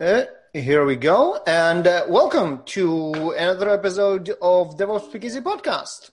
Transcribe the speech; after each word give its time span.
Uh, 0.00 0.24
here 0.54 0.86
we 0.86 0.96
go, 0.96 1.42
and 1.46 1.86
uh, 1.86 2.06
welcome 2.08 2.62
to 2.64 3.34
another 3.38 3.68
episode 3.68 4.30
of 4.40 4.78
DevOps 4.78 5.10
Speakeasy 5.10 5.42
podcast. 5.42 6.10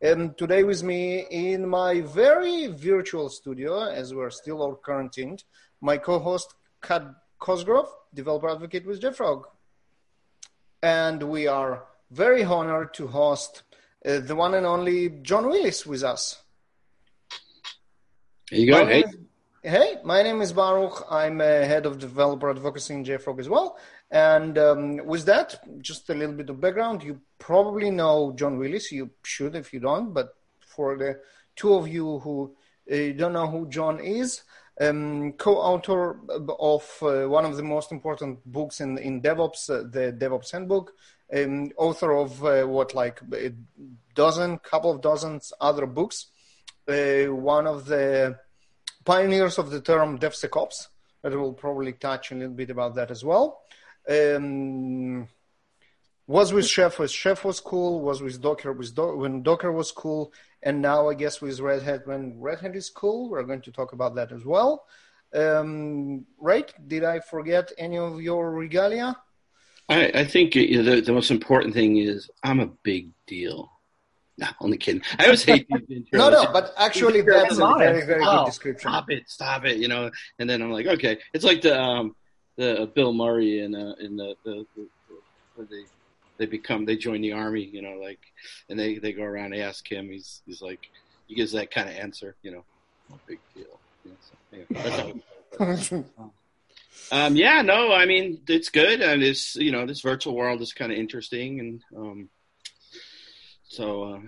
And 0.00 0.36
today 0.36 0.64
with 0.64 0.82
me 0.82 1.24
in 1.30 1.68
my 1.68 2.00
very 2.00 2.66
virtual 2.66 3.28
studio, 3.28 3.84
as 3.84 4.12
we're 4.12 4.30
still 4.30 4.60
all 4.60 4.74
quarantined, 4.74 5.44
my 5.80 5.98
co-host 5.98 6.52
Kat 6.82 7.04
Cosgrove, 7.38 7.86
developer 8.12 8.50
advocate 8.50 8.84
with 8.84 9.00
JFrog. 9.00 9.44
And 10.82 11.22
we 11.22 11.46
are 11.46 11.84
very 12.10 12.42
honored 12.42 12.92
to 12.94 13.06
host 13.06 13.62
uh, 14.04 14.18
the 14.18 14.34
one 14.34 14.54
and 14.54 14.66
only 14.66 15.10
John 15.22 15.48
Willis 15.48 15.86
with 15.86 16.02
us. 16.02 16.42
There 18.50 18.58
you 18.58 18.72
go. 18.72 18.84
Hey. 18.84 19.04
Hey, 19.68 19.96
my 20.02 20.22
name 20.22 20.40
is 20.40 20.54
Baruch. 20.54 21.04
I'm 21.10 21.42
a 21.42 21.66
head 21.66 21.84
of 21.84 21.98
developer 21.98 22.48
advocacy 22.48 22.94
in 22.94 23.04
JFrog 23.04 23.38
as 23.38 23.50
well. 23.50 23.76
And 24.10 24.56
um, 24.56 24.96
with 25.04 25.26
that, 25.26 25.60
just 25.82 26.08
a 26.08 26.14
little 26.14 26.34
bit 26.34 26.48
of 26.48 26.58
background. 26.58 27.02
You 27.02 27.20
probably 27.38 27.90
know 27.90 28.32
John 28.34 28.56
Willis. 28.56 28.90
You 28.90 29.10
should 29.22 29.54
if 29.54 29.74
you 29.74 29.80
don't. 29.80 30.14
But 30.14 30.34
for 30.60 30.96
the 30.96 31.20
two 31.54 31.74
of 31.74 31.86
you 31.86 32.18
who 32.20 32.56
uh, 32.90 33.12
don't 33.18 33.34
know 33.34 33.46
who 33.46 33.68
John 33.68 34.00
is, 34.00 34.40
um, 34.80 35.32
co-author 35.32 36.18
of 36.58 36.98
uh, 37.02 37.28
one 37.28 37.44
of 37.44 37.58
the 37.58 37.62
most 37.62 37.92
important 37.92 38.38
books 38.46 38.80
in, 38.80 38.96
in 38.96 39.20
DevOps, 39.20 39.68
uh, 39.68 39.82
the 39.82 40.16
DevOps 40.16 40.50
Handbook, 40.50 40.94
um, 41.36 41.70
author 41.76 42.16
of 42.16 42.42
uh, 42.42 42.64
what 42.64 42.94
like 42.94 43.20
a 43.34 43.52
dozen, 44.14 44.60
couple 44.60 44.90
of 44.90 45.02
dozens 45.02 45.52
other 45.60 45.84
books. 45.84 46.28
Uh, 46.88 47.24
one 47.26 47.66
of 47.66 47.84
the 47.84 48.38
pioneers 49.08 49.56
of 49.58 49.70
the 49.70 49.80
term 49.80 50.18
DevSecOps. 50.18 50.88
But 51.22 51.32
we'll 51.32 51.54
probably 51.64 51.94
touch 51.94 52.30
a 52.30 52.34
little 52.34 52.58
bit 52.62 52.70
about 52.70 52.94
that 52.96 53.10
as 53.10 53.24
well. 53.24 53.46
Um, 54.08 55.26
was 56.28 56.52
with 56.52 56.68
Chef 56.68 56.98
when 56.98 57.08
Chef 57.08 57.44
was 57.44 57.58
cool. 57.58 58.00
Was 58.02 58.20
with 58.20 58.40
Docker 58.40 58.72
with 58.72 58.94
Do- 58.94 59.16
when 59.16 59.42
Docker 59.42 59.72
was 59.72 59.90
cool, 59.90 60.32
and 60.62 60.80
now 60.80 61.08
I 61.08 61.14
guess 61.14 61.40
with 61.40 61.58
Red 61.58 61.82
Hat 61.82 62.06
when 62.06 62.38
Red 62.38 62.60
Hat 62.60 62.76
is 62.76 62.90
cool. 62.90 63.30
We're 63.30 63.50
going 63.50 63.62
to 63.62 63.72
talk 63.72 63.92
about 63.94 64.14
that 64.16 64.30
as 64.30 64.44
well. 64.44 64.84
Um, 65.34 66.26
right? 66.38 66.68
Did 66.86 67.04
I 67.04 67.20
forget 67.20 67.72
any 67.78 67.98
of 67.98 68.20
your 68.20 68.52
regalia? 68.52 69.16
I, 69.88 70.00
I 70.22 70.24
think 70.24 70.52
the, 70.52 71.00
the 71.00 71.12
most 71.12 71.30
important 71.30 71.74
thing 71.74 71.96
is 71.96 72.30
I'm 72.42 72.60
a 72.60 72.72
big 72.90 73.10
deal. 73.26 73.70
No, 74.38 74.46
only 74.60 74.78
kidding. 74.78 75.02
I 75.18 75.24
always 75.24 75.42
hate 75.42 75.66
these 75.88 76.04
intros. 76.04 76.12
no, 76.12 76.30
no, 76.30 76.52
but 76.52 76.72
actually 76.78 77.22
that's 77.22 77.58
a 77.58 77.74
very, 77.76 78.06
very 78.06 78.22
oh, 78.24 78.38
good 78.38 78.46
description. 78.46 78.88
Stop 78.88 79.10
it, 79.10 79.28
stop 79.28 79.64
it, 79.64 79.78
you 79.78 79.88
know. 79.88 80.10
And 80.38 80.48
then 80.48 80.62
I'm 80.62 80.70
like, 80.70 80.86
okay, 80.86 81.18
it's 81.34 81.44
like 81.44 81.60
the 81.60 81.78
um, 81.78 82.14
the 82.56 82.90
Bill 82.94 83.12
Murray 83.12 83.60
in 83.60 83.74
uh, 83.74 83.94
in 83.98 84.16
the, 84.16 84.36
the, 84.44 84.64
the, 84.76 84.88
the 85.56 85.64
they 85.64 85.84
they 86.38 86.46
become 86.46 86.84
they 86.84 86.96
join 86.96 87.20
the 87.20 87.32
army, 87.32 87.64
you 87.64 87.82
know, 87.82 87.98
like, 88.00 88.20
and 88.68 88.78
they 88.78 88.98
they 88.98 89.12
go 89.12 89.24
around 89.24 89.54
and 89.54 89.62
ask 89.62 89.90
him. 89.90 90.08
He's 90.08 90.40
he's 90.46 90.62
like, 90.62 90.88
he 91.26 91.34
gives 91.34 91.50
that 91.52 91.72
kind 91.72 91.88
of 91.88 91.96
answer, 91.96 92.36
you 92.42 92.52
know, 92.52 92.64
no 93.10 93.18
big 93.26 93.40
deal. 93.56 93.80
You 94.04 94.12
know, 94.12 94.16
so, 95.80 95.94
yeah, 96.00 96.02
um, 97.26 97.34
yeah, 97.34 97.62
no, 97.62 97.92
I 97.92 98.06
mean 98.06 98.40
it's 98.46 98.68
good, 98.68 99.00
and 99.00 99.20
it's 99.20 99.56
you 99.56 99.72
know 99.72 99.84
this 99.84 100.00
virtual 100.00 100.36
world 100.36 100.62
is 100.62 100.72
kind 100.72 100.92
of 100.92 100.98
interesting, 100.98 101.58
and 101.58 101.82
um, 101.96 102.28
so 103.68 104.02
uh, 104.02 104.20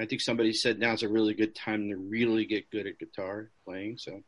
I 0.00 0.06
think 0.06 0.20
somebody 0.20 0.52
said 0.52 0.78
now's 0.78 1.02
a 1.02 1.08
really 1.08 1.34
good 1.34 1.54
time 1.54 1.88
to 1.88 1.96
really 1.96 2.44
get 2.44 2.70
good 2.70 2.86
at 2.86 2.98
guitar 2.98 3.50
playing. 3.64 3.98
So 3.98 4.22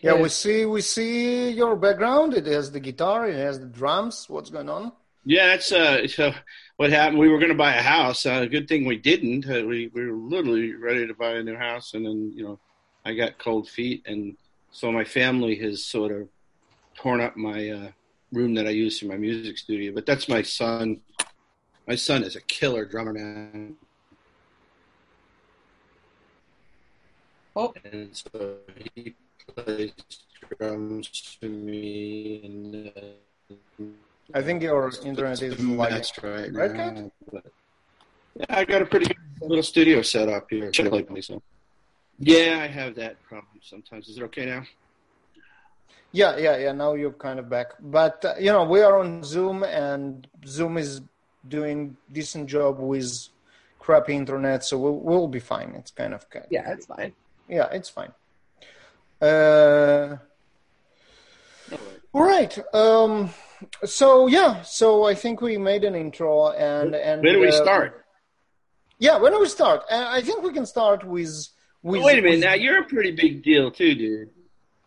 yeah, 0.00 0.20
we 0.20 0.28
see 0.28 0.66
we 0.66 0.80
see 0.80 1.50
your 1.50 1.76
background. 1.76 2.34
It 2.34 2.46
has 2.46 2.72
the 2.72 2.80
guitar, 2.80 3.28
it 3.28 3.36
has 3.36 3.60
the 3.60 3.66
drums. 3.66 4.28
What's 4.28 4.50
going 4.50 4.68
on? 4.68 4.92
Yeah, 5.24 5.48
that's 5.48 5.70
uh, 5.70 6.08
so 6.08 6.32
what 6.76 6.90
happened. 6.90 7.18
We 7.18 7.28
were 7.28 7.38
going 7.38 7.52
to 7.52 7.56
buy 7.56 7.74
a 7.74 7.82
house. 7.82 8.26
Uh, 8.26 8.44
good 8.46 8.66
thing 8.66 8.84
we 8.84 8.96
didn't. 8.96 9.48
Uh, 9.48 9.64
we 9.64 9.88
we 9.94 10.06
were 10.06 10.16
literally 10.16 10.74
ready 10.74 11.06
to 11.06 11.14
buy 11.14 11.32
a 11.34 11.42
new 11.42 11.56
house, 11.56 11.94
and 11.94 12.04
then 12.04 12.32
you 12.34 12.42
know, 12.42 12.58
I 13.04 13.14
got 13.14 13.38
cold 13.38 13.68
feet, 13.68 14.02
and 14.06 14.36
so 14.72 14.90
my 14.90 15.04
family 15.04 15.54
has 15.56 15.84
sort 15.84 16.10
of 16.10 16.28
torn 16.94 17.20
up 17.20 17.36
my 17.36 17.70
uh, 17.70 17.90
room 18.32 18.54
that 18.54 18.66
I 18.66 18.70
use 18.70 18.98
for 18.98 19.06
my 19.06 19.16
music 19.16 19.58
studio. 19.58 19.92
But 19.94 20.06
that's 20.06 20.28
my 20.28 20.42
son. 20.42 21.00
My 21.86 21.96
son 21.96 22.22
is 22.22 22.36
a 22.36 22.40
killer 22.42 22.84
drummer, 22.84 23.12
man. 23.12 23.76
Oh. 27.54 27.74
And 27.84 28.10
so 28.16 28.56
he 28.94 29.14
plays 29.54 29.92
drums 30.58 31.38
to 31.40 31.48
me, 31.48 32.40
and 32.44 32.92
uh, 32.96 33.84
I 34.32 34.42
think 34.42 34.62
your 34.62 34.90
internet 35.04 35.42
is 35.42 35.60
like 35.60 35.90
mess 35.90 36.12
right 36.22 36.52
now. 36.52 37.10
But, 37.30 37.44
yeah, 38.36 38.46
I 38.48 38.64
got 38.64 38.80
a 38.82 38.86
pretty 38.86 39.06
good 39.06 39.16
little 39.42 39.62
studio 39.62 40.02
set 40.02 40.28
up 40.28 40.48
here. 40.48 40.72
So. 40.72 41.42
Yeah, 42.18 42.60
I 42.62 42.68
have 42.68 42.94
that 42.94 43.22
problem 43.24 43.60
sometimes. 43.60 44.08
Is 44.08 44.16
it 44.18 44.22
okay 44.24 44.46
now? 44.46 44.62
Yeah, 46.12 46.36
yeah, 46.36 46.56
yeah. 46.58 46.72
Now 46.72 46.94
you're 46.94 47.12
kind 47.12 47.38
of 47.38 47.50
back, 47.50 47.72
but 47.80 48.24
uh, 48.24 48.34
you 48.38 48.52
know 48.52 48.64
we 48.64 48.80
are 48.80 48.98
on 48.98 49.24
Zoom, 49.24 49.64
and 49.64 50.26
Zoom 50.46 50.78
is 50.78 51.00
doing 51.48 51.96
decent 52.12 52.48
job 52.48 52.78
with 52.78 53.28
crappy 53.78 54.14
internet, 54.14 54.64
so 54.64 54.78
we'll, 54.78 54.96
we'll 54.98 55.28
be 55.28 55.40
fine. 55.40 55.74
It's 55.76 55.90
kind 55.90 56.14
of 56.14 56.28
good. 56.30 56.46
Yeah, 56.50 56.70
it's 56.72 56.86
fine. 56.86 57.12
Yeah, 57.48 57.68
it's 57.72 57.88
fine. 57.88 58.12
Uh, 59.20 60.16
all 62.12 62.22
right. 62.22 62.56
Um, 62.74 63.30
so 63.84 64.26
yeah, 64.26 64.62
so 64.62 65.04
I 65.04 65.14
think 65.14 65.40
we 65.40 65.56
made 65.58 65.84
an 65.84 65.94
intro, 65.94 66.50
and 66.50 66.94
and 66.94 67.22
Where 67.22 67.32
do 67.34 67.40
we 67.40 67.48
uh, 67.48 67.52
start? 67.62 68.04
Yeah, 68.98 69.18
when 69.18 69.32
do 69.32 69.40
we 69.40 69.48
start? 69.48 69.82
Uh, 69.90 70.06
I 70.08 70.20
think 70.22 70.42
we 70.42 70.52
can 70.52 70.66
start 70.66 71.04
with. 71.04 71.48
with 71.82 72.02
Wait 72.02 72.18
a 72.18 72.22
minute. 72.22 72.36
with- 72.36 72.44
Now 72.44 72.54
you're 72.54 72.80
a 72.80 72.84
pretty 72.84 73.12
big 73.12 73.42
deal 73.42 73.70
too, 73.70 73.94
dude. 73.94 74.30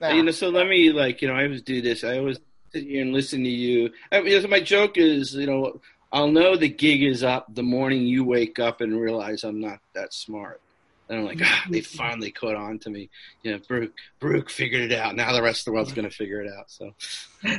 Yeah. 0.02 0.14
You 0.14 0.24
know, 0.24 0.32
so 0.32 0.50
let 0.50 0.68
me 0.68 0.92
like 0.92 1.22
you 1.22 1.28
know, 1.28 1.36
I 1.36 1.44
always 1.46 1.62
do 1.62 1.82
this. 1.82 2.04
I 2.04 2.18
always 2.20 2.40
sit 2.72 2.84
here 2.84 3.02
and 3.02 3.14
listen 3.14 3.44
to 3.44 3.50
you. 3.50 3.92
I 4.12 4.22
mean, 4.22 4.42
so 4.42 4.48
my 4.48 4.60
joke 4.60 4.98
is, 4.98 5.34
you 5.34 5.48
know, 5.48 5.82
I'll 6.16 6.32
know 6.32 6.56
the 6.56 6.70
gig 6.70 7.04
is 7.04 7.24
up 7.24 7.54
the 7.54 7.62
morning 7.62 8.04
you 8.04 8.24
wake 8.24 8.58
up 8.58 8.80
and 8.80 9.00
realize 9.00 9.44
I'm 9.44 9.60
not 9.60 9.80
that 9.96 10.14
smart. 10.14 10.62
And 11.10 11.20
I'm 11.20 11.26
like, 11.26 11.42
ah, 11.44 11.66
they 11.70 11.82
finally 11.82 12.32
caught 12.32 12.56
on 12.56 12.80
to 12.80 12.90
me. 12.90 13.10
You 13.44 13.52
know, 13.52 13.60
Brooke, 13.68 13.92
Brooke 14.22 14.50
figured 14.50 14.90
it 14.90 14.98
out. 14.98 15.18
Now 15.18 15.34
the 15.34 15.42
rest 15.44 15.60
of 15.62 15.66
the 15.66 15.72
world's 15.74 15.92
going 15.92 16.10
to 16.10 16.16
figure 16.16 16.42
it 16.42 16.50
out. 16.58 16.72
So 16.72 16.96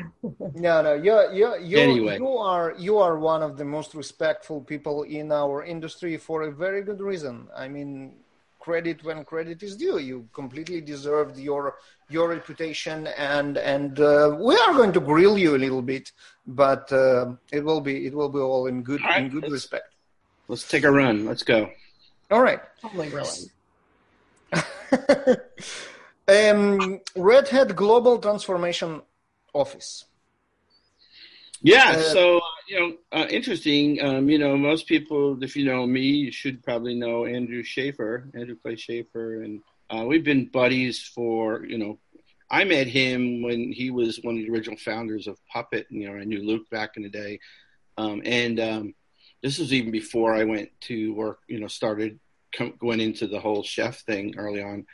No, 0.54 0.80
no, 0.80 0.94
you're, 0.94 1.30
you're, 1.34 1.58
you're, 1.58 1.80
Anyway. 1.80 2.16
you 2.16 2.28
are 2.28 2.74
you 2.78 2.96
are 2.96 3.18
one 3.18 3.42
of 3.42 3.58
the 3.58 3.64
most 3.66 3.94
respectful 3.94 4.62
people 4.62 5.02
in 5.02 5.30
our 5.30 5.62
industry 5.62 6.16
for 6.16 6.44
a 6.44 6.50
very 6.50 6.80
good 6.80 7.02
reason. 7.02 7.48
I 7.54 7.68
mean, 7.68 8.14
credit 8.66 8.98
when 9.04 9.24
credit 9.24 9.62
is 9.62 9.76
due. 9.76 9.98
You 10.10 10.16
completely 10.40 10.80
deserved 10.92 11.34
your 11.48 11.62
your 12.14 12.26
reputation, 12.36 12.98
and 13.34 13.52
and 13.74 13.92
uh, 14.00 14.36
we 14.48 14.54
are 14.64 14.72
going 14.80 14.92
to 14.98 15.02
grill 15.10 15.36
you 15.44 15.50
a 15.58 15.60
little 15.66 15.82
bit, 15.92 16.06
but 16.62 16.84
uh, 16.92 17.24
it 17.56 17.62
will 17.68 17.80
be 17.88 17.94
it 18.08 18.14
will 18.18 18.32
be 18.38 18.42
all 18.50 18.66
in 18.66 18.82
good 18.82 19.00
All 19.02 19.08
right, 19.10 19.22
in 19.24 19.28
good 19.34 19.44
let's- 19.44 19.58
respect. 19.58 19.88
let's 20.48 20.66
take 20.72 20.84
a 20.84 20.90
run. 21.02 21.16
Let's 21.30 21.44
go. 21.54 21.60
All 22.32 22.42
right. 22.48 22.60
Totally 22.82 23.08
grilling. 23.08 23.50
um, 26.28 27.00
Red 27.14 27.48
Hat 27.48 27.76
Global 27.76 28.18
Transformation 28.18 28.90
Office. 29.62 29.90
Yeah, 31.62 31.90
Uh, 31.96 32.02
so 32.16 32.40
you 32.68 32.78
know, 32.78 32.96
uh, 33.12 33.26
interesting. 33.28 34.02
Um, 34.02 34.28
you 34.28 34.38
know, 34.38 34.56
most 34.56 34.86
people, 34.86 35.42
if 35.42 35.56
you 35.56 35.64
know 35.64 35.86
me, 35.86 36.02
you 36.02 36.32
should 36.32 36.62
probably 36.62 36.94
know 36.94 37.24
Andrew 37.24 37.62
Shafer, 37.62 38.28
Andrew 38.34 38.56
Clay 38.56 38.76
Shafer, 38.76 39.42
and 39.42 39.60
uh, 39.90 40.04
we've 40.06 40.24
been 40.24 40.46
buddies 40.46 41.02
for 41.02 41.64
you 41.64 41.78
know. 41.78 41.98
I 42.48 42.62
met 42.62 42.86
him 42.86 43.42
when 43.42 43.72
he 43.72 43.90
was 43.90 44.20
one 44.22 44.36
of 44.36 44.42
the 44.42 44.50
original 44.50 44.78
founders 44.78 45.26
of 45.26 45.36
Puppet. 45.52 45.86
You 45.90 46.08
know, 46.08 46.16
I 46.16 46.24
knew 46.24 46.46
Luke 46.46 46.70
back 46.70 46.96
in 46.96 47.02
the 47.02 47.08
day, 47.08 47.40
um, 47.96 48.22
and 48.24 48.60
um, 48.60 48.94
this 49.42 49.58
was 49.58 49.72
even 49.72 49.90
before 49.90 50.34
I 50.34 50.44
went 50.44 50.70
to 50.82 51.14
work. 51.14 51.40
You 51.48 51.60
know, 51.60 51.68
started 51.68 52.20
com- 52.56 52.74
going 52.78 53.00
into 53.00 53.26
the 53.26 53.40
whole 53.40 53.62
chef 53.62 54.00
thing 54.00 54.34
early 54.36 54.62
on 54.62 54.86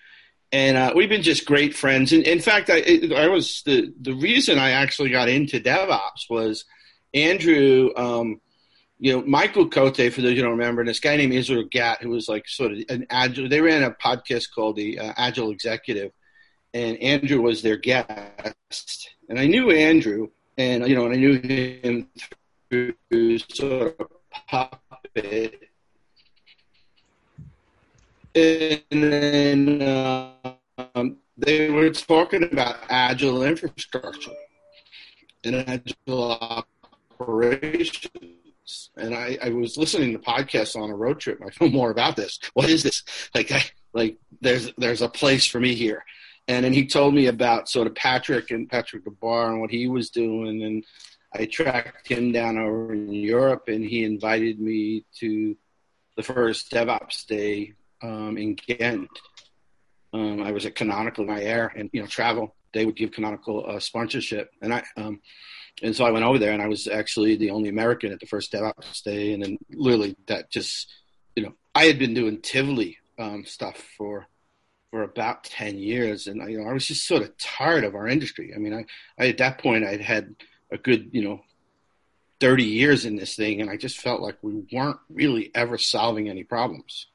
and 0.52 0.76
uh, 0.76 0.92
we've 0.94 1.08
been 1.08 1.22
just 1.22 1.46
great 1.46 1.74
friends. 1.74 2.12
And 2.12 2.24
in 2.24 2.38
fact, 2.38 2.68
I, 2.70 2.82
I 3.16 3.28
was 3.28 3.62
the 3.64 3.92
the 3.98 4.12
reason 4.12 4.58
I 4.58 4.72
actually 4.72 5.08
got 5.08 5.30
into 5.30 5.58
DevOps 5.58 6.28
was 6.28 6.66
Andrew. 7.14 7.90
Um, 7.96 8.40
you 8.98 9.12
know, 9.12 9.26
Michael 9.26 9.68
Cote, 9.68 9.96
for 9.96 10.20
those 10.20 10.34
you 10.34 10.42
don't 10.42 10.52
remember, 10.52 10.80
and 10.80 10.88
this 10.88 11.00
guy 11.00 11.16
named 11.16 11.32
Israel 11.32 11.64
Gat, 11.68 12.02
who 12.02 12.10
was 12.10 12.28
like 12.28 12.48
sort 12.48 12.72
of 12.72 12.78
an 12.88 13.06
agile. 13.10 13.48
They 13.48 13.60
ran 13.60 13.82
a 13.82 13.90
podcast 13.90 14.46
called 14.54 14.76
the 14.76 14.98
uh, 14.98 15.12
Agile 15.16 15.50
Executive, 15.50 16.12
and 16.72 16.96
Andrew 16.98 17.40
was 17.40 17.62
their 17.62 17.76
guest. 17.76 19.10
And 19.28 19.40
I 19.40 19.46
knew 19.46 19.72
Andrew, 19.72 20.28
and 20.56 20.86
you 20.86 20.94
know, 20.94 21.06
and 21.06 21.14
I 21.14 21.16
knew 21.16 21.40
him 21.40 22.08
through 22.70 23.38
sort 23.38 23.98
of 23.98 24.08
Puppet 24.48 25.72
and 28.34 28.82
then 28.90 29.82
um, 30.94 31.18
they 31.36 31.70
were 31.70 31.90
talking 31.90 32.44
about 32.44 32.76
agile 32.88 33.42
infrastructure. 33.42 34.32
in 35.44 35.54
agile 35.54 36.66
operations. 37.22 38.90
And 38.96 39.14
I, 39.14 39.38
I 39.42 39.48
was 39.50 39.76
listening 39.76 40.12
to 40.12 40.18
podcasts 40.18 40.80
on 40.80 40.90
a 40.90 40.96
road 40.96 41.20
trip. 41.20 41.40
I 41.42 41.64
know 41.64 41.70
more 41.70 41.90
about 41.90 42.16
this. 42.16 42.38
What 42.54 42.68
is 42.68 42.82
this? 42.82 43.02
Like, 43.34 43.50
I, 43.50 43.64
like 43.92 44.18
there's 44.40 44.72
there's 44.78 45.02
a 45.02 45.08
place 45.08 45.46
for 45.46 45.60
me 45.60 45.74
here. 45.74 46.04
And 46.48 46.64
then 46.64 46.72
he 46.72 46.86
told 46.86 47.14
me 47.14 47.26
about 47.26 47.68
sort 47.68 47.86
of 47.86 47.94
Patrick 47.94 48.50
and 48.50 48.68
Patrick 48.68 49.04
Debois 49.04 49.50
and 49.50 49.60
what 49.60 49.70
he 49.70 49.88
was 49.88 50.10
doing. 50.10 50.62
And 50.62 50.84
I 51.34 51.46
tracked 51.46 52.08
him 52.08 52.32
down 52.32 52.58
over 52.58 52.92
in 52.92 53.12
Europe, 53.12 53.68
and 53.68 53.84
he 53.84 54.04
invited 54.04 54.60
me 54.60 55.04
to 55.20 55.56
the 56.16 56.22
first 56.22 56.70
DevOps 56.70 57.26
day 57.26 57.72
um, 58.02 58.36
in 58.36 58.54
Ghent. 58.54 59.08
Um, 60.12 60.42
I 60.42 60.52
was 60.52 60.66
at 60.66 60.74
Canonical 60.74 61.24
in 61.24 61.30
my 61.30 61.40
air 61.40 61.72
and 61.74 61.88
you 61.92 62.00
know 62.00 62.06
travel. 62.06 62.54
They 62.74 62.84
would 62.84 62.96
give 62.96 63.12
Canonical 63.12 63.64
uh, 63.66 63.80
sponsorship, 63.80 64.50
and 64.60 64.74
I 64.74 64.82
um, 64.96 65.20
and 65.82 65.94
so 65.94 66.04
I 66.04 66.10
went 66.10 66.24
over 66.24 66.38
there, 66.38 66.52
and 66.52 66.62
I 66.62 66.68
was 66.68 66.86
actually 66.86 67.36
the 67.36 67.50
only 67.50 67.68
American 67.68 68.12
at 68.12 68.20
the 68.20 68.26
first 68.26 68.52
DevOps 68.52 69.02
day, 69.02 69.32
and 69.32 69.42
then 69.42 69.58
literally 69.70 70.16
that 70.26 70.50
just 70.50 70.92
you 71.36 71.42
know 71.42 71.54
I 71.74 71.84
had 71.84 71.98
been 71.98 72.14
doing 72.14 72.40
Tivoli 72.40 72.98
um, 73.18 73.44
stuff 73.44 73.76
for 73.98 74.26
for 74.90 75.02
about 75.02 75.44
ten 75.44 75.78
years, 75.78 76.26
and 76.26 76.48
you 76.50 76.58
know 76.62 76.68
I 76.68 76.72
was 76.72 76.86
just 76.86 77.06
sort 77.06 77.22
of 77.22 77.36
tired 77.38 77.84
of 77.84 77.94
our 77.94 78.08
industry. 78.08 78.52
I 78.54 78.58
mean, 78.58 78.74
I, 78.74 78.84
I 79.18 79.28
at 79.28 79.38
that 79.38 79.58
point 79.58 79.84
I'd 79.84 80.00
had 80.00 80.34
a 80.70 80.78
good 80.78 81.10
you 81.12 81.22
know 81.22 81.40
30 82.42 82.64
years 82.64 83.04
in 83.04 83.14
this 83.14 83.36
thing, 83.36 83.60
and 83.60 83.70
I 83.70 83.76
just 83.76 84.00
felt 84.00 84.20
like 84.20 84.36
we 84.42 84.64
weren't 84.72 84.98
really 85.08 85.52
ever 85.54 85.78
solving 85.78 86.28
any 86.28 86.42
problems. 86.42 87.06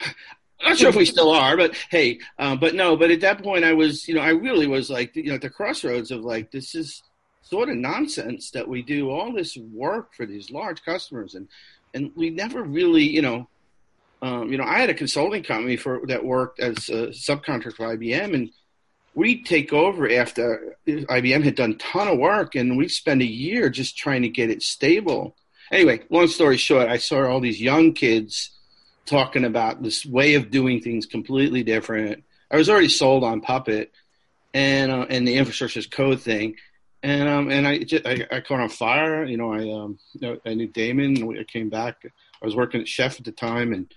I'm 0.00 0.70
not 0.70 0.78
sure 0.78 0.88
if 0.88 0.96
we 0.96 1.04
still 1.04 1.30
are, 1.30 1.54
but 1.54 1.76
hey, 1.90 2.20
uh, 2.38 2.56
but 2.56 2.74
no, 2.74 2.96
but 2.96 3.10
at 3.10 3.20
that 3.20 3.42
point, 3.42 3.62
I 3.62 3.74
was, 3.74 4.08
you 4.08 4.14
know, 4.14 4.22
I 4.22 4.30
really 4.30 4.66
was 4.66 4.88
like, 4.88 5.14
you 5.14 5.24
know, 5.24 5.34
at 5.34 5.42
the 5.42 5.50
crossroads 5.50 6.10
of 6.10 6.22
like, 6.22 6.50
this 6.50 6.74
is 6.74 7.02
sort 7.48 7.68
of 7.68 7.76
nonsense 7.76 8.50
that 8.50 8.68
we 8.68 8.82
do 8.82 9.10
all 9.10 9.32
this 9.32 9.56
work 9.56 10.14
for 10.14 10.26
these 10.26 10.50
large 10.50 10.84
customers, 10.84 11.34
and 11.34 11.48
and 11.94 12.12
we 12.14 12.30
never 12.30 12.62
really, 12.62 13.04
you 13.04 13.22
know, 13.22 13.48
um, 14.20 14.50
you 14.50 14.58
know, 14.58 14.64
I 14.64 14.78
had 14.78 14.90
a 14.90 14.94
consulting 14.94 15.42
company 15.42 15.76
for 15.76 16.00
that 16.06 16.24
worked 16.24 16.60
as 16.60 16.88
a 16.88 17.08
subcontractor 17.08 17.74
for 17.74 17.96
IBM, 17.96 18.34
and 18.34 18.50
we 19.14 19.42
take 19.42 19.72
over 19.72 20.10
after 20.10 20.76
IBM 20.86 21.42
had 21.42 21.54
done 21.54 21.72
a 21.72 21.76
ton 21.76 22.08
of 22.08 22.18
work, 22.18 22.54
and 22.54 22.76
we 22.76 22.88
spend 22.88 23.22
a 23.22 23.26
year 23.26 23.68
just 23.70 23.96
trying 23.96 24.22
to 24.22 24.28
get 24.28 24.50
it 24.50 24.62
stable. 24.62 25.36
Anyway, 25.70 26.02
long 26.10 26.28
story 26.28 26.56
short, 26.56 26.88
I 26.88 26.98
saw 26.98 27.26
all 27.26 27.40
these 27.40 27.60
young 27.60 27.92
kids 27.92 28.50
talking 29.06 29.44
about 29.44 29.82
this 29.82 30.04
way 30.04 30.34
of 30.34 30.50
doing 30.50 30.80
things 30.80 31.06
completely 31.06 31.62
different. 31.62 32.24
I 32.50 32.56
was 32.56 32.68
already 32.68 32.88
sold 32.88 33.24
on 33.24 33.40
Puppet 33.40 33.92
and 34.54 34.90
uh, 34.90 35.06
and 35.08 35.26
the 35.26 35.36
infrastructure 35.36 35.78
as 35.78 35.86
code 35.86 36.20
thing, 36.20 36.56
and 37.02 37.28
um 37.28 37.50
and 37.50 37.66
I 37.66 37.78
just, 37.78 38.06
I, 38.06 38.26
I 38.30 38.40
caught 38.40 38.60
on 38.60 38.68
fire. 38.68 39.24
You 39.24 39.36
know, 39.36 39.52
I 39.52 39.70
um 39.70 39.98
you 40.14 40.20
know, 40.20 40.38
I 40.44 40.54
knew 40.54 40.66
Damon. 40.66 41.38
I 41.38 41.44
came 41.44 41.68
back. 41.68 42.02
I 42.04 42.44
was 42.44 42.56
working 42.56 42.80
at 42.80 42.88
Chef 42.88 43.18
at 43.18 43.24
the 43.24 43.32
time, 43.32 43.72
and 43.72 43.92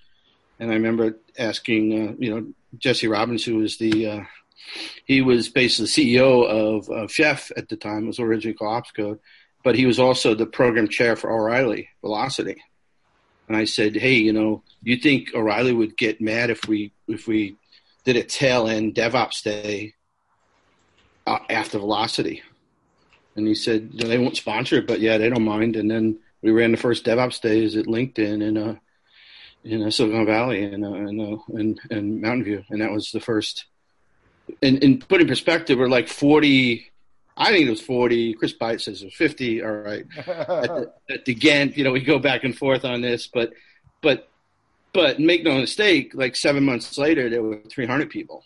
and 0.59 0.71
I 0.71 0.75
remember 0.75 1.17
asking 1.37 2.09
uh, 2.09 2.13
you 2.19 2.33
know 2.33 2.47
Jesse 2.77 3.07
Robbins, 3.07 3.43
who 3.43 3.57
was 3.57 3.77
the 3.77 4.07
uh, 4.07 4.23
he 5.05 5.21
was 5.21 5.49
basically 5.49 6.13
the 6.13 6.19
CEO 6.19 6.47
of, 6.89 7.11
Chef 7.11 7.51
at 7.57 7.69
the 7.69 7.75
time. 7.75 8.03
It 8.03 8.07
was 8.07 8.19
originally 8.19 8.55
called 8.55 8.83
Opscode, 8.83 9.19
but 9.63 9.75
he 9.75 9.85
was 9.85 9.99
also 9.99 10.35
the 10.35 10.45
program 10.45 10.87
chair 10.87 11.15
for 11.15 11.31
O'Reilly 11.31 11.89
Velocity. 12.01 12.61
And 13.47 13.57
I 13.57 13.65
said, 13.65 13.95
hey, 13.95 14.13
you 14.13 14.31
know, 14.31 14.63
you 14.81 14.97
think 14.97 15.33
O'Reilly 15.33 15.73
would 15.73 15.97
get 15.97 16.21
mad 16.21 16.49
if 16.49 16.67
we 16.67 16.93
if 17.07 17.27
we 17.27 17.57
did 18.05 18.15
a 18.15 18.23
tail 18.23 18.67
end 18.67 18.95
DevOps 18.95 19.43
day 19.43 19.93
uh, 21.27 21.39
after 21.49 21.79
Velocity? 21.79 22.43
And 23.35 23.47
he 23.47 23.55
said 23.55 23.93
they 23.93 24.17
won't 24.17 24.37
sponsor 24.37 24.77
it, 24.77 24.87
but 24.87 24.99
yeah, 24.99 25.17
they 25.17 25.29
don't 25.29 25.45
mind. 25.45 25.75
And 25.75 25.89
then 25.89 26.19
we 26.41 26.51
ran 26.51 26.71
the 26.71 26.77
first 26.77 27.05
DevOps 27.05 27.41
days 27.41 27.75
at 27.77 27.85
LinkedIn 27.85 28.43
in 28.43 28.57
uh, 28.57 28.75
in 29.63 29.83
uh, 29.83 29.91
Silicon 29.91 30.25
Valley 30.25 30.63
and 30.63 30.83
uh, 30.83 30.93
and, 30.93 31.21
uh, 31.21 31.37
and 31.53 31.79
and 31.89 32.21
Mountain 32.21 32.43
View, 32.43 32.63
and 32.69 32.81
that 32.81 32.91
was 32.91 33.11
the 33.11 33.21
first. 33.21 33.65
And, 34.61 34.83
and 34.83 35.07
put 35.07 35.21
in 35.21 35.27
perspective, 35.27 35.79
we're 35.79 35.87
like 35.87 36.09
forty 36.09 36.91
I 37.37 37.51
think 37.51 37.67
it 37.67 37.69
was 37.69 37.81
40. 37.81 38.33
Kris 38.35 38.53
Buytaert 38.53 38.81
says 38.81 39.01
it 39.01 39.05
was 39.05 39.13
50. 39.15 39.63
All 39.63 39.71
right. 39.71 40.05
at, 40.17 40.25
the, 40.27 40.93
at 41.09 41.25
the 41.25 41.33
Ghent, 41.33 41.77
you 41.77 41.83
know, 41.83 41.91
we 41.91 42.01
go 42.01 42.19
back 42.19 42.43
and 42.43 42.55
forth 42.55 42.85
on 42.85 43.01
this, 43.01 43.27
but, 43.27 43.53
but, 44.01 44.29
but 44.93 45.19
make 45.19 45.43
no 45.43 45.57
mistake, 45.57 46.11
like 46.13 46.35
seven 46.35 46.63
months 46.63 46.97
later, 46.97 47.29
there 47.29 47.41
were 47.41 47.59
300 47.69 48.09
people. 48.09 48.43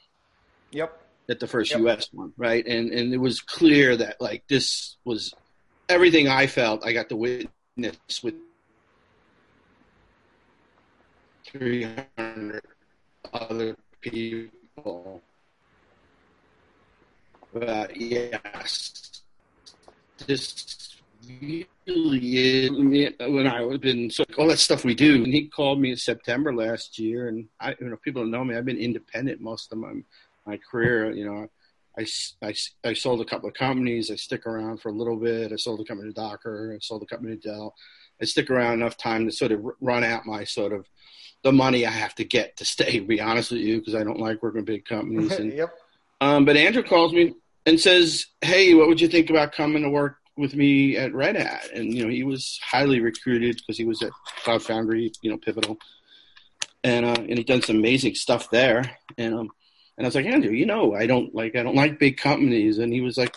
Yep. 0.72 0.98
At 1.28 1.40
the 1.40 1.48
first 1.48 1.72
Yep. 1.72 1.80
U.S. 1.82 2.10
one, 2.12 2.34
right? 2.38 2.66
And 2.66 2.92
and 2.92 3.14
it 3.14 3.18
was 3.18 3.42
clear 3.42 3.98
that 3.98 4.22
like 4.22 4.44
this 4.48 4.98
was 5.06 5.34
everything 5.90 6.28
I 6.28 6.46
felt. 6.48 6.86
I 6.86 6.94
got 6.94 7.10
to 7.10 7.16
witness 7.16 8.24
with 8.24 8.36
300 11.48 12.62
other 13.34 13.76
people 14.02 15.24
but 17.56 17.96
yes, 17.96 19.22
this 20.28 20.98
really 21.88 22.38
is. 22.38 22.70
When 23.18 23.48
I 23.48 23.62
was 23.62 23.78
been 23.78 24.10
so 24.10 24.26
all 24.38 24.50
that 24.50 24.60
stuff 24.60 24.84
we 24.84 24.94
do, 24.94 25.16
and 25.24 25.28
he 25.28 25.48
called 25.48 25.80
me 25.80 25.92
in 25.92 25.96
September 25.98 26.54
last 26.54 27.00
year, 27.00 27.30
and 27.30 27.48
I, 27.62 27.74
you 27.80 27.88
know, 27.88 27.96
people 28.04 28.26
know 28.26 28.44
me. 28.44 28.58
I've 28.58 28.66
been 28.66 28.78
independent 28.78 29.40
most 29.40 29.72
of 29.72 29.78
my 29.78 29.94
my 30.46 30.58
career. 30.58 31.12
You 31.12 31.26
know, 31.26 31.48
I, 31.98 32.06
I, 32.42 32.54
I 32.84 32.94
sold 32.94 33.22
a 33.22 33.26
couple 33.26 33.50
of 33.50 33.56
companies. 33.56 34.12
I 34.12 34.16
stick 34.16 34.46
around 34.46 34.82
for 34.82 34.90
a 34.90 34.94
little 34.94 35.18
bit. 35.18 35.52
I 35.52 35.56
sold 35.56 35.80
a 35.80 35.86
company 35.86 36.10
to 36.10 36.14
Docker. 36.14 36.74
I 36.76 36.80
sold 36.80 37.04
a 37.04 37.06
company 37.06 37.38
to 37.38 37.42
Dell. 37.42 37.76
I 38.22 38.26
stick 38.26 38.50
around 38.50 38.74
enough 38.74 38.98
time 38.98 39.26
to 39.26 39.32
sort 39.32 39.52
of 39.52 39.66
run 39.82 40.04
out 40.04 40.26
my 40.26 40.44
sort 40.44 40.74
of 40.74 40.88
the 41.44 41.52
money 41.52 41.86
I 41.86 41.92
have 41.92 42.16
to 42.16 42.24
get 42.24 42.58
to 42.58 42.66
stay. 42.66 43.00
To 43.00 43.06
be 43.06 43.22
honest 43.22 43.52
with 43.52 43.62
you, 43.62 43.80
because 43.80 43.96
I 43.96 44.04
don't 44.04 44.20
like 44.20 44.42
working 44.42 44.62
with 44.62 44.66
big 44.66 44.86
companies. 44.86 45.32
And 45.40 45.54
yep. 45.54 45.70
um, 46.22 46.46
but 46.46 46.58
Andrew 46.58 46.84
calls 46.84 47.14
me 47.14 47.34
and 47.66 47.80
says, 47.80 48.26
"Hey, 48.42 48.74
what 48.74 48.88
would 48.88 49.02
you 49.02 49.08
think 49.08 49.30
about 49.30 49.54
coming 49.54 49.84
to 49.84 49.90
work 49.90 50.18
with 50.38 50.56
me 50.56 50.98
at 50.98 51.14
Red 51.14 51.36
Hat?" 51.36 51.70
And 51.74 51.94
you 51.94 52.04
know, 52.04 52.10
he 52.10 52.24
was 52.24 52.60
highly 52.64 53.00
recruited 53.00 53.58
because 53.58 53.78
he 53.78 53.86
was 53.86 54.02
at 54.02 54.12
Cloud 54.44 54.64
Foundry, 54.64 55.12
you 55.22 55.30
know, 55.30 55.38
pivotal, 55.38 55.78
and 56.84 57.06
uh, 57.06 57.16
and 57.20 57.38
he 57.38 57.44
done 57.44 57.62
some 57.62 57.78
amazing 57.78 58.16
stuff 58.16 58.50
there. 58.50 58.98
And 59.18 59.36
um, 59.36 59.50
and 59.98 60.06
I 60.06 60.08
was 60.08 60.16
like, 60.16 60.26
Andrew, 60.26 60.52
you 60.52 60.66
know, 60.66 60.94
I 60.94 61.08
don't 61.08 61.34
like 61.34 61.56
I 61.56 61.64
don't 61.64 61.76
like 61.76 62.00
big 62.00 62.18
companies. 62.18 62.80
And 62.80 62.92
he 62.92 63.02
was 63.02 63.18
like, 63.18 63.36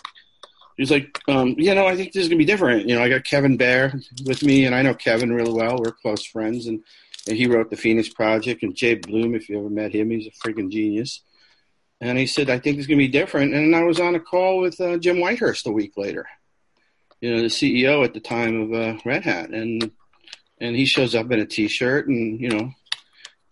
he 0.75 0.83
was 0.83 0.91
like, 0.91 1.19
um, 1.27 1.55
you 1.57 1.73
know, 1.73 1.87
I 1.87 1.95
think 1.95 2.13
this 2.13 2.23
is 2.23 2.29
gonna 2.29 2.37
be 2.37 2.45
different. 2.45 2.87
You 2.87 2.95
know, 2.95 3.03
I 3.03 3.09
got 3.09 3.23
Kevin 3.23 3.57
Behr 3.57 4.01
with 4.25 4.43
me, 4.43 4.65
and 4.65 4.75
I 4.75 4.81
know 4.81 4.93
Kevin 4.93 5.31
really 5.31 5.53
well. 5.53 5.77
We're 5.77 5.91
close 5.91 6.25
friends, 6.25 6.67
and, 6.67 6.83
and 7.27 7.37
he 7.37 7.47
wrote 7.47 7.69
the 7.69 7.77
Phoenix 7.77 8.09
Project. 8.09 8.63
And 8.63 8.75
Jabe 8.75 9.01
Bloom, 9.01 9.35
if 9.35 9.49
you 9.49 9.59
ever 9.59 9.69
met 9.69 9.93
him, 9.93 10.09
he's 10.09 10.27
a 10.27 10.31
freaking 10.31 10.71
genius. 10.71 11.21
And 12.01 12.17
he 12.17 12.27
said, 12.27 12.49
I 12.49 12.59
think 12.59 12.77
it's 12.77 12.87
to 12.87 12.95
be 12.95 13.09
different. 13.09 13.53
And 13.53 13.75
I 13.75 13.83
was 13.83 13.99
on 13.99 14.15
a 14.15 14.19
call 14.19 14.59
with 14.59 14.79
uh, 14.79 14.97
Jim 14.97 15.17
Whitehurst 15.17 15.67
a 15.67 15.71
week 15.71 15.97
later, 15.97 16.27
you 17.19 17.33
know, 17.33 17.41
the 17.41 17.47
CEO 17.47 18.05
at 18.05 18.13
the 18.13 18.21
time 18.21 18.61
of 18.61 18.73
uh, 18.73 18.99
Red 19.03 19.25
Hat. 19.25 19.49
And, 19.49 19.91
and 20.61 20.75
he 20.75 20.85
shows 20.85 21.13
up 21.13 21.29
in 21.31 21.39
a 21.39 21.45
t-shirt 21.45 22.07
and, 22.07 22.39
you 22.39 22.49
know, 22.49 22.71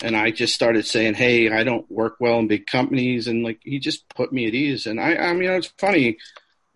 and 0.01 0.15
I 0.15 0.31
just 0.31 0.53
started 0.53 0.85
saying, 0.85 1.15
Hey, 1.15 1.49
I 1.49 1.63
don't 1.63 1.89
work 1.91 2.17
well 2.19 2.39
in 2.39 2.47
big 2.47 2.67
companies. 2.67 3.27
And 3.27 3.43
like, 3.43 3.59
he 3.63 3.79
just 3.79 4.07
put 4.09 4.31
me 4.31 4.47
at 4.47 4.53
ease. 4.53 4.85
And 4.85 4.99
I, 4.99 5.15
I 5.15 5.33
mean, 5.33 5.49
it's 5.49 5.73
funny, 5.77 6.17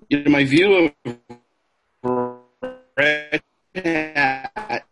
you 0.10 0.24
know, 0.24 0.32
my 0.32 0.44
view 0.44 0.92
of 1.04 1.18
Red 2.98 3.42
Hat 3.76 4.86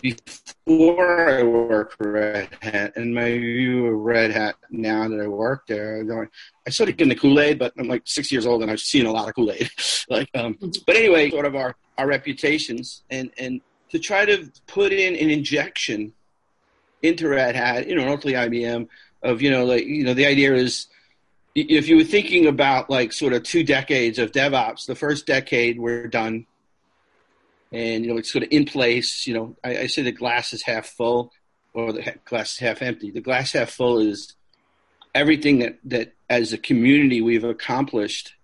before 0.00 0.47
I 0.70 1.42
worked 1.42 1.96
for 1.96 2.12
Red 2.12 2.50
Hat, 2.60 2.92
and 2.96 3.14
my 3.14 3.30
view 3.30 3.86
of 3.86 4.00
Red 4.00 4.30
Hat 4.32 4.56
now 4.70 5.08
that 5.08 5.18
I 5.18 5.26
work 5.26 5.66
there, 5.66 6.04
going, 6.04 6.28
I 6.66 6.70
sort 6.70 6.90
of 6.90 6.96
get 6.96 7.04
in 7.04 7.08
the 7.08 7.14
Kool 7.14 7.40
Aid, 7.40 7.58
but 7.58 7.72
I'm 7.78 7.88
like 7.88 8.02
six 8.04 8.30
years 8.30 8.44
old 8.44 8.60
and 8.62 8.70
I've 8.70 8.80
seen 8.80 9.06
a 9.06 9.12
lot 9.12 9.28
of 9.28 9.34
Kool 9.34 9.50
Aid. 9.50 9.70
like, 10.10 10.28
um, 10.34 10.58
but 10.86 10.96
anyway, 10.96 11.30
sort 11.30 11.46
of 11.46 11.56
our 11.56 11.74
our 11.96 12.06
reputations 12.06 13.02
and 13.10 13.30
and 13.38 13.60
to 13.90 13.98
try 13.98 14.24
to 14.24 14.50
put 14.66 14.92
in 14.92 15.16
an 15.16 15.30
injection 15.30 16.12
into 17.02 17.28
Red 17.28 17.56
Hat, 17.56 17.88
you 17.88 17.94
know, 17.94 18.02
and 18.02 18.10
hopefully 18.10 18.34
IBM 18.34 18.88
of 19.22 19.40
you 19.40 19.50
know 19.50 19.64
like 19.64 19.84
you 19.86 20.04
know 20.04 20.14
the 20.14 20.26
idea 20.26 20.54
is 20.54 20.86
if 21.54 21.88
you 21.88 21.96
were 21.96 22.04
thinking 22.04 22.46
about 22.46 22.90
like 22.90 23.12
sort 23.12 23.32
of 23.32 23.42
two 23.42 23.64
decades 23.64 24.18
of 24.18 24.32
DevOps, 24.32 24.86
the 24.86 24.94
first 24.94 25.26
decade 25.26 25.78
we're 25.78 26.06
done 26.06 26.46
and 27.72 28.04
you 28.04 28.10
know 28.10 28.18
it's 28.18 28.32
sort 28.32 28.44
of 28.44 28.50
in 28.50 28.64
place. 28.64 29.26
You 29.26 29.34
know, 29.34 29.56
I, 29.64 29.78
I 29.78 29.86
say 29.86 30.02
the 30.02 30.12
glass 30.12 30.52
is 30.52 30.62
half 30.62 30.86
full 30.86 31.32
or 31.74 31.92
the 31.92 32.14
glass 32.24 32.52
is 32.52 32.58
half 32.58 32.82
empty. 32.82 33.10
The 33.10 33.20
glass 33.20 33.52
half 33.52 33.70
full 33.70 33.98
is 33.98 34.34
everything 35.14 35.60
that 35.60 35.78
that 35.84 36.14
as 36.28 36.52
a 36.52 36.58
community 36.58 37.20
we've 37.20 37.44
accomplished 37.44 38.34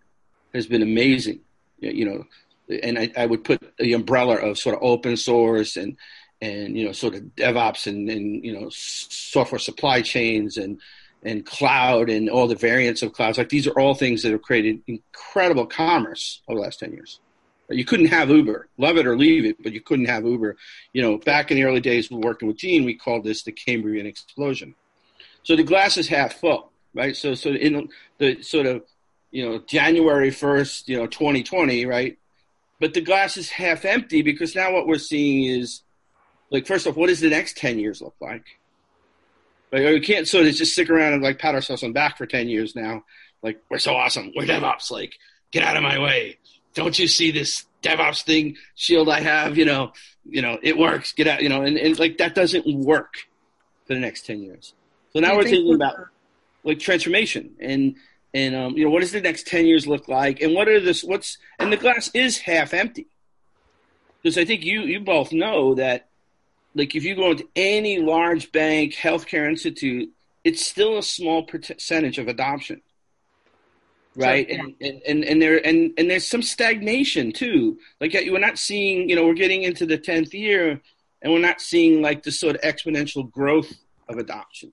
has 0.53 0.67
been 0.67 0.83
amazing. 0.83 1.41
You 1.79 2.05
know, 2.07 2.25
and 2.83 2.99
I, 2.99 3.13
I 3.17 3.27
would 3.27 3.45
put 3.45 3.61
the 3.79 3.93
umbrella 3.93 4.37
of 4.37 4.59
sort 4.59 4.77
of 4.77 4.83
open 4.83 5.17
source 5.17 5.77
and 5.77 5.97
and 6.41 6.77
you 6.77 6.85
know 6.85 6.93
sort 6.93 7.15
of 7.15 7.23
DevOps 7.37 7.87
and 7.87 8.09
and 8.09 8.45
you 8.45 8.59
know 8.59 8.69
software 8.71 9.59
supply 9.59 10.03
chains 10.03 10.57
and 10.57 10.81
and 11.25 11.47
cloud 11.47 12.11
and 12.11 12.29
all 12.29 12.47
the 12.47 12.55
variants 12.55 13.03
of 13.03 13.13
clouds. 13.13 13.39
Like 13.39 13.49
these 13.49 13.67
are 13.67 13.79
all 13.79 13.95
things 13.95 14.23
that 14.23 14.33
have 14.33 14.43
created 14.43 14.83
incredible 14.87 15.67
commerce 15.67 16.43
over 16.49 16.59
the 16.59 16.65
last 16.65 16.81
10 16.81 16.93
years. 16.93 17.21
You 17.71 17.85
couldn't 17.85 18.07
have 18.07 18.29
Uber, 18.29 18.69
love 18.77 18.99
it 18.99 19.07
or 19.07 19.17
leave 19.17 19.47
it, 19.47 19.63
but 19.63 19.73
you 19.73 19.81
couldn't 19.81 20.05
have 20.07 20.27
Uber. 20.27 20.57
You 20.93 21.03
know, 21.03 21.17
back 21.19 21.51
in 21.51 21.57
the 21.57 21.65
early 21.65 21.81
days 21.81 22.11
of 22.11 22.19
working 22.19 22.49
with 22.49 22.59
Gene, 22.59 22.85
we 22.85 22.95
called 22.95 23.25
this 23.25 23.43
the 23.43 23.53
Cambrian 23.53 24.07
explosion. 24.07 24.75
So 25.45 25.57
the 25.57 25.63
glass 25.63 25.97
is 25.97 26.09
half 26.09 26.35
full, 26.35 26.71
right? 26.95 27.17
So, 27.17 27.35
so 27.35 27.51
in 27.51 27.89
the 28.19 28.43
sort 28.43 28.67
of, 28.67 28.83
you 29.31 29.49
know, 29.49 29.59
January 29.67 30.31
1st, 30.31 30.89
you 30.89 30.97
know, 30.97 31.07
2020, 31.07 31.87
right? 31.87 32.19
But 32.81 32.95
the 32.95 33.01
glass 33.01 33.37
is 33.37 33.51
half 33.51 33.85
empty 33.85 34.23
because 34.23 34.55
now 34.55 34.73
what 34.73 34.87
we're 34.87 34.99
seeing 34.99 35.45
is, 35.45 35.83
like, 36.51 36.67
first 36.67 36.87
off, 36.87 36.97
what 36.97 37.09
does 37.09 37.21
the 37.21 37.31
next 37.31 37.57
10 37.57 37.79
years 37.79 38.03
look 38.03 38.15
like? 38.21 38.45
Like, 39.73 39.85
we 39.87 40.01
can't 40.01 40.29
sort 40.29 40.47
of 40.47 40.55
just 40.55 40.73
stick 40.73 40.89
around 40.89 41.15
and 41.15 41.23
like 41.23 41.39
pat 41.39 41.55
ourselves 41.55 41.83
on 41.83 41.91
the 41.91 41.95
back 41.95 42.17
for 42.17 42.27
10 42.27 42.49
years 42.49 42.77
now. 42.77 43.05
Like, 43.43 43.61
we're 43.69 43.79
so 43.79 43.95
awesome. 43.95 44.33
We're 44.37 44.47
DevOps. 44.47 44.91
Like, 44.91 45.15
get 45.51 45.65
out 45.65 45.77
of 45.77 45.83
my 45.83 45.99
way. 45.99 46.39
Don't 46.75 46.99
you 46.99 47.09
see 47.09 47.31
this 47.31 47.65
DevOps 47.83 48.25
thing 48.25 48.57
shield 48.75 49.09
I 49.09 49.21
have? 49.21 49.57
You 49.57 49.65
know, 49.65 49.93
you 50.25 50.43
know, 50.43 50.59
it 50.63 50.77
works. 50.77 51.13
Get 51.13 51.27
out, 51.27 51.43
you 51.43 51.49
know, 51.49 51.63
and, 51.63 51.77
and 51.77 51.99
like 51.99 52.19
that 52.19 52.35
doesn't 52.35 52.67
work 52.67 53.15
for 53.87 53.95
the 53.95 54.01
next 54.01 54.27
10 54.27 54.43
years. 54.43 54.75
So 55.13 55.21
now 55.21 55.37
we're 55.37 55.45
thinking 55.45 55.75
about 55.75 55.97
like 56.65 56.79
transformation 56.79 57.55
and, 57.61 57.97
and, 58.33 58.57
um, 58.57 58.77
you 58.77 58.85
know, 58.85 58.91
what 58.91 59.01
does 59.01 59.13
the 59.13 59.21
next 59.21 59.47
10 59.47 59.67
years 59.67 59.87
look 59.87 60.09
like? 60.09 60.41
And 60.41 60.55
what 60.55 60.67
are 60.69 60.81
this, 60.81 61.05
what's, 61.05 61.39
and 61.59 61.73
the 61.73 61.77
glass 61.77 62.11
is 62.15 62.39
half 62.39 62.75
empty. 62.75 63.07
Because 64.21 64.39
I 64.39 64.45
think 64.45 64.65
you, 64.65 64.81
you 64.81 65.01
both 65.01 65.33
know 65.33 65.75
that 65.75 66.09
like 66.75 66.95
if 66.95 67.05
you 67.05 67.15
go 67.15 67.33
into 67.33 67.47
any 67.55 67.99
large 67.99 68.51
bank, 68.51 68.95
healthcare 68.95 69.49
institute, 69.49 70.11
it's 70.43 70.65
still 70.65 70.99
a 70.99 71.03
small 71.03 71.45
percentage 71.45 72.19
of 72.19 72.29
adoption, 72.29 72.83
right? 74.17 74.49
Yeah. 74.49 74.63
and, 74.81 75.03
and 75.07 75.25
and 75.25 75.43
there 75.43 75.65
and 75.67 75.93
and 75.99 76.11
there's 76.11 76.27
some 76.27 76.43
stagnation 76.43 77.33
too. 77.33 77.79
Like 78.01 78.13
we're 78.13 78.39
not 78.39 78.59
seeing, 78.59 79.09
you 79.09 79.17
know, 79.17 79.27
we're 79.27 79.35
getting 79.35 79.63
into 79.63 79.87
the 79.87 79.99
tenth 79.99 80.35
year, 80.35 80.81
and 81.23 81.33
we're 81.33 81.39
not 81.41 81.61
seeing 81.61 82.03
like 82.03 82.23
the 82.23 82.33
sort 82.33 82.57
of 82.57 82.63
exponential 82.63 83.31
growth 83.31 83.73
of 84.09 84.19
adoption. 84.19 84.73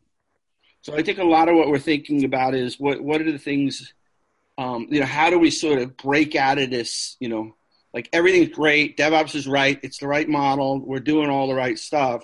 So 0.82 0.96
I 0.96 1.04
think 1.04 1.20
a 1.20 1.24
lot 1.24 1.48
of 1.48 1.56
what 1.56 1.68
we're 1.68 1.80
thinking 1.80 2.24
about 2.24 2.56
is 2.56 2.80
what 2.80 3.02
what 3.02 3.22
are 3.22 3.32
the 3.32 3.38
things, 3.38 3.94
um, 4.58 4.88
you 4.90 5.00
know, 5.00 5.06
how 5.06 5.30
do 5.30 5.38
we 5.38 5.52
sort 5.52 5.80
of 5.80 5.96
break 5.98 6.36
out 6.36 6.58
of 6.58 6.70
this, 6.70 7.18
you 7.20 7.30
know, 7.30 7.56
like 7.94 8.10
everything's 8.14 8.56
great. 8.56 8.98
DevOps 8.98 9.36
is 9.36 9.48
right. 9.48 9.80
It's 9.84 10.00
the 10.00 10.08
right 10.08 10.28
model. 10.28 10.80
We're 10.80 11.00
doing 11.00 11.30
all 11.30 11.48
the 11.48 11.56
right 11.56 11.78
stuff. 11.78 12.24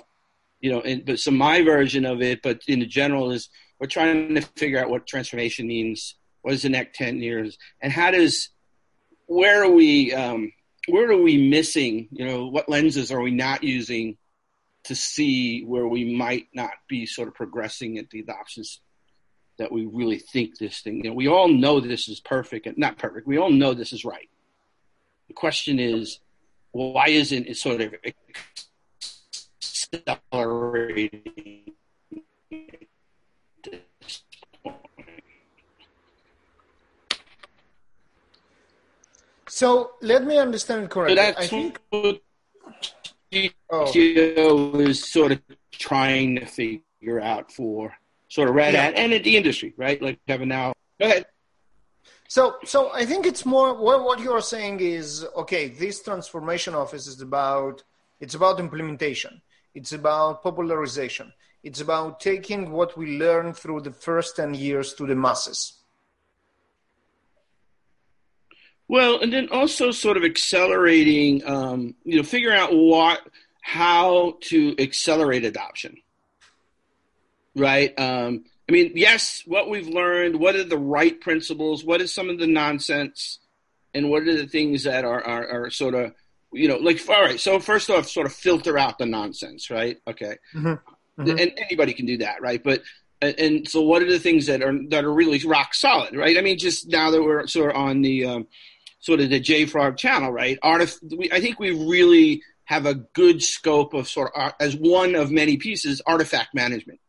You 0.60 0.72
know, 0.72 0.82
and, 0.82 1.06
but 1.06 1.20
so 1.20 1.30
my 1.30 1.62
version 1.62 2.04
of 2.04 2.22
it, 2.22 2.42
but 2.42 2.62
in 2.68 2.80
the 2.80 2.88
general 2.88 3.32
is 3.32 3.50
we're 3.80 3.88
trying 3.88 4.34
to 4.34 4.42
figure 4.42 4.80
out 4.80 4.90
what 4.90 5.06
transformation 5.06 5.68
means. 5.68 6.16
What 6.48 6.56
is 6.56 6.62
the 6.62 6.70
next 6.70 6.98
10 6.98 7.20
years? 7.20 7.58
And 7.82 7.92
how 7.92 8.12
does, 8.12 8.48
where 9.26 9.66
are 9.66 9.70
we, 9.70 10.14
um, 10.14 10.54
where 10.88 11.12
are 11.12 11.22
we 11.22 11.50
missing? 11.50 12.08
You 12.12 12.26
know, 12.26 12.48
what 12.48 12.70
lenses 12.70 13.12
are 13.12 13.22
we 13.22 13.32
not 13.32 13.64
using 13.64 14.18
to 14.86 14.96
see 14.96 15.66
where 15.66 15.86
we 15.86 16.16
might 16.16 16.48
not 16.54 16.72
be 16.88 17.06
sort 17.06 17.28
of 17.28 17.36
progressing 17.36 17.98
at 17.98 18.10
the 18.10 18.22
adoptions 18.22 18.80
that 19.58 19.74
we 19.74 19.86
really 19.86 20.20
think 20.20 20.58
this 20.58 20.80
thing, 20.80 20.98
you 20.98 21.10
know, 21.10 21.14
we 21.14 21.28
all 21.28 21.50
know 21.50 21.82
this 21.82 22.08
is 22.08 22.22
perfect 22.22 22.66
and 22.66 22.78
not 22.78 22.98
perfect. 22.98 23.28
We 23.28 23.38
all 23.38 23.50
know 23.52 23.74
this 23.74 23.92
is 23.92 24.06
right 24.06 24.30
the 25.28 25.34
question 25.34 25.80
is, 25.80 26.20
why 26.72 27.10
isn't 27.10 27.48
it 27.48 27.58
sort 27.58 27.82
of 27.82 27.94
accelerating? 30.02 31.74
So 39.58 39.94
let 40.04 40.24
me 40.24 40.38
understand 40.38 40.84
it 40.84 40.92
correctly. 40.92 41.16
That's 41.16 41.40
I 41.40 41.48
think 41.48 41.80
what 41.90 42.22
GTO 43.32 44.38
oh. 44.38 44.80
is 44.80 45.04
sort 45.04 45.32
of 45.32 45.42
trying 45.72 46.36
to 46.36 46.46
figure 46.46 47.20
out 47.20 47.52
for 47.52 47.92
sort 48.28 48.50
of 48.50 48.54
Red 48.54 48.76
Hat 48.76 48.94
yeah. 48.94 49.02
and 49.02 49.14
at 49.14 49.24
the 49.24 49.36
industry, 49.36 49.74
right? 49.76 50.00
Like 50.00 50.20
having 50.28 50.50
now. 50.50 50.74
Go 51.00 51.08
ahead. 51.08 51.26
So, 52.28 52.58
so 52.66 52.92
I 52.94 53.08
think 53.08 53.26
it's 53.26 53.48
more 53.48 53.74
what, 53.74 54.04
what 54.04 54.20
you're 54.20 54.42
saying 54.42 54.80
is 54.82 55.26
okay. 55.36 55.70
This 55.70 56.04
transformation 56.04 56.76
office 56.76 57.08
is 57.08 57.20
about 57.22 57.82
it's 58.20 58.36
about 58.36 58.60
implementation. 58.60 59.42
It's 59.74 59.92
about 59.92 60.44
popularization. 60.44 61.34
It's 61.64 61.82
about 61.82 62.20
taking 62.20 62.70
what 62.70 62.96
we 62.96 63.18
learned 63.18 63.58
through 63.58 63.82
the 63.82 63.92
first 63.92 64.36
ten 64.36 64.54
years 64.54 64.94
to 64.94 65.08
the 65.08 65.16
masses. 65.16 65.77
Well, 68.88 69.20
and 69.20 69.34
then 69.34 69.50
also 69.50 69.92
sort 69.92 70.18
of 70.18 70.24
accelerating, 70.24 71.46
um, 71.46 71.96
you 72.04 72.18
know, 72.18 72.24
figuring 72.24 72.58
out 72.58 72.74
what 72.74 73.22
how 73.62 74.38
to 74.40 74.74
accelerate 74.80 75.44
adoption, 75.44 75.98
right? 77.54 77.94
Um, 78.00 78.46
I 78.70 78.72
mean, 78.72 78.94
yes, 78.96 79.44
what 79.46 79.70
we've 79.70 79.88
learned, 79.88 80.38
what 80.40 80.56
are 80.56 80.64
the 80.64 80.78
right 80.78 81.20
principles, 81.20 81.84
what 81.84 82.02
is 82.02 82.14
some 82.14 82.30
of 82.30 82.40
the 82.40 82.48
nonsense, 82.48 83.40
and 83.94 84.10
what 84.10 84.24
are 84.24 84.38
the 84.38 84.48
things 84.48 84.84
that 84.84 85.04
are, 85.04 85.22
are, 85.22 85.66
are 85.66 85.70
sort 85.70 85.96
of, 85.96 86.14
you 86.54 86.68
know, 86.68 86.78
like, 86.78 87.02
all 87.10 87.22
right, 87.22 87.40
so 87.40 87.60
first 87.60 87.90
off, 87.90 88.08
sort 88.08 88.26
of 88.26 88.34
filter 88.34 88.78
out 88.78 88.98
the 88.98 89.06
nonsense, 89.06 89.70
right? 89.70 89.98
Okay. 90.08 90.38
Mm-hmm. 90.54 90.68
Mm-hmm. 91.22 91.30
And 91.30 91.52
anybody 91.58 91.94
can 91.94 92.06
do 92.06 92.18
that, 92.20 92.42
right? 92.42 92.64
But, 92.64 92.84
and, 93.22 93.40
and, 93.40 93.68
so 93.68 93.82
what 93.82 94.02
are 94.02 94.10
the 94.10 94.20
things 94.20 94.46
that 94.46 94.62
are, 94.62 94.78
that 94.90 95.04
are 95.04 95.14
really 95.14 95.40
rock 95.40 95.74
solid, 95.74 96.16
right? 96.16 96.38
I 96.38 96.42
mean, 96.42 96.58
just 96.58 96.88
now 96.88 97.12
that 97.12 97.24
we're 97.24 97.48
sort 97.48 97.72
of 97.72 97.78
on 97.78 98.02
the, 98.02 98.26
um, 98.26 98.48
sort 99.00 99.20
of 99.20 99.30
the 99.30 99.40
JFrog 99.40 99.98
channel, 99.98 100.32
right? 100.32 100.58
Artif- 100.64 101.00
we, 101.16 101.32
I 101.32 101.40
think 101.40 101.60
we 101.60 101.72
really 101.72 102.42
have 102.66 102.86
a 102.86 102.96
good 102.96 103.42
scope 103.42 103.94
of 103.94 104.08
sort 104.08 104.32
of, 104.36 104.42
uh, 104.42 104.52
as 104.60 104.76
one 104.76 105.16
of 105.16 105.32
many 105.32 105.58
pieces, 105.58 106.02
artifact 106.06 106.54
management 106.54 107.00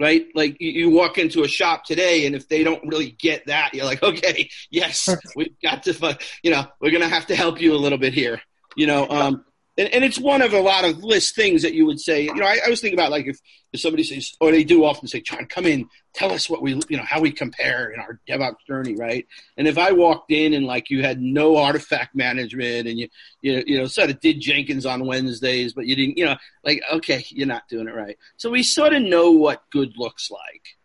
right? 0.00 0.26
Like 0.34 0.56
you, 0.60 0.70
you, 0.70 0.90
walk 0.90 1.18
into 1.18 1.42
a 1.44 1.48
shop 1.48 1.84
today, 1.84 2.26
and 2.26 2.34
if 2.34 2.48
they 2.48 2.64
don't 2.64 2.86
really 2.86 3.10
get 3.10 3.46
that, 3.46 3.74
you're 3.74 3.84
like, 3.84 4.02
okay, 4.02 4.50
yes, 4.70 5.08
we've 5.36 5.60
got 5.62 5.84
to, 5.84 6.18
you 6.42 6.50
know, 6.50 6.66
we're 6.80 6.90
gonna 6.90 7.08
have 7.08 7.26
to 7.26 7.36
help 7.36 7.60
you 7.60 7.74
a 7.74 7.78
little 7.78 7.98
bit 7.98 8.14
here, 8.14 8.40
you 8.76 8.86
know. 8.86 9.08
Um, 9.08 9.44
and, 9.76 9.88
and 9.88 10.04
it's 10.04 10.18
one 10.18 10.40
of 10.40 10.52
a 10.52 10.60
lot 10.60 10.84
of 10.84 11.02
list 11.02 11.34
things 11.34 11.62
that 11.62 11.74
you 11.74 11.84
would 11.86 12.00
say. 12.00 12.22
You 12.22 12.34
know, 12.34 12.46
I, 12.46 12.58
I 12.64 12.70
was 12.70 12.80
thinking 12.80 12.98
about 12.98 13.10
like 13.10 13.26
if, 13.26 13.40
if 13.72 13.80
somebody 13.80 14.04
says, 14.04 14.32
or 14.40 14.52
they 14.52 14.62
do 14.62 14.84
often 14.84 15.08
say, 15.08 15.20
"John, 15.20 15.46
come 15.46 15.66
in, 15.66 15.88
tell 16.12 16.30
us 16.32 16.48
what 16.48 16.62
we, 16.62 16.80
you 16.88 16.96
know, 16.96 17.02
how 17.02 17.20
we 17.20 17.32
compare 17.32 17.90
in 17.90 17.98
our 17.98 18.20
DevOps 18.28 18.64
journey, 18.66 18.94
right?" 18.94 19.26
And 19.56 19.66
if 19.66 19.76
I 19.76 19.92
walked 19.92 20.30
in 20.30 20.54
and 20.54 20.64
like 20.64 20.90
you 20.90 21.02
had 21.02 21.20
no 21.20 21.56
artifact 21.56 22.14
management 22.14 22.86
and 22.86 22.98
you, 22.98 23.08
you, 23.42 23.64
you 23.66 23.78
know, 23.78 23.86
sort 23.86 24.10
of 24.10 24.20
did 24.20 24.40
Jenkins 24.40 24.86
on 24.86 25.06
Wednesdays, 25.06 25.72
but 25.72 25.86
you 25.86 25.96
didn't, 25.96 26.18
you 26.18 26.24
know, 26.24 26.36
like 26.62 26.80
okay, 26.92 27.24
you're 27.30 27.48
not 27.48 27.68
doing 27.68 27.88
it 27.88 27.94
right. 27.94 28.16
So 28.36 28.50
we 28.50 28.62
sort 28.62 28.92
of 28.92 29.02
know 29.02 29.32
what 29.32 29.64
good 29.70 29.94
looks 29.96 30.30
like. 30.30 30.76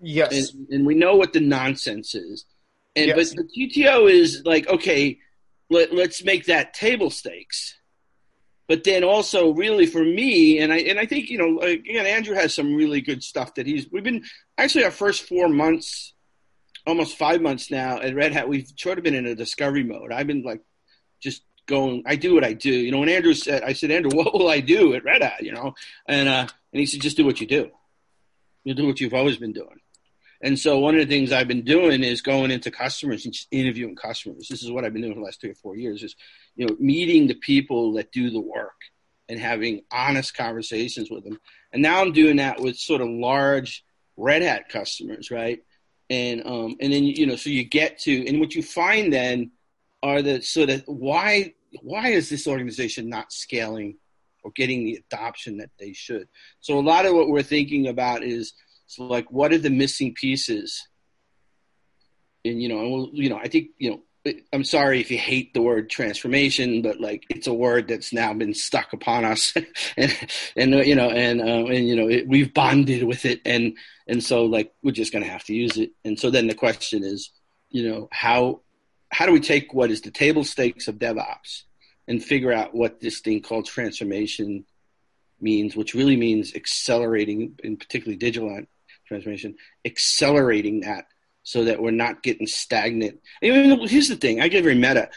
Yes, 0.00 0.52
and, 0.52 0.68
and 0.68 0.86
we 0.86 0.94
know 0.94 1.16
what 1.16 1.32
the 1.32 1.40
nonsense 1.40 2.14
is. 2.14 2.44
And 2.94 3.06
yes. 3.06 3.34
but 3.34 3.38
the 3.38 3.68
GTO 3.68 4.10
is 4.10 4.42
like, 4.44 4.68
okay, 4.68 5.18
let, 5.70 5.94
let's 5.94 6.22
make 6.22 6.46
that 6.46 6.74
table 6.74 7.10
stakes 7.10 7.74
but 8.68 8.84
then 8.84 9.04
also 9.04 9.52
really 9.52 9.86
for 9.86 10.02
me 10.02 10.58
and 10.58 10.72
i 10.72 10.78
and 10.78 10.98
i 10.98 11.06
think 11.06 11.30
you 11.30 11.38
know 11.38 11.60
again 11.60 12.06
andrew 12.06 12.34
has 12.34 12.54
some 12.54 12.74
really 12.74 13.00
good 13.00 13.22
stuff 13.22 13.54
that 13.54 13.66
he's 13.66 13.90
we've 13.90 14.04
been 14.04 14.24
actually 14.58 14.84
our 14.84 14.90
first 14.90 15.22
four 15.24 15.48
months 15.48 16.14
almost 16.86 17.16
five 17.16 17.40
months 17.40 17.70
now 17.70 17.98
at 17.98 18.14
red 18.14 18.32
hat 18.32 18.48
we've 18.48 18.70
sort 18.76 18.98
of 18.98 19.04
been 19.04 19.14
in 19.14 19.26
a 19.26 19.34
discovery 19.34 19.82
mode. 19.84 20.12
I've 20.12 20.26
been 20.26 20.42
like 20.42 20.60
just 21.20 21.42
going 21.66 22.02
i 22.06 22.16
do 22.16 22.34
what 22.34 22.44
i 22.44 22.52
do. 22.52 22.70
You 22.70 22.90
know 22.90 22.98
when 22.98 23.08
andrew 23.08 23.34
said 23.34 23.62
i 23.62 23.72
said 23.72 23.90
andrew 23.90 24.10
what 24.14 24.34
will 24.34 24.48
i 24.48 24.60
do 24.60 24.94
at 24.94 25.04
red 25.04 25.22
hat? 25.22 25.42
You 25.42 25.52
know? 25.52 25.74
And 26.06 26.28
uh 26.28 26.46
and 26.72 26.80
he 26.80 26.86
said 26.86 27.00
just 27.00 27.16
do 27.16 27.24
what 27.24 27.40
you 27.40 27.46
do. 27.46 27.70
You 28.64 28.74
do 28.74 28.86
what 28.86 29.00
you've 29.00 29.14
always 29.14 29.36
been 29.36 29.52
doing 29.52 29.80
and 30.44 30.58
so 30.58 30.78
one 30.78 30.94
of 30.94 31.00
the 31.00 31.06
things 31.06 31.32
I've 31.32 31.48
been 31.48 31.64
doing 31.64 32.04
is 32.04 32.20
going 32.20 32.50
into 32.50 32.70
customers 32.70 33.24
and 33.24 33.32
just 33.32 33.48
interviewing 33.50 33.96
customers. 33.96 34.46
This 34.46 34.62
is 34.62 34.70
what 34.70 34.84
I've 34.84 34.92
been 34.92 35.00
doing 35.00 35.14
for 35.14 35.20
the 35.20 35.24
last 35.24 35.40
three 35.40 35.50
or 35.50 35.54
four 35.54 35.74
years 35.74 36.02
is, 36.02 36.14
you 36.54 36.66
know, 36.66 36.76
meeting 36.78 37.26
the 37.26 37.34
people 37.34 37.94
that 37.94 38.12
do 38.12 38.28
the 38.28 38.42
work 38.42 38.76
and 39.26 39.40
having 39.40 39.84
honest 39.90 40.36
conversations 40.36 41.10
with 41.10 41.24
them. 41.24 41.40
And 41.72 41.80
now 41.82 42.02
I'm 42.02 42.12
doing 42.12 42.36
that 42.36 42.60
with 42.60 42.76
sort 42.76 43.00
of 43.00 43.08
large 43.08 43.86
Red 44.18 44.42
Hat 44.42 44.68
customers, 44.68 45.30
right? 45.30 45.60
And 46.10 46.46
um, 46.46 46.76
and 46.78 46.92
then 46.92 47.04
you 47.04 47.26
know, 47.26 47.36
so 47.36 47.48
you 47.48 47.64
get 47.64 48.00
to, 48.00 48.26
and 48.28 48.38
what 48.38 48.54
you 48.54 48.62
find 48.62 49.10
then 49.10 49.52
are 50.02 50.20
the 50.20 50.42
sort 50.42 50.68
of 50.68 50.82
why 50.84 51.54
why 51.80 52.08
is 52.08 52.28
this 52.28 52.46
organization 52.46 53.08
not 53.08 53.32
scaling 53.32 53.96
or 54.42 54.50
getting 54.54 54.84
the 54.84 55.02
adoption 55.10 55.56
that 55.56 55.70
they 55.78 55.94
should? 55.94 56.28
So 56.60 56.78
a 56.78 56.80
lot 56.80 57.06
of 57.06 57.14
what 57.14 57.30
we're 57.30 57.42
thinking 57.42 57.88
about 57.88 58.22
is 58.22 58.52
so 58.94 59.04
like, 59.04 59.30
what 59.30 59.52
are 59.52 59.58
the 59.58 59.70
missing 59.70 60.14
pieces? 60.14 60.86
And 62.44 62.62
you 62.62 62.68
know, 62.68 62.80
and 62.80 62.92
we'll, 62.92 63.10
you 63.12 63.28
know, 63.28 63.38
I 63.38 63.48
think 63.48 63.70
you 63.78 63.90
know, 63.90 64.34
I'm 64.52 64.64
sorry 64.64 65.00
if 65.00 65.10
you 65.10 65.18
hate 65.18 65.52
the 65.52 65.62
word 65.62 65.90
transformation, 65.90 66.80
but 66.82 67.00
like 67.00 67.24
it's 67.28 67.46
a 67.46 67.54
word 67.54 67.88
that's 67.88 68.12
now 68.12 68.32
been 68.32 68.54
stuck 68.54 68.92
upon 68.92 69.24
us, 69.24 69.54
and 69.96 70.16
and 70.56 70.74
you 70.86 70.94
know 70.94 71.10
and 71.10 71.40
uh, 71.40 71.66
and 71.66 71.88
you 71.88 71.96
know 71.96 72.08
it, 72.08 72.28
we've 72.28 72.54
bonded 72.54 73.04
with 73.04 73.24
it, 73.24 73.40
and 73.44 73.76
and 74.06 74.22
so 74.22 74.44
like 74.44 74.72
we're 74.82 74.92
just 74.92 75.12
to 75.12 75.30
have 75.30 75.44
to 75.44 75.54
use 75.54 75.76
it. 75.76 75.90
And 76.04 76.18
so 76.18 76.30
then 76.30 76.46
the 76.46 76.54
question 76.54 77.04
is, 77.04 77.30
you 77.70 77.88
know, 77.88 78.08
how 78.12 78.60
how 79.10 79.26
do 79.26 79.32
we 79.32 79.40
take 79.40 79.74
what 79.74 79.90
is 79.90 80.00
the 80.02 80.10
table 80.10 80.44
stakes 80.44 80.88
of 80.88 80.96
DevOps 80.96 81.62
and 82.06 82.22
figure 82.22 82.52
out 82.52 82.74
what 82.74 83.00
this 83.00 83.20
thing 83.20 83.40
called 83.42 83.66
transformation 83.66 84.64
means, 85.40 85.76
which 85.76 85.94
really 85.94 86.16
means 86.16 86.54
accelerating, 86.54 87.58
in 87.62 87.76
particularly 87.76 88.16
digital 88.16 88.50
transformation, 89.06 89.56
accelerating 89.84 90.80
that 90.80 91.06
so 91.42 91.64
that 91.64 91.80
we're 91.80 91.90
not 91.90 92.22
getting 92.22 92.46
stagnant. 92.46 93.20
And 93.42 93.88
here's 93.88 94.08
the 94.08 94.16
thing: 94.16 94.40
I 94.40 94.48
get 94.48 94.62
very 94.62 94.74
meta. 94.74 95.10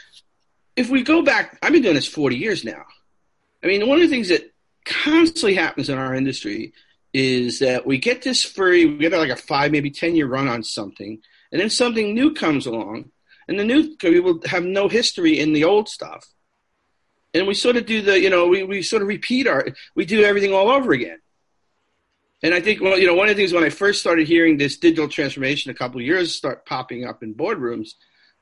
If 0.76 0.90
we 0.90 1.02
go 1.02 1.22
back, 1.22 1.58
I've 1.62 1.72
been 1.72 1.82
doing 1.82 1.96
this 1.96 2.06
40 2.06 2.36
years 2.36 2.64
now. 2.64 2.84
I 3.62 3.66
mean, 3.66 3.88
one 3.88 3.98
of 3.98 4.08
the 4.08 4.14
things 4.14 4.28
that 4.28 4.52
constantly 4.84 5.54
happens 5.54 5.88
in 5.88 5.98
our 5.98 6.14
industry 6.14 6.72
is 7.12 7.58
that 7.58 7.86
we 7.86 7.98
get 7.98 8.22
this 8.22 8.44
free, 8.44 8.86
we 8.86 8.98
get 8.98 9.12
like 9.12 9.30
a 9.30 9.36
five, 9.36 9.72
maybe 9.72 9.90
10 9.90 10.14
year 10.14 10.26
run 10.26 10.48
on 10.48 10.62
something, 10.62 11.20
and 11.50 11.60
then 11.60 11.70
something 11.70 12.14
new 12.14 12.32
comes 12.34 12.66
along, 12.66 13.10
and 13.48 13.58
the 13.58 13.64
new 13.64 13.96
people 13.96 14.22
will 14.22 14.40
have 14.46 14.64
no 14.64 14.88
history 14.88 15.38
in 15.38 15.52
the 15.52 15.64
old 15.64 15.88
stuff. 15.88 16.26
And 17.34 17.46
we 17.46 17.54
sort 17.54 17.76
of 17.76 17.86
do 17.86 18.02
the, 18.02 18.20
you 18.20 18.30
know, 18.30 18.46
we, 18.46 18.62
we 18.62 18.82
sort 18.82 19.02
of 19.02 19.08
repeat 19.08 19.46
our, 19.46 19.68
we 19.94 20.04
do 20.04 20.22
everything 20.22 20.52
all 20.52 20.70
over 20.70 20.92
again. 20.92 21.18
And 22.42 22.54
I 22.54 22.60
think, 22.60 22.80
well, 22.80 22.98
you 22.98 23.06
know, 23.06 23.14
one 23.14 23.28
of 23.28 23.36
the 23.36 23.42
things 23.42 23.52
when 23.52 23.64
I 23.64 23.70
first 23.70 24.00
started 24.00 24.28
hearing 24.28 24.56
this 24.56 24.76
digital 24.78 25.08
transformation 25.08 25.70
a 25.70 25.74
couple 25.74 26.00
years 26.00 26.36
start 26.36 26.66
popping 26.66 27.04
up 27.04 27.22
in 27.22 27.34
boardrooms, 27.34 27.90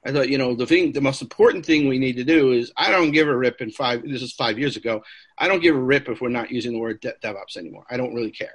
I 0.05 0.12
thought, 0.12 0.29
you 0.29 0.38
know, 0.38 0.55
the 0.55 0.67
thing, 0.67 0.93
the 0.93 1.00
most 1.00 1.23
important 1.23 1.65
thing 1.65 1.88
we 1.88 1.99
need 1.99 2.17
to 2.17 2.25
do 2.25 2.53
is 2.53 2.71
I 2.76 2.91
don't 2.91 3.11
give 3.11 3.26
a 3.26 3.37
rip 3.37 3.61
in 3.61 3.71
five, 3.71 4.03
this 4.03 4.23
is 4.23 4.35
five 4.35 4.59
years 4.59 4.76
ago. 4.76 5.03
I 5.38 5.49
don't 5.49 5.62
give 5.62 5.75
a 5.75 5.81
rip 5.81 6.09
if 6.09 6.21
we're 6.21 6.29
not 6.29 6.50
using 6.50 6.73
the 6.73 6.79
word 6.79 7.00
de- 7.00 7.15
DevOps 7.25 7.57
anymore. 7.57 7.87
I 7.91 7.97
don't 7.97 8.15
really 8.15 8.31
care. 8.31 8.55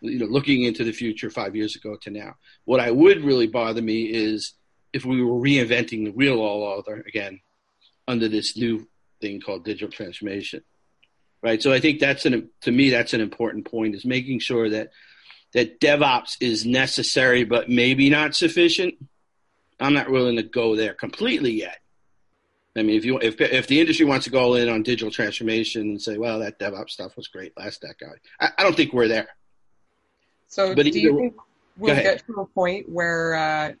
You 0.00 0.18
know, 0.18 0.26
looking 0.26 0.64
into 0.64 0.84
the 0.84 0.92
future 0.92 1.30
five 1.30 1.56
years 1.56 1.74
ago 1.74 1.96
to 2.02 2.10
now. 2.10 2.34
What 2.66 2.80
I 2.80 2.90
would 2.90 3.24
really 3.24 3.46
bother 3.46 3.80
me 3.80 4.04
is 4.04 4.52
if 4.92 5.04
we 5.04 5.22
were 5.22 5.40
reinventing 5.40 6.04
the 6.04 6.12
wheel 6.12 6.40
all 6.40 6.64
over 6.64 7.02
again 7.08 7.40
under 8.06 8.28
this 8.28 8.56
new 8.56 8.86
thing 9.20 9.40
called 9.40 9.64
digital 9.64 9.90
transformation 9.90 10.62
right? 11.42 11.62
So 11.62 11.72
I 11.72 11.80
think 11.80 12.00
that's 12.00 12.26
an 12.26 12.50
to 12.62 12.72
me 12.72 12.90
that's 12.90 13.14
an 13.14 13.20
important 13.20 13.70
point 13.70 13.94
is 13.94 14.04
making 14.04 14.40
sure 14.40 14.68
that 14.70 14.90
that 15.52 15.80
DevOps 15.80 16.36
is 16.40 16.66
necessary 16.66 17.44
but 17.44 17.68
maybe 17.68 18.10
not 18.10 18.34
sufficient. 18.34 18.94
I'm 19.78 19.94
not 19.94 20.10
willing 20.10 20.36
to 20.36 20.42
go 20.42 20.76
there 20.76 20.94
completely 20.94 21.52
yet. 21.52 21.78
I 22.76 22.82
mean, 22.82 22.96
if 22.96 23.04
you 23.04 23.18
if 23.18 23.40
if 23.40 23.66
the 23.66 23.80
industry 23.80 24.04
wants 24.04 24.24
to 24.24 24.30
go 24.30 24.54
in 24.54 24.68
on 24.68 24.82
digital 24.82 25.10
transformation 25.10 25.82
and 25.82 26.02
say, 26.02 26.18
well, 26.18 26.40
that 26.40 26.58
DevOps 26.58 26.90
stuff 26.90 27.16
was 27.16 27.28
great 27.28 27.56
last 27.56 27.80
that 27.82 27.96
guy, 27.98 28.12
I, 28.38 28.50
I 28.58 28.62
don't 28.62 28.76
think 28.76 28.92
we're 28.92 29.08
there. 29.08 29.28
So, 30.48 30.74
but 30.74 30.82
do 30.84 30.88
either, 30.88 30.98
you 30.98 31.18
think 31.18 31.34
we'll 31.78 31.94
get 31.94 32.24
to 32.26 32.40
a 32.40 32.46
point 32.46 32.88
where 32.88 33.34
uh, 33.34 33.72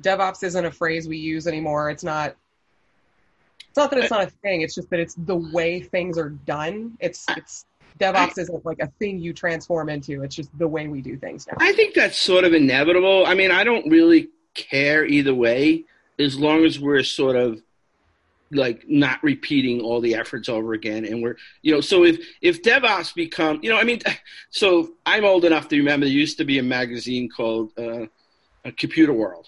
DevOps 0.00 0.42
isn't 0.42 0.64
a 0.64 0.70
phrase 0.70 1.08
we 1.08 1.16
use 1.16 1.46
anymore? 1.46 1.90
It's 1.90 2.04
not 2.04 2.36
it's 3.72 3.78
not 3.78 3.90
that 3.90 4.00
it's 4.00 4.10
not 4.10 4.22
a 4.22 4.30
thing. 4.42 4.60
It's 4.60 4.74
just 4.74 4.90
that 4.90 5.00
it's 5.00 5.14
the 5.14 5.34
way 5.34 5.80
things 5.80 6.18
are 6.18 6.28
done. 6.28 6.94
It's 7.00 7.24
it's 7.30 7.64
DevOps 7.98 8.36
isn't 8.36 8.66
like 8.66 8.80
a 8.80 8.88
thing 8.98 9.18
you 9.18 9.32
transform 9.32 9.88
into. 9.88 10.22
It's 10.22 10.34
just 10.34 10.50
the 10.58 10.68
way 10.68 10.88
we 10.88 11.00
do 11.00 11.16
things 11.16 11.46
now. 11.46 11.54
I 11.56 11.72
think 11.72 11.94
that's 11.94 12.18
sort 12.18 12.44
of 12.44 12.52
inevitable. 12.52 13.24
I 13.24 13.32
mean, 13.32 13.50
I 13.50 13.64
don't 13.64 13.88
really 13.88 14.28
care 14.52 15.06
either 15.06 15.34
way 15.34 15.84
as 16.18 16.38
long 16.38 16.66
as 16.66 16.78
we're 16.78 17.02
sort 17.02 17.34
of 17.34 17.62
like 18.50 18.84
not 18.90 19.22
repeating 19.22 19.80
all 19.80 20.02
the 20.02 20.16
efforts 20.16 20.50
over 20.50 20.74
again 20.74 21.06
and 21.06 21.22
we're 21.22 21.36
you 21.62 21.72
know 21.72 21.80
so 21.80 22.04
if 22.04 22.22
if 22.42 22.62
devops 22.62 23.14
become 23.14 23.58
you 23.62 23.70
know 23.70 23.78
i 23.78 23.82
mean 23.82 23.98
so 24.50 24.90
i'm 25.06 25.24
old 25.24 25.46
enough 25.46 25.68
to 25.68 25.78
remember 25.78 26.04
there 26.04 26.14
used 26.14 26.36
to 26.36 26.44
be 26.44 26.58
a 26.58 26.62
magazine 26.62 27.30
called 27.34 27.72
uh, 27.78 28.04
a 28.66 28.72
computer 28.72 29.14
world 29.14 29.46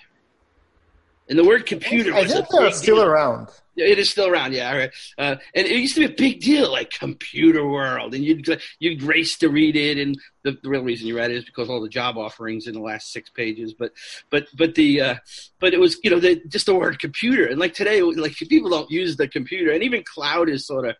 and 1.28 1.38
the 1.38 1.44
word 1.44 1.66
computer 1.66 2.14
I 2.14 2.26
think 2.26 2.46
they're 2.50 2.70
still 2.72 2.96
deal. 2.96 3.04
around. 3.04 3.48
It 3.76 3.98
is 3.98 4.10
still 4.10 4.28
around, 4.28 4.52
yeah. 4.52 4.76
Right. 4.76 4.90
Uh, 5.18 5.36
and 5.54 5.66
it 5.66 5.72
used 5.72 5.94
to 5.94 6.06
be 6.06 6.12
a 6.12 6.16
big 6.16 6.40
deal, 6.40 6.70
like 6.70 6.90
Computer 6.90 7.66
World, 7.66 8.14
and 8.14 8.24
you'd 8.24 8.60
you'd 8.78 9.02
race 9.02 9.36
to 9.38 9.48
read 9.48 9.74
it. 9.74 9.98
And 9.98 10.16
the, 10.42 10.56
the, 10.62 10.68
real 10.68 10.82
reason 10.82 11.08
you 11.08 11.16
read 11.16 11.32
it 11.32 11.38
is 11.38 11.44
because 11.44 11.68
all 11.68 11.80
the 11.80 11.88
job 11.88 12.16
offerings 12.16 12.68
in 12.68 12.74
the 12.74 12.80
last 12.80 13.12
six 13.12 13.30
pages. 13.30 13.74
But 13.74 13.92
but 14.30 14.46
but 14.54 14.76
the 14.76 15.00
uh, 15.00 15.14
but 15.58 15.74
it 15.74 15.80
was 15.80 15.98
you 16.04 16.10
know 16.10 16.20
the, 16.20 16.40
just 16.46 16.66
the 16.66 16.74
word 16.74 17.00
computer, 17.00 17.46
and 17.46 17.58
like 17.58 17.74
today, 17.74 18.00
like 18.02 18.36
people 18.36 18.70
don't 18.70 18.90
use 18.90 19.16
the 19.16 19.26
computer, 19.26 19.72
and 19.72 19.82
even 19.82 20.04
cloud 20.04 20.48
is 20.48 20.66
sort 20.66 20.86
of 20.86 20.94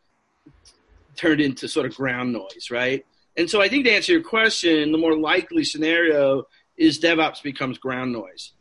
turned 1.15 1.41
into 1.41 1.69
sort 1.69 1.87
of 1.87 1.95
ground 1.95 2.33
noise, 2.33 2.71
right? 2.73 3.07
And 3.37 3.49
so 3.49 3.61
I 3.61 3.69
think 3.69 3.85
to 3.85 3.93
answer 3.93 4.13
your 4.13 4.23
question, 4.23 4.91
the 4.91 4.99
more 4.99 5.17
likely 5.17 5.63
scenario 5.63 6.45
is 6.77 6.99
DevOps 6.99 7.41
becomes 7.43 7.79
ground 7.79 8.13
noise 8.13 8.53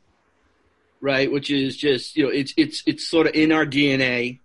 right? 1.04 1.30
Which 1.30 1.52
is 1.52 1.76
just 1.76 2.16
you 2.16 2.24
know 2.24 2.30
it's 2.30 2.54
it's 2.58 2.82
it's 2.88 3.08
sort 3.08 3.28
of 3.28 3.36
in 3.36 3.52
our 3.52 3.66
DNA. 3.66 4.39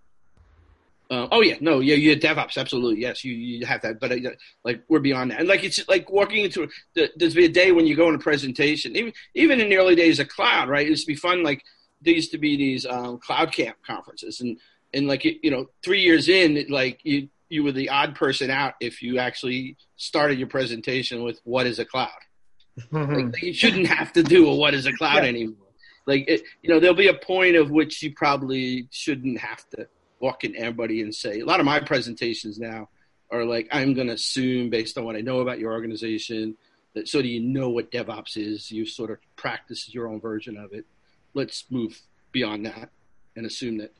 Uh, 1.09 1.27
oh 1.31 1.41
yeah, 1.41 1.55
no, 1.59 1.79
yeah, 1.79 1.95
you 1.95 2.11
have 2.11 2.19
DevOps, 2.19 2.55
absolutely, 2.57 3.01
yes, 3.01 3.23
you 3.23 3.33
you 3.33 3.65
have 3.65 3.81
that, 3.81 3.99
but 3.99 4.11
uh, 4.11 4.29
like 4.63 4.83
we're 4.89 4.99
beyond 4.99 5.31
that, 5.31 5.39
and 5.39 5.47
like 5.47 5.63
it's 5.63 5.87
like 5.87 6.07
walking 6.11 6.43
into 6.43 6.69
the, 6.93 7.09
there's 7.15 7.33
be 7.33 7.45
a 7.45 7.49
day 7.49 7.71
when 7.71 7.87
you 7.87 7.95
go 7.95 8.09
in 8.09 8.15
a 8.15 8.19
presentation, 8.19 8.95
even 8.95 9.13
even 9.33 9.59
in 9.59 9.69
the 9.69 9.77
early 9.77 9.95
days 9.95 10.19
of 10.19 10.27
cloud, 10.27 10.69
right? 10.69 10.85
It 10.85 10.89
used 10.89 11.05
to 11.05 11.11
be 11.11 11.15
fun, 11.15 11.41
like 11.41 11.63
there 12.01 12.13
used 12.13 12.31
to 12.31 12.37
be 12.37 12.57
these 12.57 12.85
um, 12.85 13.17
cloud 13.17 13.51
camp 13.51 13.77
conferences, 13.87 14.41
and 14.41 14.59
and 14.93 15.07
like 15.07 15.23
you 15.23 15.49
know, 15.49 15.65
three 15.81 16.01
years 16.01 16.29
in, 16.29 16.63
like 16.69 16.99
you 17.03 17.29
you 17.47 17.63
were 17.63 17.71
the 17.71 17.89
odd 17.89 18.13
person 18.13 18.51
out 18.51 18.75
if 18.79 19.01
you 19.01 19.17
actually 19.17 19.77
started 19.95 20.37
your 20.37 20.49
presentation 20.49 21.23
with 21.23 21.39
what 21.43 21.65
is 21.65 21.79
a 21.79 21.85
cloud. 21.85 22.09
like, 22.91 23.41
you 23.41 23.53
shouldn't 23.53 23.87
have 23.87 24.13
to 24.13 24.21
do 24.21 24.47
a 24.47 24.55
what 24.55 24.75
is 24.75 24.85
a 24.85 24.93
cloud 24.93 25.23
yeah. 25.23 25.29
anymore 25.29 25.68
like 26.09 26.25
it, 26.27 26.41
you 26.61 26.69
know 26.69 26.79
there'll 26.79 26.95
be 26.95 27.07
a 27.07 27.13
point 27.13 27.55
of 27.55 27.71
which 27.71 28.03
you 28.03 28.13
probably 28.13 28.87
shouldn't 28.91 29.37
have 29.39 29.67
to 29.69 29.87
walk 30.19 30.43
in 30.43 30.55
everybody 30.57 31.01
and 31.01 31.13
say 31.13 31.39
a 31.39 31.45
lot 31.45 31.59
of 31.59 31.65
my 31.65 31.79
presentations 31.79 32.59
now 32.59 32.89
are 33.31 33.45
like 33.45 33.67
i'm 33.71 33.93
going 33.93 34.07
to 34.07 34.13
assume 34.13 34.69
based 34.69 34.97
on 34.97 35.05
what 35.05 35.15
i 35.15 35.21
know 35.21 35.39
about 35.39 35.59
your 35.59 35.71
organization 35.71 36.57
that 36.93 37.07
so 37.07 37.21
do 37.21 37.27
you 37.27 37.39
know 37.39 37.69
what 37.69 37.91
devops 37.91 38.37
is 38.37 38.71
you 38.71 38.85
sort 38.85 39.11
of 39.11 39.17
practice 39.35 39.93
your 39.93 40.07
own 40.07 40.19
version 40.19 40.57
of 40.57 40.73
it. 40.73 40.85
Let's 41.33 41.65
move 41.69 41.99
beyond 42.31 42.65
that 42.65 42.89
and 43.35 43.45
assume 43.45 43.77
that 43.77 43.93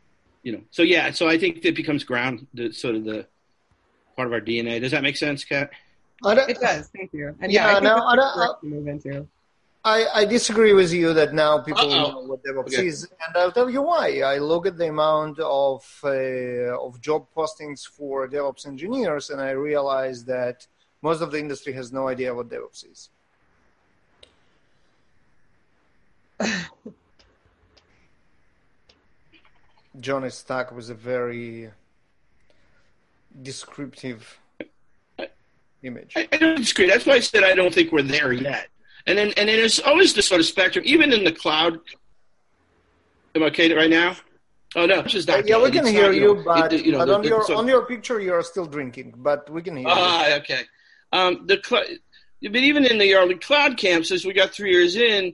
you 0.44 0.52
know. 0.52 0.62
So 0.72 0.82
yeah 0.82 1.12
so 1.12 1.28
i 1.28 1.38
think 1.38 1.64
it 1.64 1.76
becomes 1.76 2.04
ground 2.04 2.48
the 2.54 2.72
sort 2.72 2.96
of 2.96 3.06
the 3.06 3.28
part 4.16 4.28
of 4.28 4.34
our 4.34 4.42
dna 4.42 4.82
does 4.82 4.92
that 4.92 5.04
make 5.04 5.18
sense 5.18 5.44
kat? 5.44 5.72
It 6.26 6.60
does. 6.60 6.90
Thank 6.94 7.14
you. 7.14 7.34
And 7.40 7.50
yeah, 7.50 7.66
yeah 7.66 7.70
I 7.70 7.74
think 7.76 7.84
no, 7.84 8.16
that's 8.16 8.38
I, 8.38 8.46
I, 8.46 8.54
move 8.64 8.88
into 8.88 9.28
I, 9.86 10.06
I 10.14 10.26
disagree 10.26 10.74
with 10.74 10.92
you 10.92 11.14
that 11.14 11.34
now 11.34 11.60
people 11.60 11.90
Uh-oh. 11.90 12.12
know 12.12 12.20
what 12.22 12.44
DevOps 12.44 12.74
okay. 12.74 12.88
is, 12.88 13.04
and 13.04 13.38
I'll 13.38 13.52
tell 13.52 13.70
you 13.70 13.82
why. 13.82 14.22
I 14.22 14.38
look 14.38 14.66
at 14.66 14.78
the 14.78 14.90
amount 14.90 15.40
of 15.40 15.86
uh, 16.04 16.78
of 16.86 17.00
job 17.00 17.28
postings 17.36 17.88
for 17.88 18.28
DevOps 18.28 18.68
engineers, 18.68 19.30
and 19.30 19.40
I 19.40 19.52
realize 19.52 20.26
that 20.26 20.68
most 21.02 21.22
of 21.22 21.32
the 21.32 21.40
industry 21.40 21.72
has 21.74 21.94
no 21.94 22.10
idea 22.10 22.36
what 22.36 22.50
DevOps 22.50 22.92
is. 22.92 23.10
John 30.00 30.24
is 30.26 30.36
stuck 30.36 30.72
with 30.74 30.90
a 30.90 30.94
very 30.94 31.72
descriptive 33.42 34.40
image. 35.84 36.14
I, 36.18 36.28
I 36.32 36.38
don't 36.38 36.58
disagree. 36.58 36.88
That's 36.88 37.06
why 37.06 37.14
I 37.14 37.20
said 37.22 37.44
I 37.46 37.56
don't 37.56 37.74
think 37.74 37.94
we're 37.94 38.02
there 38.04 38.34
yet. 38.34 38.68
And 39.08 39.18
then 39.18 39.28
and 39.38 39.50
then 39.50 39.60
it's 39.60 39.80
always 39.80 40.14
the 40.14 40.22
sort 40.22 40.40
of 40.40 40.48
spectrum, 40.48 40.84
even 40.88 41.14
in 41.14 41.24
the 41.24 41.32
cloud. 41.32 41.80
Am 43.36 43.44
I 43.44 43.48
okay 43.48 43.74
right 43.74 43.90
now? 43.90 44.16
Oh 44.76 44.86
no, 44.86 45.00
it's 45.00 45.14
just 45.14 45.28
not. 45.28 45.48
Yeah, 45.48 45.62
we 45.62 45.72
can 45.72 45.86
hear 45.86 46.04
not, 46.04 46.16
you, 46.16 46.22
you 46.22 46.36
know, 46.36 46.44
but, 46.44 46.74
it, 46.74 46.86
you 46.86 46.92
know, 46.92 47.00
but 47.00 47.06
the, 47.06 47.16
on 47.16 47.24
your 47.24 47.44
so, 47.44 47.58
on 47.58 47.68
your 47.68 47.86
picture 47.86 48.20
you 48.20 48.34
are 48.34 48.44
still 48.44 48.66
drinking, 48.66 49.16
but 49.18 49.50
we 49.50 49.62
can 49.62 49.76
hear. 49.76 49.88
Ah, 49.90 50.28
you. 50.28 50.34
okay. 50.36 50.62
Um, 51.12 51.48
the 51.48 51.60
but 52.42 52.56
even 52.56 52.86
in 52.86 53.00
the 53.00 53.16
early 53.16 53.36
cloud 53.36 53.78
camps, 53.78 54.12
as 54.12 54.26
we 54.26 54.34
got 54.34 54.52
three 54.52 54.72
years 54.72 54.96
in, 54.96 55.34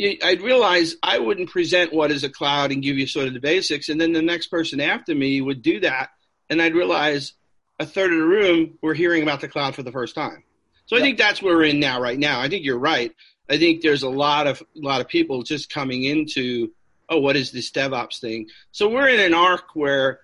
I'd 0.00 0.40
realize 0.42 0.94
I 1.02 1.18
wouldn't 1.18 1.50
present 1.50 1.92
what 1.92 2.10
is 2.10 2.22
a 2.22 2.30
cloud 2.30 2.70
and 2.70 2.82
give 2.82 2.96
you 2.96 3.06
sort 3.06 3.26
of 3.26 3.34
the 3.34 3.40
basics, 3.40 3.88
and 3.88 4.00
then 4.00 4.12
the 4.12 4.22
next 4.22 4.46
person 4.46 4.80
after 4.80 5.14
me 5.14 5.40
would 5.40 5.60
do 5.60 5.80
that, 5.80 6.10
and 6.48 6.62
I'd 6.62 6.74
realize 6.74 7.32
a 7.80 7.86
third 7.86 8.12
of 8.12 8.18
the 8.18 8.24
room 8.24 8.78
were 8.80 8.94
hearing 8.94 9.22
about 9.22 9.40
the 9.40 9.48
cloud 9.48 9.74
for 9.74 9.82
the 9.82 9.92
first 9.92 10.14
time. 10.14 10.44
So 10.88 10.96
I 10.96 11.00
think 11.00 11.18
that's 11.18 11.42
where 11.42 11.54
we're 11.54 11.66
in 11.66 11.80
now, 11.80 12.00
right 12.00 12.18
now. 12.18 12.40
I 12.40 12.48
think 12.48 12.64
you're 12.64 12.78
right. 12.78 13.14
I 13.48 13.58
think 13.58 13.82
there's 13.82 14.02
a 14.02 14.08
lot 14.08 14.46
of 14.46 14.62
a 14.62 14.80
lot 14.80 15.02
of 15.02 15.08
people 15.08 15.42
just 15.42 15.70
coming 15.70 16.04
into, 16.04 16.72
oh, 17.10 17.20
what 17.20 17.36
is 17.36 17.52
this 17.52 17.70
DevOps 17.70 18.20
thing? 18.20 18.48
So 18.72 18.88
we're 18.88 19.08
in 19.08 19.20
an 19.20 19.34
arc 19.34 19.74
where, 19.76 20.20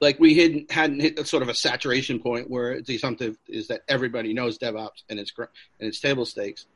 like, 0.00 0.18
we 0.18 0.34
hadn't 0.34 0.70
hadn't 0.70 1.00
hit 1.00 1.26
sort 1.28 1.44
of 1.44 1.48
a 1.48 1.54
saturation 1.54 2.18
point 2.18 2.50
where 2.50 2.82
the 2.82 2.96
assumptive 2.96 3.38
is 3.48 3.68
that 3.68 3.82
everybody 3.88 4.34
knows 4.34 4.58
DevOps 4.58 5.04
and 5.08 5.20
it's 5.20 5.32
and 5.38 5.48
it's 5.78 6.00
table 6.00 6.26
stakes. 6.26 6.66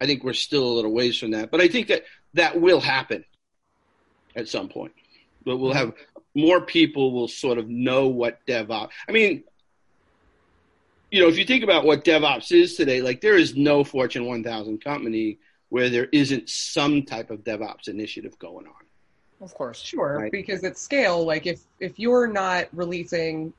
I 0.00 0.06
think 0.06 0.22
we're 0.22 0.32
still 0.32 0.64
a 0.64 0.74
little 0.74 0.92
ways 0.92 1.18
from 1.18 1.32
that, 1.32 1.50
but 1.50 1.60
I 1.60 1.66
think 1.66 1.88
that 1.88 2.04
that 2.34 2.60
will 2.60 2.80
happen 2.80 3.24
at 4.36 4.48
some 4.48 4.68
point. 4.68 4.92
but 5.44 5.56
we'll 5.56 5.72
mm-hmm. 5.72 5.78
have 5.78 5.94
more 6.34 6.60
people 6.60 7.12
will 7.12 7.28
sort 7.28 7.58
of 7.58 7.68
know 7.68 8.08
what 8.08 8.44
DevOps. 8.46 8.90
I 9.08 9.12
mean, 9.12 9.44
you 11.10 11.20
know, 11.20 11.28
if 11.28 11.38
you 11.38 11.44
think 11.44 11.62
about 11.62 11.84
what 11.84 12.04
DevOps 12.04 12.52
is 12.52 12.74
today, 12.74 13.00
like 13.00 13.20
there 13.20 13.36
is 13.36 13.56
no 13.56 13.84
Fortune 13.84 14.26
1000 14.26 14.82
company 14.82 15.38
where 15.68 15.88
there 15.88 16.08
isn't 16.12 16.48
some 16.48 17.02
type 17.02 17.30
of 17.30 17.44
DevOps 17.44 17.88
initiative 17.88 18.38
going 18.38 18.66
on. 18.66 18.74
Of 19.40 19.54
course, 19.54 19.80
sure, 19.80 20.18
right? 20.20 20.32
because 20.32 20.64
at 20.64 20.78
scale, 20.78 21.24
like 21.24 21.46
if 21.46 21.60
if 21.78 21.98
you're 21.98 22.26
not 22.26 22.68
releasing 22.72 23.52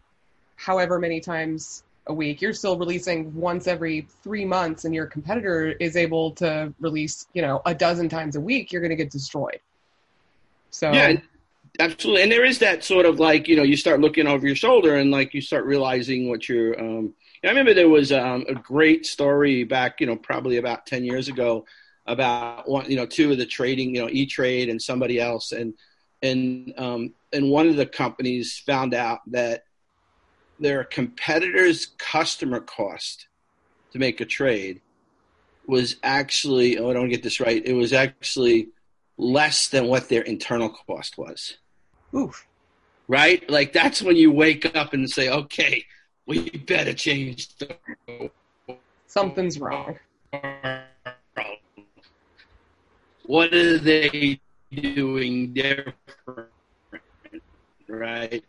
however 0.56 0.98
many 0.98 1.20
times 1.20 1.84
a 2.08 2.14
week, 2.14 2.42
you're 2.42 2.54
still 2.54 2.78
releasing 2.78 3.36
once 3.36 3.68
every 3.68 4.08
three 4.24 4.44
months, 4.44 4.86
and 4.86 4.96
your 4.96 5.06
competitor 5.06 5.68
is 5.68 5.96
able 5.96 6.32
to 6.32 6.74
release, 6.80 7.28
you 7.34 7.44
know, 7.44 7.62
a 7.66 7.76
dozen 7.76 8.10
times 8.10 8.36
a 8.36 8.42
week, 8.42 8.72
you're 8.72 8.82
going 8.82 8.90
to 8.90 8.96
get 8.96 9.12
destroyed. 9.12 9.60
So 10.72 10.92
yeah, 10.92 11.18
absolutely. 11.80 12.24
And 12.24 12.32
there 12.32 12.46
is 12.46 12.60
that 12.60 12.84
sort 12.84 13.06
of 13.06 13.20
like 13.20 13.48
you 13.48 13.56
know 13.56 13.64
you 13.64 13.78
start 13.78 14.00
looking 14.00 14.28
over 14.28 14.46
your 14.46 14.56
shoulder 14.56 14.96
and 14.96 15.12
like 15.12 15.34
you 15.34 15.42
start 15.42 15.66
realizing 15.66 16.30
what 16.30 16.48
you're. 16.48 16.80
Um, 16.80 17.14
I 17.44 17.50
remember 17.50 17.74
there 17.74 17.90
was 17.90 18.12
um, 18.12 18.46
a 18.50 18.56
great 18.56 19.06
story 19.06 19.64
back 19.64 20.02
you 20.02 20.08
know 20.08 20.16
probably 20.16 20.58
about 20.58 20.86
ten 20.86 21.04
years 21.04 21.28
ago 21.28 21.66
about 22.08 22.68
one, 22.68 22.90
you 22.90 22.96
know, 22.96 23.06
two 23.06 23.32
of 23.32 23.38
the 23.38 23.46
trading, 23.46 23.94
you 23.94 24.02
know, 24.02 24.10
E 24.10 24.26
Trade 24.26 24.70
and 24.70 24.82
somebody 24.82 25.20
else, 25.20 25.52
and 25.52 25.74
and 26.22 26.74
um, 26.78 27.14
and 27.34 27.52
one 27.52 27.68
of 27.68 27.76
the 27.76 27.86
companies 27.86 28.58
found 28.66 28.94
out 28.94 29.20
that 29.32 29.66
their 30.60 30.84
competitor's 30.84 31.88
customer 31.98 32.60
cost 32.60 33.28
to 33.92 34.00
make 34.00 34.22
a 34.22 34.26
trade 34.26 34.82
was 35.68 35.98
actually, 36.02 36.80
oh, 36.80 36.90
I 36.90 36.94
don't 36.94 37.10
get 37.10 37.22
this 37.22 37.40
right. 37.40 37.62
It 37.64 37.74
was 37.74 37.94
actually 37.94 38.70
less 39.18 39.68
than 39.68 39.88
what 39.88 40.10
their 40.10 40.22
internal 40.22 40.70
cost 40.70 41.18
was. 41.18 41.58
Oof. 42.16 42.48
Right? 43.08 43.50
Like 43.50 43.74
that's 43.74 44.02
when 44.02 44.16
you 44.16 44.32
wake 44.32 44.76
up 44.76 44.94
and 44.94 45.10
say, 45.10 45.30
okay, 45.30 45.86
we 46.26 46.50
better 46.50 46.94
change. 46.94 47.56
The- 47.58 48.32
Something's 49.08 49.58
wrong 49.60 49.98
what 53.28 53.54
are 53.54 53.78
they 53.78 54.40
doing 54.72 55.54
different, 55.54 56.50
right? 57.88 58.44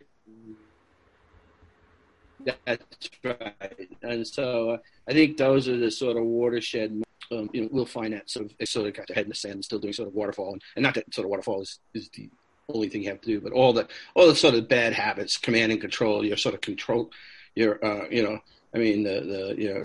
That's 2.45 3.11
right. 3.25 3.89
And 4.03 4.27
so 4.27 4.71
uh, 4.71 4.79
I 5.09 5.13
think 5.13 5.37
those 5.37 5.69
are 5.69 5.77
the 5.77 5.91
sort 5.91 6.17
of 6.17 6.25
watershed. 6.25 7.03
Um, 7.31 7.51
you 7.53 7.63
know, 7.63 7.69
we'll 7.71 7.85
find 7.85 8.15
that 8.15 8.31
sort 8.31 8.47
of 8.47 8.57
they 8.59 8.65
sort 8.65 8.87
of 8.87 8.95
got 8.95 9.09
their 9.09 9.17
head 9.17 9.25
in 9.25 9.31
the 9.31 9.35
sand, 9.35 9.55
and 9.57 9.65
still 9.65 9.79
doing 9.79 9.93
sort 9.93 10.09
of 10.09 10.15
waterfall, 10.15 10.53
and, 10.55 10.63
and 10.77 10.83
not 10.83 10.95
that 10.95 11.13
sort 11.13 11.27
of 11.27 11.31
waterfall 11.31 11.61
is, 11.61 11.79
is 11.93 12.09
the 12.11 12.31
only 12.69 12.89
thing 12.89 13.03
you 13.03 13.09
have 13.11 13.21
to 13.23 13.27
do, 13.27 13.41
but 13.41 13.53
all 13.53 13.73
the 13.73 13.89
all 14.15 14.27
the 14.27 14.37
sort 14.37 14.55
of 14.55 14.69
bad 14.69 14.93
habits, 14.93 15.37
command 15.39 15.73
and 15.73 15.81
control, 15.81 16.25
your 16.25 16.37
sort 16.37 16.55
of 16.55 16.61
control, 16.61 17.11
your 17.55 17.83
uh, 17.85 18.07
you 18.11 18.23
know, 18.23 18.39
I 18.75 18.79
mean 18.79 19.05
the 19.05 19.21
the 19.21 19.55
you 19.57 19.75
know 19.75 19.83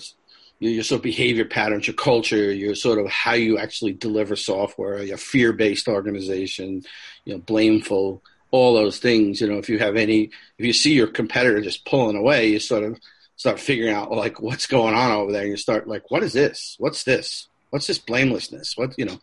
your 0.59 0.83
sort 0.83 0.99
of 0.99 1.03
behavior 1.03 1.45
patterns, 1.45 1.87
your 1.87 1.95
culture, 1.95 2.51
your 2.51 2.75
sort 2.75 2.99
of 2.99 3.09
how 3.09 3.33
you 3.33 3.57
actually 3.57 3.93
deliver 3.93 4.35
software, 4.35 5.01
your 5.01 5.17
fear-based 5.17 5.87
organization, 5.87 6.83
you 7.25 7.33
know, 7.33 7.39
blameful, 7.39 8.21
all 8.51 8.73
those 8.73 8.99
things. 8.99 9.41
You 9.41 9.47
know, 9.47 9.57
if 9.57 9.69
you 9.69 9.79
have 9.79 9.97
any, 9.97 10.29
if 10.57 10.65
you 10.65 10.73
see 10.73 10.93
your 10.93 11.07
competitor 11.07 11.59
just 11.61 11.85
pulling 11.85 12.15
away, 12.15 12.49
you 12.49 12.59
sort 12.59 12.83
of 12.83 12.97
start 13.35 13.59
figuring 13.59 13.93
out 13.93 14.11
like 14.11 14.41
what's 14.41 14.67
going 14.67 14.93
on 14.93 15.11
over 15.11 15.31
there. 15.31 15.41
and 15.41 15.51
You 15.51 15.57
start 15.57 15.87
like, 15.87 16.11
what 16.11 16.23
is 16.23 16.33
this? 16.33 16.75
What's 16.79 17.03
this? 17.03 17.47
What's 17.69 17.87
this 17.87 17.97
blamelessness? 17.97 18.77
What 18.77 18.97
you 18.97 19.05
know, 19.05 19.19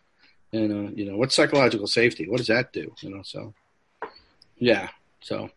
and 0.53 0.89
uh, 0.89 0.91
you 0.95 1.09
know, 1.09 1.17
what's 1.17 1.35
psychological 1.35 1.87
safety? 1.87 2.27
What 2.27 2.37
does 2.37 2.47
that 2.47 2.73
do? 2.73 2.93
You 3.01 3.15
know, 3.15 3.21
so 3.23 3.53
yeah, 4.57 4.89
so 5.21 5.49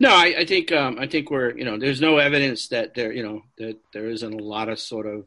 no, 0.00 0.10
I, 0.10 0.34
I 0.38 0.44
think 0.44 0.70
um, 0.72 0.98
I 0.98 1.06
think 1.06 1.30
we're 1.30 1.56
you 1.56 1.64
know 1.64 1.78
there's 1.78 2.00
no 2.00 2.18
evidence 2.18 2.68
that 2.68 2.94
there 2.94 3.12
you 3.12 3.22
know 3.22 3.42
that 3.58 3.78
there 3.92 4.08
isn't 4.08 4.32
a 4.32 4.42
lot 4.42 4.68
of 4.68 4.78
sort 4.78 5.06
of 5.06 5.26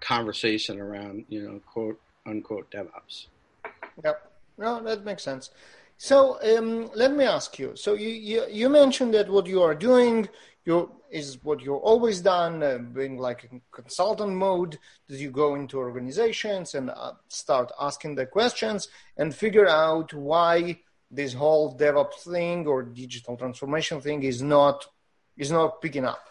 conversation 0.00 0.80
around 0.80 1.24
you 1.28 1.42
know 1.42 1.60
quote 1.66 2.00
unquote 2.26 2.70
DevOps. 2.70 3.26
Yep, 4.04 4.32
no, 4.58 4.82
that 4.82 5.04
makes 5.04 5.22
sense. 5.22 5.50
So 5.98 6.38
um, 6.58 6.90
let 6.94 7.14
me 7.14 7.24
ask 7.24 7.58
you. 7.60 7.76
So 7.76 7.94
you, 7.94 8.08
you, 8.08 8.44
you 8.50 8.68
mentioned 8.68 9.14
that 9.14 9.28
what 9.28 9.46
you 9.46 9.62
are 9.62 9.74
doing 9.74 10.28
you 10.64 10.92
is 11.10 11.38
what 11.42 11.60
you've 11.60 11.82
always 11.82 12.20
done, 12.20 12.62
uh, 12.62 12.78
being 12.78 13.18
like 13.18 13.48
in 13.50 13.60
consultant 13.70 14.32
mode. 14.32 14.78
That 15.08 15.18
you 15.18 15.30
go 15.30 15.54
into 15.54 15.78
organizations 15.78 16.74
and 16.74 16.90
uh, 16.90 17.12
start 17.28 17.72
asking 17.80 18.14
the 18.14 18.26
questions 18.26 18.88
and 19.16 19.34
figure 19.34 19.68
out 19.68 20.14
why 20.14 20.80
this 21.10 21.34
whole 21.34 21.76
DevOps 21.76 22.30
thing 22.30 22.66
or 22.66 22.82
digital 22.82 23.36
transformation 23.36 24.00
thing 24.00 24.22
is 24.22 24.42
not 24.42 24.86
is 25.36 25.50
not 25.50 25.82
picking 25.82 26.04
up. 26.04 26.24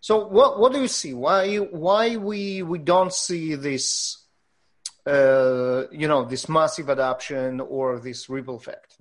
So 0.00 0.26
what 0.26 0.60
what 0.60 0.72
do 0.72 0.80
you 0.80 0.88
see? 0.88 1.14
Why 1.14 1.56
why 1.56 2.16
we 2.16 2.62
we 2.62 2.78
don't 2.78 3.12
see 3.12 3.54
this 3.54 4.18
uh, 5.06 5.84
you 5.90 6.06
know 6.06 6.24
this 6.24 6.48
massive 6.48 6.88
adoption 6.88 7.60
or 7.60 7.98
this 7.98 8.28
ripple 8.28 8.56
effect? 8.56 8.97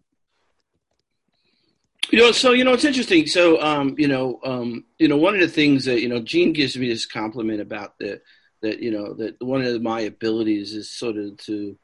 You 2.10 2.20
know, 2.20 2.32
so 2.32 2.52
you 2.52 2.64
know 2.64 2.74
it's 2.74 2.86
interesting. 2.86 3.28
So 3.28 3.62
um, 3.62 3.96
you 3.98 4.08
know, 4.08 4.40
um, 4.44 4.86
you 4.98 5.08
know, 5.08 5.18
one 5.18 5.36
of 5.36 5.42
the 5.42 5.48
things 5.48 5.86
that 5.86 6.02
you 6.02 6.08
know, 6.08 6.20
Gene 6.22 6.54
gives 6.54 6.78
me 6.78 6.88
this 6.88 7.06
compliment 7.06 7.62
about 7.62 7.98
that 8.00 8.22
that 8.62 8.80
you 8.80 8.92
know 8.92 9.14
that 9.16 9.42
one 9.42 9.62
of 9.62 9.82
my 9.82 10.02
abilities 10.02 10.74
is 10.74 10.90
sort 10.90 11.18
of 11.18 11.38
to 11.46 11.78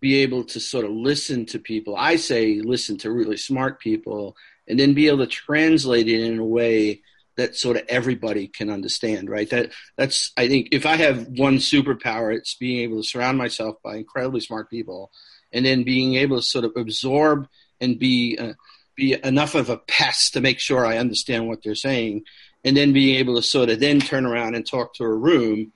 be 0.00 0.16
able 0.16 0.44
to 0.44 0.60
sort 0.60 0.84
of 0.84 0.92
listen 0.92 1.44
to 1.46 1.58
people. 1.58 1.96
I 1.96 2.16
say 2.16 2.60
listen 2.60 2.96
to 2.98 3.10
really 3.10 3.36
smart 3.36 3.80
people 3.80 4.36
and 4.66 4.78
then 4.78 4.94
be 4.94 5.08
able 5.08 5.18
to 5.18 5.26
translate 5.26 6.08
it 6.08 6.20
in 6.20 6.38
a 6.38 6.44
way 6.44 7.02
that 7.36 7.56
sort 7.56 7.76
of 7.76 7.84
everybody 7.88 8.48
can 8.48 8.70
understand, 8.70 9.30
right? 9.30 9.48
That 9.50 9.72
that's 9.96 10.32
I 10.36 10.48
think 10.48 10.68
if 10.72 10.86
I 10.86 10.96
have 10.96 11.28
one 11.28 11.58
superpower, 11.58 12.34
it's 12.34 12.54
being 12.54 12.80
able 12.80 13.02
to 13.02 13.08
surround 13.08 13.38
myself 13.38 13.76
by 13.82 13.96
incredibly 13.96 14.40
smart 14.40 14.70
people, 14.70 15.10
and 15.52 15.64
then 15.64 15.84
being 15.84 16.14
able 16.14 16.36
to 16.36 16.42
sort 16.42 16.64
of 16.64 16.72
absorb 16.76 17.48
and 17.80 17.98
be 17.98 18.36
uh, 18.38 18.54
be 18.98 19.16
enough 19.24 19.54
of 19.54 19.70
a 19.70 19.78
pest 19.78 20.34
to 20.34 20.40
make 20.40 20.58
sure 20.58 20.84
I 20.84 20.98
understand 20.98 21.48
what 21.48 21.62
they're 21.62 21.74
saying, 21.74 22.24
and 22.64 22.76
then 22.76 22.92
being 22.92 23.14
able 23.14 23.36
to 23.36 23.42
sort 23.42 23.70
of 23.70 23.80
then 23.80 24.00
turn 24.00 24.26
around 24.26 24.56
and 24.56 24.66
talk 24.66 24.94
to 24.94 25.04
a 25.04 25.14
room 25.14 25.72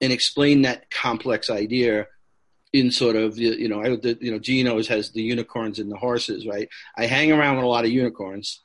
and 0.00 0.12
explain 0.12 0.62
that 0.62 0.90
complex 0.90 1.50
idea 1.50 2.06
in 2.72 2.90
sort 2.90 3.16
of 3.16 3.38
you 3.38 3.68
know 3.68 3.80
I 3.82 3.96
the, 3.96 4.18
you 4.20 4.30
know 4.30 4.38
Gino's 4.38 4.86
has 4.88 5.10
the 5.10 5.22
unicorns 5.22 5.78
and 5.78 5.90
the 5.90 5.96
horses 5.96 6.46
right? 6.46 6.68
I 6.96 7.06
hang 7.06 7.32
around 7.32 7.56
with 7.56 7.64
a 7.64 7.68
lot 7.68 7.86
of 7.86 7.90
unicorns. 7.90 8.60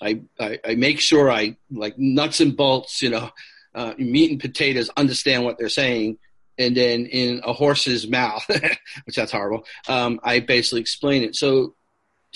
I 0.00 0.22
I, 0.40 0.58
I 0.64 0.74
make 0.74 0.98
sure 0.98 1.30
I 1.30 1.58
like 1.70 1.98
nuts 1.98 2.40
and 2.40 2.56
bolts 2.56 3.02
you 3.02 3.10
know 3.10 3.30
uh, 3.74 3.92
meat 3.98 4.30
and 4.30 4.40
potatoes 4.40 4.90
understand 4.96 5.44
what 5.44 5.58
they're 5.58 5.68
saying. 5.68 6.18
And 6.58 6.74
then 6.74 7.04
in 7.04 7.42
a 7.44 7.52
horse's 7.52 8.08
mouth 8.08 8.42
which 9.04 9.16
that's 9.16 9.32
horrible 9.32 9.66
um, 9.88 10.18
I 10.24 10.40
basically 10.40 10.80
explain 10.80 11.22
it. 11.22 11.36
So 11.36 11.74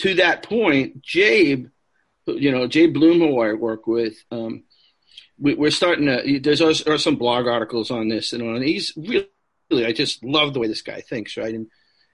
to 0.00 0.14
that 0.16 0.42
point 0.42 1.02
Jabe 1.02 1.66
you 2.26 2.52
know 2.52 2.66
Jabe 2.66 2.92
Bloom 2.92 3.18
who 3.18 3.40
I 3.40 3.54
work 3.54 3.86
with 3.86 4.14
um, 4.30 4.64
we, 5.38 5.56
are 5.56 5.70
starting 5.70 6.06
to 6.06 6.40
there's 6.40 6.60
also, 6.60 6.96
some 6.96 7.16
blog 7.16 7.46
articles 7.46 7.90
on 7.90 8.08
this 8.08 8.32
and 8.32 8.42
on 8.42 8.62
he's 8.62 8.92
really 8.96 9.26
I 9.72 9.92
just 9.92 10.24
love 10.24 10.52
the 10.52 10.60
way 10.60 10.66
this 10.66 10.82
guy 10.82 11.00
thinks, 11.00 11.36
right? 11.36 11.54
And 11.54 11.68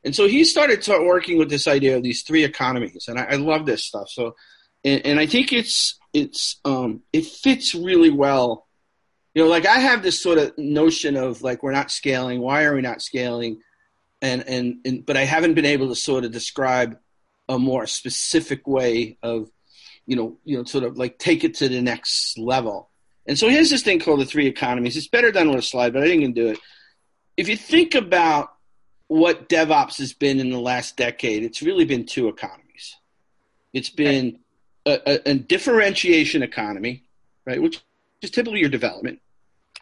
and 0.05 0.14
so 0.14 0.29
he 0.29 0.44
started 0.44 0.87
working 0.87 1.38
with 1.38 1.51
this 1.51 1.66
idea 1.66 1.96
of 1.96 2.03
these 2.03 2.22
three 2.22 2.44
economies, 2.44 3.09
and 3.09 3.18
I, 3.18 3.25
I 3.25 3.35
love 3.37 3.66
this 3.66 3.85
stuff. 3.85 4.09
So, 4.09 4.37
and, 4.85 5.05
and, 5.05 5.18
I 5.18 5.27
think 5.27 5.53
it's 5.53 5.99
it's 6.12 6.61
um, 6.64 7.03
it 7.12 7.27
fits 7.27 7.75
really 7.75 8.11
well. 8.11 8.66
You 9.35 9.42
know, 9.42 9.49
like 9.49 9.66
I 9.66 9.79
have 9.79 10.03
this 10.03 10.22
sort 10.22 10.38
of 10.38 10.57
notion 10.57 11.16
of 11.16 11.42
like 11.42 11.62
we're 11.62 11.72
not 11.72 11.90
scaling. 11.90 12.40
Why 12.40 12.64
are 12.64 12.75
we 12.75 12.83
not 12.83 13.03
scaling? 13.03 13.61
And 14.22 14.46
and, 14.46 14.77
and 14.85 15.05
but 15.05 15.16
I 15.16 15.25
haven't 15.25 15.55
been 15.55 15.66
able 15.66 15.88
to 15.88 15.96
sort 15.96 16.25
of 16.25 16.31
describe 16.31 16.99
a 17.48 17.59
more 17.59 17.87
specific 17.87 18.66
way 18.66 19.18
of 19.22 19.50
you 20.06 20.16
know 20.16 20.38
you 20.44 20.56
know 20.56 20.64
sort 20.64 20.85
of 20.85 20.96
like 20.96 21.18
take 21.18 21.44
it 21.44 21.54
to 21.54 21.68
the 21.68 21.82
next 21.82 22.38
level. 22.38 22.90
And 23.28 23.37
so 23.37 23.48
here's 23.48 23.70
this 23.70 23.82
thing 23.82 23.98
called 23.98 24.20
the 24.20 24.24
three 24.24 24.46
economies. 24.46 24.96
It's 24.96 25.09
better 25.09 25.32
done 25.32 25.48
with 25.48 25.59
a 25.59 25.62
slide, 25.62 25.92
but 25.92 26.02
I 26.02 26.06
didn't 26.06 26.35
do 26.35 26.48
it 26.48 26.59
if 27.37 27.48
you 27.48 27.56
think 27.56 27.94
about 27.94 28.52
what 29.09 29.48
DevOps 29.48 29.98
has 29.98 30.12
been 30.12 30.40
in 30.40 30.50
the 30.50 30.59
last 30.59 30.96
decade, 30.96 31.44
it's 31.44 31.62
really 31.62 31.85
been 31.85 32.06
two 32.06 32.28
economies. 32.28 32.96
It's 33.72 33.90
been 33.90 34.40
a, 34.85 34.98
a, 35.06 35.30
a 35.30 35.35
differentiation 35.35 36.42
economy, 36.42 37.04
right, 37.44 37.61
which 37.61 37.80
is 38.22 38.30
typically 38.30 38.61
your 38.61 38.70
development, 38.70 39.20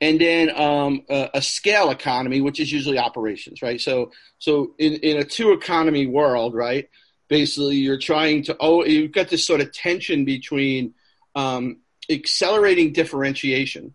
and 0.00 0.20
then 0.20 0.50
um, 0.50 1.03
a, 1.09 1.31
a, 1.35 1.42
scale 1.42 1.90
economy, 1.90 2.40
which 2.40 2.59
is 2.59 2.72
usually 2.72 2.98
operations, 2.98 3.62
right? 3.62 3.81
So, 3.81 4.11
so 4.38 4.74
in, 4.79 4.94
in 4.94 5.18
a 5.18 5.24
two 5.24 5.53
economy 5.53 6.07
world, 6.07 6.55
right, 6.55 6.88
basically 7.29 7.77
you're 7.77 7.99
trying 7.99 8.43
to 8.45 8.57
oh, 8.61 8.85
you've 8.85 9.13
got 9.13 9.29
this 9.29 9.47
sort 9.47 9.61
of 9.61 9.73
tension 9.73 10.25
between 10.25 10.95
um, 11.35 11.79
accelerating 12.09 12.93
differentiation. 12.93 13.95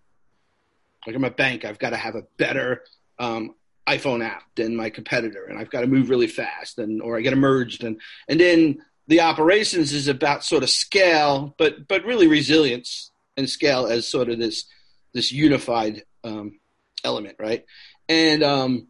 Like 1.05 1.15
I'm 1.15 1.23
a 1.23 1.31
bank, 1.31 1.65
I've 1.65 1.79
got 1.79 1.91
to 1.91 1.97
have 1.97 2.15
a 2.15 2.23
better 2.37 2.83
um, 3.17 3.55
iPhone 3.87 4.23
app 4.23 4.43
than 4.55 4.75
my 4.75 4.89
competitor, 4.89 5.45
and 5.45 5.57
I've 5.57 5.69
got 5.69 5.81
to 5.81 5.87
move 5.87 6.09
really 6.09 6.27
fast, 6.27 6.77
and 6.77 7.01
or 7.01 7.17
I 7.17 7.21
get 7.21 7.37
merged, 7.37 7.83
and 7.83 7.99
and 8.27 8.39
then 8.39 8.83
the 9.07 9.21
operations 9.21 9.91
is 9.93 10.07
about 10.07 10.43
sort 10.43 10.63
of 10.63 10.69
scale, 10.69 11.55
but 11.57 11.87
but 11.87 12.05
really 12.05 12.27
resilience 12.27 13.11
and 13.35 13.49
scale 13.49 13.87
as 13.87 14.07
sort 14.07 14.29
of 14.29 14.37
this 14.37 14.65
this 15.13 15.31
unified 15.31 16.03
um, 16.23 16.59
element, 17.03 17.37
right? 17.39 17.65
And 18.07 18.43
um, 18.43 18.87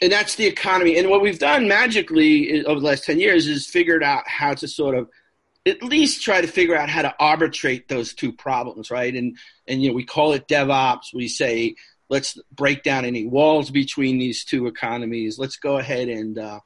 and 0.00 0.12
that's 0.12 0.36
the 0.36 0.46
economy. 0.46 0.98
And 0.98 1.10
what 1.10 1.22
we've 1.22 1.38
done 1.38 1.68
magically 1.68 2.64
over 2.64 2.80
the 2.80 2.86
last 2.86 3.04
ten 3.04 3.20
years 3.20 3.46
is 3.46 3.66
figured 3.66 4.02
out 4.02 4.26
how 4.26 4.54
to 4.54 4.68
sort 4.68 4.96
of 4.96 5.08
at 5.66 5.82
least 5.82 6.22
try 6.22 6.40
to 6.40 6.46
figure 6.46 6.76
out 6.76 6.88
how 6.88 7.02
to 7.02 7.14
arbitrate 7.18 7.88
those 7.88 8.14
two 8.14 8.32
problems, 8.32 8.90
right? 8.90 9.14
And 9.14 9.36
and 9.66 9.82
you 9.82 9.90
know 9.90 9.94
we 9.94 10.04
call 10.04 10.32
it 10.32 10.48
DevOps. 10.48 11.14
We 11.14 11.28
say 11.28 11.74
let's 12.10 12.38
break 12.52 12.82
down 12.82 13.04
any 13.04 13.26
walls 13.26 13.70
between 13.70 14.18
these 14.18 14.44
two 14.44 14.66
economies. 14.66 15.38
Let's 15.38 15.56
go 15.56 15.76
ahead 15.78 16.08
and 16.08 16.38
uh, 16.38 16.60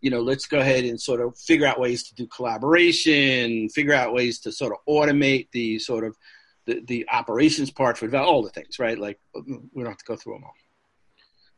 you 0.00 0.10
know, 0.10 0.20
let's 0.20 0.46
go 0.46 0.58
ahead 0.58 0.84
and 0.84 1.00
sort 1.00 1.20
of 1.20 1.38
figure 1.38 1.66
out 1.66 1.78
ways 1.78 2.04
to 2.04 2.14
do 2.14 2.26
collaboration, 2.26 3.68
figure 3.68 3.92
out 3.92 4.14
ways 4.14 4.40
to 4.40 4.52
sort 4.52 4.72
of 4.72 4.78
automate 4.88 5.48
the 5.52 5.78
sort 5.78 6.04
of 6.04 6.16
the, 6.66 6.80
the 6.86 7.08
operations 7.10 7.70
part 7.70 7.98
for 7.98 8.14
all 8.16 8.42
the 8.42 8.50
things, 8.50 8.78
right? 8.78 8.98
Like 8.98 9.18
we 9.34 9.82
don't 9.82 9.86
have 9.86 9.98
to 9.98 10.04
go 10.04 10.16
through 10.16 10.34
them 10.34 10.44
all. 10.44 10.54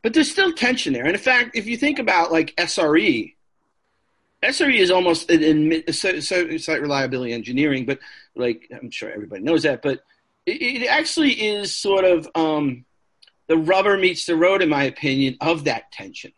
But 0.03 0.13
there's 0.13 0.31
still 0.31 0.53
tension 0.53 0.93
there. 0.93 1.05
And 1.05 1.15
in 1.15 1.21
fact, 1.21 1.55
if 1.55 1.65
you 1.65 1.77
think 1.77 1.97
about 1.97 2.31
like 2.31 2.55
SRE, 2.57 3.33
SRE 4.43 4.77
is 4.77 4.91
almost 4.91 5.31
in 5.31 5.83
site 5.91 6.81
reliability 6.81 7.33
engineering, 7.33 7.85
but 7.85 7.99
like 8.35 8.69
I'm 8.71 8.91
sure 8.91 9.09
everybody 9.09 9.41
knows 9.41 9.63
that, 9.63 9.81
but 9.81 10.03
it, 10.45 10.61
it 10.61 10.87
actually 10.87 11.31
is 11.31 11.73
sort 11.73 12.03
of 12.03 12.27
um, 12.35 12.85
the 13.47 13.57
rubber 13.57 13.97
meets 13.97 14.25
the 14.25 14.35
road, 14.35 14.61
in 14.61 14.69
my 14.69 14.83
opinion, 14.83 15.37
of 15.41 15.63
that 15.63 15.91
tension 15.91 16.33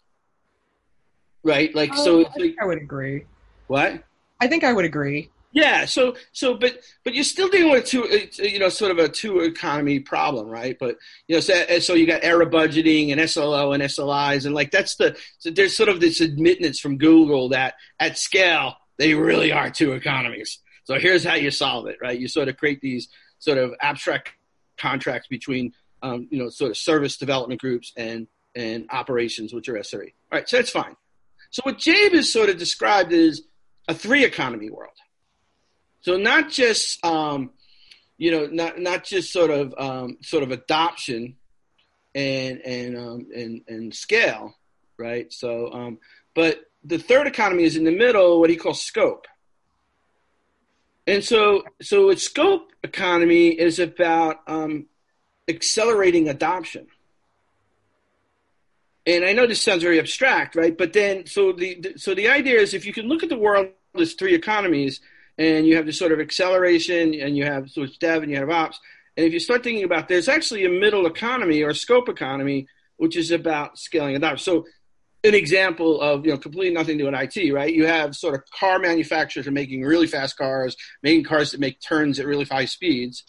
right? 1.45 1.73
Like, 1.73 1.91
oh, 1.93 2.03
so 2.03 2.25
I, 2.25 2.31
like, 2.37 2.55
I 2.61 2.65
would 2.65 2.79
agree. 2.79 3.23
What? 3.67 4.03
I 4.41 4.47
think 4.47 4.65
I 4.65 4.73
would 4.73 4.83
agree. 4.83 5.29
Yeah. 5.55 5.85
So, 5.85 6.15
so, 6.33 6.55
but, 6.55 6.81
but 7.05 7.15
you're 7.15 7.23
still 7.23 7.47
dealing 7.47 7.71
with 7.71 7.85
two, 7.85 8.03
uh, 8.03 8.43
you 8.43 8.59
know, 8.59 8.67
sort 8.67 8.91
of 8.91 8.97
a 8.97 9.07
two 9.07 9.39
economy 9.39 10.01
problem, 10.01 10.47
right? 10.47 10.75
But 10.77 10.97
you 11.27 11.35
know, 11.35 11.39
so, 11.39 11.53
uh, 11.53 11.79
so 11.79 11.93
you 11.93 12.05
got 12.05 12.25
error 12.25 12.45
budgeting 12.45 13.13
and 13.13 13.29
SLO 13.29 13.71
and 13.71 13.81
SLIs, 13.81 14.45
and 14.45 14.53
like 14.53 14.71
that's 14.71 14.97
the 14.97 15.17
so 15.39 15.49
there's 15.49 15.75
sort 15.75 15.87
of 15.87 16.01
this 16.01 16.19
admittance 16.19 16.81
from 16.81 16.97
Google 16.97 17.49
that 17.49 17.75
at 18.01 18.17
scale 18.17 18.75
they 18.97 19.13
really 19.13 19.53
are 19.53 19.69
two 19.69 19.93
economies. 19.93 20.59
So 20.83 20.99
here's 20.99 21.23
how 21.23 21.35
you 21.35 21.51
solve 21.51 21.87
it, 21.87 21.99
right? 22.01 22.19
You 22.19 22.27
sort 22.27 22.49
of 22.49 22.57
create 22.57 22.81
these 22.81 23.07
sort 23.39 23.57
of 23.57 23.73
abstract 23.81 24.33
contracts 24.77 25.29
between, 25.29 25.71
um, 26.01 26.27
you 26.31 26.37
know, 26.37 26.49
sort 26.49 26.71
of 26.71 26.77
service 26.77 27.15
development 27.15 27.61
groups 27.61 27.93
and 27.95 28.27
and 28.55 28.87
operations, 28.91 29.53
which 29.53 29.69
are 29.69 29.75
SRE. 29.75 30.13
All 30.31 30.39
right, 30.39 30.49
so 30.49 30.57
that's 30.57 30.69
fine. 30.69 30.97
So 31.51 31.61
what 31.63 31.77
Jabe 31.77 32.17
has 32.17 32.29
sort 32.29 32.49
of 32.49 32.57
described 32.57 33.13
is 33.13 33.43
a 33.87 33.93
three 33.93 34.25
economy 34.25 34.69
world. 34.69 34.91
So 36.05 36.17
not 36.17 36.51
just 36.51 37.03
um, 37.03 37.49
you 38.19 38.29
know 38.29 38.45
not 38.45 38.77
not 38.77 39.05
just 39.05 39.33
sort 39.33 39.49
of 39.49 39.73
um, 39.75 40.17
sort 40.21 40.43
of 40.43 40.51
adoption 40.51 41.35
and 42.13 42.61
and 42.61 42.95
um, 42.95 43.27
and 43.35 43.61
and 43.67 43.95
scale, 43.95 44.53
right? 44.99 45.33
So 45.33 45.73
um, 45.73 45.97
but 46.35 46.59
the 46.83 46.99
third 46.99 47.25
economy 47.25 47.63
is 47.63 47.75
in 47.75 47.85
the 47.85 47.91
middle, 47.91 48.39
what 48.39 48.51
he 48.51 48.55
calls 48.55 48.83
scope. 48.83 49.25
And 51.07 51.23
so 51.23 51.63
so 51.81 52.11
its 52.11 52.21
scope 52.21 52.71
economy 52.83 53.47
is 53.47 53.79
about 53.79 54.41
um, 54.45 54.85
accelerating 55.47 56.29
adoption 56.29 56.85
and 59.07 59.23
I 59.23 59.33
know 59.33 59.45
this 59.45 59.61
sounds 59.61 59.83
very 59.83 59.99
abstract, 59.99 60.55
right? 60.55 60.75
But 60.75 60.93
then, 60.93 61.27
so 61.27 61.51
the, 61.51 61.93
so 61.95 62.15
the 62.15 62.27
idea 62.27 62.59
is 62.59 62.73
if 62.73 62.87
you 62.87 62.93
can 62.93 63.07
look 63.07 63.21
at 63.21 63.29
the 63.29 63.37
world 63.37 63.67
as 63.95 64.13
three 64.13 64.33
economies, 64.33 64.99
and 65.37 65.65
you 65.65 65.75
have 65.75 65.85
this 65.85 65.99
sort 65.99 66.11
of 66.11 66.19
acceleration, 66.19 67.13
and 67.13 67.35
you 67.37 67.45
have 67.45 67.69
so 67.69 67.83
it's 67.83 67.97
dev 67.97 68.23
and 68.23 68.31
you 68.31 68.37
have 68.37 68.49
ops, 68.49 68.79
and 69.17 69.25
if 69.25 69.33
you 69.33 69.39
start 69.39 69.63
thinking 69.63 69.83
about 69.83 70.07
there's 70.07 70.29
actually 70.29 70.65
a 70.65 70.69
middle 70.69 71.05
economy 71.05 71.63
or 71.63 71.73
scope 71.73 72.09
economy, 72.09 72.67
which 72.97 73.15
is 73.15 73.31
about 73.31 73.77
scaling 73.77 74.15
adoption. 74.15 74.39
So 74.39 74.65
an 75.23 75.35
example 75.35 76.01
of 76.01 76.25
you 76.25 76.31
know 76.31 76.37
completely 76.37 76.73
nothing 76.73 76.97
to 76.97 77.07
in 77.07 77.15
IT, 77.15 77.53
right? 77.53 77.73
You 77.73 77.87
have 77.87 78.15
sort 78.15 78.35
of 78.35 78.43
car 78.57 78.79
manufacturers 78.79 79.47
are 79.47 79.51
making 79.51 79.83
really 79.83 80.07
fast 80.07 80.37
cars, 80.37 80.75
making 81.03 81.25
cars 81.25 81.51
that 81.51 81.59
make 81.59 81.79
turns 81.81 82.19
at 82.19 82.25
really 82.25 82.45
high 82.45 82.65
speeds, 82.65 83.23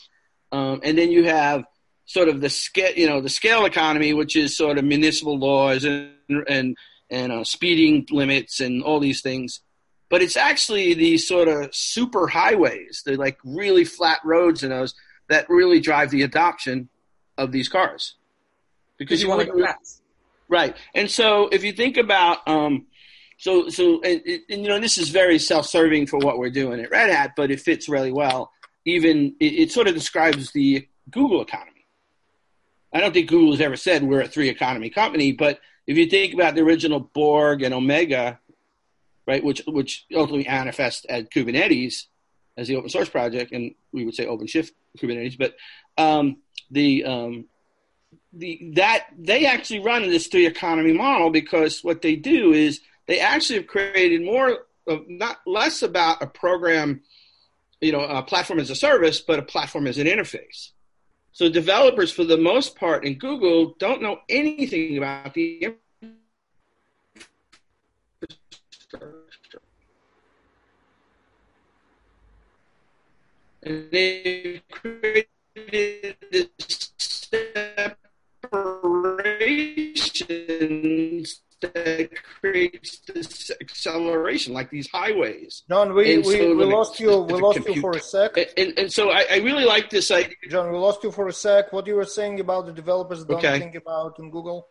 um, 0.52 0.80
and 0.82 0.96
then 0.96 1.10
you 1.10 1.24
have 1.24 1.64
sort 2.04 2.28
of 2.28 2.40
the 2.40 2.50
scale, 2.50 2.92
you 2.94 3.08
know, 3.08 3.20
the 3.20 3.28
scale 3.28 3.64
economy, 3.64 4.14
which 4.14 4.36
is 4.36 4.56
sort 4.56 4.78
of 4.78 4.84
municipal 4.84 5.38
laws 5.38 5.84
and 5.84 6.10
and 6.48 6.76
and 7.10 7.32
uh, 7.32 7.44
speeding 7.44 8.06
limits 8.10 8.60
and 8.60 8.82
all 8.82 9.00
these 9.00 9.22
things. 9.22 9.60
But 10.08 10.22
it's 10.22 10.36
actually 10.36 10.94
these 10.94 11.26
sort 11.26 11.48
of 11.48 11.74
super 11.74 12.28
highways, 12.28 13.02
they're 13.04 13.16
like 13.16 13.38
really 13.44 13.84
flat 13.84 14.20
roads 14.24 14.62
in 14.62 14.70
those 14.70 14.94
that 15.28 15.48
really 15.48 15.80
drive 15.80 16.10
the 16.10 16.22
adoption 16.22 16.88
of 17.36 17.50
these 17.50 17.68
cars. 17.68 18.14
Because 18.98 19.20
you, 19.20 19.28
want 19.28 19.40
to 19.40 19.46
go 19.46 19.64
fast. 19.64 20.02
Right. 20.48 20.76
And 20.94 21.10
so 21.10 21.48
if 21.48 21.64
you 21.64 21.72
think 21.72 21.96
about, 21.96 22.46
um, 22.46 22.86
so, 23.38 23.68
so, 23.68 24.00
and, 24.02 24.22
and, 24.24 24.62
you 24.62 24.68
know, 24.68 24.78
this 24.78 24.96
is 24.96 25.10
very 25.10 25.38
self-serving 25.38 26.06
for 26.06 26.18
what 26.18 26.38
we're 26.38 26.50
doing 26.50 26.80
at 26.80 26.90
Red 26.90 27.10
Hat, 27.10 27.32
but 27.36 27.50
it 27.50 27.60
fits 27.60 27.88
really 27.88 28.12
well. 28.12 28.52
Even, 28.84 29.34
it, 29.40 29.54
it 29.54 29.72
sort 29.72 29.88
of 29.88 29.94
describes 29.94 30.52
the 30.52 30.88
Google 31.10 31.42
economy 31.42 31.76
I 32.96 33.00
don't 33.00 33.12
think 33.12 33.28
Google 33.28 33.52
has 33.52 33.60
ever 33.60 33.76
said 33.76 34.02
we're 34.02 34.22
a 34.22 34.28
three 34.28 34.48
economy 34.48 34.88
company, 34.88 35.32
but 35.32 35.60
if 35.86 35.98
you 35.98 36.06
think 36.06 36.32
about 36.32 36.54
the 36.54 36.62
original 36.62 36.98
Borg 37.00 37.62
and 37.62 37.74
Omega, 37.74 38.40
right, 39.26 39.42
which 39.42 39.62
which 39.66 40.06
ultimately 40.14 40.46
manifest 40.48 41.06
as 41.08 41.24
Kubernetes 41.24 42.04
as 42.56 42.68
the 42.68 42.76
open 42.76 42.88
source 42.88 43.08
project, 43.08 43.52
and 43.52 43.74
we 43.92 44.04
would 44.04 44.14
say 44.14 44.26
OpenShift 44.26 44.70
Kubernetes, 44.98 45.38
but 45.38 45.54
um, 45.98 46.38
the 46.70 47.04
um, 47.04 47.44
the 48.32 48.72
that 48.74 49.06
they 49.18 49.46
actually 49.46 49.80
run 49.80 50.02
this 50.02 50.28
three 50.28 50.46
economy 50.46 50.92
model 50.92 51.30
because 51.30 51.82
what 51.82 52.02
they 52.02 52.16
do 52.16 52.52
is 52.52 52.80
they 53.06 53.20
actually 53.20 53.58
have 53.58 53.66
created 53.66 54.22
more 54.22 54.66
of 54.86 55.08
not 55.08 55.38
less 55.46 55.82
about 55.82 56.22
a 56.22 56.26
program, 56.26 57.02
you 57.80 57.92
know, 57.92 58.00
a 58.00 58.22
platform 58.22 58.58
as 58.58 58.70
a 58.70 58.74
service, 58.74 59.20
but 59.20 59.38
a 59.38 59.42
platform 59.42 59.86
as 59.86 59.98
an 59.98 60.06
interface. 60.06 60.70
So 61.32 61.50
developers, 61.50 62.10
for 62.10 62.24
the 62.24 62.38
most 62.38 62.76
part, 62.76 63.04
in 63.04 63.18
Google 63.18 63.74
don't 63.78 64.00
know 64.00 64.20
anything 64.28 64.96
about 64.96 65.34
the 65.34 65.74
infrastructure. 69.02 69.62
And 73.62 73.90
they 73.90 74.62
created 74.70 76.16
this 76.30 76.92
separation 76.98 77.96
that 81.60 82.10
creates 82.40 82.98
this 83.00 83.50
acceleration, 83.60 84.52
like 84.52 84.70
these 84.70 84.88
highways. 84.90 85.62
John, 85.68 85.94
we, 85.94 86.18
we, 86.18 86.22
so 86.22 86.54
we 86.54 86.64
lost 86.64 87.00
you. 87.00 87.18
We 87.22 87.40
lost 87.40 87.56
compute. 87.56 87.76
you 87.76 87.82
for 87.82 87.92
a 87.92 88.00
sec. 88.00 88.36
And, 88.36 88.48
and, 88.56 88.78
and 88.78 88.92
so 88.92 89.10
I, 89.10 89.24
I, 89.30 89.36
really 89.38 89.64
like 89.64 89.90
this 89.90 90.10
idea. 90.10 90.36
John, 90.50 90.70
we 90.70 90.78
lost 90.78 91.02
you 91.02 91.10
for 91.10 91.28
a 91.28 91.32
sec. 91.32 91.72
What 91.72 91.86
you 91.86 91.94
were 91.94 92.04
saying 92.04 92.40
about 92.40 92.66
the 92.66 92.72
developers 92.72 93.24
don't 93.24 93.38
okay. 93.38 93.58
think 93.58 93.74
about 93.74 94.18
in 94.18 94.30
Google? 94.30 94.68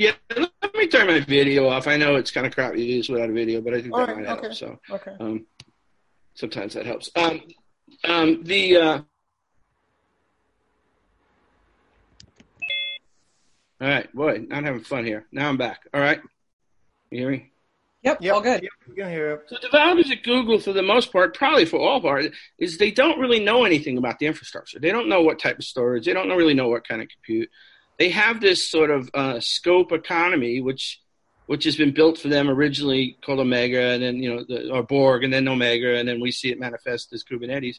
Yeah, 0.00 0.12
let 0.34 0.74
me 0.74 0.86
turn 0.86 1.08
my 1.08 1.20
video 1.20 1.68
off. 1.68 1.86
I 1.86 1.98
know 1.98 2.16
it's 2.16 2.30
kind 2.30 2.46
of 2.46 2.54
crappy 2.54 2.76
to 2.76 2.82
use 2.82 3.10
without 3.10 3.28
a 3.28 3.32
video, 3.34 3.60
but 3.60 3.74
I 3.74 3.82
think 3.82 3.92
All 3.92 4.00
that 4.00 4.16
right, 4.16 4.24
might 4.24 4.32
okay. 4.38 4.46
help. 4.46 4.54
So, 4.54 4.78
okay. 4.88 5.10
Um, 5.20 5.44
sometimes 6.32 6.72
that 6.72 6.86
helps. 6.86 7.10
Um, 7.16 7.42
um, 8.04 8.42
the 8.42 8.76
uh, 8.78 9.02
All 13.78 13.88
right, 13.88 14.10
boy, 14.14 14.46
not 14.48 14.64
having 14.64 14.80
fun 14.80 15.04
here. 15.04 15.26
Now 15.32 15.50
I'm 15.50 15.58
back. 15.58 15.80
All 15.92 16.00
right, 16.00 16.22
you 17.10 17.18
hear 17.18 17.30
me? 17.32 17.50
Yep, 18.02 18.22
yep 18.22 18.34
all 18.34 18.40
good. 18.40 18.62
Yep, 18.62 18.72
you 18.88 18.94
can 18.94 19.10
hear. 19.10 19.42
So 19.48 19.58
developers 19.60 20.10
at 20.10 20.22
Google, 20.22 20.60
for 20.60 20.72
the 20.72 20.82
most 20.82 21.12
part, 21.12 21.34
probably 21.34 21.66
for 21.66 21.78
all 21.78 22.00
part, 22.00 22.24
is 22.58 22.78
they 22.78 22.90
don't 22.90 23.20
really 23.20 23.44
know 23.44 23.66
anything 23.66 23.98
about 23.98 24.18
the 24.18 24.24
infrastructure. 24.24 24.78
They 24.78 24.92
don't 24.92 25.10
know 25.10 25.20
what 25.20 25.38
type 25.38 25.58
of 25.58 25.64
storage. 25.66 26.06
They 26.06 26.14
don't 26.14 26.30
really 26.30 26.54
know 26.54 26.70
what 26.70 26.88
kind 26.88 27.02
of 27.02 27.08
compute. 27.08 27.50
They 28.00 28.08
have 28.08 28.40
this 28.40 28.68
sort 28.68 28.90
of 28.90 29.08
uh, 29.14 29.38
scope 29.38 29.92
economy, 29.92 30.60
which 30.60 31.00
which 31.46 31.64
has 31.64 31.76
been 31.76 31.92
built 31.92 32.18
for 32.18 32.28
them 32.28 32.48
originally 32.48 33.18
called 33.24 33.40
Omega, 33.40 33.90
and 33.90 34.02
then 34.02 34.16
you 34.16 34.34
know, 34.34 34.44
the, 34.44 34.72
or 34.72 34.82
Borg, 34.82 35.22
and 35.22 35.32
then 35.32 35.46
Omega, 35.46 35.96
and 35.96 36.08
then 36.08 36.20
we 36.20 36.32
see 36.32 36.50
it 36.50 36.58
manifest 36.58 37.12
as 37.12 37.22
Kubernetes. 37.22 37.78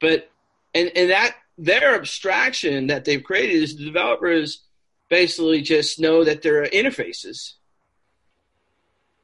But 0.00 0.30
and 0.74 0.90
and 0.96 1.10
that 1.10 1.36
their 1.58 1.94
abstraction 1.94 2.86
that 2.86 3.04
they've 3.04 3.22
created 3.22 3.62
is 3.62 3.76
the 3.76 3.84
developers 3.84 4.62
basically 5.10 5.60
just 5.60 6.00
know 6.00 6.24
that 6.24 6.40
there 6.40 6.62
are 6.62 6.68
interfaces 6.68 7.54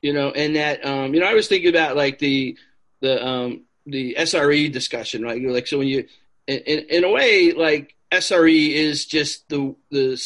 you 0.02 0.12
know 0.12 0.30
and 0.30 0.56
that 0.56 0.84
um, 0.84 1.14
you 1.14 1.20
know 1.20 1.26
i 1.26 1.34
was 1.34 1.48
thinking 1.48 1.70
about 1.70 1.96
like 1.96 2.18
the 2.18 2.56
the 3.00 3.26
um, 3.26 3.62
the 3.86 4.14
sre 4.20 4.70
discussion 4.72 5.22
right 5.22 5.42
like 5.42 5.66
so 5.66 5.78
when 5.78 5.88
you 5.88 6.06
in, 6.46 6.58
in 6.58 7.04
a 7.04 7.10
way 7.10 7.52
like 7.52 7.95
sre 8.12 8.70
is 8.70 9.06
just 9.06 9.48
the 9.48 9.74
the 9.90 10.20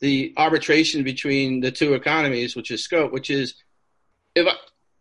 the 0.00 0.34
arbitration 0.36 1.02
between 1.02 1.60
the 1.60 1.72
two 1.72 1.94
economies 1.94 2.54
which 2.54 2.70
is 2.70 2.82
scope 2.82 3.12
which 3.12 3.30
is 3.30 3.54
if 4.34 4.46
I, 4.46 4.52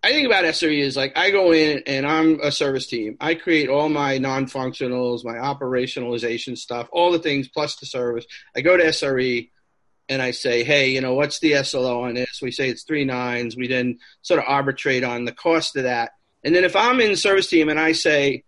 I 0.04 0.12
think 0.12 0.26
about 0.26 0.46
SRE 0.46 0.80
is 0.80 0.96
like 0.96 1.18
I 1.18 1.32
go 1.32 1.52
in 1.52 1.84
and 1.86 2.06
I'm 2.06 2.40
a 2.42 2.52
service 2.52 2.88
team. 2.88 3.18
I 3.20 3.36
create 3.36 3.68
all 3.68 3.90
my 3.90 4.20
non-functionals, 4.20 5.26
my 5.26 5.34
operationalization 5.34 6.58
stuff, 6.58 6.88
all 6.92 7.12
the 7.12 7.20
things 7.20 7.50
plus 7.50 7.76
the 7.76 7.88
service. 7.88 8.26
I 8.56 8.62
go 8.62 8.78
to 8.78 8.86
SRE 8.86 9.50
and 10.08 10.22
I 10.22 10.32
say, 10.32 10.64
hey, 10.64 10.92
you 10.92 11.02
know, 11.02 11.16
what's 11.16 11.40
the 11.40 11.62
SLO 11.64 12.04
on 12.04 12.14
this? 12.14 12.40
We 12.42 12.52
say 12.52 12.70
it's 12.70 12.84
three 12.84 13.06
nines. 13.06 13.58
We 13.58 13.68
then 13.68 14.00
sort 14.22 14.40
of 14.40 14.46
arbitrate 14.48 15.04
on 15.04 15.26
the 15.26 15.34
cost 15.34 15.76
of 15.76 15.84
that. 15.84 16.12
And 16.44 16.56
then 16.56 16.64
if 16.64 16.76
I'm 16.76 17.02
in 17.02 17.12
the 17.12 17.18
service 17.18 17.50
team 17.50 17.68
and 17.68 17.80
I 17.80 17.92
say, 17.92 18.44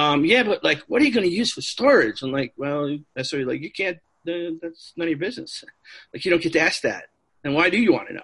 um, 0.00 0.24
yeah, 0.24 0.42
but 0.42 0.62
like, 0.64 0.80
what 0.88 1.02
are 1.02 1.04
you 1.04 1.12
going 1.12 1.28
to 1.28 1.34
use 1.34 1.52
for 1.52 1.60
storage? 1.60 2.22
I'm 2.22 2.32
like, 2.32 2.54
well, 2.56 2.96
SRE, 3.18 3.46
like, 3.46 3.60
you 3.60 3.70
can't, 3.70 3.98
uh, 4.28 4.56
that's 4.60 4.92
none 4.96 5.06
of 5.06 5.10
your 5.10 5.18
business. 5.18 5.64
Like, 6.12 6.24
you 6.24 6.30
don't 6.30 6.42
get 6.42 6.52
to 6.54 6.60
ask 6.60 6.82
that. 6.82 7.04
And 7.44 7.54
why 7.54 7.70
do 7.70 7.78
you 7.78 7.92
want 7.92 8.08
to 8.08 8.14
know? 8.14 8.22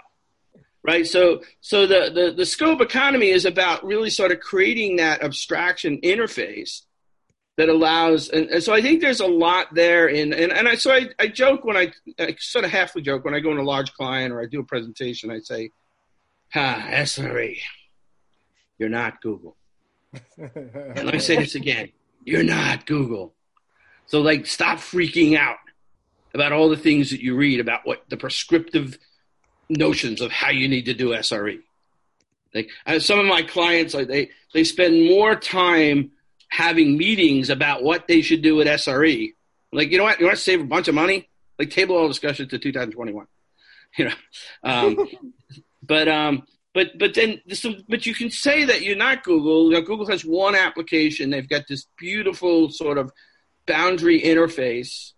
right? 0.86 1.06
So, 1.06 1.42
so 1.60 1.86
the, 1.86 2.10
the, 2.14 2.34
the 2.34 2.46
scope 2.46 2.80
economy 2.80 3.28
is 3.28 3.44
about 3.44 3.84
really 3.84 4.08
sort 4.08 4.30
of 4.30 4.40
creating 4.40 4.96
that 4.96 5.22
abstraction 5.22 6.00
interface 6.02 6.82
that 7.56 7.68
allows, 7.68 8.28
and, 8.28 8.48
and 8.50 8.62
so 8.62 8.72
I 8.72 8.80
think 8.80 9.00
there's 9.00 9.20
a 9.20 9.26
lot 9.26 9.74
there 9.74 10.06
in, 10.06 10.32
and, 10.32 10.52
and 10.52 10.68
I, 10.68 10.76
so 10.76 10.92
I, 10.92 11.08
I 11.18 11.26
joke 11.26 11.64
when 11.64 11.76
I, 11.76 11.92
I 12.18 12.36
sort 12.38 12.64
of 12.64 12.70
halfly 12.70 13.02
joke 13.02 13.24
when 13.24 13.34
I 13.34 13.40
go 13.40 13.50
in 13.50 13.58
a 13.58 13.62
large 13.62 13.92
client 13.94 14.32
or 14.32 14.40
I 14.40 14.46
do 14.46 14.60
a 14.60 14.64
presentation, 14.64 15.30
I 15.30 15.40
say, 15.40 15.70
ha, 16.52 16.86
SRE, 16.90 17.58
you're 18.78 18.88
not 18.88 19.20
Google. 19.20 19.56
And 20.38 21.04
let 21.04 21.14
me 21.14 21.18
say 21.18 21.36
this 21.36 21.54
again, 21.54 21.90
you're 22.24 22.42
not 22.42 22.86
Google. 22.86 23.34
So 24.06 24.20
like, 24.20 24.46
stop 24.46 24.78
freaking 24.78 25.36
out 25.36 25.56
about 26.34 26.52
all 26.52 26.68
the 26.68 26.76
things 26.76 27.10
that 27.10 27.20
you 27.20 27.34
read 27.34 27.60
about 27.60 27.80
what 27.84 28.04
the 28.08 28.16
prescriptive 28.16 28.98
notions 29.68 30.20
of 30.20 30.30
how 30.30 30.50
you 30.50 30.68
need 30.68 30.84
to 30.84 30.94
do 30.94 31.08
SRE. 31.08 31.58
Like 32.54 32.70
some 33.00 33.18
of 33.18 33.26
my 33.26 33.42
clients, 33.42 33.92
like 33.92 34.08
they 34.08 34.30
they 34.54 34.64
spend 34.64 35.04
more 35.04 35.36
time 35.36 36.12
having 36.48 36.96
meetings 36.96 37.50
about 37.50 37.82
what 37.82 38.06
they 38.08 38.22
should 38.22 38.40
do 38.40 38.56
with 38.56 38.66
SRE. 38.66 39.34
Like 39.72 39.90
you 39.90 39.98
know 39.98 40.04
what, 40.04 40.20
you 40.20 40.26
want 40.26 40.38
to 40.38 40.42
save 40.42 40.60
a 40.60 40.64
bunch 40.64 40.88
of 40.88 40.94
money? 40.94 41.28
Like 41.58 41.70
table 41.70 41.96
all 41.96 42.08
discussion 42.08 42.48
to 42.48 42.58
2021. 42.58 43.26
You 43.98 44.06
know, 44.06 44.14
um, 44.62 45.08
but 45.82 46.06
um, 46.06 46.42
but 46.76 46.98
but 46.98 47.14
then 47.14 47.40
but 47.88 48.04
you 48.04 48.14
can 48.14 48.30
say 48.30 48.66
that 48.66 48.82
you're 48.82 48.96
not 48.96 49.24
Google. 49.24 49.70
Know, 49.70 49.80
Google 49.80 50.08
has 50.08 50.26
one 50.26 50.54
application. 50.54 51.30
They've 51.30 51.48
got 51.48 51.62
this 51.66 51.86
beautiful 51.96 52.70
sort 52.70 52.98
of 52.98 53.10
boundary 53.66 54.20
interface 54.20 55.12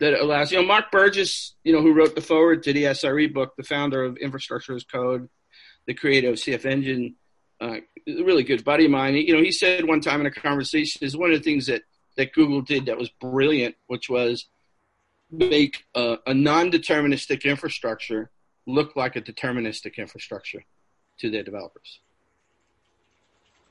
that 0.00 0.14
allows 0.14 0.50
you 0.50 0.58
know 0.58 0.66
Mark 0.66 0.90
Burgess, 0.90 1.54
you 1.62 1.72
know, 1.72 1.80
who 1.80 1.94
wrote 1.94 2.16
the 2.16 2.20
forward 2.20 2.64
to 2.64 2.72
the 2.72 2.86
SRE 2.86 3.32
book, 3.32 3.52
the 3.56 3.62
founder 3.62 4.02
of 4.02 4.16
Infrastructure 4.16 4.74
as 4.74 4.82
Code, 4.82 5.28
the 5.86 5.94
creator 5.94 6.30
of 6.30 6.34
CFEngine, 6.34 7.14
uh, 7.60 7.76
really 8.08 8.42
good 8.42 8.64
buddy 8.64 8.86
of 8.86 8.90
mine. 8.90 9.14
You 9.14 9.36
know, 9.36 9.42
he 9.44 9.52
said 9.52 9.86
one 9.86 10.00
time 10.00 10.18
in 10.22 10.26
a 10.26 10.32
conversation 10.32 11.04
is 11.04 11.16
one 11.16 11.30
of 11.30 11.38
the 11.38 11.44
things 11.44 11.66
that 11.66 11.82
that 12.16 12.32
Google 12.32 12.62
did 12.62 12.86
that 12.86 12.98
was 12.98 13.10
brilliant, 13.20 13.76
which 13.86 14.10
was 14.10 14.48
make 15.30 15.84
a, 15.94 16.18
a 16.26 16.34
non-deterministic 16.34 17.44
infrastructure 17.44 18.32
look 18.66 18.96
like 18.96 19.16
a 19.16 19.20
deterministic 19.20 19.96
infrastructure 19.96 20.64
to 21.18 21.30
their 21.30 21.42
developers. 21.42 22.00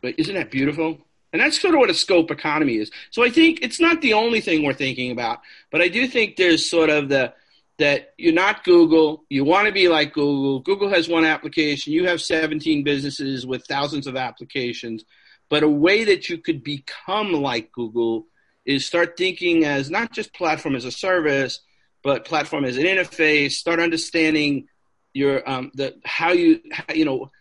But 0.01 0.15
isn't 0.17 0.35
that 0.35 0.51
beautiful? 0.51 0.99
And 1.31 1.41
that's 1.41 1.59
sort 1.59 1.73
of 1.73 1.79
what 1.79 1.89
a 1.89 1.95
scope 1.95 2.29
economy 2.29 2.75
is. 2.75 2.91
So 3.09 3.23
I 3.23 3.29
think 3.29 3.59
it's 3.61 3.79
not 3.79 4.01
the 4.01 4.13
only 4.13 4.39
thing 4.39 4.63
we're 4.63 4.73
thinking 4.73 5.11
about, 5.11 5.39
but 5.71 5.81
I 5.81 5.87
do 5.87 6.07
think 6.07 6.35
there's 6.35 6.69
sort 6.69 6.89
of 6.89 7.09
the 7.09 7.33
that 7.79 8.13
you're 8.17 8.33
not 8.33 8.63
Google, 8.63 9.23
you 9.29 9.43
want 9.43 9.65
to 9.65 9.73
be 9.73 9.87
like 9.87 10.13
Google. 10.13 10.59
Google 10.59 10.89
has 10.89 11.09
one 11.09 11.25
application, 11.25 11.91
you 11.91 12.05
have 12.05 12.21
17 12.21 12.83
businesses 12.83 13.47
with 13.47 13.65
thousands 13.65 14.05
of 14.05 14.15
applications. 14.15 15.03
But 15.49 15.63
a 15.63 15.67
way 15.67 16.03
that 16.03 16.29
you 16.29 16.37
could 16.37 16.63
become 16.63 17.33
like 17.33 17.71
Google 17.71 18.27
is 18.65 18.85
start 18.85 19.17
thinking 19.17 19.65
as 19.65 19.89
not 19.89 20.11
just 20.11 20.33
platform 20.33 20.75
as 20.75 20.85
a 20.85 20.91
service, 20.91 21.61
but 22.03 22.25
platform 22.25 22.63
as 22.63 22.77
an 22.77 22.85
interface. 22.85 23.53
Start 23.53 23.79
understanding 23.79 24.67
your 25.13 25.47
um, 25.49 25.71
the 25.73 25.95
how 26.03 26.31
you 26.31 26.61
how, 26.71 26.93
you 26.93 27.05
know 27.05 27.31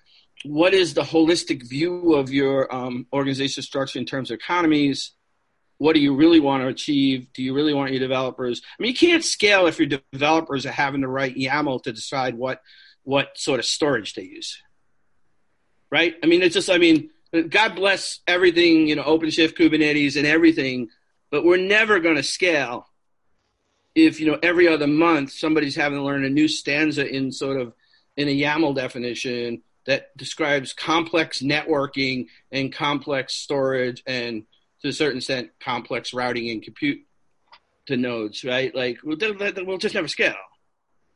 what 0.45 0.75
is 0.75 0.95
the 0.95 1.03
holistic 1.03 1.69
view 1.69 2.15
of 2.15 2.33
your 2.33 2.73
um, 2.75 3.07
organization 3.13 3.63
structure 3.63 3.99
in 3.99 4.07
terms 4.07 4.31
of 4.31 4.37
economies? 4.37 5.13
What 5.79 5.95
do 5.95 6.01
you 6.01 6.15
really 6.15 6.41
want 6.41 6.63
to 6.63 6.69
achieve? 6.69 7.33
Do 7.33 7.43
you 7.43 7.55
really 7.55 7.75
want 7.75 7.91
your 7.91 8.01
developers? 8.01 8.63
I 8.79 8.83
mean, 8.83 8.93
you 8.93 8.97
can't 8.97 9.25
scale 9.25 9.67
if 9.67 9.79
your 9.79 10.01
developers 10.13 10.67
are 10.67 10.73
having 10.73 11.03
to 11.03 11.09
write 11.09 11.37
YAML 11.37 11.83
to 11.85 11.93
decide 11.93 12.35
what 12.35 12.61
what 13.05 13.37
sort 13.37 13.59
of 13.59 13.67
storage 13.67 14.15
they 14.15 14.23
use, 14.23 14.61
right? 15.91 16.15
I 16.23 16.27
mean, 16.27 16.43
it's 16.43 16.55
just, 16.55 16.71
I 16.71 16.79
mean, 16.79 17.11
God 17.49 17.75
bless 17.75 18.21
everything, 18.27 18.87
you 18.87 18.95
know, 18.95 19.03
OpenShift, 19.03 19.57
Kubernetes, 19.57 20.17
and 20.17 20.27
everything, 20.27 20.89
but 21.31 21.45
we're 21.45 21.57
never 21.57 21.99
going 21.99 22.17
to 22.17 22.23
scale 22.23 22.87
if 23.95 24.21
you 24.21 24.27
know 24.27 24.39
every 24.43 24.69
other 24.69 24.87
month 24.87 25.33
somebody's 25.33 25.77
having 25.77 25.99
to 25.99 26.05
learn 26.05 26.25
a 26.25 26.31
new 26.31 26.49
stanza 26.49 27.07
in 27.07 27.31
sort 27.31 27.61
of 27.61 27.73
in 28.17 28.29
a 28.29 28.41
YAML 28.41 28.75
definition 28.75 29.63
that 29.87 30.17
describes 30.17 30.73
complex 30.73 31.41
networking 31.41 32.27
and 32.51 32.73
complex 32.73 33.35
storage 33.35 34.03
and 34.07 34.45
to 34.81 34.89
a 34.89 34.93
certain 34.93 35.19
extent 35.19 35.51
complex 35.61 36.13
routing 36.13 36.51
and 36.51 36.63
compute 36.63 37.01
to 37.87 37.97
nodes, 37.97 38.45
right? 38.45 38.75
Like 38.75 38.99
we'll, 39.03 39.17
just 39.79 39.95
never 39.95 40.09
scale. 40.09 40.35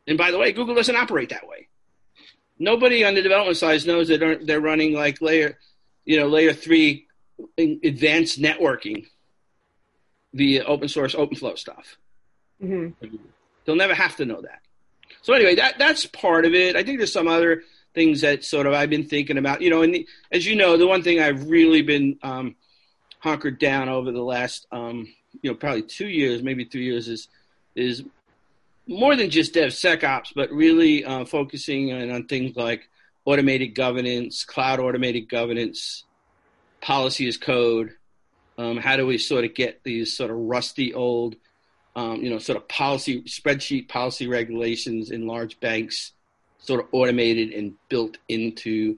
And 0.06 0.18
by 0.18 0.30
the 0.30 0.38
way, 0.38 0.52
Google 0.52 0.74
doesn't 0.74 0.96
operate 0.96 1.30
that 1.30 1.46
way. 1.46 1.68
Nobody 2.58 3.04
on 3.04 3.14
the 3.14 3.22
development 3.22 3.56
side 3.56 3.86
knows 3.86 4.08
that 4.08 4.40
they're 4.42 4.60
running 4.60 4.94
like 4.94 5.20
layer, 5.20 5.58
you 6.04 6.18
know, 6.18 6.26
layer 6.26 6.52
three 6.52 7.06
advanced 7.58 8.40
networking 8.40 9.06
via 10.32 10.64
open 10.64 10.88
source 10.88 11.14
OpenFlow 11.14 11.58
stuff. 11.58 11.98
Mm-hmm. 12.62 13.16
They'll 13.64 13.76
never 13.76 13.94
have 13.94 14.16
to 14.16 14.24
know 14.24 14.40
that. 14.40 14.60
So 15.22 15.32
anyway, 15.32 15.56
that 15.56 15.78
that's 15.78 16.06
part 16.06 16.44
of 16.44 16.54
it. 16.54 16.76
I 16.76 16.82
think 16.82 16.98
there's 16.98 17.12
some 17.12 17.28
other 17.28 17.62
things 17.94 18.20
that 18.20 18.44
sort 18.44 18.66
of 18.66 18.74
I've 18.74 18.90
been 18.90 19.08
thinking 19.08 19.38
about. 19.38 19.62
You 19.62 19.70
know, 19.70 19.82
and 19.82 19.94
the, 19.94 20.08
as 20.30 20.46
you 20.46 20.56
know, 20.56 20.76
the 20.76 20.86
one 20.86 21.02
thing 21.02 21.20
I've 21.20 21.48
really 21.48 21.82
been 21.82 22.18
um, 22.22 22.56
hunkered 23.18 23.58
down 23.58 23.88
over 23.88 24.12
the 24.12 24.22
last, 24.22 24.66
um, 24.70 25.08
you 25.42 25.50
know, 25.50 25.56
probably 25.56 25.82
two 25.82 26.08
years, 26.08 26.42
maybe 26.42 26.64
three 26.64 26.84
years, 26.84 27.08
is 27.08 27.28
is 27.74 28.04
more 28.86 29.16
than 29.16 29.30
just 29.30 29.54
DevSecOps, 29.54 30.32
but 30.34 30.50
really 30.52 31.04
uh, 31.04 31.24
focusing 31.24 31.92
on, 31.92 32.10
on 32.10 32.24
things 32.26 32.56
like 32.56 32.88
automated 33.24 33.74
governance, 33.74 34.44
cloud 34.44 34.78
automated 34.78 35.28
governance, 35.28 36.04
policy 36.80 37.26
as 37.26 37.36
code. 37.36 37.94
Um, 38.58 38.76
how 38.78 38.96
do 38.96 39.06
we 39.06 39.18
sort 39.18 39.44
of 39.44 39.54
get 39.54 39.82
these 39.82 40.16
sort 40.16 40.30
of 40.30 40.36
rusty 40.38 40.94
old, 40.94 41.36
um, 41.96 42.22
you 42.22 42.28
know, 42.28 42.38
sort 42.38 42.58
of 42.58 42.68
policy 42.68 43.22
spreadsheet 43.22 43.88
policy 43.88 44.28
regulations 44.28 45.10
in 45.10 45.26
large 45.26 45.58
banks 45.60 46.12
sort 46.58 46.80
of 46.80 46.86
automated 46.92 47.52
and 47.52 47.74
built 47.88 48.18
into 48.28 48.96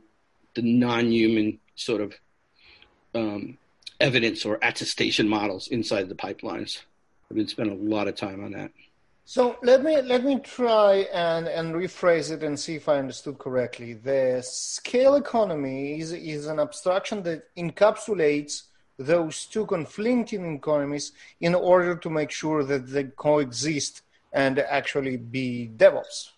the 0.55 0.63
non-human 0.63 1.61
sort 1.77 2.01
of 2.01 2.15
um, 3.15 3.57
evidence 4.01 4.45
or 4.45 4.59
attestation 4.63 5.29
models 5.29 5.69
inside 5.69 6.09
the 6.09 6.15
pipelines. 6.15 6.83
I've 7.31 7.37
been 7.37 7.47
spending 7.47 7.79
a 7.79 7.95
lot 7.95 8.09
of 8.09 8.17
time 8.17 8.45
on 8.45 8.53
that. 8.53 8.73
So 9.25 9.59
let 9.63 9.85
me 9.85 10.01
let 10.01 10.25
me 10.25 10.41
try 10.41 11.07
and, 11.13 11.47
and 11.47 11.75
rephrase 11.75 12.33
it 12.33 12.43
and 12.43 12.59
see 12.59 12.77
if 12.77 12.89
I 12.89 12.99
understood 12.99 13.39
correctly. 13.39 13.93
The 13.93 14.43
scale 14.43 15.17
economy 15.17 16.01
is, 16.01 16.13
is 16.13 16.47
an 16.47 16.59
abstraction 16.59 17.23
that 17.25 17.55
encapsulates 17.55 18.63
those 18.99 19.47
two 19.47 19.65
conflicting 19.67 20.55
economies 20.55 21.13
in 21.41 21.55
order 21.55 21.95
to 21.97 22.11
make 22.11 22.31
sure 22.31 22.65
that 22.65 22.89
they 22.89 23.05
coexist 23.05 24.03
and 24.33 24.59
actually 24.59 25.17
be 25.17 25.71
DevOps 25.77 26.31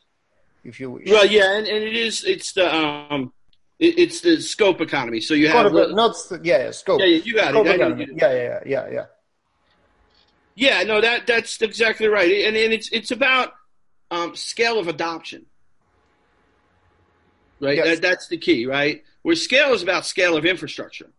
if 0.65 0.79
you 0.79 1.01
Well, 1.07 1.27
yeah, 1.27 1.57
and, 1.57 1.67
and 1.67 1.83
it 1.85 1.97
is. 1.97 2.25
It's 2.25 2.53
the 2.53 2.73
um, 2.75 3.33
it, 3.79 3.99
it's 3.99 4.21
the 4.21 4.41
scope 4.41 4.81
economy. 4.81 5.21
So 5.21 5.35
you 5.35 5.49
have 5.49 5.73
the, 5.73 5.89
not 5.89 6.17
yeah, 6.43 6.65
yeah, 6.65 6.71
scope. 6.71 7.01
Yeah, 7.01 7.07
yeah 7.07 7.23
you 7.25 7.35
got 7.35 7.51
scope 7.51 7.67
it. 7.67 7.77
Economy. 7.77 8.07
Yeah, 8.15 8.33
yeah, 8.33 8.61
yeah, 8.67 8.89
yeah. 8.91 9.07
Yeah, 10.55 10.83
no, 10.83 11.01
that 11.01 11.27
that's 11.27 11.61
exactly 11.63 12.09
right, 12.09 12.45
and 12.45 12.57
and 12.57 12.73
it's 12.73 12.91
it's 12.93 13.11
about 13.11 13.55
um, 14.11 14.37
scale 14.37 14.79
of 14.79 14.89
adoption, 14.89 15.47
right? 17.61 17.77
Yes. 17.77 17.87
That, 17.87 18.03
that's 18.03 18.29
the 18.29 18.37
key, 18.37 18.67
right? 18.67 19.03
Where 19.23 19.37
scale 19.37 19.73
is 19.73 19.83
about 19.83 20.05
scale 20.05 20.37
of 20.37 20.45
infrastructure. 20.45 21.11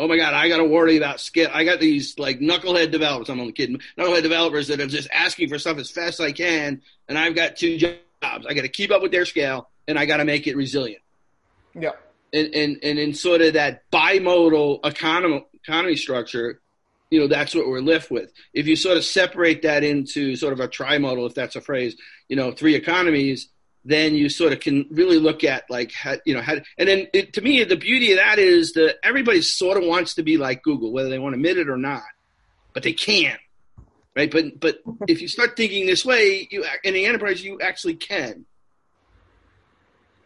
Oh 0.00 0.08
my 0.08 0.16
God, 0.16 0.34
I 0.34 0.48
got 0.48 0.56
to 0.58 0.64
worry 0.64 0.96
about 0.96 1.20
scale. 1.20 1.50
I 1.52 1.64
got 1.64 1.78
these 1.78 2.18
like 2.18 2.40
knucklehead 2.40 2.90
developers. 2.90 3.28
I'm 3.28 3.38
only 3.38 3.52
kidding. 3.52 3.80
Knucklehead 3.98 4.22
developers 4.22 4.68
that 4.68 4.80
are 4.80 4.86
just 4.86 5.08
asking 5.12 5.48
for 5.48 5.58
stuff 5.58 5.78
as 5.78 5.90
fast 5.90 6.20
as 6.20 6.26
I 6.26 6.32
can, 6.32 6.82
and 7.08 7.18
I've 7.18 7.34
got 7.34 7.56
two 7.56 7.76
jobs 7.76 7.98
jobs. 8.22 8.46
I 8.46 8.54
got 8.54 8.62
to 8.62 8.68
keep 8.68 8.90
up 8.90 9.02
with 9.02 9.12
their 9.12 9.24
scale, 9.24 9.68
and 9.88 9.98
I 9.98 10.06
got 10.06 10.18
to 10.18 10.24
make 10.24 10.46
it 10.46 10.56
resilient. 10.56 11.02
Yeah. 11.74 11.92
And, 12.32 12.54
and 12.54 12.78
and 12.82 12.98
in 12.98 13.14
sort 13.14 13.40
of 13.40 13.54
that 13.54 13.90
bimodal 13.90 14.86
economy 14.86 15.46
economy 15.64 15.96
structure, 15.96 16.60
you 17.10 17.20
know, 17.20 17.26
that's 17.26 17.54
what 17.54 17.66
we're 17.66 17.80
left 17.80 18.10
with. 18.10 18.32
If 18.54 18.66
you 18.66 18.76
sort 18.76 18.96
of 18.96 19.04
separate 19.04 19.62
that 19.62 19.82
into 19.82 20.36
sort 20.36 20.52
of 20.52 20.60
a 20.60 20.68
trimodal, 20.68 21.26
if 21.26 21.34
that's 21.34 21.56
a 21.56 21.60
phrase, 21.60 21.96
you 22.28 22.36
know, 22.36 22.52
three 22.52 22.76
economies, 22.76 23.48
then 23.84 24.14
you 24.14 24.28
sort 24.28 24.52
of 24.52 24.60
can 24.60 24.86
really 24.90 25.18
look 25.18 25.42
at 25.42 25.64
like 25.70 25.92
how, 25.92 26.16
you 26.24 26.34
know 26.34 26.42
how 26.42 26.54
and 26.78 26.88
then 26.88 27.06
it, 27.12 27.32
to 27.32 27.40
me 27.40 27.64
the 27.64 27.76
beauty 27.76 28.12
of 28.12 28.18
that 28.18 28.38
is 28.38 28.72
that 28.72 28.96
everybody 29.02 29.40
sort 29.40 29.76
of 29.76 29.84
wants 29.84 30.14
to 30.14 30.22
be 30.22 30.36
like 30.36 30.62
google 30.62 30.92
whether 30.92 31.08
they 31.08 31.18
want 31.18 31.32
to 31.32 31.36
admit 31.36 31.56
it 31.58 31.68
or 31.68 31.78
not 31.78 32.02
but 32.74 32.82
they 32.82 32.92
can't 32.92 33.40
right? 34.16 34.30
But 34.30 34.60
but 34.60 34.82
if 35.08 35.20
you 35.20 35.28
start 35.28 35.56
thinking 35.56 35.86
this 35.86 36.04
way 36.04 36.48
you 36.50 36.64
in 36.84 36.94
the 36.94 37.06
enterprise 37.06 37.42
you 37.42 37.60
actually 37.60 37.94
can. 37.94 38.44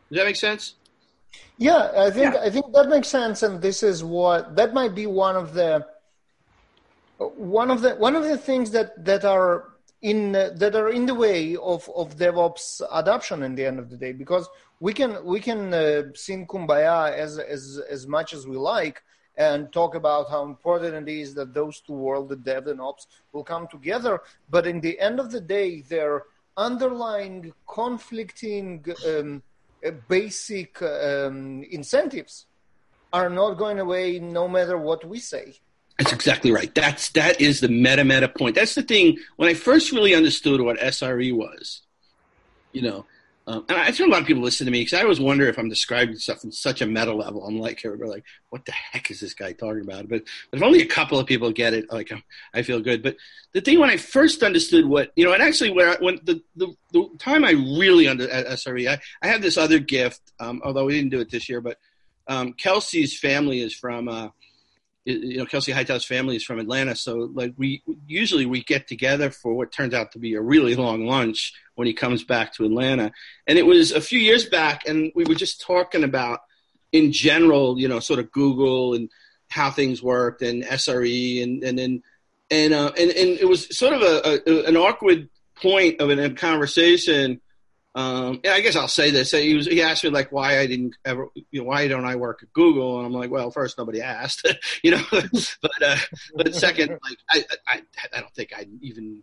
Does 0.09 0.19
that 0.19 0.27
make 0.27 0.37
sense? 0.37 0.75
Yeah 1.57 1.91
i 1.97 2.11
think 2.11 2.35
yeah. 2.35 2.41
i 2.41 2.51
think 2.51 2.73
that 2.73 2.89
makes 2.89 3.09
sense 3.09 3.43
and 3.43 3.63
this 3.63 3.83
is 3.83 4.03
what 4.03 4.57
that 4.57 4.75
might 4.75 4.95
be 4.95 5.07
one 5.07 5.37
of 5.37 5.55
the 5.55 5.87
one 7.19 7.71
of 7.71 7.81
the 7.81 7.95
one 7.95 8.17
of 8.17 8.25
the 8.25 8.37
things 8.37 8.73
that 8.73 9.05
that 9.05 9.25
are 9.25 9.74
in 10.05 10.37
uh, 10.37 10.51
that 10.55 10.77
are 10.77 10.91
in 10.91 11.07
the 11.07 11.15
way 11.15 11.57
of, 11.57 11.91
of 11.97 12.17
DevOps 12.17 12.83
adoption 12.93 13.43
in 13.43 13.55
the 13.55 13.65
end 13.65 13.79
of 13.79 13.89
the 13.89 13.97
day 13.97 14.13
because 14.13 14.47
we 14.79 14.93
can 14.93 15.25
we 15.25 15.41
can 15.41 15.73
uh, 15.73 16.03
sing 16.15 16.47
kumbaya 16.47 17.11
as 17.25 17.39
as 17.39 17.81
as 17.91 18.07
much 18.07 18.35
as 18.35 18.47
we 18.47 18.57
like 18.57 19.03
and 19.37 19.73
talk 19.73 19.95
about 19.95 20.31
how 20.31 20.45
important 20.45 21.09
it 21.09 21.13
is 21.13 21.35
that 21.35 21.55
those 21.55 21.81
two 21.81 21.95
worlds, 21.95 22.29
the 22.29 22.37
dev 22.37 22.67
and 22.69 22.81
ops, 22.81 23.09
will 23.33 23.43
come 23.43 23.67
together. 23.67 24.21
But 24.49 24.65
in 24.67 24.81
the 24.81 25.01
end 25.01 25.19
of 25.19 25.33
the 25.33 25.41
day, 25.41 25.81
their 25.81 26.25
underlying 26.57 27.53
conflicting 27.67 28.85
um, 29.09 29.43
uh, 29.85 29.91
basic 30.09 30.81
um, 30.83 31.65
incentives 31.69 32.47
are 33.13 33.31
not 33.31 33.55
going 33.55 33.81
away 33.81 34.21
no 34.21 34.47
matter 34.47 34.79
what 34.79 35.05
we 35.05 35.19
say. 35.19 35.55
That's 35.99 36.13
exactly 36.13 36.51
right. 36.51 36.75
That's 36.75 37.11
that 37.11 37.41
is 37.41 37.61
the 37.61 37.69
meta 37.69 38.05
meta 38.05 38.29
point. 38.29 38.57
That's 38.57 38.75
the 38.75 38.83
thing. 38.83 39.19
When 39.37 39.49
I 39.49 39.55
first 39.55 39.93
really 39.93 40.15
understood 40.15 40.61
what 40.61 40.79
SRE 40.79 41.35
was, 41.35 41.83
you 42.73 42.83
know, 42.83 43.07
um, 43.47 43.65
and 43.69 43.79
I 43.79 43.91
think 43.91 44.09
a 44.09 44.13
lot 44.13 44.23
of 44.23 44.27
people 44.27 44.43
listen 44.43 44.65
to 44.65 44.71
me 44.71 44.81
because 44.81 44.99
I 44.99 45.03
always 45.03 45.21
wonder 45.21 45.47
if 45.47 45.59
I'm 45.59 45.69
describing 45.69 46.17
stuff 46.17 46.45
in 46.45 46.51
such 46.51 46.81
a 46.81 46.87
meta 46.87 47.13
level. 47.13 47.45
I'm 47.45 47.59
like, 47.59 47.85
everybody 47.85 48.11
like, 48.11 48.25
what 48.49 48.65
the 48.65 48.73
heck 48.73 49.11
is 49.11 49.21
this 49.21 49.35
guy 49.35 49.53
talking 49.53 49.83
about? 49.83 50.09
But, 50.09 50.25
but 50.51 50.57
if 50.57 50.63
only 50.63 50.81
a 50.81 50.87
couple 50.87 51.19
of 51.19 51.27
people 51.27 51.53
get 51.53 51.75
it, 51.75 51.93
like 51.93 52.11
I 52.55 52.63
feel 52.63 52.81
good. 52.81 53.03
But 53.03 53.17
the 53.53 53.61
thing 53.61 53.79
when 53.79 53.91
I 53.91 53.99
first 53.99 54.43
understood 54.43 54.87
what 54.87 55.13
you 55.15 55.27
know, 55.27 55.35
and 55.35 55.43
actually 55.43 55.71
when 55.73 55.89
I, 55.89 55.97
when 56.01 56.21
the, 56.25 56.43
the 56.57 56.75
the 56.93 57.09
time 57.19 57.45
I 57.45 57.51
really 57.51 58.09
under 58.09 58.27
SRE, 58.27 58.89
I, 58.89 58.99
I 59.23 59.29
have 59.29 59.43
this 59.43 59.59
other 59.59 59.79
gift. 59.79 60.23
Um, 60.41 60.63
although 60.65 60.87
we 60.87 60.95
didn't 60.95 61.11
do 61.11 61.21
it 61.21 61.31
this 61.31 61.49
year, 61.49 61.61
but 61.61 61.79
um, 62.27 62.55
Kelsey's 62.55 63.19
family 63.19 63.61
is 63.61 63.75
from. 63.75 64.09
Uh, 64.09 64.29
you 65.05 65.39
know 65.39 65.47
Kelsey 65.47 65.73
Hightower's 65.73 66.05
family 66.05 66.37
is 66.37 66.45
from 66.45 66.59
Atlanta, 66.59 66.97
so 66.97 67.31
like 67.33 67.55
we 67.57 67.83
usually 68.07 68.47
we 68.47 68.63
get 68.63 68.89
together 68.89 69.31
for 69.31 69.55
what 69.55 69.73
turns 69.73 69.95
out 69.95 70.13
to 70.13 70.19
be 70.19 70.35
a 70.35 70.41
really 70.41 70.75
long 70.75 71.07
lunch 71.07 71.53
when 71.75 71.87
he 71.87 71.93
comes 71.93 72.25
back 72.25 72.55
to 72.55 72.65
Atlanta. 72.65 73.13
And 73.47 73.59
it 73.59 73.67
was 73.67 73.93
a 73.93 74.01
few 74.01 74.19
years 74.19 74.47
back, 74.47 74.89
and 74.89 75.13
we 75.15 75.25
were 75.25 75.35
just 75.35 75.61
talking 75.61 76.05
about 76.05 76.41
in 76.93 77.13
general, 77.13 77.79
you 77.79 77.89
know, 77.89 78.01
sort 78.01 78.21
of 78.21 78.31
Google 78.33 78.95
and 78.95 79.11
how 79.49 79.71
things 79.71 80.03
worked 80.03 80.43
and 80.43 80.65
SRE 80.65 81.43
and 81.43 81.63
and 81.63 81.79
then 81.79 82.03
and 82.51 82.73
uh, 82.73 82.93
and 82.99 83.11
and 83.11 83.39
it 83.39 83.49
was 83.49 83.77
sort 83.77 83.93
of 83.93 84.03
a, 84.03 84.41
a 84.49 84.65
an 84.65 84.77
awkward 84.77 85.29
point 85.57 86.01
of 86.01 86.11
a 86.11 86.31
conversation 86.31 87.41
um, 87.95 88.41
yeah, 88.43 88.53
I 88.53 88.61
guess 88.61 88.75
I'll 88.75 88.89
say 88.89 89.11
this. 89.11 89.31
He 89.31 89.55
was 89.55 89.67
he 89.67 89.81
asked 89.81 90.03
me 90.03 90.11
like 90.11 90.33
why 90.33 90.59
I 90.59 90.67
didn't 90.67 90.97
ever, 91.05 91.29
you 91.53 91.61
know, 91.61 91.65
why 91.65 91.87
don't 91.87 92.05
I 92.05 92.17
work 92.17 92.41
at 92.43 92.53
Google? 92.53 92.99
And 92.99 93.07
I'm 93.07 93.13
like, 93.13 93.31
well, 93.31 93.53
first 93.53 93.79
nobody 93.79 94.01
asked, 94.01 94.49
you 94.83 94.93
know, 94.93 95.03
but 95.13 95.83
uh, 95.83 95.97
but 96.35 96.55
second, 96.55 96.91
like 96.91 97.19
I, 97.31 97.45
I 97.69 97.83
I 98.13 98.21
don't 98.21 98.35
think 98.35 98.53
I 98.57 98.67
even 98.81 99.23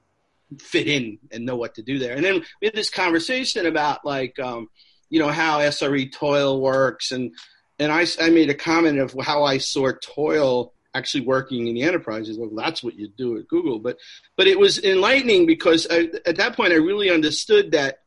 fit 0.60 0.88
in 0.88 1.20
and 1.32 1.46
know 1.46 1.56
what 1.56 1.76
to 1.76 1.82
do 1.82 2.00
there. 2.00 2.16
And 2.16 2.24
then 2.24 2.44
we 2.62 2.68
had 2.68 2.76
this 2.76 2.90
conversation 2.90 3.66
about 3.66 4.06
like 4.06 4.40
um, 4.40 4.70
you 5.10 5.20
know 5.20 5.30
how 5.30 5.60
SRE 5.60 6.10
toil 6.14 6.62
works, 6.62 7.12
and 7.12 7.36
and 7.78 7.92
I 7.92 8.06
I 8.22 8.30
made 8.30 8.50
a 8.50 8.56
comment 8.56 9.00
of 9.00 9.14
how 9.22 9.44
I 9.44 9.58
saw 9.58 9.92
toil 10.02 10.74
actually 10.94 11.26
working 11.26 11.68
in 11.68 11.76
the 11.76 11.84
enterprises. 11.84 12.38
Well, 12.38 12.50
that's 12.56 12.84
what 12.84 12.96
you 12.96 13.10
do 13.18 13.38
at 13.38 13.50
Google, 13.50 13.80
but 13.80 13.98
but 14.38 14.48
it 14.48 14.58
was 14.58 14.82
enlightening 14.82 15.46
because 15.46 15.88
I, 15.90 16.10
at 16.26 16.38
that 16.38 16.56
point 16.56 16.72
I 16.72 16.78
really 16.78 17.10
understood 17.10 17.72
that 17.72 18.00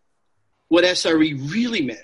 what 0.75 0.83
SRE 0.83 1.53
really 1.53 1.83
meant. 1.83 2.01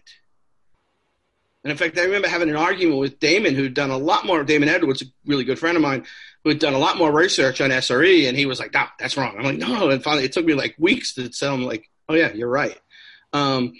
And 1.64 1.72
in 1.72 1.76
fact, 1.76 1.98
I 1.98 2.04
remember 2.04 2.28
having 2.28 2.48
an 2.48 2.56
argument 2.56 3.00
with 3.00 3.18
Damon, 3.18 3.56
who'd 3.56 3.74
done 3.74 3.90
a 3.90 3.98
lot 3.98 4.24
more. 4.24 4.44
Damon 4.44 4.68
Edwards, 4.68 5.02
a 5.02 5.06
really 5.26 5.42
good 5.42 5.58
friend 5.58 5.76
of 5.76 5.82
mine, 5.82 6.06
who 6.44 6.50
had 6.50 6.60
done 6.60 6.74
a 6.74 6.78
lot 6.78 6.96
more 6.96 7.12
research 7.12 7.60
on 7.60 7.70
SRE, 7.70 8.28
and 8.28 8.38
he 8.38 8.46
was 8.46 8.60
like, 8.60 8.72
"No, 8.72 8.86
that's 9.00 9.16
wrong." 9.16 9.34
I'm 9.36 9.42
like, 9.42 9.58
"No," 9.58 9.90
and 9.90 10.04
finally, 10.04 10.24
it 10.24 10.30
took 10.30 10.46
me 10.46 10.54
like 10.54 10.76
weeks 10.78 11.14
to 11.14 11.28
tell 11.28 11.52
him, 11.52 11.64
like, 11.64 11.90
"Oh 12.08 12.14
yeah, 12.14 12.32
you're 12.32 12.48
right." 12.48 12.78
Um, 13.32 13.72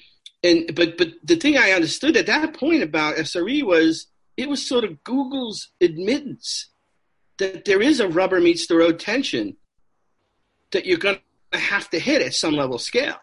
and 0.43 0.75
but 0.75 0.99
but 0.99 1.13
the 1.23 1.37
thing 1.37 1.57
I 1.57 1.71
understood 1.71 2.17
at 2.17 2.27
that 2.27 2.55
point 2.55 2.83
about 2.83 3.15
SRE 3.15 3.63
was 3.63 4.09
it 4.37 4.49
was 4.49 4.67
sort 4.67 4.83
of 4.83 5.05
Google's 5.05 5.69
admittance 5.81 6.67
that 7.39 7.65
there 7.65 7.81
is 7.81 8.01
a 8.01 8.09
rubber 8.09 8.41
meets 8.41 8.67
the 8.67 8.77
road 8.77 8.99
tension 8.99 9.57
that 10.73 10.85
you're 10.85 10.99
going 10.99 11.21
to 11.53 11.59
have 11.59 11.89
to 11.91 12.01
hit 12.01 12.23
at 12.23 12.35
some 12.35 12.55
level 12.55 12.79
scale 12.79 13.21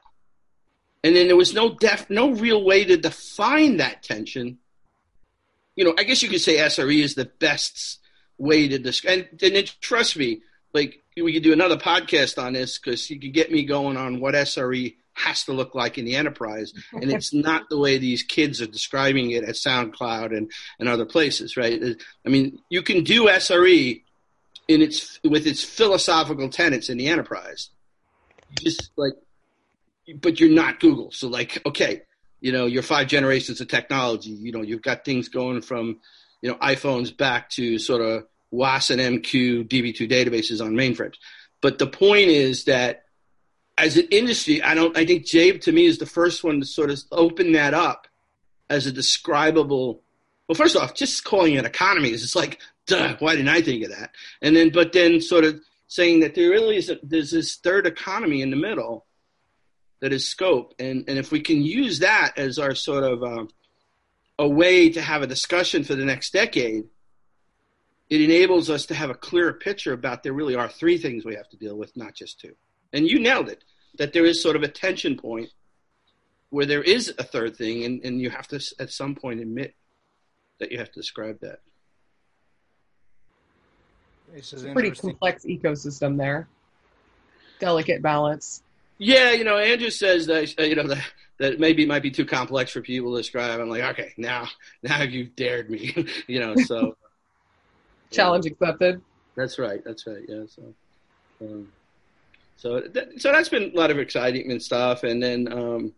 and 1.03 1.15
then 1.15 1.27
there 1.27 1.37
was 1.37 1.53
no 1.53 1.75
def, 1.75 2.09
no 2.09 2.31
real 2.31 2.63
way 2.63 2.83
to 2.85 2.97
define 2.97 3.77
that 3.77 4.03
tension. 4.03 4.57
You 5.75 5.85
know, 5.85 5.93
I 5.97 6.03
guess 6.03 6.23
you 6.23 6.29
could 6.29 6.41
say 6.41 6.57
SRE 6.57 7.03
is 7.03 7.15
the 7.15 7.29
best 7.39 7.99
way 8.37 8.67
to 8.67 8.79
describe. 8.79 9.27
And, 9.31 9.43
and 9.53 9.81
trust 9.81 10.17
me, 10.17 10.41
like 10.73 11.03
we 11.15 11.33
could 11.33 11.43
do 11.43 11.53
another 11.53 11.77
podcast 11.77 12.41
on 12.41 12.53
this 12.53 12.77
because 12.77 13.09
you 13.09 13.19
could 13.19 13.33
get 13.33 13.51
me 13.51 13.63
going 13.63 13.97
on 13.97 14.19
what 14.19 14.35
SRE 14.35 14.95
has 15.13 15.43
to 15.45 15.51
look 15.51 15.73
like 15.73 15.97
in 15.97 16.05
the 16.05 16.15
enterprise, 16.15 16.73
and 16.93 17.11
it's 17.11 17.33
not 17.33 17.69
the 17.69 17.77
way 17.77 17.97
these 17.97 18.23
kids 18.23 18.61
are 18.61 18.67
describing 18.67 19.31
it 19.31 19.43
at 19.43 19.55
SoundCloud 19.55 20.35
and 20.35 20.51
and 20.79 20.87
other 20.87 21.05
places, 21.05 21.57
right? 21.57 21.81
I 22.25 22.29
mean, 22.29 22.59
you 22.69 22.81
can 22.81 23.03
do 23.03 23.25
SRE 23.25 24.01
in 24.67 24.81
its 24.81 25.19
with 25.23 25.47
its 25.47 25.63
philosophical 25.63 26.49
tenets 26.49 26.89
in 26.89 26.97
the 26.97 27.07
enterprise. 27.07 27.69
Just 28.61 28.91
like 28.95 29.13
but 30.15 30.39
you're 30.39 30.49
not 30.49 30.79
Google. 30.79 31.11
So 31.11 31.27
like, 31.27 31.61
okay, 31.65 32.01
you 32.39 32.51
know, 32.51 32.65
you're 32.65 32.83
five 32.83 33.07
generations 33.07 33.61
of 33.61 33.67
technology. 33.67 34.29
You 34.29 34.51
know, 34.51 34.61
you've 34.61 34.81
got 34.81 35.05
things 35.05 35.27
going 35.27 35.61
from, 35.61 35.99
you 36.41 36.49
know, 36.49 36.55
iPhones 36.57 37.15
back 37.15 37.49
to 37.51 37.79
sort 37.79 38.01
of 38.01 38.25
WAS 38.51 38.89
and 38.89 39.01
MQ 39.01 39.67
DB2 39.67 40.09
databases 40.09 40.63
on 40.63 40.73
mainframes. 40.73 41.15
But 41.61 41.79
the 41.79 41.87
point 41.87 42.29
is 42.29 42.65
that 42.65 43.03
as 43.77 43.97
an 43.97 44.07
industry, 44.11 44.61
I 44.61 44.73
don't. 44.73 44.97
I 44.97 45.05
think 45.05 45.25
Jabe 45.25 45.59
to 45.59 45.71
me 45.71 45.85
is 45.85 45.97
the 45.97 46.05
first 46.05 46.43
one 46.43 46.59
to 46.59 46.65
sort 46.65 46.89
of 46.89 46.99
open 47.11 47.51
that 47.53 47.73
up 47.73 48.07
as 48.69 48.85
a 48.85 48.91
describable. 48.91 50.01
Well, 50.47 50.55
first 50.55 50.75
off, 50.75 50.95
just 50.95 51.23
calling 51.23 51.55
it 51.55 51.65
economy 51.65 52.11
is 52.11 52.21
just 52.21 52.35
like, 52.35 52.59
duh, 52.85 53.15
why 53.19 53.35
didn't 53.35 53.49
I 53.49 53.61
think 53.61 53.83
of 53.83 53.91
that? 53.91 54.11
And 54.41 54.55
then, 54.55 54.71
but 54.71 54.93
then 54.93 55.19
sort 55.21 55.43
of 55.43 55.59
saying 55.87 56.21
that 56.21 56.35
there 56.35 56.49
really 56.49 56.77
is 56.77 56.89
a, 56.89 56.97
there's 57.03 57.31
this 57.31 57.57
third 57.57 57.85
economy 57.85 58.41
in 58.41 58.49
the 58.49 58.55
middle 58.55 59.06
that 59.99 60.13
is 60.13 60.27
scope. 60.27 60.73
And, 60.79 61.05
and 61.07 61.17
if 61.17 61.31
we 61.31 61.41
can 61.41 61.61
use 61.61 61.99
that 61.99 62.33
as 62.37 62.59
our 62.59 62.75
sort 62.75 63.03
of 63.03 63.23
um, 63.23 63.49
a 64.39 64.47
way 64.47 64.89
to 64.89 65.01
have 65.01 65.21
a 65.21 65.27
discussion 65.27 65.83
for 65.83 65.95
the 65.95 66.05
next 66.05 66.31
decade, 66.33 66.85
it 68.09 68.21
enables 68.21 68.69
us 68.69 68.85
to 68.87 68.93
have 68.93 69.09
a 69.09 69.15
clearer 69.15 69.53
picture 69.53 69.93
about 69.93 70.23
there 70.23 70.33
really 70.33 70.55
are 70.55 70.69
three 70.69 70.97
things 70.97 71.25
we 71.25 71.35
have 71.35 71.49
to 71.49 71.57
deal 71.57 71.75
with, 71.75 71.95
not 71.97 72.13
just 72.13 72.39
two. 72.39 72.55
And 72.93 73.07
you 73.07 73.19
nailed 73.19 73.49
it, 73.49 73.63
that 73.97 74.13
there 74.13 74.25
is 74.25 74.41
sort 74.41 74.55
of 74.55 74.63
a 74.63 74.67
tension 74.67 75.17
point 75.17 75.49
where 76.49 76.65
there 76.65 76.83
is 76.83 77.13
a 77.17 77.23
third 77.23 77.57
thing, 77.57 77.83
and, 77.83 78.03
and 78.05 78.21
you 78.21 78.29
have 78.29 78.47
to 78.47 78.61
at 78.79 78.91
some 78.91 79.15
point 79.15 79.41
admit 79.41 79.75
that 80.59 80.71
you 80.71 80.77
have 80.77 80.91
to 80.91 80.99
describe 80.99 81.39
that. 81.41 81.59
It's 84.33 84.53
a 84.53 84.71
pretty 84.71 84.91
complex 84.91 85.45
ecosystem 85.45 86.17
there. 86.17 86.47
Delicate 87.59 88.01
balance. 88.01 88.61
Yeah, 88.97 89.31
you 89.31 89.43
know, 89.43 89.57
Andrew 89.57 89.89
says 89.89 90.25
that 90.27 90.53
uh, 90.59 90.63
you 90.63 90.75
know 90.75 90.87
that 90.87 91.03
that 91.39 91.59
maybe 91.59 91.83
it 91.83 91.87
might 91.87 92.01
be 92.01 92.11
too 92.11 92.25
complex 92.25 92.71
for 92.71 92.81
people 92.81 93.11
to 93.11 93.19
describe. 93.19 93.59
I'm 93.59 93.69
like, 93.69 93.83
okay, 93.83 94.13
now 94.17 94.47
now 94.83 95.03
you've 95.03 95.35
dared 95.35 95.69
me, 95.69 96.07
you 96.27 96.39
know. 96.39 96.55
So 96.55 96.95
challenge 98.11 98.45
yeah. 98.45 98.53
accepted. 98.53 99.01
That's 99.35 99.59
right. 99.59 99.83
That's 99.83 100.07
right. 100.07 100.23
Yeah. 100.27 100.43
So, 100.47 100.73
um, 101.41 101.71
so 102.55 102.79
that, 102.79 103.21
so 103.21 103.31
that's 103.31 103.49
been 103.49 103.71
a 103.73 103.77
lot 103.77 103.91
of 103.91 103.99
exciting 103.99 104.51
and 104.51 104.61
stuff, 104.61 105.03
and 105.03 105.21
then 105.21 105.51
um, 105.51 105.93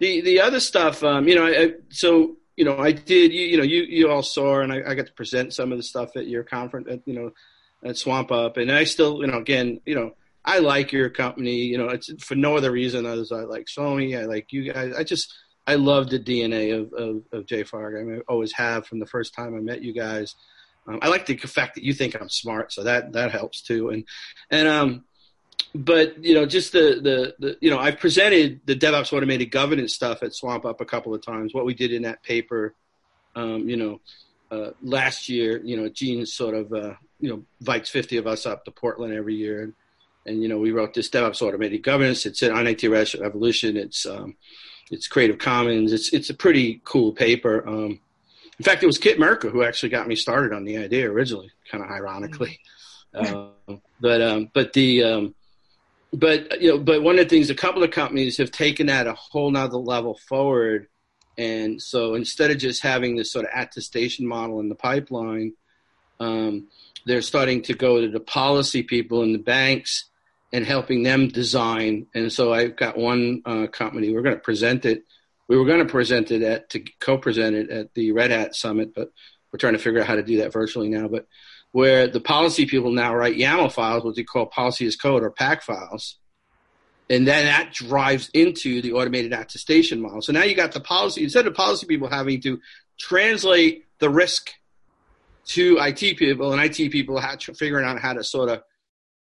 the 0.00 0.20
the 0.22 0.40
other 0.40 0.60
stuff, 0.60 1.04
um, 1.04 1.28
you 1.28 1.36
know, 1.36 1.46
I, 1.46 1.74
so 1.90 2.36
you 2.56 2.64
know, 2.64 2.78
I 2.78 2.90
did, 2.90 3.32
you, 3.32 3.46
you 3.46 3.56
know, 3.58 3.62
you 3.62 3.82
you 3.82 4.10
all 4.10 4.22
saw, 4.22 4.60
and 4.60 4.72
I, 4.72 4.82
I 4.84 4.94
got 4.94 5.06
to 5.06 5.12
present 5.12 5.54
some 5.54 5.70
of 5.70 5.78
the 5.78 5.84
stuff 5.84 6.16
at 6.16 6.26
your 6.26 6.42
conference, 6.42 6.88
at, 6.90 7.00
you 7.06 7.14
know, 7.14 7.32
at 7.84 7.96
Swamp 7.98 8.32
Up, 8.32 8.56
and 8.56 8.72
I 8.72 8.84
still, 8.84 9.20
you 9.20 9.28
know, 9.28 9.38
again, 9.38 9.80
you 9.86 9.94
know 9.94 10.14
I 10.46 10.60
like 10.60 10.92
your 10.92 11.10
company. 11.10 11.56
You 11.56 11.78
know, 11.78 11.88
it's 11.88 12.10
for 12.24 12.36
no 12.36 12.56
other 12.56 12.70
reason 12.70 13.04
as 13.04 13.32
I 13.32 13.42
like 13.42 13.66
Sony. 13.66 14.18
I 14.18 14.24
like 14.26 14.52
you 14.52 14.72
guys. 14.72 14.94
I 14.96 15.02
just 15.02 15.34
I 15.66 15.74
love 15.74 16.08
the 16.08 16.20
DNA 16.20 16.78
of 16.78 16.92
of, 16.92 17.22
of. 17.32 17.46
I, 17.52 18.02
mean, 18.02 18.18
I 18.18 18.32
always 18.32 18.52
have 18.52 18.86
from 18.86 19.00
the 19.00 19.06
first 19.06 19.34
time 19.34 19.54
I 19.56 19.60
met 19.60 19.82
you 19.82 19.92
guys. 19.92 20.36
Um, 20.86 21.00
I 21.02 21.08
like 21.08 21.26
the 21.26 21.36
fact 21.36 21.74
that 21.74 21.82
you 21.82 21.92
think 21.92 22.14
I'm 22.14 22.28
smart, 22.28 22.72
so 22.72 22.84
that 22.84 23.12
that 23.14 23.32
helps 23.32 23.60
too. 23.60 23.90
And 23.90 24.04
and 24.50 24.68
um 24.68 25.04
but 25.74 26.24
you 26.24 26.34
know, 26.34 26.46
just 26.46 26.72
the, 26.72 27.00
the 27.02 27.34
the 27.38 27.58
you 27.60 27.70
know, 27.70 27.78
I've 27.78 27.98
presented 27.98 28.60
the 28.66 28.76
DevOps 28.76 29.12
automated 29.12 29.50
governance 29.50 29.94
stuff 29.94 30.22
at 30.22 30.34
Swamp 30.34 30.64
Up 30.64 30.80
a 30.80 30.84
couple 30.84 31.14
of 31.14 31.22
times. 31.22 31.54
What 31.54 31.66
we 31.66 31.74
did 31.74 31.92
in 31.92 32.02
that 32.02 32.22
paper, 32.22 32.74
um, 33.34 33.68
you 33.68 33.76
know, 33.76 34.00
uh, 34.50 34.70
last 34.82 35.28
year, 35.28 35.60
you 35.64 35.76
know, 35.76 35.88
Gene 35.88 36.24
sort 36.24 36.54
of 36.54 36.72
uh, 36.72 36.94
you 37.20 37.30
know 37.30 37.44
invites 37.60 37.90
fifty 37.90 38.16
of 38.16 38.26
us 38.26 38.46
up 38.46 38.64
to 38.64 38.70
Portland 38.70 39.12
every 39.12 39.34
year, 39.34 39.62
and, 39.62 39.74
and 40.26 40.42
you 40.42 40.48
know, 40.48 40.58
we 40.58 40.72
wrote 40.72 40.94
this 40.94 41.06
step 41.06 41.22
DevOps 41.22 41.42
automated 41.42 41.82
governance. 41.82 42.26
It's 42.26 42.42
on 42.42 42.66
IT 42.66 42.82
Revolution. 42.84 43.76
It's 43.76 44.04
um, 44.04 44.36
it's 44.90 45.08
Creative 45.08 45.38
Commons. 45.38 45.92
It's 45.92 46.12
it's 46.12 46.30
a 46.30 46.34
pretty 46.34 46.80
cool 46.84 47.12
paper. 47.12 47.66
Um, 47.66 48.00
in 48.58 48.64
fact, 48.64 48.82
it 48.82 48.86
was 48.86 48.98
Kit 48.98 49.18
Merker 49.18 49.50
who 49.50 49.62
actually 49.62 49.90
got 49.90 50.08
me 50.08 50.16
started 50.16 50.52
on 50.52 50.64
the 50.64 50.78
idea 50.78 51.10
originally, 51.10 51.50
kind 51.70 51.84
of 51.84 51.90
ironically. 51.90 52.58
Uh, 53.14 53.48
but 54.00 54.20
um, 54.20 54.50
but 54.52 54.72
the 54.72 55.02
um, 55.02 55.34
but 56.12 56.60
you 56.60 56.70
know, 56.70 56.78
but 56.78 57.02
one 57.02 57.18
of 57.18 57.24
the 57.24 57.28
things, 57.28 57.50
a 57.50 57.54
couple 57.54 57.82
of 57.82 57.90
companies 57.90 58.36
have 58.38 58.50
taken 58.50 58.88
that 58.88 59.06
a 59.06 59.14
whole 59.14 59.50
nother 59.50 59.78
level 59.78 60.18
forward, 60.28 60.88
and 61.38 61.80
so 61.80 62.14
instead 62.14 62.50
of 62.50 62.58
just 62.58 62.82
having 62.82 63.16
this 63.16 63.32
sort 63.32 63.46
of 63.46 63.52
attestation 63.54 64.26
model 64.26 64.60
in 64.60 64.68
the 64.68 64.74
pipeline, 64.74 65.54
um, 66.20 66.68
they're 67.04 67.22
starting 67.22 67.62
to 67.62 67.74
go 67.74 68.00
to 68.00 68.08
the 68.08 68.20
policy 68.20 68.82
people 68.82 69.22
in 69.22 69.32
the 69.32 69.38
banks 69.38 70.06
and 70.56 70.64
helping 70.64 71.02
them 71.02 71.28
design. 71.28 72.06
And 72.14 72.32
so 72.32 72.50
I've 72.50 72.76
got 72.76 72.96
one 72.96 73.42
uh, 73.44 73.66
company. 73.66 74.10
We're 74.10 74.22
going 74.22 74.36
to 74.36 74.40
present 74.40 74.86
it. 74.86 75.02
We 75.48 75.58
were 75.58 75.66
going 75.66 75.80
to 75.80 75.92
present 75.92 76.30
it 76.30 76.40
at 76.40 76.70
to 76.70 76.82
co-present 76.98 77.54
it 77.54 77.68
at 77.68 77.92
the 77.92 78.12
Red 78.12 78.30
Hat 78.30 78.54
Summit, 78.54 78.94
but 78.94 79.10
we're 79.52 79.58
trying 79.58 79.74
to 79.74 79.78
figure 79.78 80.00
out 80.00 80.06
how 80.06 80.14
to 80.14 80.22
do 80.22 80.38
that 80.38 80.54
virtually 80.54 80.88
now. 80.88 81.08
But 81.08 81.26
where 81.72 82.08
the 82.08 82.20
policy 82.20 82.64
people 82.64 82.90
now 82.90 83.14
write 83.14 83.36
YAML 83.36 83.70
files, 83.70 84.02
what 84.02 84.16
they 84.16 84.24
call 84.24 84.46
policy 84.46 84.86
as 84.86 84.96
code 84.96 85.22
or 85.22 85.30
PAC 85.30 85.62
files. 85.62 86.16
And 87.10 87.28
then 87.28 87.44
that 87.44 87.74
drives 87.74 88.30
into 88.32 88.80
the 88.80 88.94
automated 88.94 89.34
attestation 89.34 90.00
model. 90.00 90.22
So 90.22 90.32
now 90.32 90.44
you 90.44 90.56
got 90.56 90.72
the 90.72 90.80
policy, 90.80 91.22
instead 91.22 91.46
of 91.46 91.52
policy 91.52 91.86
people 91.86 92.08
having 92.08 92.40
to 92.40 92.60
translate 92.98 93.84
the 93.98 94.08
risk 94.08 94.52
to 95.48 95.76
IT 95.80 96.16
people 96.16 96.54
and 96.54 96.62
IT 96.62 96.90
people 96.90 97.20
figuring 97.58 97.84
out 97.84 98.00
how 98.00 98.14
to 98.14 98.24
sort 98.24 98.48
of 98.48 98.62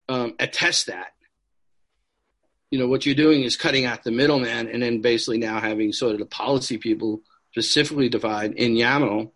um, 0.09 0.35
attest 0.39 0.87
that. 0.87 1.13
You 2.71 2.79
know, 2.79 2.87
what 2.87 3.05
you're 3.05 3.15
doing 3.15 3.43
is 3.43 3.55
cutting 3.55 3.85
out 3.85 4.03
the 4.03 4.11
middleman 4.11 4.67
and 4.67 4.81
then 4.81 5.01
basically 5.01 5.37
now 5.37 5.59
having 5.59 5.93
sort 5.93 6.13
of 6.13 6.19
the 6.19 6.25
policy 6.25 6.77
people 6.77 7.21
specifically 7.51 8.09
divide 8.09 8.53
in 8.53 8.73
YAML 8.73 9.31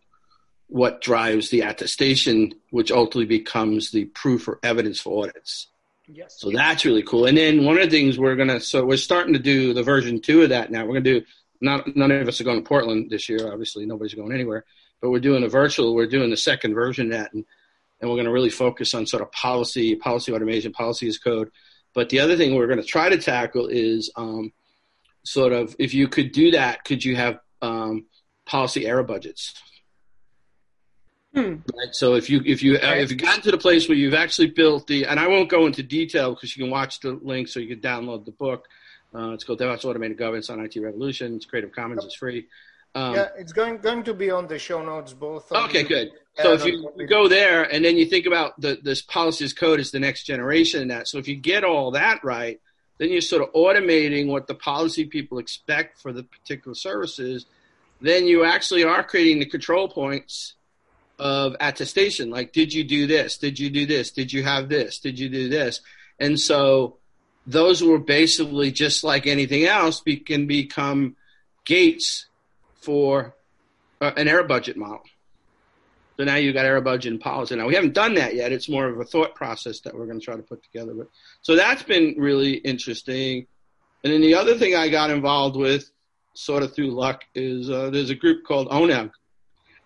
what 0.72 1.02
drives 1.02 1.50
the 1.50 1.62
attestation, 1.62 2.54
which 2.70 2.92
ultimately 2.92 3.26
becomes 3.26 3.92
the 3.92 4.06
proof 4.06 4.48
or 4.48 4.58
evidence 4.64 5.02
for 5.02 5.24
audits. 5.24 5.68
Yes. 6.08 6.38
So 6.40 6.50
that's 6.50 6.86
really 6.86 7.04
cool. 7.04 7.26
And 7.26 7.38
then 7.38 7.66
one 7.66 7.78
of 7.78 7.84
the 7.84 7.90
things 7.90 8.18
we're 8.18 8.38
gonna 8.38 8.62
so 8.62 8.86
we're 8.86 8.98
starting 8.98 9.34
to 9.34 9.40
do 9.40 9.74
the 9.74 9.84
version 9.84 10.22
two 10.22 10.44
of 10.44 10.50
that 10.50 10.72
now. 10.72 10.86
We're 10.86 10.94
gonna 10.94 11.20
do 11.20 11.22
not 11.60 11.96
none 11.96 12.12
of 12.12 12.28
us 12.28 12.40
are 12.40 12.46
going 12.46 12.64
to 12.64 12.68
Portland 12.68 13.10
this 13.10 13.28
year. 13.28 13.52
Obviously, 13.52 13.86
nobody's 13.86 14.14
going 14.14 14.32
anywhere. 14.32 14.66
But 15.02 15.10
we're 15.10 15.20
doing 15.20 15.44
a 15.44 15.50
virtual. 15.50 15.94
We're 15.94 16.08
doing 16.08 16.30
the 16.30 16.38
second 16.38 16.74
version 16.74 17.12
of 17.12 17.20
that, 17.20 17.34
and 17.34 17.46
and 18.02 18.10
we're 18.10 18.16
going 18.16 18.26
to 18.26 18.32
really 18.32 18.50
focus 18.50 18.94
on 18.94 19.06
sort 19.06 19.22
of 19.22 19.32
policy, 19.32 19.96
policy 19.96 20.34
automation, 20.34 20.74
policy 20.74 21.08
as 21.08 21.18
code. 21.18 21.52
But 21.94 22.10
the 22.10 22.20
other 22.20 22.36
thing 22.36 22.56
we're 22.56 22.68
going 22.68 22.82
to 22.82 22.86
try 22.86 23.10
to 23.10 23.18
tackle 23.18 23.68
is 23.68 24.12
um, 24.16 24.52
sort 25.24 25.54
of 25.54 25.76
if 25.78 25.94
you 25.94 26.08
could 26.08 26.32
do 26.32 26.52
that, 26.52 26.84
could 26.84 27.04
you 27.04 27.16
have 27.16 27.40
um, 27.62 28.06
policy 28.46 28.88
error 28.88 29.04
budgets? 29.04 29.54
Hmm. 31.34 31.56
Right. 31.78 31.94
So 31.94 32.16
if 32.16 32.30
you 32.30 32.42
if 32.46 32.62
you 32.62 32.76
uh, 32.76 32.96
if 32.96 33.10
you 33.10 33.18
gotten 33.18 33.42
to 33.44 33.52
the 33.52 33.58
place 33.58 33.88
where 33.88 33.98
you've 33.98 34.14
actually 34.14 34.48
built 34.48 34.88
the 34.88 35.06
and 35.06 35.18
I 35.18 35.28
won't 35.28 35.50
go 35.50 35.66
into 35.66 35.82
detail 35.82 36.34
because 36.34 36.56
you 36.58 36.64
can 36.64 36.72
watch 36.72 37.00
the 37.00 37.12
link 37.22 37.48
so 37.48 37.62
you 37.62 37.74
can 37.74 37.80
download 37.80 38.26
the 38.26 38.32
book. 38.32 38.68
Uh, 39.14 39.32
it's 39.32 39.44
called 39.44 39.60
DevOps 39.60 39.86
Automated 39.86 40.18
Governance 40.18 40.50
on 40.50 40.60
IT 40.60 40.78
Revolution. 40.78 41.36
It's 41.36 41.46
Creative 41.46 41.72
Commons. 41.72 42.04
It's 42.04 42.16
free. 42.16 42.48
Um, 42.94 43.16
yeah, 43.16 43.30
it's 43.38 43.54
going 43.54 43.78
going 43.78 44.04
to 44.04 44.14
be 44.14 44.32
on 44.32 44.48
the 44.48 44.60
show 44.60 44.84
notes 44.84 45.14
both. 45.14 45.52
Okay, 45.52 45.84
good. 45.84 46.12
So 46.36 46.54
if 46.54 46.66
you, 46.66 46.90
go 47.08 47.28
there 47.28 47.64
and 47.64 47.84
then 47.84 47.98
you 47.98 48.06
think 48.06 48.26
about 48.26 48.60
the 48.60 48.80
this 48.82 49.02
policies 49.02 49.54
code 49.54 49.80
is 49.80 49.92
the 49.92 50.00
next 50.00 50.24
generation 50.24 50.82
and 50.82 50.92
that. 50.92 51.08
So 51.08 51.18
if 51.18 51.28
you 51.28 51.36
get 51.36 51.64
all 51.64 51.92
that 51.92 52.24
right, 52.24 52.60
then 52.98 53.10
you're 53.10 53.22
sort 53.22 53.42
of 53.44 53.54
automating 53.54 54.28
what 54.28 54.48
the 54.48 54.56
policy 54.56 55.06
people 55.06 55.40
expect 55.40 56.02
for 56.02 56.12
the 56.12 56.24
particular 56.24 56.76
services. 56.76 57.46
Then 58.02 58.26
you 58.26 58.44
actually 58.44 58.84
are 58.84 59.04
creating 59.04 59.40
the 59.40 59.46
control 59.46 59.88
points 59.88 60.56
of 61.22 61.56
attestation 61.60 62.32
like 62.32 62.52
did 62.52 62.74
you 62.74 62.84
do 62.84 63.06
this 63.06 63.38
did 63.38 63.60
you 63.60 63.70
do 63.70 63.86
this 63.86 64.10
did 64.10 64.34
you 64.34 64.42
have 64.42 64.70
this 64.70 64.98
did 64.98 65.20
you 65.20 65.30
do 65.30 65.50
this 65.50 65.82
and 66.20 66.40
so 66.40 66.98
those 67.46 67.84
were 67.84 68.00
basically 68.00 68.72
just 68.72 69.04
like 69.04 69.28
anything 69.28 69.66
else 69.66 70.02
be, 70.02 70.18
can 70.18 70.48
become 70.48 71.16
gates 71.64 72.26
for 72.82 73.36
uh, 74.02 74.12
an 74.18 74.28
error 74.28 74.44
budget 74.44 74.78
model 74.78 75.02
so 76.18 76.26
now 76.26 76.36
you've 76.36 76.54
got 76.54 76.66
error 76.66 76.82
budget 76.82 77.12
and 77.12 77.22
policy 77.22 77.56
now 77.56 77.68
we 77.68 77.76
haven't 77.76 77.94
done 77.94 78.14
that 78.16 78.36
yet 78.36 78.52
it's 78.52 78.70
more 78.70 78.88
of 78.88 79.00
a 79.00 79.06
thought 79.06 79.34
process 79.36 79.80
that 79.82 79.94
we're 79.94 80.06
going 80.06 80.20
to 80.20 80.26
try 80.26 80.36
to 80.36 80.44
put 80.44 80.64
together 80.64 80.94
but 80.94 81.08
so 81.42 81.56
that's 81.56 81.84
been 81.84 82.16
really 82.18 82.54
interesting 82.54 83.48
and 84.04 84.12
then 84.12 84.22
the 84.22 84.34
other 84.34 84.58
thing 84.58 84.76
i 84.76 84.90
got 84.90 85.10
involved 85.10 85.56
with 85.56 85.92
sort 86.34 86.64
of 86.64 86.74
through 86.74 86.92
luck 86.92 87.24
is 87.36 87.70
uh, 87.70 87.90
there's 87.90 88.10
a 88.10 88.16
group 88.16 88.44
called 88.46 88.70
ONUG, 88.70 89.12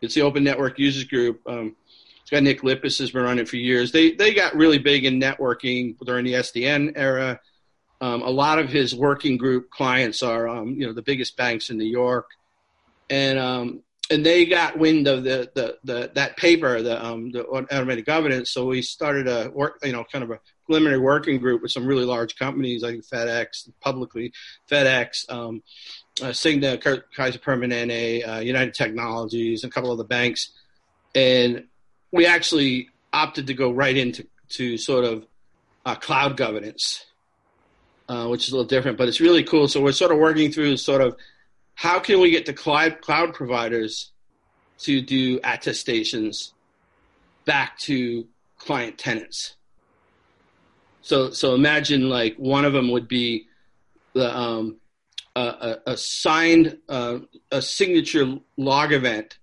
it's 0.02 0.14
the 0.14 0.22
Open 0.22 0.44
Network 0.44 0.78
Users 0.78 1.06
Group. 1.06 1.42
Um, 1.48 1.76
it's 2.22 2.32
got 2.32 2.44
Nick 2.44 2.62
Lippis 2.62 3.00
has 3.00 3.12
been 3.12 3.24
running 3.24 3.44
it 3.44 3.50
for 3.50 3.58
years. 3.58 3.92
They 3.92 4.12
they 4.12 4.34
got 4.34 4.56
really 4.56 4.80
big 4.80 5.06
in 5.06 5.20
networking 5.20 5.96
during 6.00 6.26
the 6.26 6.34
SDN 6.34 6.94
era. 6.96 7.40
Um, 8.02 8.22
a 8.24 8.30
lot 8.30 8.60
of 8.60 8.70
his 8.70 8.96
working 8.96 9.38
group 9.38 9.70
clients 9.70 10.24
are 10.24 10.48
um, 10.48 10.76
you 10.80 10.88
know 10.88 10.94
the 10.94 11.02
biggest 11.02 11.38
banks 11.38 11.70
in 11.70 11.78
New 11.78 11.86
York, 11.86 12.30
and 13.10 13.40
um, 13.40 13.82
and 14.10 14.26
they 14.26 14.46
got 14.46 14.78
wind 14.78 15.08
of 15.08 15.24
the 15.24 15.50
the, 15.56 15.78
the 15.84 16.12
that 16.16 16.38
paper, 16.38 16.82
the 16.82 17.04
um, 17.04 17.32
the 17.32 17.44
automated 17.44 18.06
governance. 18.06 18.52
So 18.52 18.66
we 18.66 18.82
started 18.82 19.28
a 19.28 19.50
work 19.50 19.80
you 19.84 19.92
know 19.92 20.04
kind 20.12 20.24
of 20.24 20.32
a 20.32 20.40
preliminary 20.66 21.00
working 21.00 21.40
group 21.40 21.62
with 21.62 21.72
some 21.72 21.86
really 21.86 22.06
large 22.06 22.36
companies 22.38 22.82
like 22.82 22.96
FedEx, 22.96 23.70
publicly 23.82 24.34
FedEx, 24.70 25.32
um, 25.32 25.62
uh, 26.22 26.28
Cigna, 26.28 26.82
Kaiser 27.16 27.40
Permanente, 27.40 28.28
uh, 28.28 28.40
United 28.40 28.74
Technologies, 28.74 29.64
and 29.64 29.72
a 29.72 29.74
couple 29.74 29.92
of 29.92 29.98
the 29.98 30.04
banks, 30.04 30.52
and 31.14 31.66
we 32.12 32.26
actually 32.26 32.90
opted 33.14 33.48
to 33.48 33.54
go 33.54 33.72
right 33.72 33.96
into 33.96 34.28
to 34.50 34.78
sort 34.78 35.06
of 35.06 35.26
uh, 35.86 35.96
cloud 35.96 36.38
governance, 36.38 37.06
uh, 38.10 38.28
which 38.28 38.46
is 38.46 38.52
a 38.52 38.56
little 38.56 38.68
different, 38.68 38.98
but 38.98 39.08
it's 39.08 39.22
really 39.22 39.44
cool. 39.44 39.68
So 39.68 39.82
we're 39.82 39.92
sort 39.92 40.12
of 40.12 40.18
working 40.18 40.52
through 40.52 40.78
sort 40.78 41.02
of 41.02 41.16
how 41.76 42.00
can 42.00 42.20
we 42.20 42.32
get 42.32 42.46
the 42.46 42.54
cloud 42.54 43.02
cloud 43.02 43.34
providers 43.34 44.12
to 44.80 45.02
do 45.02 45.40
attestations 45.44 46.54
back 47.46 47.78
to 47.80 48.28
client 48.58 48.98
tenants. 48.98 49.56
So 51.02 51.30
so 51.32 51.54
imagine 51.54 52.10
like 52.10 52.36
one 52.38 52.66
of 52.66 52.74
them 52.74 52.92
would 52.92 53.08
be 53.08 53.48
the 54.14 54.36
um, 54.36 54.78
a, 55.36 55.78
a 55.86 55.98
signed 55.98 56.78
uh, 56.90 57.20
a 57.52 57.62
signature 57.62 58.38
log 58.58 58.92
event 58.92 59.38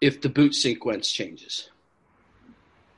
if 0.00 0.20
the 0.20 0.28
boot 0.28 0.54
sequence 0.54 1.10
changes. 1.10 1.70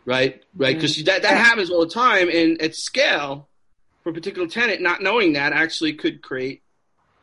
Right, 0.04 0.44
right, 0.56 0.76
because 0.76 0.96
mm-hmm. 0.96 1.06
that 1.06 1.22
that 1.22 1.36
happens 1.36 1.68
all 1.68 1.80
the 1.80 1.92
time, 1.92 2.28
and 2.28 2.62
at 2.62 2.76
scale, 2.76 3.48
for 4.02 4.10
a 4.10 4.12
particular 4.12 4.46
tenant, 4.46 4.80
not 4.80 5.02
knowing 5.02 5.32
that 5.32 5.52
actually 5.52 5.94
could 5.94 6.22
create, 6.22 6.62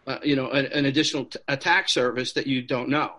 uh, 0.08 0.20
you 0.24 0.36
know, 0.36 0.50
an, 0.50 0.66
an 0.68 0.86
additional 0.86 1.26
t- 1.26 1.40
attack 1.48 1.90
surface 1.90 2.34
that 2.34 2.48
you 2.48 2.62
don't 2.62 2.90
know 2.90 3.14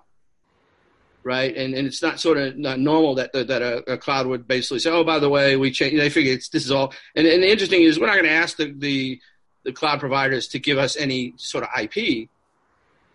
right? 1.25 1.57
And 1.57 1.75
and 1.75 1.87
it's 1.87 2.03
not 2.03 2.21
sort 2.21 2.39
of 2.39 2.57
not 2.57 2.79
normal 2.79 3.17
that 3.17 3.33
that 3.33 3.63
a, 3.63 3.95
a, 3.95 3.99
cloud 3.99 4.27
would 4.27 4.47
basically 4.47 4.79
say, 4.79 4.91
oh, 4.91 5.03
by 5.03 5.19
the 5.19 5.29
way, 5.29 5.57
we 5.57 5.71
change. 5.71 5.99
They 5.99 6.11
figure 6.11 6.33
it's 6.33 6.51
this 6.51 6.65
is 6.65 6.71
all. 6.71 6.93
And, 7.17 7.27
and 7.27 7.43
the 7.43 7.51
interesting 7.51 7.83
is 7.83 7.99
we're 7.99 8.07
not 8.07 8.17
going 8.17 8.27
to 8.27 8.31
ask 8.31 8.59
the, 8.59 8.73
the 8.73 9.21
the 9.65 9.73
cloud 9.73 9.99
providers 9.99 10.49
to 10.49 10.59
give 10.59 10.79
us 10.79 10.97
any 10.97 11.35
sort 11.37 11.65
of 11.65 11.71
IP. 11.81 12.29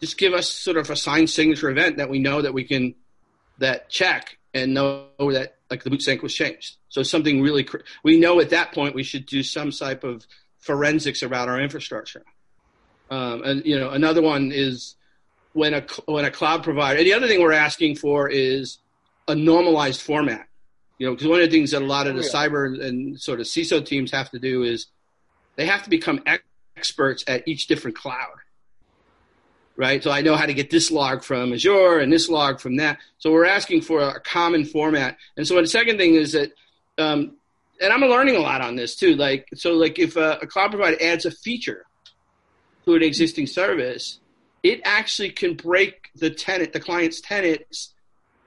Just 0.01 0.17
give 0.17 0.33
us 0.33 0.49
sort 0.49 0.77
of 0.77 0.89
a 0.89 0.95
signed 0.95 1.29
signature 1.29 1.69
event 1.69 1.97
that 1.97 2.09
we 2.09 2.19
know 2.19 2.41
that 2.41 2.53
we 2.53 2.63
can 2.63 2.95
that 3.59 3.89
check 3.89 4.37
and 4.53 4.73
know 4.73 5.05
that 5.19 5.57
like 5.69 5.83
the 5.83 5.89
boot 5.89 6.01
sync 6.01 6.23
was 6.23 6.33
changed. 6.33 6.77
So 6.89 7.03
something 7.03 7.41
really 7.41 7.67
we 8.03 8.19
know 8.19 8.39
at 8.41 8.49
that 8.49 8.73
point 8.73 8.95
we 8.95 9.03
should 9.03 9.25
do 9.25 9.43
some 9.43 9.71
type 9.71 10.03
of 10.03 10.25
forensics 10.57 11.21
about 11.21 11.47
our 11.47 11.59
infrastructure. 11.59 12.23
Um, 13.09 13.43
and 13.43 13.65
you 13.65 13.79
know 13.79 13.89
another 13.89 14.21
one 14.21 14.51
is 14.51 14.95
when 15.53 15.73
a 15.73 15.85
when 16.05 16.25
a 16.25 16.31
cloud 16.31 16.63
provider. 16.63 16.99
And 16.99 17.07
the 17.07 17.13
other 17.13 17.27
thing 17.27 17.41
we're 17.41 17.51
asking 17.51 17.95
for 17.95 18.29
is 18.29 18.77
a 19.27 19.35
normalized 19.35 20.01
format. 20.01 20.47
You 20.97 21.07
know, 21.07 21.13
because 21.13 21.27
one 21.27 21.39
of 21.39 21.49
the 21.49 21.55
things 21.55 21.71
that 21.71 21.81
a 21.81 21.85
lot 21.85 22.07
of 22.07 22.15
the 22.15 22.21
oh, 22.21 22.25
yeah. 22.25 22.47
cyber 22.47 22.85
and 22.85 23.19
sort 23.19 23.39
of 23.39 23.45
CISO 23.45 23.85
teams 23.85 24.11
have 24.11 24.29
to 24.31 24.39
do 24.39 24.63
is 24.63 24.87
they 25.55 25.65
have 25.65 25.83
to 25.83 25.89
become 25.89 26.21
experts 26.75 27.23
at 27.27 27.47
each 27.47 27.67
different 27.67 27.95
cloud. 27.95 28.35
Right. 29.77 30.03
So 30.03 30.11
I 30.11 30.21
know 30.21 30.35
how 30.35 30.45
to 30.45 30.53
get 30.53 30.69
this 30.69 30.91
log 30.91 31.23
from 31.23 31.53
Azure 31.53 31.99
and 31.99 32.11
this 32.11 32.27
log 32.27 32.59
from 32.59 32.75
that. 32.77 32.99
So 33.17 33.31
we're 33.31 33.45
asking 33.45 33.81
for 33.81 34.01
a 34.01 34.19
common 34.19 34.65
format. 34.65 35.17
And 35.37 35.47
so 35.47 35.55
the 35.55 35.67
second 35.67 35.97
thing 35.97 36.15
is 36.15 36.33
that 36.33 36.51
um, 36.97 37.37
and 37.81 37.93
I'm 37.93 38.01
learning 38.01 38.35
a 38.35 38.39
lot 38.39 38.61
on 38.61 38.75
this 38.75 38.95
too. 38.95 39.15
Like, 39.15 39.47
so 39.55 39.71
like 39.71 39.99
if 39.99 40.17
a, 40.17 40.39
a 40.41 40.47
cloud 40.47 40.71
provider 40.71 40.97
adds 41.01 41.25
a 41.25 41.31
feature 41.31 41.85
to 42.89 42.95
an 42.95 43.03
existing 43.03 43.47
service, 43.47 44.19
it 44.63 44.81
actually 44.83 45.29
can 45.31 45.53
break 45.53 46.09
the 46.15 46.29
tenant, 46.29 46.73
the 46.73 46.79
client's 46.79 47.21
tenant's 47.21 47.93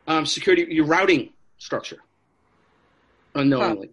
um, 0.06 0.26
security, 0.26 0.66
your 0.74 0.86
routing 0.86 1.32
structure 1.58 1.98
unknowingly. 3.34 3.88
Huh. 3.88 3.92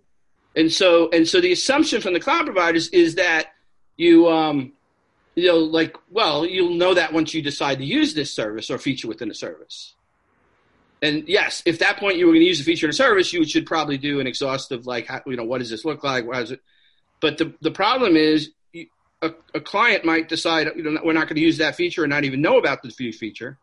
And 0.56 0.72
so, 0.72 1.10
and 1.12 1.28
so 1.28 1.40
the 1.40 1.52
assumption 1.52 2.02
from 2.02 2.14
the 2.14 2.20
cloud 2.20 2.46
providers 2.46 2.90
is 2.90 3.16
that 3.16 3.54
you, 3.96 4.28
um, 4.28 4.74
you 5.36 5.48
know, 5.48 5.58
like, 5.58 5.96
well, 6.10 6.46
you'll 6.46 6.76
know 6.76 6.94
that 6.94 7.14
once 7.14 7.34
you 7.34 7.42
decide 7.42 7.78
to 7.78 7.86
use 7.86 8.14
this 8.14 8.34
service 8.34 8.70
or 8.70 8.78
feature 8.78 9.08
within 9.08 9.30
a 9.30 9.34
service. 9.34 9.94
And 11.02 11.30
yes, 11.30 11.64
if 11.66 11.80
that 11.80 11.98
point 11.98 12.18
you 12.18 12.26
were 12.26 12.34
going 12.34 12.42
to 12.42 12.48
use 12.48 12.60
a 12.60 12.64
feature 12.64 12.88
in 12.88 12.90
a 12.90 12.94
service, 12.94 13.32
you 13.32 13.46
should 13.46 13.66
probably 13.66 13.98
do 13.98 14.20
an 14.20 14.28
exhaustive, 14.28 14.86
like, 14.86 15.08
how, 15.08 15.22
you 15.26 15.38
know, 15.38 15.46
what 15.46 15.60
does 15.60 15.70
this 15.70 15.86
look 15.86 16.04
like? 16.04 16.26
How 16.26 16.40
does 16.40 16.52
it? 16.52 16.62
But 17.22 17.38
the 17.38 17.54
the 17.62 17.72
problem 17.72 18.18
is, 18.18 18.52
a, 19.22 19.32
a 19.54 19.60
client 19.60 20.06
might 20.06 20.30
decide, 20.30 20.68
you 20.76 20.84
know, 20.84 21.02
we're 21.04 21.14
not 21.14 21.28
going 21.28 21.36
to 21.36 21.42
use 21.42 21.58
that 21.58 21.76
feature 21.76 22.04
and 22.04 22.10
not 22.10 22.24
even 22.24 22.42
know 22.42 22.58
about 22.58 22.82
the 22.82 22.90
feature, 22.90 23.58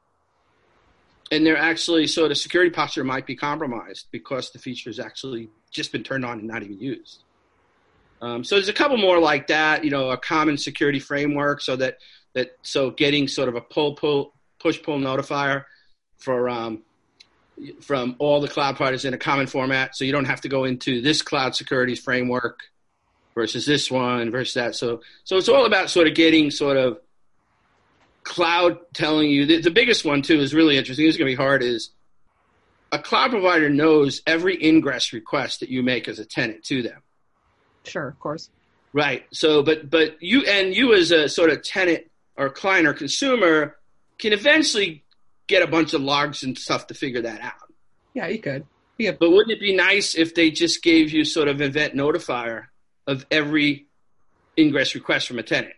and 1.30 1.46
they're 1.46 1.56
actually 1.56 2.06
so 2.06 2.28
the 2.28 2.34
security 2.34 2.70
posture 2.70 3.04
might 3.04 3.26
be 3.26 3.34
compromised 3.34 4.06
because 4.10 4.50
the 4.50 4.58
feature 4.58 4.90
has 4.90 5.00
actually 5.00 5.48
just 5.70 5.92
been 5.92 6.02
turned 6.02 6.24
on 6.24 6.38
and 6.38 6.48
not 6.48 6.62
even 6.62 6.78
used. 6.78 7.22
Um, 8.22 8.44
so 8.44 8.54
there's 8.54 8.68
a 8.68 8.72
couple 8.72 8.96
more 8.96 9.18
like 9.18 9.48
that, 9.48 9.84
you 9.84 9.90
know, 9.90 10.10
a 10.10 10.16
common 10.16 10.56
security 10.56 11.00
framework 11.00 11.60
so 11.60 11.76
that 11.76 11.98
that 12.34 12.56
so 12.62 12.90
getting 12.90 13.28
sort 13.28 13.48
of 13.48 13.54
a 13.54 13.60
pull 13.60 13.94
pull 13.94 14.34
push 14.58 14.82
pull 14.82 14.98
notifier 14.98 15.64
for 16.18 16.48
um, 16.48 16.82
from 17.80 18.16
all 18.18 18.40
the 18.40 18.48
cloud 18.48 18.76
providers 18.76 19.04
in 19.04 19.14
a 19.14 19.18
common 19.18 19.46
format, 19.46 19.96
so 19.96 20.04
you 20.04 20.12
don't 20.12 20.26
have 20.26 20.42
to 20.42 20.48
go 20.48 20.64
into 20.64 21.00
this 21.00 21.22
cloud 21.22 21.54
security 21.54 21.94
framework 21.94 22.60
versus 23.36 23.66
this 23.66 23.88
one 23.88 24.32
versus 24.32 24.54
that. 24.54 24.74
So 24.74 25.02
so 25.22 25.36
it's 25.36 25.48
all 25.48 25.66
about 25.66 25.90
sort 25.90 26.08
of 26.08 26.14
getting 26.14 26.50
sort 26.50 26.76
of 26.76 26.98
cloud 28.24 28.78
telling 28.92 29.30
you 29.30 29.46
the, 29.46 29.60
the 29.60 29.70
biggest 29.70 30.04
one 30.04 30.22
too 30.22 30.40
is 30.40 30.52
really 30.52 30.76
interesting. 30.76 31.06
It's 31.06 31.16
going 31.16 31.30
to 31.30 31.36
be 31.36 31.40
hard. 31.40 31.62
Is 31.62 31.90
a 32.90 32.98
cloud 32.98 33.30
provider 33.30 33.68
knows 33.68 34.22
every 34.26 34.60
ingress 34.64 35.12
request 35.12 35.60
that 35.60 35.68
you 35.68 35.84
make 35.84 36.08
as 36.08 36.18
a 36.18 36.24
tenant 36.24 36.64
to 36.64 36.82
them. 36.82 37.02
Sure, 37.84 38.08
of 38.08 38.18
course. 38.18 38.50
Right. 38.92 39.24
So, 39.32 39.62
but 39.62 39.88
but 39.88 40.20
you 40.20 40.42
and 40.42 40.74
you 40.74 40.94
as 40.94 41.12
a 41.12 41.28
sort 41.28 41.50
of 41.50 41.62
tenant 41.62 42.04
or 42.36 42.50
client 42.50 42.88
or 42.88 42.94
consumer 42.94 43.76
can 44.18 44.32
eventually 44.32 45.04
get 45.46 45.62
a 45.62 45.66
bunch 45.66 45.92
of 45.92 46.00
logs 46.00 46.42
and 46.42 46.58
stuff 46.58 46.88
to 46.88 46.94
figure 46.94 47.22
that 47.22 47.40
out. 47.42 47.52
Yeah, 48.14 48.26
you 48.28 48.38
could. 48.38 48.66
Yeah. 48.98 49.12
But 49.12 49.30
wouldn't 49.30 49.50
it 49.50 49.60
be 49.60 49.76
nice 49.76 50.14
if 50.14 50.34
they 50.34 50.50
just 50.50 50.82
gave 50.82 51.10
you 51.10 51.24
sort 51.26 51.48
of 51.48 51.60
event 51.60 51.94
notifier 51.94 52.68
of 53.06 53.26
every 53.30 53.86
ingress 54.58 54.94
request 54.94 55.28
from 55.28 55.38
a 55.38 55.42
tenant? 55.42 55.74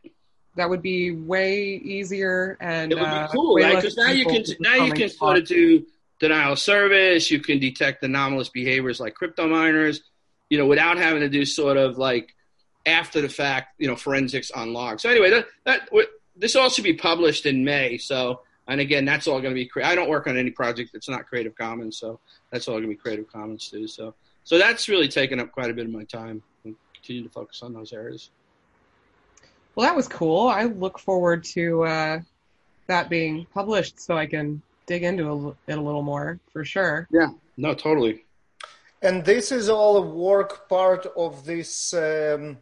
That 0.56 0.70
would 0.70 0.82
be 0.82 1.12
way 1.12 1.74
easier 1.76 2.56
and 2.60 2.90
it 2.90 2.96
would 2.96 3.04
be 3.04 3.10
uh, 3.10 3.28
cool, 3.28 3.56
right? 3.56 3.76
Because 3.76 3.96
now 3.96 4.10
you 4.10 4.26
can 4.26 4.44
now 4.60 4.74
you 4.84 4.92
can 4.92 5.08
sort 5.08 5.38
of 5.38 5.46
do 5.46 5.86
denial 6.18 6.54
of 6.54 6.58
service. 6.58 7.30
You 7.30 7.40
can 7.40 7.58
detect 7.60 8.02
anomalous 8.02 8.48
behaviors 8.48 8.98
like 8.98 9.14
crypto 9.14 9.46
miners, 9.46 10.02
you 10.50 10.58
know, 10.58 10.66
without 10.66 10.98
having 10.98 11.20
to 11.20 11.28
do 11.28 11.44
sort 11.44 11.76
of 11.76 11.96
like 11.96 12.34
after 12.86 13.20
the 13.20 13.28
fact, 13.28 13.74
you 13.78 13.86
know, 13.86 13.94
forensics 13.94 14.50
on 14.50 14.72
logs. 14.72 15.02
So 15.02 15.10
anyway, 15.10 15.30
that, 15.30 15.46
that 15.64 15.88
this 16.36 16.56
all 16.56 16.70
should 16.70 16.84
be 16.84 16.94
published 16.94 17.46
in 17.46 17.64
May. 17.64 17.98
So 17.98 18.40
and 18.68 18.80
again, 18.80 19.06
that's 19.06 19.26
all 19.26 19.40
going 19.40 19.54
to 19.54 19.58
be. 19.58 19.66
Cre- 19.66 19.82
I 19.82 19.94
don't 19.94 20.10
work 20.10 20.26
on 20.26 20.36
any 20.36 20.50
project 20.50 20.90
that's 20.92 21.08
not 21.08 21.26
Creative 21.26 21.54
Commons, 21.56 21.98
so 21.98 22.20
that's 22.50 22.68
all 22.68 22.74
going 22.74 22.82
to 22.84 22.88
be 22.88 22.96
Creative 22.96 23.26
Commons 23.26 23.68
too. 23.68 23.88
So, 23.88 24.14
so 24.44 24.58
that's 24.58 24.88
really 24.90 25.08
taken 25.08 25.40
up 25.40 25.52
quite 25.52 25.70
a 25.70 25.74
bit 25.74 25.86
of 25.86 25.92
my 25.92 26.04
time. 26.04 26.42
And 26.98 27.04
continue 27.04 27.22
to 27.22 27.28
focus 27.30 27.62
on 27.62 27.72
those 27.72 27.92
areas. 27.92 28.30
Well, 29.74 29.86
that 29.86 29.94
was 29.94 30.08
cool. 30.08 30.48
I 30.48 30.64
look 30.64 30.98
forward 30.98 31.44
to 31.54 31.84
uh, 31.84 32.20
that 32.88 33.08
being 33.08 33.46
published, 33.54 34.00
so 34.00 34.16
I 34.16 34.26
can 34.26 34.60
dig 34.86 35.04
into 35.04 35.56
it 35.66 35.78
a 35.78 35.80
little 35.80 36.02
more 36.02 36.40
for 36.52 36.64
sure. 36.64 37.06
Yeah. 37.10 37.28
No, 37.56 37.74
totally. 37.74 38.24
And 39.02 39.24
this 39.24 39.52
is 39.52 39.68
all 39.68 39.98
a 39.98 40.02
work 40.02 40.68
part 40.68 41.06
of 41.16 41.44
this. 41.44 41.94
Um, 41.94 42.58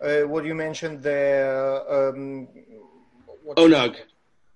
uh, 0.00 0.22
what 0.22 0.44
you 0.44 0.54
mentioned 0.54 1.02
the 1.02 1.84
um, 1.88 2.48
ONUG. 3.56 3.96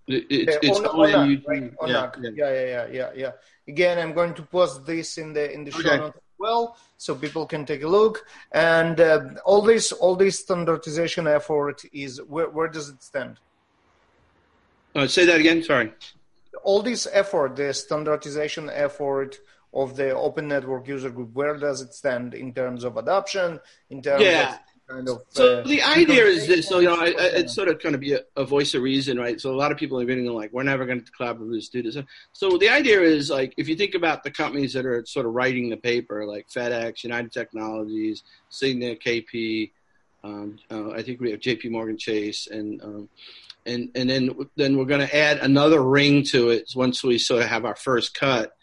It, 0.06 0.26
it's, 0.28 0.58
it's 0.62 0.80
on, 0.80 0.84
onag, 0.84 1.46
right? 1.46 1.76
onag. 1.78 2.16
Yeah, 2.22 2.30
yeah, 2.34 2.50
yeah, 2.50 2.64
yeah, 2.64 2.86
yeah, 2.92 3.10
yeah. 3.14 3.32
Again, 3.68 3.98
I'm 3.98 4.12
going 4.12 4.34
to 4.34 4.42
post 4.42 4.84
this 4.84 5.16
in 5.18 5.32
the 5.32 5.52
in 5.52 5.64
the 5.64 5.70
show 5.70 5.96
notes 5.96 6.16
as 6.16 6.22
well, 6.44 6.76
so 7.04 7.14
people 7.14 7.44
can 7.46 7.62
take 7.64 7.82
a 7.82 7.88
look. 7.98 8.14
And 8.52 8.96
uh, 9.00 9.20
all 9.44 9.62
this 9.70 9.92
all 10.02 10.16
this 10.24 10.36
standardization 10.44 11.26
effort 11.26 11.78
is 12.04 12.12
where 12.34 12.50
where 12.56 12.70
does 12.76 12.88
it 12.92 13.02
stand? 13.02 13.34
Uh, 14.94 15.06
say 15.06 15.24
that 15.30 15.40
again. 15.40 15.62
Sorry. 15.62 15.88
All 16.62 16.82
this 16.90 17.02
effort, 17.22 17.56
the 17.56 17.72
standardization 17.74 18.70
effort 18.86 19.32
of 19.82 19.96
the 19.96 20.10
Open 20.26 20.46
Network 20.54 20.86
User 20.96 21.10
Group, 21.10 21.30
where 21.34 21.56
does 21.66 21.78
it 21.80 21.92
stand 21.94 22.34
in 22.34 22.52
terms 22.60 22.84
of 22.84 22.96
adoption? 22.96 23.58
In 23.90 24.00
terms 24.02 24.22
yeah. 24.22 24.54
of 24.54 24.58
kind 24.88 25.08
of. 25.08 25.22
So 25.30 25.58
uh, 25.58 25.66
the 25.66 25.82
idea 25.82 26.24
is 26.24 26.46
this. 26.46 26.68
So 26.68 26.78
you 26.78 26.88
know, 26.88 26.96
I, 26.96 27.06
I, 27.06 27.26
it's 27.36 27.54
sort 27.54 27.68
of 27.68 27.78
kind 27.78 27.94
of 27.94 28.00
be 28.00 28.12
a, 28.12 28.20
a, 28.36 28.44
voice 28.44 28.74
of 28.74 28.82
reason, 28.82 29.18
right? 29.18 29.40
So 29.40 29.52
a 29.52 29.56
lot 29.56 29.72
of 29.72 29.78
people 29.78 30.00
are 30.00 30.04
getting 30.04 30.26
like, 30.26 30.52
we're 30.52 30.62
never 30.62 30.84
going 30.84 31.02
to 31.02 31.12
collaboratively 31.12 31.70
do 31.70 31.82
this. 31.82 31.96
So 32.32 32.58
the 32.58 32.68
idea 32.68 33.00
is 33.00 33.30
like, 33.30 33.54
if 33.56 33.68
you 33.68 33.76
think 33.76 33.94
about 33.94 34.22
the 34.22 34.30
companies 34.30 34.72
that 34.74 34.86
are 34.86 35.04
sort 35.06 35.26
of 35.26 35.32
writing 35.32 35.70
the 35.70 35.76
paper, 35.76 36.26
like 36.26 36.48
FedEx, 36.48 37.04
United 37.04 37.32
Technologies, 37.32 38.22
Cigna, 38.50 39.00
KP. 39.00 39.70
Um, 40.22 40.58
uh, 40.70 40.90
I 40.92 41.02
think 41.02 41.20
we 41.20 41.32
have 41.32 41.40
J.P. 41.40 41.68
Morgan 41.68 41.98
Chase, 41.98 42.46
and 42.46 42.82
um, 42.82 43.08
and 43.66 43.90
and 43.94 44.08
then 44.08 44.30
then 44.56 44.76
we're 44.78 44.86
going 44.86 45.06
to 45.06 45.16
add 45.16 45.38
another 45.38 45.82
ring 45.82 46.22
to 46.30 46.48
it 46.48 46.72
once 46.74 47.04
we 47.04 47.18
sort 47.18 47.42
of 47.42 47.48
have 47.48 47.66
our 47.66 47.76
first 47.76 48.14
cut 48.14 48.56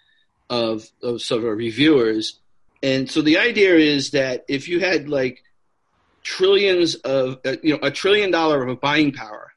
of 0.49 0.87
of 1.03 1.21
sort 1.21 1.43
of 1.43 1.57
reviewers. 1.57 2.39
And 2.83 3.09
so 3.09 3.21
the 3.21 3.37
idea 3.37 3.75
is 3.75 4.11
that 4.11 4.43
if 4.47 4.67
you 4.67 4.79
had 4.79 5.07
like 5.07 5.43
trillions 6.23 6.95
of 6.95 7.39
uh, 7.45 7.55
you 7.63 7.73
know 7.73 7.79
a 7.81 7.91
trillion 7.91 8.31
dollar 8.31 8.67
of 8.67 8.79
buying 8.79 9.11
power. 9.11 9.51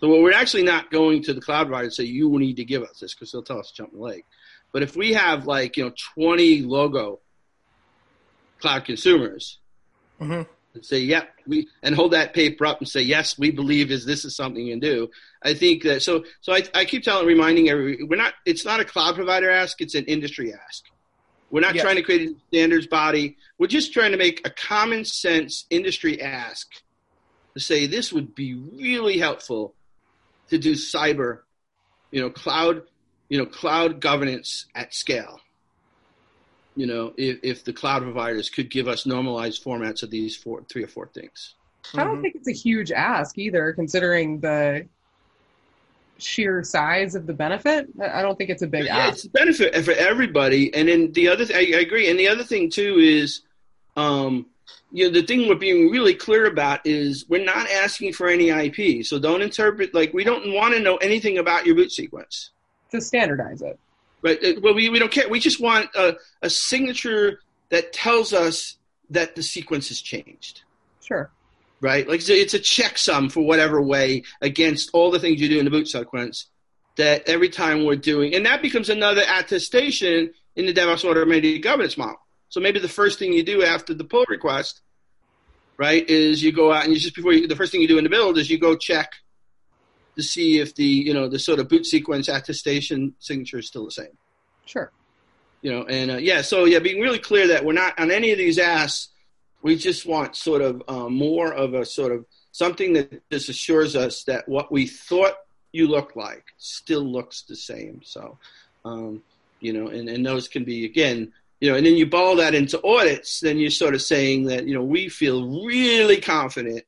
So 0.00 0.08
we're 0.20 0.32
actually 0.32 0.64
not 0.64 0.90
going 0.90 1.22
to 1.24 1.34
the 1.34 1.40
cloud 1.40 1.68
provider 1.68 1.84
and 1.84 1.92
say 1.92 2.04
you 2.04 2.28
need 2.38 2.56
to 2.56 2.64
give 2.64 2.82
us 2.82 2.98
this 3.00 3.14
because 3.14 3.30
they'll 3.30 3.42
tell 3.42 3.60
us 3.60 3.70
to 3.70 3.74
jump 3.74 3.92
in 3.92 3.98
the 3.98 4.04
lake. 4.04 4.24
But 4.72 4.82
if 4.82 4.96
we 4.96 5.12
have 5.12 5.46
like 5.46 5.76
you 5.76 5.84
know 5.84 5.92
20 6.14 6.62
logo 6.62 7.20
cloud 8.60 8.84
consumers 8.84 9.58
mm-hmm. 10.20 10.42
and 10.74 10.84
say 10.84 11.00
yep 11.00 11.24
yeah, 11.24 11.42
we 11.46 11.68
and 11.82 11.94
hold 11.94 12.12
that 12.12 12.34
paper 12.34 12.66
up 12.66 12.78
and 12.78 12.88
say 12.88 13.00
yes 13.00 13.38
we 13.38 13.50
believe 13.50 13.90
is 13.90 14.04
this 14.04 14.24
is 14.24 14.34
something 14.34 14.64
you 14.64 14.72
can 14.72 14.80
do. 14.80 15.08
I 15.42 15.54
think 15.54 15.82
that 15.84 16.02
so 16.02 16.24
so 16.40 16.52
I, 16.52 16.62
I 16.74 16.84
keep 16.84 17.04
telling 17.04 17.26
reminding 17.26 17.68
every 17.68 18.02
we're 18.02 18.16
not 18.16 18.34
it's 18.44 18.64
not 18.64 18.80
a 18.80 18.84
cloud 18.84 19.14
provider 19.14 19.50
ask 19.50 19.80
it's 19.80 19.94
an 19.94 20.04
industry 20.06 20.52
ask. 20.52 20.84
We're 21.52 21.60
not 21.60 21.74
yeah. 21.74 21.82
trying 21.82 21.96
to 21.96 22.02
create 22.02 22.30
a 22.30 22.34
standards 22.48 22.86
body. 22.86 23.36
We're 23.58 23.66
just 23.66 23.92
trying 23.92 24.12
to 24.12 24.16
make 24.16 24.40
a 24.46 24.50
common 24.50 25.04
sense 25.04 25.66
industry 25.68 26.20
ask 26.20 26.66
to 27.52 27.60
say 27.60 27.86
this 27.86 28.10
would 28.10 28.34
be 28.34 28.54
really 28.54 29.18
helpful 29.18 29.74
to 30.48 30.56
do 30.56 30.72
cyber, 30.72 31.40
you 32.10 32.22
know, 32.22 32.30
cloud, 32.30 32.84
you 33.28 33.36
know, 33.36 33.44
cloud 33.44 34.00
governance 34.00 34.64
at 34.74 34.94
scale. 34.94 35.40
You 36.74 36.86
know, 36.86 37.12
if, 37.18 37.40
if 37.42 37.64
the 37.64 37.74
cloud 37.74 38.02
providers 38.02 38.48
could 38.48 38.70
give 38.70 38.88
us 38.88 39.04
normalized 39.04 39.62
formats 39.62 40.02
of 40.02 40.10
these 40.10 40.34
four, 40.34 40.64
three 40.70 40.84
or 40.84 40.88
four 40.88 41.06
things. 41.08 41.54
I 41.94 42.02
don't 42.02 42.14
mm-hmm. 42.14 42.22
think 42.22 42.34
it's 42.36 42.48
a 42.48 42.52
huge 42.52 42.90
ask 42.90 43.36
either, 43.36 43.74
considering 43.74 44.40
the 44.40 44.88
sheer 46.22 46.62
size 46.62 47.14
of 47.14 47.26
the 47.26 47.32
benefit, 47.32 47.88
I 48.00 48.22
don't 48.22 48.36
think 48.36 48.50
it's 48.50 48.62
a 48.62 48.66
big 48.66 48.84
yeah, 48.84 48.96
ask. 48.96 49.14
It's 49.14 49.24
a 49.24 49.30
benefit 49.30 49.84
for 49.84 49.92
everybody. 49.92 50.72
And 50.74 50.88
then 50.88 51.12
the 51.12 51.28
other, 51.28 51.44
th- 51.44 51.74
I, 51.74 51.78
agree. 51.80 52.08
And 52.10 52.18
the 52.18 52.28
other 52.28 52.44
thing 52.44 52.70
too 52.70 52.96
is, 52.98 53.42
um, 53.96 54.46
you 54.90 55.06
know, 55.06 55.12
the 55.12 55.22
thing 55.26 55.48
we're 55.48 55.54
being 55.54 55.90
really 55.90 56.14
clear 56.14 56.46
about 56.46 56.80
is 56.86 57.26
we're 57.28 57.44
not 57.44 57.68
asking 57.70 58.12
for 58.12 58.28
any 58.28 58.50
IP. 58.50 59.04
So 59.04 59.18
don't 59.18 59.42
interpret 59.42 59.94
like 59.94 60.12
we 60.12 60.24
don't 60.24 60.52
want 60.52 60.74
to 60.74 60.80
know 60.80 60.96
anything 60.96 61.38
about 61.38 61.66
your 61.66 61.74
boot 61.74 61.92
sequence. 61.92 62.50
To 62.90 63.00
standardize 63.00 63.62
it. 63.62 63.78
Right. 64.22 64.38
Uh, 64.42 64.60
well, 64.62 64.74
we, 64.74 64.88
we 64.88 64.98
don't 64.98 65.10
care. 65.10 65.28
We 65.28 65.40
just 65.40 65.60
want 65.60 65.88
a, 65.94 66.16
a 66.42 66.50
signature 66.50 67.40
that 67.70 67.92
tells 67.92 68.32
us 68.32 68.76
that 69.10 69.34
the 69.34 69.42
sequence 69.42 69.88
has 69.88 70.00
changed. 70.00 70.62
Sure 71.02 71.30
right? 71.82 72.08
Like 72.08 72.26
it's 72.26 72.54
a 72.54 72.58
checksum 72.58 73.30
for 73.30 73.44
whatever 73.44 73.82
way 73.82 74.22
against 74.40 74.88
all 74.94 75.10
the 75.10 75.18
things 75.18 75.40
you 75.40 75.48
do 75.50 75.58
in 75.58 75.66
the 75.66 75.70
boot 75.70 75.88
sequence. 75.88 76.46
That 76.96 77.26
every 77.26 77.48
time 77.48 77.84
we're 77.84 77.96
doing, 77.96 78.34
and 78.34 78.44
that 78.44 78.60
becomes 78.60 78.90
another 78.90 79.22
attestation 79.26 80.32
in 80.56 80.66
the 80.66 80.74
DevOps 80.74 81.04
automated 81.04 81.62
governance 81.62 81.96
model. 81.96 82.20
So 82.50 82.60
maybe 82.60 82.78
the 82.80 82.88
first 82.88 83.18
thing 83.18 83.32
you 83.32 83.42
do 83.42 83.62
after 83.62 83.94
the 83.94 84.04
pull 84.04 84.26
request, 84.28 84.82
right, 85.78 86.08
is 86.08 86.42
you 86.42 86.52
go 86.52 86.70
out 86.70 86.84
and 86.84 86.92
you 86.92 87.00
just 87.00 87.14
before 87.16 87.32
you, 87.32 87.48
the 87.48 87.56
first 87.56 87.72
thing 87.72 87.80
you 87.80 87.88
do 87.88 87.96
in 87.96 88.04
the 88.04 88.10
build 88.10 88.36
is 88.36 88.50
you 88.50 88.58
go 88.58 88.76
check 88.76 89.10
to 90.16 90.22
see 90.22 90.60
if 90.60 90.74
the 90.74 90.84
you 90.84 91.14
know 91.14 91.28
the 91.28 91.38
sort 91.38 91.58
of 91.60 91.68
boot 91.70 91.86
sequence 91.86 92.28
attestation 92.28 93.14
signature 93.18 93.58
is 93.58 93.66
still 93.66 93.86
the 93.86 93.90
same. 93.90 94.18
Sure. 94.66 94.92
you 95.62 95.72
know, 95.72 95.84
and 95.84 96.10
uh, 96.10 96.16
yeah, 96.16 96.42
so 96.42 96.66
yeah, 96.66 96.78
being 96.78 97.00
really 97.00 97.18
clear 97.18 97.48
that 97.48 97.64
we're 97.64 97.72
not 97.72 97.98
on 97.98 98.10
any 98.10 98.32
of 98.32 98.38
these 98.38 98.58
asks. 98.58 99.08
We 99.62 99.76
just 99.76 100.06
want 100.06 100.36
sort 100.36 100.62
of 100.62 100.82
uh, 100.88 101.08
more 101.08 101.52
of 101.52 101.74
a 101.74 101.84
sort 101.84 102.12
of 102.12 102.26
something 102.50 102.92
that 102.94 103.28
just 103.30 103.48
assures 103.48 103.96
us 103.96 104.24
that 104.24 104.48
what 104.48 104.70
we 104.70 104.86
thought 104.86 105.34
you 105.72 105.88
looked 105.88 106.16
like 106.16 106.44
still 106.58 107.02
looks 107.02 107.42
the 107.42 107.56
same. 107.56 108.00
So, 108.04 108.38
um, 108.84 109.22
you 109.60 109.72
know, 109.72 109.88
and, 109.88 110.08
and 110.08 110.24
those 110.24 110.48
can 110.48 110.64
be 110.64 110.84
again, 110.84 111.32
you 111.60 111.70
know, 111.70 111.76
and 111.76 111.86
then 111.86 111.94
you 111.94 112.06
ball 112.06 112.36
that 112.36 112.54
into 112.54 112.82
audits, 112.84 113.40
then 113.40 113.58
you're 113.58 113.70
sort 113.70 113.94
of 113.94 114.02
saying 114.02 114.44
that, 114.44 114.66
you 114.66 114.74
know, 114.74 114.82
we 114.82 115.08
feel 115.08 115.64
really 115.64 116.20
confident 116.20 116.84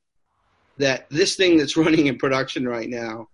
that 0.78 1.08
this 1.10 1.36
thing 1.36 1.56
that's 1.56 1.76
running 1.78 2.06
in 2.06 2.18
production 2.18 2.68
right 2.68 2.88
now 2.88 3.28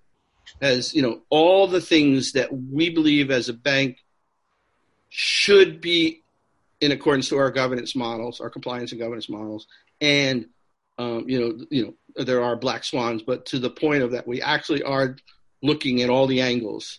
has, 0.60 0.94
you 0.94 1.02
know, 1.02 1.22
all 1.30 1.66
the 1.66 1.80
things 1.80 2.32
that 2.32 2.50
we 2.52 2.90
believe 2.90 3.30
as 3.30 3.48
a 3.48 3.54
bank 3.54 3.98
should 5.08 5.80
be 5.80 6.19
in 6.80 6.92
accordance 6.92 7.28
to 7.28 7.36
our 7.36 7.50
governance 7.50 7.94
models, 7.94 8.40
our 8.40 8.50
compliance 8.50 8.92
and 8.92 9.00
governance 9.00 9.28
models, 9.28 9.66
and 10.00 10.46
um, 10.98 11.24
you 11.28 11.40
know, 11.40 11.66
you 11.70 11.84
know, 11.84 12.24
there 12.24 12.42
are 12.42 12.56
black 12.56 12.84
swans, 12.84 13.22
but 13.22 13.46
to 13.46 13.58
the 13.58 13.70
point 13.70 14.02
of 14.02 14.10
that, 14.10 14.26
we 14.26 14.42
actually 14.42 14.82
are 14.82 15.16
looking 15.62 16.02
at 16.02 16.10
all 16.10 16.26
the 16.26 16.42
angles. 16.42 16.98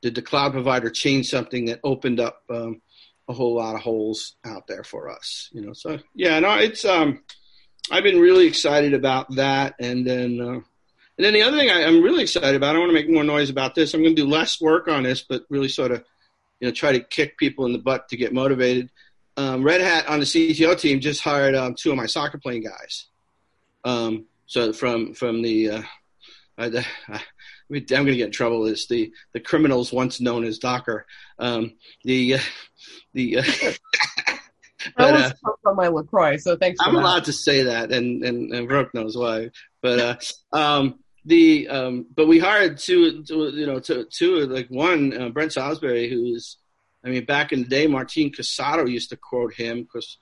Did 0.00 0.14
the 0.14 0.22
cloud 0.22 0.52
provider 0.52 0.88
change 0.88 1.28
something 1.28 1.66
that 1.66 1.80
opened 1.84 2.20
up 2.20 2.42
um, 2.48 2.80
a 3.28 3.34
whole 3.34 3.56
lot 3.56 3.74
of 3.74 3.82
holes 3.82 4.36
out 4.46 4.66
there 4.66 4.82
for 4.82 5.10
us? 5.10 5.50
You 5.52 5.60
know, 5.60 5.72
so 5.74 5.98
yeah, 6.14 6.40
no, 6.40 6.54
it's 6.54 6.84
um, 6.84 7.22
I've 7.90 8.02
been 8.02 8.20
really 8.20 8.46
excited 8.46 8.94
about 8.94 9.34
that, 9.36 9.74
and 9.78 10.06
then. 10.06 10.40
Uh, 10.40 10.60
and 11.16 11.24
then 11.24 11.34
the 11.34 11.42
other 11.42 11.56
thing 11.56 11.70
I, 11.70 11.82
am 11.82 12.02
really 12.02 12.24
excited 12.24 12.56
about, 12.56 12.74
I 12.74 12.80
want 12.80 12.88
to 12.88 12.94
make 12.94 13.08
more 13.08 13.22
noise 13.22 13.48
about 13.48 13.76
this. 13.76 13.94
I'm 13.94 14.02
going 14.02 14.16
to 14.16 14.22
do 14.22 14.28
less 14.28 14.60
work 14.60 14.88
on 14.88 15.04
this, 15.04 15.22
but 15.22 15.44
really 15.48 15.68
sort 15.68 15.92
of 15.92 16.02
you 16.58 16.66
know, 16.66 16.72
try 16.72 16.90
to 16.90 16.98
kick 16.98 17.38
people 17.38 17.66
in 17.66 17.72
the 17.72 17.78
butt 17.78 18.08
to 18.08 18.16
get 18.16 18.32
motivated. 18.32 18.90
Um, 19.36 19.64
Red 19.64 19.80
Hat 19.80 20.08
on 20.08 20.20
the 20.20 20.26
CTO 20.26 20.78
team 20.78 21.00
just 21.00 21.20
hired 21.20 21.54
um, 21.54 21.74
two 21.74 21.90
of 21.90 21.96
my 21.96 22.04
SocketPlane 22.04 22.64
guys. 22.64 23.06
Um, 23.84 24.26
so 24.46 24.72
from 24.72 25.14
from 25.14 25.42
the, 25.42 25.70
uh, 25.70 25.82
I, 26.58 26.66
I, 26.66 26.86
I'm 27.70 27.84
going 27.86 28.06
to 28.06 28.16
get 28.16 28.26
in 28.26 28.32
trouble. 28.32 28.66
Is 28.66 28.86
the 28.86 29.12
the 29.32 29.40
criminals 29.40 29.92
once 29.92 30.20
known 30.20 30.44
as 30.44 30.58
Docker? 30.58 31.06
Um, 31.38 31.72
the 32.04 32.34
uh, 32.34 32.40
the. 33.12 33.38
Uh, 33.38 33.42
but, 34.96 35.14
uh, 35.14 35.32
from 35.62 35.76
my 35.76 35.88
Lacroix, 35.88 36.36
so 36.36 36.56
thanks. 36.56 36.78
I'm 36.80 36.94
that. 36.94 37.00
allowed 37.00 37.24
to 37.24 37.32
say 37.32 37.64
that, 37.64 37.90
and 37.90 38.22
and, 38.22 38.52
and 38.52 38.68
Brooke 38.68 38.94
knows 38.94 39.16
why. 39.16 39.50
But 39.82 39.98
uh, 40.52 40.56
um, 40.56 41.00
the 41.24 41.68
um, 41.68 42.06
but 42.14 42.28
we 42.28 42.38
hired 42.38 42.78
two, 42.78 43.22
two 43.24 43.50
you 43.54 43.66
know 43.66 43.80
two, 43.80 44.06
two 44.10 44.46
like 44.46 44.68
one 44.68 45.20
uh, 45.20 45.28
Brent 45.30 45.52
Salisbury 45.52 46.08
who's 46.08 46.58
I 47.04 47.10
mean 47.10 47.24
back 47.24 47.52
in 47.52 47.62
the 47.62 47.68
day 47.68 47.86
Martin 47.86 48.30
Casado 48.30 48.90
used 48.90 49.10
to 49.10 49.16
quote 49.16 49.54
him 49.54 49.82
because 49.82 50.18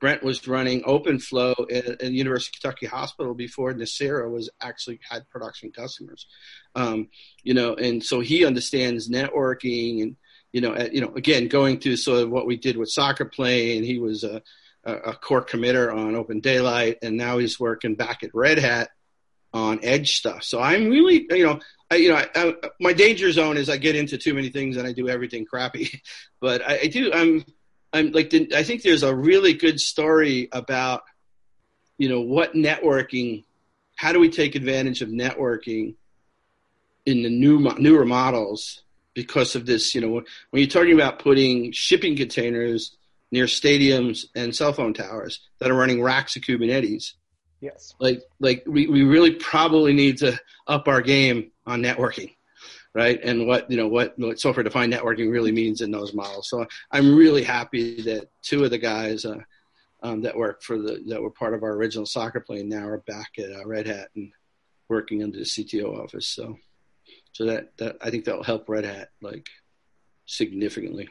Brent 0.00 0.22
was 0.22 0.46
running 0.46 0.82
OpenFlow 0.82 1.54
at, 1.72 2.02
at 2.02 2.12
University 2.12 2.56
of 2.56 2.60
Kentucky 2.60 2.86
Hospital 2.86 3.34
before 3.34 3.72
Nicira 3.72 4.30
was 4.30 4.50
actually 4.60 5.00
had 5.08 5.28
production 5.30 5.72
customers, 5.72 6.26
um, 6.74 7.08
you 7.42 7.54
know, 7.54 7.74
and 7.74 8.04
so 8.04 8.20
he 8.20 8.44
understands 8.44 9.08
networking 9.08 10.02
and 10.02 10.16
you 10.52 10.60
know 10.60 10.74
at, 10.74 10.92
you 10.92 11.00
know 11.00 11.12
again 11.14 11.48
going 11.48 11.80
through 11.80 11.96
sort 11.96 12.22
of 12.22 12.30
what 12.30 12.46
we 12.46 12.56
did 12.56 12.76
with 12.76 12.94
SocketPlane 12.94 13.76
and 13.76 13.84
he 13.86 13.98
was 13.98 14.24
a, 14.24 14.42
a 14.84 15.14
core 15.14 15.44
committer 15.44 15.90
on 15.90 16.14
Open 16.14 16.40
Daylight 16.40 16.98
and 17.02 17.16
now 17.16 17.38
he's 17.38 17.58
working 17.58 17.94
back 17.94 18.22
at 18.22 18.34
Red 18.34 18.58
Hat 18.58 18.90
on 19.54 19.78
edge 19.84 20.16
stuff. 20.16 20.42
So 20.42 20.60
I'm 20.60 20.90
really, 20.90 21.26
you 21.30 21.46
know, 21.46 21.60
I, 21.90 21.94
you 21.94 22.08
know, 22.08 22.16
I, 22.16 22.28
I, 22.34 22.54
my 22.80 22.92
danger 22.92 23.30
zone 23.30 23.56
is 23.56 23.70
I 23.70 23.76
get 23.76 23.94
into 23.94 24.18
too 24.18 24.34
many 24.34 24.48
things 24.50 24.76
and 24.76 24.86
I 24.86 24.92
do 24.92 25.08
everything 25.08 25.46
crappy. 25.46 26.02
But 26.40 26.60
I, 26.60 26.80
I 26.80 26.86
do. 26.88 27.10
I'm, 27.10 27.42
I'm 27.94 28.12
like, 28.12 28.34
I 28.52 28.64
think 28.64 28.82
there's 28.82 29.02
a 29.02 29.14
really 29.14 29.54
good 29.54 29.80
story 29.80 30.50
about, 30.52 31.04
you 31.96 32.10
know, 32.10 32.20
what 32.20 32.52
networking. 32.52 33.44
How 33.96 34.12
do 34.12 34.18
we 34.18 34.28
take 34.28 34.54
advantage 34.54 35.00
of 35.00 35.08
networking 35.08 35.94
in 37.06 37.22
the 37.22 37.30
new 37.30 37.60
newer 37.78 38.04
models 38.04 38.82
because 39.14 39.54
of 39.54 39.64
this? 39.64 39.94
You 39.94 40.02
know, 40.02 40.08
when 40.10 40.24
you're 40.60 40.66
talking 40.66 40.92
about 40.92 41.20
putting 41.20 41.72
shipping 41.72 42.14
containers 42.14 42.94
near 43.30 43.46
stadiums 43.46 44.26
and 44.34 44.54
cell 44.54 44.74
phone 44.74 44.92
towers 44.92 45.40
that 45.60 45.70
are 45.70 45.74
running 45.74 46.02
racks 46.02 46.36
of 46.36 46.42
Kubernetes 46.42 47.14
Yes. 47.64 47.94
Like 47.98 48.22
like 48.40 48.62
we, 48.66 48.88
we 48.88 49.04
really 49.04 49.30
probably 49.36 49.94
need 49.94 50.18
to 50.18 50.38
up 50.66 50.86
our 50.86 51.00
game 51.00 51.50
on 51.66 51.80
networking, 51.82 52.34
right? 52.92 53.18
And 53.24 53.46
what 53.46 53.70
you 53.70 53.78
know 53.78 53.88
what, 53.88 54.18
what 54.18 54.38
software 54.38 54.62
defined 54.62 54.92
networking 54.92 55.32
really 55.32 55.50
means 55.50 55.80
in 55.80 55.90
those 55.90 56.12
models. 56.12 56.50
So 56.50 56.66
I'm 56.90 57.16
really 57.16 57.42
happy 57.42 58.02
that 58.02 58.28
two 58.42 58.64
of 58.64 58.70
the 58.70 58.76
guys 58.76 59.24
uh, 59.24 59.38
um, 60.02 60.20
that 60.20 60.36
work 60.36 60.62
for 60.62 60.76
the 60.76 61.02
that 61.06 61.22
were 61.22 61.30
part 61.30 61.54
of 61.54 61.62
our 61.62 61.72
original 61.72 62.04
SocketPlane 62.04 62.66
now 62.66 62.86
are 62.86 62.98
back 62.98 63.30
at 63.38 63.50
uh, 63.50 63.66
Red 63.66 63.86
Hat 63.86 64.08
and 64.14 64.30
working 64.90 65.22
under 65.22 65.38
the 65.38 65.44
CTO 65.44 66.04
office. 66.04 66.28
So 66.28 66.58
so 67.32 67.46
that 67.46 67.74
that 67.78 67.96
I 68.02 68.10
think 68.10 68.26
that 68.26 68.36
will 68.36 68.44
help 68.44 68.68
Red 68.68 68.84
Hat 68.84 69.08
like 69.22 69.48
significantly. 70.26 71.08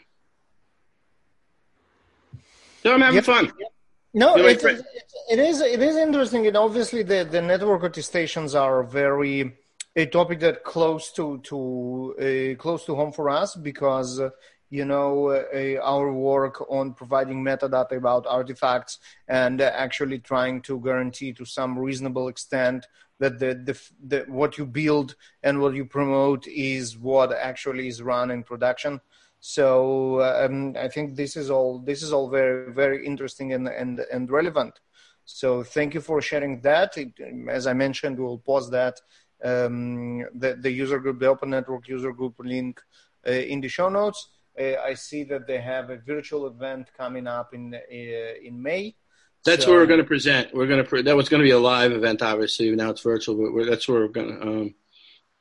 So 2.83 2.93
I'm 2.93 3.01
having 3.01 3.15
yep. 3.15 3.23
fun. 3.23 3.45
Yep. 3.45 3.73
No, 4.13 4.35
it, 4.37 4.63
it, 4.63 4.85
it 5.31 5.39
is 5.39 5.61
it 5.61 5.81
is 5.81 5.95
interesting, 5.95 6.45
and 6.45 6.55
obviously 6.55 7.01
the, 7.01 7.27
the 7.29 7.41
network 7.41 7.83
attestations 7.83 8.53
are 8.53 8.83
very 8.83 9.57
a 9.95 10.05
topic 10.05 10.39
that 10.39 10.63
close 10.63 11.11
to 11.13 11.39
to 11.39 12.15
uh, 12.19 12.61
close 12.61 12.85
to 12.85 12.95
home 12.95 13.11
for 13.11 13.29
us 13.29 13.55
because 13.55 14.19
uh, 14.19 14.29
you 14.69 14.85
know 14.85 15.29
uh, 15.29 15.79
our 15.83 16.11
work 16.11 16.63
on 16.69 16.93
providing 16.93 17.43
metadata 17.43 17.93
about 17.97 18.27
artifacts 18.27 18.99
and 19.27 19.61
actually 19.61 20.19
trying 20.19 20.61
to 20.61 20.79
guarantee 20.79 21.33
to 21.33 21.45
some 21.45 21.77
reasonable 21.77 22.27
extent 22.27 22.85
that 23.19 23.39
the, 23.39 23.55
the, 23.55 23.79
the 24.07 24.31
what 24.31 24.57
you 24.57 24.65
build 24.65 25.15
and 25.41 25.59
what 25.59 25.73
you 25.73 25.85
promote 25.85 26.47
is 26.47 26.97
what 26.97 27.31
actually 27.31 27.87
is 27.87 28.01
run 28.01 28.29
in 28.31 28.43
production 28.43 28.99
so 29.45 30.21
um, 30.21 30.73
I 30.79 30.87
think 30.87 31.17
this 31.17 31.35
is 31.35 31.49
all 31.49 31.79
this 31.79 32.01
is 32.01 32.13
all 32.13 32.29
very 32.29 32.71
very 32.71 33.05
interesting 33.05 33.51
and 33.51 33.67
and, 33.67 33.99
and 34.09 34.31
relevant. 34.31 34.79
So 35.25 35.63
thank 35.63 35.93
you 35.93 35.99
for 35.99 36.21
sharing 36.21 36.61
that. 36.61 36.97
It, 36.97 37.11
as 37.49 37.67
I 37.67 37.73
mentioned, 37.73 38.17
we'll 38.17 38.37
post 38.37 38.71
that 38.71 39.01
um, 39.43 40.19
the 40.33 40.55
the 40.61 40.71
user 40.71 40.97
group, 40.97 41.19
the 41.19 41.27
Open 41.27 41.49
Network 41.49 41.89
user 41.89 42.13
group 42.13 42.35
link 42.39 42.79
uh, 43.27 43.31
in 43.31 43.59
the 43.59 43.67
show 43.67 43.89
notes. 43.89 44.29
Uh, 44.57 44.75
I 44.77 44.93
see 44.93 45.25
that 45.25 45.45
they 45.45 45.59
have 45.59 45.89
a 45.89 45.97
virtual 45.97 46.47
event 46.47 46.87
coming 46.97 47.27
up 47.27 47.53
in 47.53 47.75
uh, 47.75 48.47
in 48.47 48.63
May. 48.63 48.95
That's 49.43 49.65
so, 49.65 49.71
where 49.71 49.81
we're 49.81 49.87
going 49.87 49.99
to 49.99 50.05
present. 50.15 50.53
We're 50.53 50.67
going 50.67 50.81
to 50.81 50.89
pre- 50.89 51.01
that 51.01 51.17
was 51.17 51.27
going 51.27 51.41
to 51.41 51.49
be 51.51 51.51
a 51.51 51.59
live 51.59 51.91
event, 51.91 52.21
obviously. 52.21 52.73
Now 52.77 52.91
it's 52.91 53.01
virtual, 53.01 53.51
but 53.53 53.65
that's 53.65 53.89
where 53.89 53.99
we're 53.99 54.07
going 54.07 54.39
to. 54.39 54.41
Um, 54.41 54.75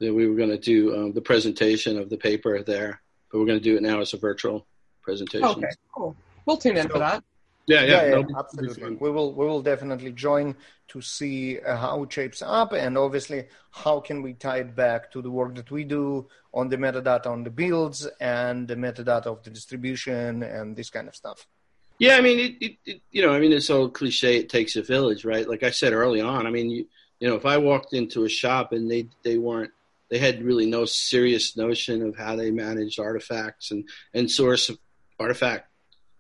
we 0.01 0.27
were 0.27 0.35
going 0.35 0.51
to 0.51 0.59
do 0.59 0.97
um, 0.97 1.13
the 1.13 1.21
presentation 1.21 1.97
of 1.97 2.11
the 2.11 2.17
paper 2.17 2.61
there 2.65 3.02
but 3.33 3.39
we're 3.39 3.47
going 3.47 3.59
to 3.59 3.65
do 3.65 3.77
it 3.77 3.83
now 3.83 4.01
as 4.01 4.13
a 4.13 4.19
virtual 4.19 4.67
presentation. 5.03 5.45
Okay, 5.45 5.71
cool. 5.93 6.15
We'll 6.45 6.59
tune 6.59 6.77
in 6.77 6.85
so, 6.85 6.91
for 6.91 6.99
that. 6.99 7.25
Yeah, 7.67 7.85
yeah, 7.85 8.07
yeah, 8.07 8.17
yeah 8.17 8.25
absolutely. 8.39 8.97
We 8.97 9.11
will 9.11 9.33
we 9.33 9.47
will 9.47 9.63
definitely 9.63 10.13
join 10.13 10.57
to 10.89 11.01
see 11.01 11.61
uh, 11.61 11.77
how 11.77 12.03
it 12.03 12.13
shapes 12.13 12.43
up, 12.43 12.73
and 12.73 12.99
obviously 12.99 13.47
how 13.71 14.01
can 14.01 14.21
we 14.21 14.35
tie 14.35 14.59
it 14.59 14.75
back 14.75 15.11
to 15.13 15.23
the 15.23 15.31
work 15.31 15.55
that 15.55 15.71
we 15.71 15.85
do 15.85 16.29
on 16.53 16.69
the 16.69 16.77
metadata 16.77 17.27
on 17.27 17.45
the 17.45 17.51
builds 17.51 18.07
and 18.21 18.67
the 18.67 18.75
metadata 18.75 19.27
of 19.27 19.43
the 19.45 19.51
distribution 19.51 20.43
and 20.43 20.77
this 20.77 20.91
kind 20.91 21.09
of 21.09 21.15
stuff. 21.15 21.47
Yeah, 21.99 22.17
I 22.17 22.21
mean, 22.21 22.39
it, 22.41 22.55
it, 22.61 22.77
it 22.85 23.03
you 23.13 23.25
know, 23.25 23.33
I 23.33 23.39
mean, 23.39 23.53
it's 23.53 23.71
all 23.71 23.89
cliche. 23.89 24.39
It 24.39 24.49
takes 24.49 24.75
a 24.75 24.83
village, 24.83 25.25
right? 25.25 25.49
Like 25.49 25.63
I 25.63 25.71
said 25.71 25.93
early 25.93 26.21
on. 26.21 26.47
I 26.49 26.51
mean, 26.51 26.69
you, 26.69 26.87
you 27.21 27.29
know, 27.29 27.37
if 27.37 27.47
I 27.47 27.59
walked 27.59 27.95
into 27.95 28.25
a 28.25 28.29
shop 28.29 28.73
and 28.73 28.91
they 28.91 29.07
they 29.23 29.39
weren't 29.39 29.71
they 30.13 30.19
had 30.19 30.43
really 30.43 30.67
no 30.67 30.85
serious 30.85 31.57
notion 31.57 32.03
of 32.03 32.15
how 32.15 32.37
they 32.37 32.51
managed 32.51 33.01
artifacts 33.01 33.71
and, 33.71 33.89
and 34.13 34.31
source 34.31 34.71
artifact 35.19 35.71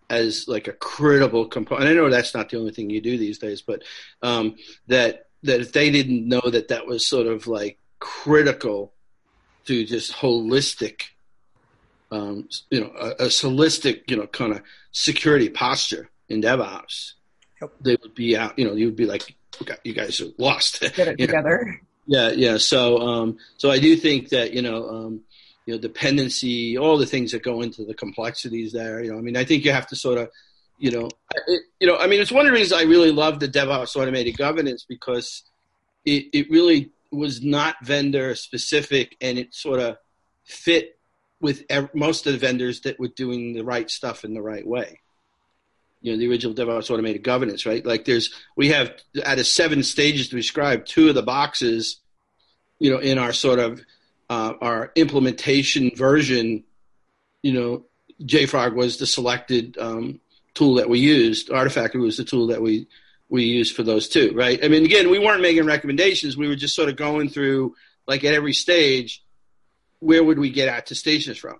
as 0.08 0.48
like 0.48 0.66
a 0.66 0.72
critical 0.72 1.44
component. 1.44 1.90
I 1.90 1.92
know 1.92 2.08
that's 2.08 2.34
not 2.34 2.48
the 2.48 2.58
only 2.58 2.72
thing 2.72 2.88
you 2.88 3.02
do 3.02 3.18
these 3.18 3.38
days, 3.38 3.60
but 3.60 3.82
um, 4.22 4.56
that 4.86 5.26
that 5.42 5.60
if 5.60 5.72
they 5.72 5.90
didn't 5.90 6.26
know 6.26 6.40
that 6.40 6.68
that 6.68 6.86
was 6.86 7.06
sort 7.06 7.26
of 7.26 7.46
like 7.46 7.76
critical 7.98 8.94
to 9.66 9.84
just 9.84 10.14
holistic, 10.14 11.02
um, 12.10 12.48
you 12.70 12.80
know, 12.80 12.92
a, 12.98 13.08
a 13.10 13.26
holistic, 13.26 14.10
you 14.10 14.16
know, 14.16 14.26
kind 14.26 14.52
of 14.52 14.62
security 14.92 15.50
posture 15.50 16.08
in 16.30 16.40
DevOps, 16.40 17.12
yep. 17.60 17.72
they 17.82 17.98
would 18.00 18.14
be 18.14 18.38
out. 18.38 18.58
You 18.58 18.68
know, 18.68 18.72
you 18.72 18.86
would 18.86 18.96
be 18.96 19.04
like, 19.04 19.36
okay, 19.60 19.76
you 19.84 19.92
guys 19.92 20.18
are 20.22 20.30
lost. 20.38 20.80
Get 20.80 21.08
it 21.08 21.18
together. 21.18 21.64
Know? 21.66 21.88
Yeah, 22.06 22.30
yeah. 22.30 22.56
So, 22.58 22.98
um, 22.98 23.38
so 23.56 23.70
I 23.70 23.78
do 23.78 23.96
think 23.96 24.30
that 24.30 24.52
you 24.52 24.62
know, 24.62 24.88
um, 24.88 25.20
you 25.66 25.74
know, 25.74 25.80
dependency, 25.80 26.76
all 26.76 26.98
the 26.98 27.06
things 27.06 27.32
that 27.32 27.42
go 27.42 27.62
into 27.62 27.84
the 27.84 27.94
complexities 27.94 28.72
there. 28.72 29.02
You 29.02 29.12
know, 29.12 29.18
I 29.18 29.20
mean, 29.20 29.36
I 29.36 29.44
think 29.44 29.64
you 29.64 29.72
have 29.72 29.86
to 29.88 29.96
sort 29.96 30.18
of, 30.18 30.28
you 30.78 30.90
know, 30.90 31.08
it, 31.46 31.62
you 31.78 31.86
know, 31.86 31.96
I 31.96 32.06
mean, 32.06 32.20
it's 32.20 32.32
one 32.32 32.46
of 32.46 32.52
the 32.52 32.58
reasons 32.58 32.80
I 32.80 32.84
really 32.84 33.12
love 33.12 33.38
the 33.38 33.48
DevOps 33.48 33.96
automated 33.96 34.36
governance 34.36 34.84
because 34.88 35.44
it, 36.04 36.26
it 36.32 36.50
really 36.50 36.90
was 37.12 37.42
not 37.42 37.76
vendor 37.82 38.34
specific 38.34 39.16
and 39.20 39.38
it 39.38 39.54
sort 39.54 39.78
of 39.78 39.98
fit 40.44 40.98
with 41.40 41.64
most 41.94 42.26
of 42.26 42.32
the 42.32 42.38
vendors 42.38 42.80
that 42.82 42.98
were 42.98 43.08
doing 43.08 43.52
the 43.52 43.62
right 43.62 43.90
stuff 43.90 44.24
in 44.24 44.34
the 44.34 44.42
right 44.42 44.66
way. 44.66 45.00
You 46.02 46.12
know, 46.12 46.18
the 46.18 46.28
original 46.28 46.54
DevOps 46.54 46.90
automated 46.90 47.22
governance, 47.22 47.64
right? 47.64 47.84
Like 47.84 48.04
there's, 48.04 48.34
we 48.56 48.68
have 48.68 48.92
out 49.24 49.38
of 49.38 49.46
seven 49.46 49.82
stages 49.82 50.28
to 50.28 50.36
describe, 50.36 50.84
two 50.84 51.08
of 51.08 51.14
the 51.14 51.22
boxes, 51.22 52.00
you 52.78 52.90
know, 52.90 52.98
in 52.98 53.18
our 53.18 53.32
sort 53.32 53.58
of, 53.58 53.80
uh, 54.28 54.54
our 54.60 54.92
implementation 54.96 55.92
version, 55.94 56.64
you 57.42 57.52
know, 57.52 57.84
JFrog 58.22 58.74
was 58.74 58.98
the 58.98 59.06
selected 59.06 59.76
um, 59.78 60.20
tool 60.54 60.74
that 60.76 60.88
we 60.88 60.98
used. 60.98 61.48
Artifactory 61.48 62.00
was 62.00 62.16
the 62.16 62.24
tool 62.24 62.48
that 62.48 62.62
we 62.62 62.86
we 63.28 63.44
used 63.44 63.74
for 63.74 63.82
those 63.82 64.08
two, 64.08 64.32
right? 64.34 64.62
I 64.62 64.68
mean, 64.68 64.84
again, 64.84 65.08
we 65.08 65.18
weren't 65.18 65.40
making 65.40 65.64
recommendations. 65.64 66.36
We 66.36 66.48
were 66.48 66.54
just 66.54 66.74
sort 66.74 66.90
of 66.90 66.96
going 66.96 67.30
through, 67.30 67.74
like 68.06 68.24
at 68.24 68.34
every 68.34 68.52
stage, 68.52 69.24
where 70.00 70.22
would 70.22 70.38
we 70.38 70.50
get 70.50 70.68
attestations 70.68 71.38
from, 71.38 71.58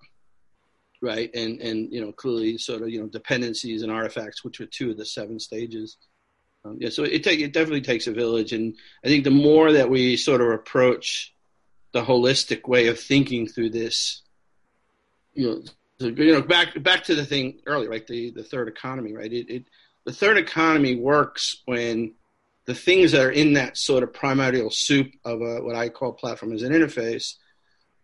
right? 1.03 1.30
And 1.34 1.61
and 1.61 1.92
you 1.92 2.00
know, 2.00 2.12
clearly, 2.12 2.57
sort 2.59 2.82
of 2.82 2.88
you 2.88 3.00
know, 3.00 3.09
dependencies 3.09 3.82
and 3.82 3.90
artifacts, 3.90 4.44
which 4.44 4.61
were 4.61 4.66
two 4.66 4.90
of 4.92 4.96
the 4.96 5.05
seven 5.05 5.38
stages. 5.38 5.96
Um, 6.64 6.76
yeah, 6.80 6.90
so 6.90 7.03
it 7.03 7.24
take, 7.24 7.40
it 7.40 7.53
definitely 7.53 7.80
takes 7.80 8.07
a 8.07 8.12
village, 8.12 8.53
and 8.53 8.74
I 9.05 9.09
think 9.09 9.24
the 9.24 9.30
more 9.30 9.72
that 9.72 9.90
we 9.90 10.16
sort 10.16 10.40
of 10.40 10.48
approach 10.48 11.34
the 11.92 12.05
holistic 12.05 12.68
way 12.68 12.86
of 12.86 12.98
thinking 12.98 13.48
through 13.48 13.70
this, 13.70 14.22
you 15.34 15.48
know, 15.98 16.09
you 16.09 16.32
know, 16.32 16.42
back 16.42 16.80
back 16.82 17.05
to 17.05 17.14
the 17.14 17.26
thing 17.26 17.61
earlier, 17.66 17.90
right? 17.90 18.07
The 18.07 18.30
the 18.30 18.44
third 18.44 18.68
economy, 18.68 19.12
right? 19.12 19.32
It, 19.32 19.50
it 19.50 19.64
the 20.05 20.12
third 20.12 20.38
economy 20.38 20.94
works 20.94 21.62
when 21.64 22.14
the 22.66 22.74
things 22.74 23.12
that 23.12 23.24
are 23.24 23.30
in 23.30 23.55
that 23.55 23.76
sort 23.76 24.03
of 24.03 24.12
primordial 24.12 24.70
soup 24.70 25.12
of 25.24 25.40
a, 25.40 25.62
what 25.62 25.74
I 25.74 25.88
call 25.88 26.12
platform 26.12 26.53
as 26.53 26.62
an 26.62 26.72
interface, 26.72 27.34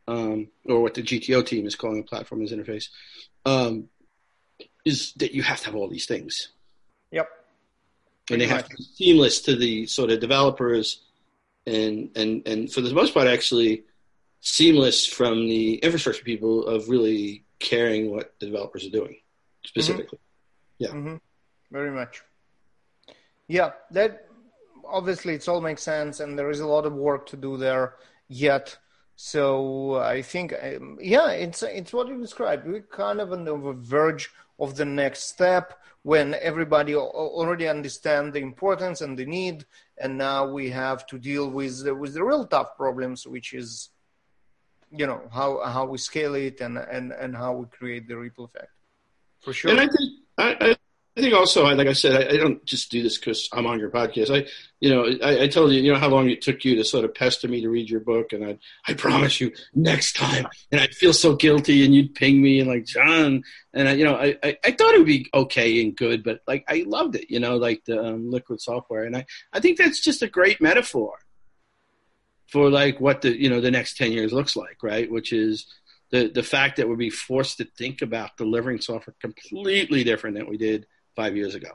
um, 0.08 0.48
or 0.64 0.80
what 0.80 0.94
the 0.94 1.02
CTO 1.02 1.46
team 1.46 1.66
is 1.66 1.76
calling 1.76 2.00
a 2.00 2.02
platform 2.02 2.42
as 2.42 2.50
interface, 2.50 2.88
um, 3.44 3.88
is 4.84 5.12
that 5.14 5.32
you 5.32 5.42
have 5.42 5.60
to 5.60 5.66
have 5.66 5.74
all 5.76 5.88
these 5.88 6.06
things. 6.06 6.48
Yep. 7.12 7.28
And 8.30 8.40
they 8.40 8.46
have 8.46 8.68
to 8.68 8.76
be 8.76 8.82
seamless 8.82 9.42
to 9.42 9.54
the 9.54 9.86
sort 9.86 10.10
of 10.10 10.20
developers, 10.20 11.02
and 11.66 12.10
and 12.16 12.46
and 12.46 12.72
for 12.72 12.80
the 12.80 12.92
most 12.92 13.14
part, 13.14 13.28
actually 13.28 13.84
seamless 14.40 15.06
from 15.06 15.46
the 15.46 15.74
infrastructure 15.76 16.24
people 16.24 16.66
of 16.66 16.88
really 16.88 17.44
caring 17.58 18.10
what 18.10 18.34
the 18.38 18.46
developers 18.46 18.86
are 18.86 18.90
doing 18.90 19.16
specifically. 19.64 20.18
Mm-hmm. 20.18 20.84
Yeah. 20.84 20.88
Mm-hmm. 20.88 21.16
Very 21.70 21.90
much. 21.90 22.22
Yeah, 23.46 23.72
that 23.92 24.26
obviously 24.86 25.34
it 25.34 25.48
all 25.48 25.60
makes 25.60 25.82
sense, 25.82 26.20
and 26.20 26.38
there 26.38 26.50
is 26.50 26.60
a 26.60 26.66
lot 26.66 26.86
of 26.86 26.94
work 26.94 27.26
to 27.26 27.36
do 27.36 27.56
there 27.56 27.94
yet. 28.28 28.76
So 29.20 29.96
I 29.96 30.22
think, 30.22 30.54
um, 30.62 30.96
yeah, 31.00 31.32
it's 31.32 31.64
it's 31.64 31.92
what 31.92 32.06
you 32.06 32.20
described. 32.20 32.68
We're 32.68 32.82
kind 32.82 33.20
of 33.20 33.32
on 33.32 33.42
the 33.42 33.56
verge 33.56 34.30
of 34.60 34.76
the 34.76 34.84
next 34.84 35.24
step 35.24 35.76
when 36.04 36.36
everybody 36.40 36.94
already 36.94 37.66
understand 37.66 38.32
the 38.32 38.38
importance 38.38 39.00
and 39.00 39.18
the 39.18 39.26
need, 39.26 39.66
and 40.00 40.16
now 40.16 40.46
we 40.46 40.70
have 40.70 41.04
to 41.08 41.18
deal 41.18 41.50
with 41.50 41.82
the, 41.82 41.92
with 41.92 42.14
the 42.14 42.22
real 42.22 42.46
tough 42.46 42.76
problems, 42.76 43.26
which 43.26 43.54
is 43.54 43.90
you 44.92 45.04
know 45.04 45.20
how 45.32 45.64
how 45.64 45.84
we 45.84 45.98
scale 45.98 46.36
it 46.36 46.60
and 46.60 46.78
and 46.78 47.10
and 47.10 47.36
how 47.36 47.54
we 47.54 47.66
create 47.66 48.06
the 48.06 48.16
ripple 48.16 48.44
effect 48.44 48.70
for 49.40 49.52
sure 49.52 49.70
and 49.70 49.80
i 49.80 49.86
think 49.86 50.10
i, 50.38 50.76
I 51.18 51.20
think 51.20 51.34
also 51.34 51.64
like 51.64 51.88
i 51.88 51.92
said 51.92 52.12
I, 52.12 52.34
I 52.34 52.36
don't 52.36 52.64
just 52.64 52.92
do 52.92 53.02
this 53.02 53.18
because 53.18 53.48
i'm 53.52 53.66
on 53.66 53.80
your 53.80 53.90
podcast. 53.90 54.30
I 54.30 54.48
you 54.80 54.88
know 54.90 55.04
I, 55.22 55.42
I, 55.42 55.48
told 55.48 55.72
you 55.72 55.80
you 55.80 55.92
know 55.92 55.98
how 55.98 56.08
long 56.08 56.30
it 56.30 56.42
took 56.42 56.64
you 56.64 56.76
to 56.76 56.84
sort 56.84 57.04
of 57.04 57.14
pester 57.14 57.48
me 57.48 57.60
to 57.60 57.68
read 57.68 57.90
your 57.90 58.00
book 58.00 58.32
and 58.32 58.44
i 58.44 58.58
i 58.86 58.94
promise 58.94 59.40
you 59.40 59.50
next 59.74 60.14
time 60.16 60.46
and 60.70 60.80
i'd 60.80 60.94
feel 60.94 61.12
so 61.12 61.34
guilty 61.34 61.84
and 61.84 61.92
you'd 61.92 62.14
ping 62.14 62.40
me 62.40 62.60
and 62.60 62.68
like 62.68 62.84
john 62.84 63.42
and 63.74 63.88
I, 63.88 63.92
you 63.92 64.04
know 64.04 64.14
I, 64.14 64.36
I, 64.44 64.56
I 64.64 64.70
thought 64.70 64.94
it 64.94 64.98
would 64.98 65.06
be 65.06 65.28
okay 65.34 65.82
and 65.82 65.96
good 65.96 66.22
but 66.22 66.40
like 66.46 66.64
i 66.68 66.84
loved 66.86 67.16
it 67.16 67.28
you 67.28 67.40
know 67.40 67.56
like 67.56 67.84
the 67.84 68.00
um, 68.00 68.30
liquid 68.30 68.60
software 68.60 69.02
and 69.04 69.16
i 69.16 69.26
i 69.52 69.58
think 69.58 69.76
that's 69.78 70.00
just 70.00 70.22
a 70.22 70.28
great 70.28 70.60
metaphor 70.60 71.18
for 72.48 72.70
like 72.70 73.00
what 73.00 73.22
the 73.22 73.40
you 73.40 73.48
know 73.48 73.60
the 73.60 73.70
next 73.70 73.96
10 73.96 74.12
years 74.12 74.32
looks 74.32 74.56
like 74.56 74.82
right? 74.82 75.10
Which 75.10 75.32
is 75.32 75.66
the 76.10 76.28
the 76.28 76.42
fact 76.42 76.76
that 76.76 76.88
we'll 76.88 76.96
be 76.96 77.10
forced 77.10 77.58
to 77.58 77.64
think 77.64 78.02
about 78.02 78.36
delivering 78.36 78.80
software 78.80 79.14
completely 79.20 80.04
different 80.04 80.36
than 80.36 80.48
we 80.48 80.56
did 80.56 80.86
five 81.20 81.34
years 81.40 81.54
ago 81.60 81.72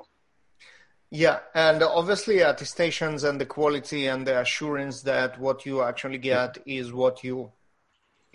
yeah 1.11 1.39
and 1.53 1.79
obviously 1.83 2.39
attestations 2.39 3.23
and 3.23 3.37
the 3.41 3.49
quality 3.57 4.01
and 4.07 4.21
the 4.27 4.35
assurance 4.45 4.97
that 5.01 5.31
what 5.45 5.65
you 5.67 5.75
actually 5.89 6.21
get 6.33 6.51
is 6.65 6.85
what 7.01 7.23
you 7.23 7.51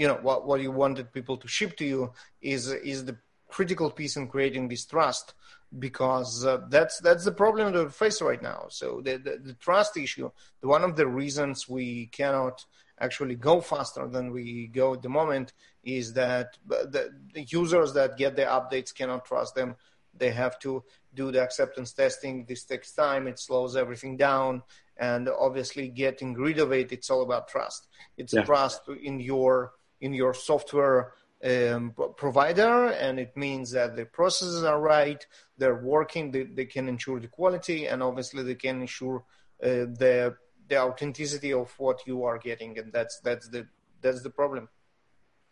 you 0.00 0.06
know 0.08 0.18
what, 0.26 0.46
what 0.46 0.60
you 0.60 0.70
wanted 0.70 1.12
people 1.12 1.36
to 1.36 1.48
ship 1.56 1.76
to 1.76 1.84
you 1.84 2.12
is 2.40 2.62
is 2.92 3.04
the 3.04 3.16
critical 3.48 3.90
piece 3.90 4.16
in 4.16 4.28
creating 4.28 4.68
this 4.68 4.84
trust 4.84 5.34
because 5.78 6.46
uh, 6.46 6.58
that's 6.68 6.98
that's 7.00 7.24
the 7.24 7.32
problem 7.32 7.72
that 7.72 7.84
we 7.84 7.90
face 7.90 8.22
right 8.22 8.42
now. 8.42 8.66
So 8.68 9.00
the, 9.04 9.16
the, 9.16 9.38
the 9.42 9.52
trust 9.54 9.96
issue, 9.96 10.30
one 10.60 10.84
of 10.84 10.96
the 10.96 11.06
reasons 11.06 11.68
we 11.68 12.06
cannot 12.06 12.64
actually 13.00 13.34
go 13.34 13.60
faster 13.60 14.08
than 14.08 14.32
we 14.32 14.66
go 14.68 14.94
at 14.94 15.02
the 15.02 15.08
moment 15.08 15.52
is 15.84 16.14
that 16.14 16.56
the, 16.66 17.10
the 17.34 17.42
users 17.42 17.92
that 17.94 18.16
get 18.16 18.34
the 18.36 18.42
updates 18.42 18.94
cannot 18.94 19.24
trust 19.24 19.54
them. 19.54 19.76
They 20.18 20.30
have 20.30 20.58
to 20.60 20.84
do 21.14 21.30
the 21.32 21.42
acceptance 21.42 21.92
testing. 21.92 22.44
This 22.46 22.64
takes 22.64 22.92
time. 22.92 23.26
It 23.26 23.38
slows 23.38 23.76
everything 23.76 24.16
down. 24.16 24.62
And 24.96 25.28
obviously, 25.28 25.88
getting 25.88 26.34
rid 26.34 26.58
of 26.58 26.72
it, 26.72 26.92
it's 26.92 27.10
all 27.10 27.22
about 27.22 27.48
trust. 27.48 27.88
It's 28.16 28.32
yeah. 28.32 28.42
trust 28.42 28.82
in 29.02 29.20
your 29.20 29.72
in 30.00 30.12
your 30.12 30.34
software 30.34 31.12
um, 31.44 31.94
provider, 32.16 32.88
and 32.88 33.18
it 33.18 33.36
means 33.36 33.70
that 33.72 33.96
the 33.96 34.04
processes 34.04 34.64
are 34.64 34.80
right, 34.80 35.24
they're 35.56 35.82
working, 35.82 36.30
they, 36.30 36.44
they 36.44 36.66
can 36.66 36.88
ensure 36.88 37.20
the 37.20 37.28
quality, 37.28 37.86
and 37.86 38.02
obviously 38.02 38.42
they 38.42 38.54
can 38.54 38.80
ensure 38.80 39.24
uh, 39.62 39.86
the 39.98 40.36
the 40.68 40.78
authenticity 40.78 41.52
of 41.52 41.72
what 41.78 42.00
you 42.06 42.24
are 42.24 42.38
getting, 42.38 42.78
and 42.78 42.92
that's 42.92 43.20
that's 43.20 43.48
the 43.48 43.66
that's 44.00 44.22
the 44.22 44.30
problem. 44.30 44.68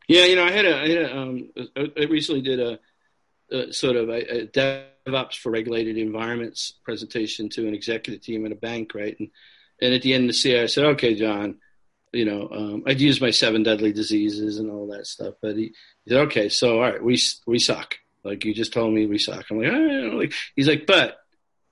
Yeah, 0.09 0.25
you 0.25 0.37
know, 0.37 0.45
I 0.45 0.53
had 0.53 0.65
a, 0.65 0.77
I, 0.77 0.89
had 0.89 0.99
a, 0.99 1.19
um, 1.19 1.51
I 1.77 2.05
recently 2.05 2.41
did 2.41 2.61
a, 2.61 2.79
a 3.51 3.73
sort 3.73 3.97
of 3.97 4.09
a, 4.09 4.43
a, 4.43 4.47
DevOps 5.07 5.37
for 5.37 5.51
regulated 5.51 5.97
environments 5.97 6.75
presentation 6.85 7.49
to 7.51 7.67
an 7.67 7.75
executive 7.75 8.23
team 8.23 8.45
at 8.47 8.53
a 8.53 8.57
bank, 8.57 8.95
right? 8.95 9.17
And 9.19 9.31
and 9.81 9.93
at 9.93 10.03
the 10.03 10.15
end 10.15 10.25
of 10.25 10.35
the 10.35 10.41
CI, 10.41 10.61
I 10.61 10.67
said, 10.67 10.85
"Okay, 10.85 11.15
John, 11.15 11.57
you 12.13 12.25
know, 12.25 12.49
um, 12.51 12.83
I'd 12.87 13.01
use 13.01 13.21
my 13.21 13.31
seven 13.31 13.63
deadly 13.63 13.93
diseases 13.93 14.59
and 14.59 14.71
all 14.71 14.87
that 14.89 15.07
stuff. 15.07 15.35
But 15.43 15.57
he, 15.57 15.75
he 16.05 16.11
said, 16.11 16.21
okay, 16.27 16.49
so 16.49 16.77
all 16.77 16.81
right, 16.81 17.03
we 17.03 17.21
we 17.47 17.59
suck. 17.59 17.97
Like 18.25 18.45
you 18.45 18.55
just 18.55 18.73
told 18.73 18.93
me 18.93 19.07
we 19.07 19.19
suck. 19.19 19.45
I'm 19.51 19.59
like, 19.59 20.13
like 20.15 20.33
he's 20.57 20.69
like, 20.69 20.87
but 20.87 21.19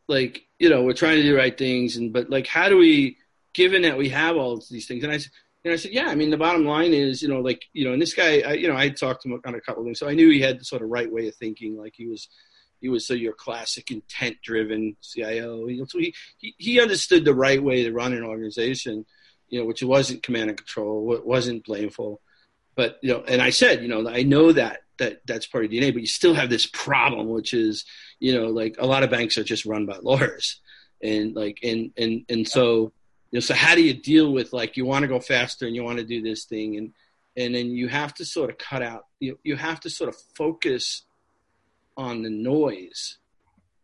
like 0.07 0.47
you 0.59 0.68
know, 0.68 0.83
we're 0.83 0.93
trying 0.93 1.16
to 1.16 1.22
do 1.22 1.37
right 1.37 1.57
things, 1.57 1.97
and 1.97 2.12
but 2.12 2.31
like, 2.31 2.47
how 2.47 2.68
do 2.68 2.77
we, 2.77 3.16
given 3.55 3.83
that 3.83 3.97
we 3.97 4.11
have 4.11 4.37
all 4.37 4.62
these 4.70 4.87
things? 4.87 5.03
And 5.03 5.12
I 5.12 5.18
said. 5.18 5.33
And 5.65 5.73
I 5.73 5.77
said, 5.77 5.93
yeah, 5.93 6.09
I 6.09 6.15
mean, 6.15 6.31
the 6.31 6.37
bottom 6.37 6.67
line 6.67 6.93
is, 6.93 7.23
you 7.23 7.29
know, 7.29 7.41
like, 7.41 7.62
you 7.73 7.85
know, 7.85 7.93
and 7.93 8.03
this 8.03 8.12
guy, 8.12 8.41
I, 8.41 8.53
you 8.53 8.69
know, 8.69 8.77
I 8.77 8.91
talked 8.91 9.23
to 9.23 9.29
him 9.29 9.41
on 9.47 9.55
a 9.55 9.61
couple 9.61 9.83
of 9.83 9.87
things. 9.87 9.99
So 9.99 10.09
I 10.09 10.15
knew 10.15 10.31
he 10.31 10.41
had 10.41 10.61
the 10.61 10.65
sort 10.65 10.83
of 10.83 10.91
right 10.91 11.11
way 11.11 11.27
of 11.29 11.35
thinking. 11.37 11.79
Like 11.79 11.95
he 11.97 12.07
was, 12.07 12.29
he 12.83 12.91
was 12.91 13.07
so 13.07 13.15
your 13.15 13.33
classic 13.33 13.91
intent 13.91 14.37
driven 14.43 14.97
CIO. 15.01 15.67
So 15.87 15.99
he, 15.99 16.15
he, 16.37 16.55
he 16.59 16.81
understood 16.81 17.25
the 17.25 17.35
right 17.35 17.62
way 17.62 17.85
to 17.85 17.93
run 17.93 18.12
an 18.12 18.25
organization 18.25 19.07
you 19.55 19.61
know, 19.61 19.67
which 19.67 19.83
wasn't 19.83 20.23
command 20.23 20.51
and 20.51 20.59
control, 20.59 21.15
it 21.15 21.25
wasn't 21.25 21.65
blameful. 21.65 22.21
But 22.75 22.99
you 23.03 23.12
know, 23.12 23.23
and 23.27 23.41
I 23.41 23.51
said, 23.51 23.83
you 23.83 23.89
know, 23.89 24.09
I 24.09 24.25
know 24.25 24.51
that 24.51 24.81
that 24.99 25.21
that's 25.27 25.47
part 25.47 25.65
of 25.65 25.71
DNA, 25.71 25.93
but 25.93 26.01
you 26.01 26.09
still 26.09 26.35
have 26.35 26.51
this 26.51 26.67
problem, 26.67 27.29
which 27.29 27.55
is, 27.55 27.85
you 28.19 28.35
know, 28.35 28.49
like 28.49 28.77
a 28.79 28.87
lot 28.87 29.05
of 29.05 29.11
banks 29.11 29.39
are 29.39 29.45
just 29.45 29.65
run 29.65 29.87
by 29.87 29.99
lawyers, 30.03 30.61
and 31.01 31.37
like, 31.37 31.61
and 31.62 31.93
and 31.97 32.25
and 32.29 32.49
so, 32.49 32.93
you 33.35 33.39
know, 33.39 33.43
so 33.43 33.55
how 33.55 33.74
do 33.74 33.82
you 33.82 33.95
deal 33.95 34.32
with 34.32 34.53
like 34.53 34.76
you 34.76 34.85
want 34.85 35.03
to 35.03 35.09
go 35.09 35.18
faster 35.18 35.66
and 35.66 35.74
you 35.74 35.82
want 35.82 35.99
to 35.99 36.05
do 36.05 36.22
this 36.22 36.45
thing, 36.45 36.76
and 36.76 36.93
and 37.37 37.53
then 37.53 37.72
you 37.72 37.89
have 37.89 38.14
to 38.14 38.24
sort 38.24 38.49
of 38.49 38.59
cut 38.59 38.80
out, 38.80 39.07
you 39.18 39.41
you 39.43 39.57
have 39.57 39.80
to 39.80 39.91
sort 39.91 40.09
of 40.09 40.14
focus 40.37 41.03
on 41.97 42.22
the 42.22 42.30
noise. 42.30 43.18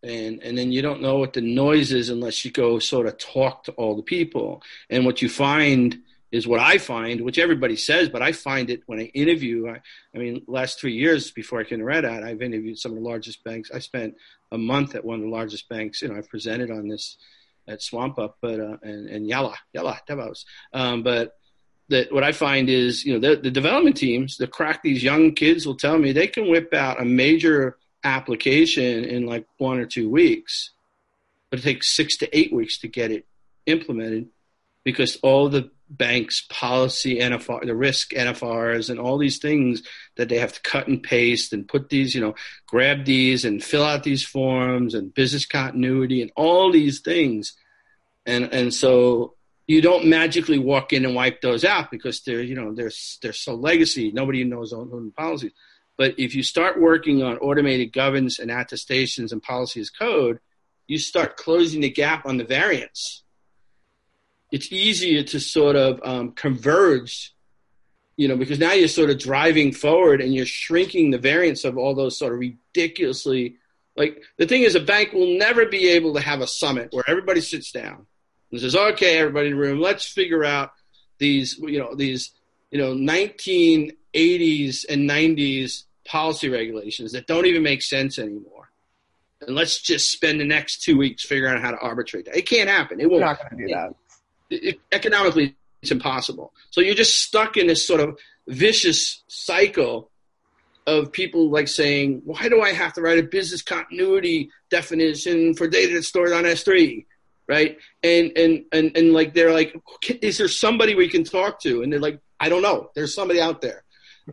And 0.04 0.40
and 0.40 0.56
then 0.56 0.70
you 0.70 0.82
don't 0.82 1.02
know 1.02 1.18
what 1.18 1.32
the 1.32 1.40
noise 1.40 1.90
is 1.90 2.10
unless 2.10 2.44
you 2.44 2.52
go 2.52 2.78
sort 2.78 3.08
of 3.08 3.18
talk 3.18 3.64
to 3.64 3.72
all 3.72 3.96
the 3.96 4.04
people. 4.04 4.62
And 4.88 5.04
what 5.04 5.20
you 5.20 5.28
find 5.28 5.98
is 6.30 6.46
what 6.46 6.60
i 6.60 6.78
find 6.78 7.22
which 7.22 7.40
everybody 7.40 7.74
says 7.74 8.08
but 8.08 8.22
i 8.22 8.30
find 8.30 8.70
it 8.70 8.84
when 8.86 9.00
i 9.00 9.10
interview 9.14 9.68
i, 9.68 9.80
I 10.14 10.18
mean 10.18 10.44
last 10.46 10.78
three 10.78 10.92
years 10.92 11.32
before 11.32 11.58
i 11.58 11.64
came 11.64 11.80
to 11.80 11.84
red 11.84 12.04
hat 12.04 12.22
i've 12.22 12.40
interviewed 12.40 12.78
some 12.78 12.92
of 12.92 12.98
the 12.98 13.02
largest 13.02 13.42
banks. 13.42 13.72
I 13.74 13.80
spent 13.80 14.14
a 14.52 14.56
month 14.56 14.94
at 14.94 15.04
one 15.04 15.16
of 15.16 15.22
the 15.22 15.28
largest 15.28 15.68
banks 15.68 16.02
you 16.02 16.06
know 16.06 16.14
i 16.14 16.20
presented 16.20 16.70
on 16.70 16.86
this 16.86 17.16
at 17.70 17.80
SwampUp 17.80 18.34
but 18.40 18.60
uh, 18.60 18.76
and, 18.82 19.08
and 19.08 19.26
yalla 19.26 19.56
yalla 19.72 19.98
devos 20.08 20.44
um, 20.72 21.02
but 21.02 21.36
that 21.90 22.12
what 22.12 22.24
I 22.24 22.32
find 22.32 22.68
is, 22.68 23.04
you 23.04 23.12
know, 23.12 23.28
the, 23.28 23.40
the 23.40 23.50
development 23.50 23.96
teams, 23.96 24.36
the 24.36 24.46
crack 24.46 24.82
these 24.82 25.02
young 25.02 25.34
kids 25.34 25.66
will 25.66 25.76
tell 25.76 25.98
me 25.98 26.12
they 26.12 26.28
can 26.28 26.48
whip 26.48 26.72
out 26.72 27.02
a 27.02 27.04
major 27.04 27.76
application 28.02 29.04
in 29.04 29.26
like 29.26 29.46
one 29.58 29.78
or 29.78 29.86
two 29.86 30.08
weeks, 30.08 30.70
but 31.50 31.58
it 31.58 31.62
takes 31.62 31.94
six 31.94 32.16
to 32.18 32.36
eight 32.36 32.52
weeks 32.52 32.78
to 32.78 32.88
get 32.88 33.10
it 33.10 33.26
implemented 33.66 34.28
because 34.84 35.16
all 35.16 35.48
the 35.48 35.70
banks 35.90 36.46
policy 36.48 37.18
NFR, 37.18 37.66
the 37.66 37.74
risk 37.74 38.12
NFRs, 38.12 38.88
and 38.88 39.00
all 39.00 39.18
these 39.18 39.38
things 39.38 39.82
that 40.16 40.28
they 40.28 40.38
have 40.38 40.52
to 40.52 40.62
cut 40.62 40.86
and 40.86 41.02
paste 41.02 41.52
and 41.52 41.66
put 41.66 41.88
these, 41.88 42.14
you 42.14 42.20
know, 42.20 42.36
grab 42.66 43.04
these 43.04 43.44
and 43.44 43.62
fill 43.62 43.84
out 43.84 44.04
these 44.04 44.24
forms 44.24 44.94
and 44.94 45.12
business 45.12 45.44
continuity 45.44 46.22
and 46.22 46.30
all 46.36 46.70
these 46.70 47.00
things, 47.00 47.54
and 48.30 48.52
and 48.52 48.74
so 48.74 49.34
you 49.66 49.80
don't 49.80 50.06
magically 50.06 50.58
walk 50.58 50.92
in 50.92 51.04
and 51.04 51.14
wipe 51.14 51.40
those 51.40 51.64
out 51.64 51.90
because 51.90 52.22
they're 52.22 52.42
you 52.42 52.54
know 52.54 52.74
they're 52.74 52.92
they're 53.22 53.32
so 53.32 53.54
legacy. 53.54 54.12
Nobody 54.12 54.44
knows 54.44 54.70
the 54.70 55.12
policies. 55.16 55.52
But 55.96 56.14
if 56.18 56.34
you 56.34 56.42
start 56.42 56.80
working 56.80 57.22
on 57.22 57.36
automated 57.38 57.92
governance 57.92 58.38
and 58.38 58.50
attestations 58.50 59.32
and 59.32 59.42
policies 59.42 59.90
code, 59.90 60.40
you 60.86 60.96
start 60.96 61.36
closing 61.36 61.82
the 61.82 61.90
gap 61.90 62.24
on 62.24 62.38
the 62.38 62.44
variance 62.44 63.22
it's 64.52 64.72
easier 64.72 65.22
to 65.22 65.40
sort 65.40 65.76
of 65.76 66.00
um, 66.04 66.32
converge, 66.32 67.34
you 68.16 68.28
know, 68.28 68.36
because 68.36 68.58
now 68.58 68.72
you're 68.72 68.88
sort 68.88 69.10
of 69.10 69.18
driving 69.18 69.72
forward 69.72 70.20
and 70.20 70.34
you're 70.34 70.46
shrinking 70.46 71.10
the 71.10 71.18
variance 71.18 71.64
of 71.64 71.78
all 71.78 71.94
those 71.94 72.18
sort 72.18 72.32
of 72.32 72.40
ridiculously. 72.40 73.56
Like 73.96 74.22
the 74.38 74.46
thing 74.46 74.62
is, 74.62 74.74
a 74.74 74.80
bank 74.80 75.12
will 75.12 75.38
never 75.38 75.66
be 75.66 75.88
able 75.90 76.14
to 76.14 76.20
have 76.20 76.40
a 76.40 76.46
summit 76.46 76.88
where 76.92 77.04
everybody 77.06 77.40
sits 77.40 77.70
down 77.70 78.06
and 78.50 78.60
says, 78.60 78.74
"Okay, 78.74 79.18
everybody 79.18 79.48
in 79.48 79.54
the 79.54 79.60
room, 79.60 79.80
let's 79.80 80.06
figure 80.06 80.44
out 80.44 80.72
these, 81.18 81.58
you 81.58 81.78
know, 81.78 81.94
these, 81.94 82.32
you 82.70 82.78
know, 82.78 82.94
1980s 82.94 84.84
and 84.88 85.08
90s 85.08 85.84
policy 86.04 86.48
regulations 86.48 87.12
that 87.12 87.26
don't 87.26 87.46
even 87.46 87.62
make 87.62 87.82
sense 87.82 88.18
anymore." 88.18 88.56
and 89.46 89.56
let's 89.56 89.80
just 89.80 90.12
spend 90.12 90.38
the 90.38 90.44
next 90.44 90.82
two 90.82 90.98
weeks 90.98 91.24
figuring 91.24 91.54
out 91.54 91.62
how 91.62 91.70
to 91.70 91.78
arbitrate 91.78 92.26
that. 92.26 92.36
It 92.36 92.42
can't 92.42 92.68
happen. 92.68 93.00
It 93.00 93.08
won't. 93.08 93.20
You're 93.20 93.28
not 93.30 93.38
going 93.38 93.56
to 93.56 93.68
do 93.68 93.74
that 93.74 93.94
it, 94.50 94.80
economically 94.92 95.56
it's 95.82 95.90
impossible. 95.90 96.52
So 96.70 96.80
you're 96.80 96.94
just 96.94 97.22
stuck 97.22 97.56
in 97.56 97.66
this 97.66 97.86
sort 97.86 98.00
of 98.00 98.18
vicious 98.46 99.22
cycle 99.28 100.10
of 100.86 101.12
people 101.12 101.50
like 101.50 101.68
saying, 101.68 102.22
why 102.24 102.48
do 102.48 102.60
I 102.60 102.72
have 102.72 102.92
to 102.94 103.00
write 103.00 103.18
a 103.18 103.22
business 103.22 103.62
continuity 103.62 104.50
definition 104.70 105.54
for 105.54 105.68
data 105.68 105.94
that's 105.94 106.08
stored 106.08 106.32
on 106.32 106.44
S3? 106.44 107.06
Right. 107.50 107.78
And, 108.02 108.30
and, 108.36 108.64
and, 108.72 108.96
and 108.96 109.12
like, 109.12 109.34
they're 109.34 109.52
like, 109.52 109.74
is 110.22 110.38
there 110.38 110.46
somebody 110.46 110.94
we 110.94 111.08
can 111.08 111.24
talk 111.24 111.60
to? 111.62 111.82
And 111.82 111.92
they're 111.92 112.00
like, 112.00 112.20
I 112.38 112.48
don't 112.48 112.62
know. 112.62 112.90
There's 112.94 113.12
somebody 113.12 113.40
out 113.40 113.60
there. 113.60 113.82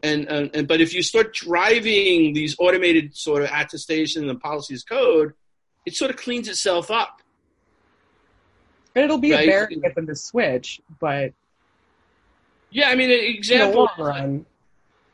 And, 0.03 0.27
and, 0.27 0.51
and 0.53 0.67
but 0.67 0.81
if 0.81 0.93
you 0.93 1.01
start 1.01 1.33
driving 1.33 2.33
these 2.33 2.55
automated 2.59 3.17
sort 3.17 3.41
of 3.41 3.49
attestation 3.51 4.29
and 4.29 4.39
policies 4.39 4.83
code, 4.83 5.33
it 5.87 5.95
sort 5.95 6.11
of 6.11 6.17
cleans 6.17 6.47
itself 6.47 6.91
up 6.91 7.21
and 8.97 9.03
it'll 9.03 9.19
be 9.19 9.31
right? 9.31 9.47
a 9.47 9.51
bear 9.51 9.67
to 9.67 9.75
get 9.75 9.93
them 9.93 10.07
to 10.07 10.15
switch, 10.15 10.81
but 10.99 11.31
yeah, 12.71 12.89
I 12.89 12.95
mean, 12.95 13.11
example 13.11 13.87
run, 13.97 14.45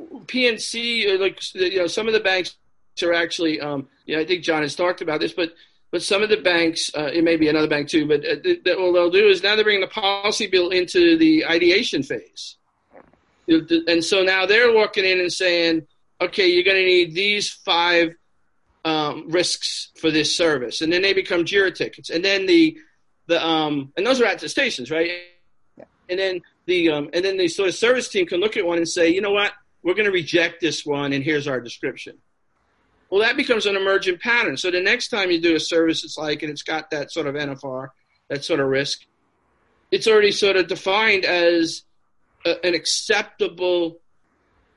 PNC, 0.02 1.16
uh, 1.16 1.20
like 1.20 1.54
you 1.54 1.80
know, 1.80 1.88
some 1.88 2.08
of 2.08 2.14
the 2.14 2.22
banks 2.22 2.56
are 3.02 3.14
actually, 3.14 3.60
um, 3.60 3.90
yeah, 4.06 4.20
I 4.20 4.26
think 4.26 4.44
John 4.44 4.62
has 4.62 4.76
talked 4.76 5.02
about 5.02 5.20
this, 5.20 5.34
but 5.34 5.54
but 5.94 6.02
some 6.02 6.24
of 6.24 6.30
the 6.30 6.38
banks, 6.38 6.90
uh, 6.98 7.12
it 7.14 7.24
may 7.24 7.38
be 7.38 7.50
another 7.50 7.68
bank 7.68 7.88
too, 7.88 8.08
but 8.08 8.22
uh, 8.22 8.42
th- 8.44 8.64
th- 8.64 8.78
what 8.80 8.94
they'll 8.94 9.12
do 9.12 9.28
is 9.28 9.44
now 9.44 9.56
they're 9.56 9.64
bringing 9.64 9.80
the 9.80 9.88
policy 9.88 10.48
bill 10.48 10.70
into 10.70 11.16
the 11.20 11.46
ideation 11.46 12.02
phase, 12.02 12.58
and 13.48 14.04
so 14.04 14.24
now 14.24 14.48
they're 14.48 14.74
walking 14.74 15.06
in 15.06 15.20
and 15.20 15.32
saying, 15.32 15.86
okay, 16.20 16.48
you're 16.48 16.64
going 16.64 16.78
to 16.78 16.84
need 16.84 17.14
these 17.14 17.52
five 17.52 18.16
um, 18.84 19.30
risks 19.30 19.92
for 19.96 20.10
this 20.10 20.36
service, 20.36 20.82
and 20.82 20.92
then 20.92 21.04
they 21.04 21.14
become 21.14 21.46
Jira 21.46 21.74
tickets, 21.74 22.10
and 22.10 22.26
then 22.26 22.48
the 22.48 22.76
the 23.28 23.46
um, 23.46 23.94
and 23.96 24.04
those 24.04 24.20
are 24.20 24.26
attestations, 24.26 24.90
right? 24.90 25.12
Yeah. 25.78 25.84
And 26.10 26.18
then 26.18 26.42
the 26.66 26.90
um, 26.90 27.10
and 27.14 27.24
then 27.24 27.38
the 27.38 27.48
sort 27.48 27.70
of 27.70 27.76
service 27.76 28.10
team 28.10 28.26
can 28.26 28.40
look 28.40 28.58
at 28.58 28.66
one 28.66 28.80
and 28.80 28.90
say, 28.90 29.10
you 29.10 29.22
know 29.22 29.32
what, 29.32 29.54
we're 29.84 29.94
going 29.94 30.08
to 30.08 30.12
reject 30.12 30.60
this 30.60 30.84
one, 30.84 31.14
and 31.14 31.24
here's 31.24 31.48
our 31.48 31.62
description. 31.62 32.18
Well, 33.14 33.22
that 33.22 33.38
becomes 33.38 33.68
an 33.68 33.76
emergent 33.76 34.22
pattern. 34.22 34.58
So 34.58 34.72
the 34.72 34.82
next 34.82 35.10
time 35.10 35.30
you 35.30 35.40
do 35.40 35.56
a 35.56 35.60
service, 35.60 36.04
it's 36.04 36.18
like, 36.18 36.42
and 36.42 36.50
it's 36.50 36.64
got 36.64 36.90
that 36.90 37.12
sort 37.12 37.28
of 37.28 37.36
NFR, 37.36 37.90
that 38.28 38.44
sort 38.44 38.60
of 38.60 38.68
risk, 38.70 39.06
it's 39.92 40.08
already 40.08 40.32
sort 40.32 40.56
of 40.56 40.66
defined 40.66 41.24
as 41.24 41.84
a, 42.44 42.66
an 42.66 42.74
acceptable 42.74 44.00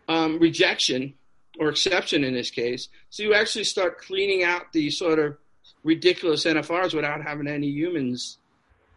um, 0.07 0.39
rejection 0.39 1.14
or 1.59 1.70
exception 1.70 2.24
in 2.24 2.34
this 2.34 2.51
case. 2.51 2.91
So 3.09 3.22
you 3.22 3.32
actually 3.32 3.64
start 3.64 4.03
cleaning 4.03 4.45
out 4.45 4.70
the 4.70 4.91
sort 4.91 5.18
of 5.18 5.39
ridiculous 5.82 6.45
NFRs 6.45 6.93
without 6.93 7.22
having 7.22 7.49
any 7.49 7.68
humans. 7.68 8.37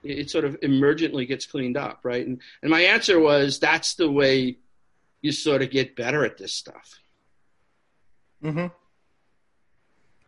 It 0.04 0.30
sort 0.30 0.44
of 0.44 0.60
emergently 0.60 1.26
gets 1.26 1.46
cleaned 1.46 1.78
up, 1.78 2.02
right? 2.04 2.28
And, 2.28 2.42
and 2.62 2.70
my 2.70 2.82
answer 2.82 3.18
was 3.18 3.60
that's 3.60 3.94
the 3.94 4.12
way 4.12 4.58
you 5.22 5.32
sort 5.32 5.62
of 5.62 5.72
get 5.72 5.96
better 5.96 6.26
at 6.26 6.38
this 6.38 6.52
stuff. 6.52 7.00
Mm-hmm. 8.44 8.68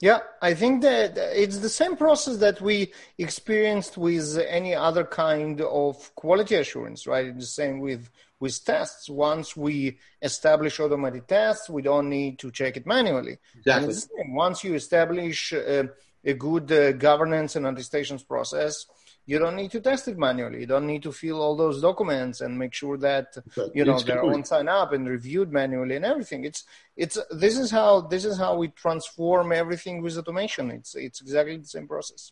Yeah, 0.01 0.21
I 0.41 0.55
think 0.55 0.81
that 0.81 1.15
it's 1.15 1.59
the 1.59 1.69
same 1.69 1.95
process 1.95 2.37
that 2.37 2.59
we 2.59 2.91
experienced 3.19 3.99
with 3.99 4.35
any 4.47 4.73
other 4.73 5.03
kind 5.03 5.61
of 5.61 6.13
quality 6.15 6.55
assurance, 6.55 7.05
right? 7.05 7.27
It's 7.27 7.37
the 7.37 7.45
same 7.45 7.79
with 7.79 8.09
with 8.39 8.65
tests. 8.65 9.07
Once 9.07 9.55
we 9.55 9.99
establish 10.19 10.79
automated 10.79 11.27
tests, 11.27 11.69
we 11.69 11.83
don't 11.83 12.09
need 12.09 12.39
to 12.39 12.49
check 12.49 12.75
it 12.77 12.87
manually. 12.87 13.37
Exactly. 13.59 13.95
Once 14.29 14.63
you 14.63 14.73
establish 14.73 15.53
uh, 15.53 15.83
a 16.25 16.33
good 16.33 16.71
uh, 16.71 16.93
governance 16.93 17.55
and 17.55 17.67
attestations 17.67 18.23
process, 18.23 18.87
you 19.25 19.37
don't 19.39 19.55
need 19.55 19.71
to 19.71 19.79
test 19.79 20.07
it 20.07 20.17
manually. 20.17 20.61
You 20.61 20.65
don't 20.65 20.87
need 20.87 21.03
to 21.03 21.11
fill 21.11 21.41
all 21.41 21.55
those 21.55 21.81
documents 21.81 22.41
and 22.41 22.57
make 22.57 22.73
sure 22.73 22.97
that 22.97 23.37
you 23.73 23.85
know 23.85 23.99
they're 23.99 24.23
on 24.23 24.43
sign 24.43 24.67
up 24.67 24.93
and 24.93 25.07
reviewed 25.07 25.51
manually 25.51 25.95
and 25.95 26.05
everything. 26.05 26.43
It's 26.43 26.63
it's 26.97 27.17
this 27.29 27.57
is 27.57 27.71
how 27.71 28.01
this 28.01 28.25
is 28.25 28.37
how 28.37 28.55
we 28.55 28.69
transform 28.69 29.51
everything 29.51 30.01
with 30.01 30.17
automation. 30.17 30.71
It's 30.71 30.95
it's 30.95 31.21
exactly 31.21 31.57
the 31.57 31.67
same 31.67 31.87
process. 31.87 32.31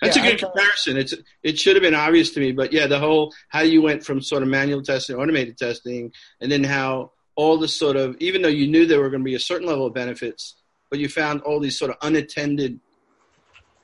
That's 0.00 0.16
yeah, 0.16 0.24
a 0.24 0.30
good 0.30 0.40
comparison. 0.40 0.96
It's 0.96 1.14
it 1.42 1.58
should 1.58 1.76
have 1.76 1.82
been 1.82 1.94
obvious 1.94 2.30
to 2.32 2.40
me, 2.40 2.52
but 2.52 2.72
yeah, 2.72 2.86
the 2.86 2.98
whole 2.98 3.34
how 3.48 3.60
you 3.60 3.82
went 3.82 4.04
from 4.04 4.22
sort 4.22 4.42
of 4.42 4.48
manual 4.48 4.82
testing, 4.82 5.16
automated 5.16 5.58
testing, 5.58 6.12
and 6.40 6.50
then 6.50 6.64
how 6.64 7.12
all 7.36 7.58
the 7.58 7.68
sort 7.68 7.96
of 7.96 8.16
even 8.18 8.42
though 8.42 8.48
you 8.48 8.66
knew 8.66 8.86
there 8.86 9.00
were 9.00 9.10
going 9.10 9.22
to 9.22 9.24
be 9.24 9.34
a 9.34 9.40
certain 9.40 9.68
level 9.68 9.86
of 9.86 9.94
benefits, 9.94 10.56
but 10.88 10.98
you 10.98 11.08
found 11.08 11.42
all 11.42 11.60
these 11.60 11.78
sort 11.78 11.90
of 11.90 11.98
unattended 12.00 12.80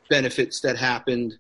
benefits 0.09 0.61
that 0.61 0.77
happened 0.77 1.39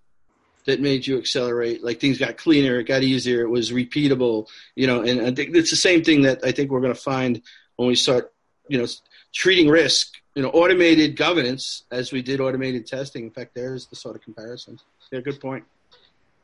that 0.66 0.80
made 0.80 1.06
you 1.06 1.16
accelerate. 1.18 1.82
Like 1.82 2.00
things 2.00 2.18
got 2.18 2.36
cleaner, 2.36 2.80
it 2.80 2.84
got 2.84 3.02
easier, 3.02 3.42
it 3.42 3.48
was 3.48 3.72
repeatable, 3.72 4.48
you 4.74 4.86
know. 4.86 5.02
And 5.02 5.20
I 5.20 5.32
think 5.32 5.54
it's 5.56 5.70
the 5.70 5.76
same 5.76 6.04
thing 6.04 6.22
that 6.22 6.44
I 6.44 6.52
think 6.52 6.70
we're 6.70 6.80
going 6.80 6.94
to 6.94 7.00
find 7.00 7.40
when 7.76 7.88
we 7.88 7.94
start, 7.94 8.32
you 8.68 8.78
know, 8.78 8.86
treating 9.32 9.68
risk, 9.68 10.14
you 10.34 10.42
know, 10.42 10.50
automated 10.50 11.16
governance 11.16 11.84
as 11.90 12.12
we 12.12 12.20
did 12.20 12.40
automated 12.40 12.86
testing. 12.86 13.24
In 13.24 13.30
fact, 13.30 13.54
there's 13.54 13.86
the 13.86 13.96
sort 13.96 14.16
of 14.16 14.22
comparisons. 14.22 14.84
Yeah, 15.10 15.20
good 15.20 15.40
point. 15.40 15.64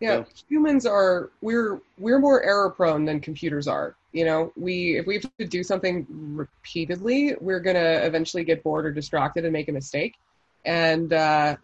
Yeah, 0.00 0.24
so. 0.24 0.26
humans 0.48 0.86
are 0.86 1.30
we're 1.42 1.80
we're 1.98 2.18
more 2.18 2.42
error 2.42 2.70
prone 2.70 3.04
than 3.04 3.20
computers 3.20 3.68
are. 3.68 3.94
You 4.12 4.24
know, 4.24 4.52
we 4.56 4.98
if 4.98 5.06
we 5.06 5.14
have 5.14 5.36
to 5.38 5.46
do 5.46 5.62
something 5.62 6.06
repeatedly, 6.08 7.34
we're 7.40 7.60
gonna 7.60 8.00
eventually 8.02 8.44
get 8.44 8.62
bored 8.62 8.86
or 8.86 8.92
distracted 8.92 9.44
and 9.44 9.52
make 9.52 9.68
a 9.68 9.72
mistake. 9.72 10.14
And 10.64 11.12
uh, 11.12 11.56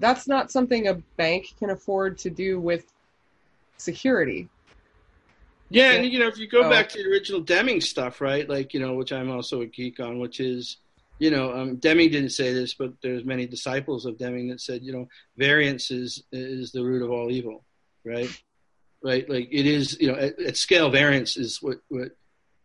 that's 0.00 0.26
not 0.26 0.50
something 0.50 0.88
a 0.88 0.94
bank 1.16 1.54
can 1.58 1.70
afford 1.70 2.18
to 2.18 2.30
do 2.30 2.58
with 2.60 2.92
security. 3.76 4.48
Yeah, 5.68 5.92
and 5.92 6.06
you 6.12 6.18
know, 6.18 6.26
if 6.26 6.36
you 6.36 6.48
go 6.48 6.64
oh. 6.64 6.70
back 6.70 6.88
to 6.90 7.02
the 7.02 7.08
original 7.08 7.40
Deming 7.40 7.80
stuff, 7.80 8.20
right? 8.20 8.48
Like, 8.48 8.74
you 8.74 8.80
know, 8.80 8.94
which 8.94 9.12
I'm 9.12 9.30
also 9.30 9.60
a 9.60 9.66
geek 9.66 10.00
on, 10.00 10.18
which 10.18 10.40
is, 10.40 10.78
you 11.20 11.30
know, 11.30 11.54
um, 11.54 11.76
Deming 11.76 12.10
didn't 12.10 12.30
say 12.30 12.52
this, 12.52 12.74
but 12.74 12.92
there's 13.02 13.24
many 13.24 13.46
disciples 13.46 14.04
of 14.04 14.18
Deming 14.18 14.48
that 14.48 14.60
said, 14.60 14.82
you 14.82 14.92
know, 14.92 15.08
variance 15.36 15.92
is 15.92 16.24
is 16.32 16.72
the 16.72 16.82
root 16.82 17.02
of 17.02 17.10
all 17.10 17.30
evil, 17.30 17.64
right? 18.04 18.28
Right, 19.02 19.28
like 19.30 19.48
it 19.50 19.64
is, 19.64 19.98
you 19.98 20.12
know, 20.12 20.18
at, 20.18 20.38
at 20.40 20.56
scale, 20.58 20.90
variance 20.90 21.36
is 21.36 21.62
what 21.62 21.78
what 21.88 22.10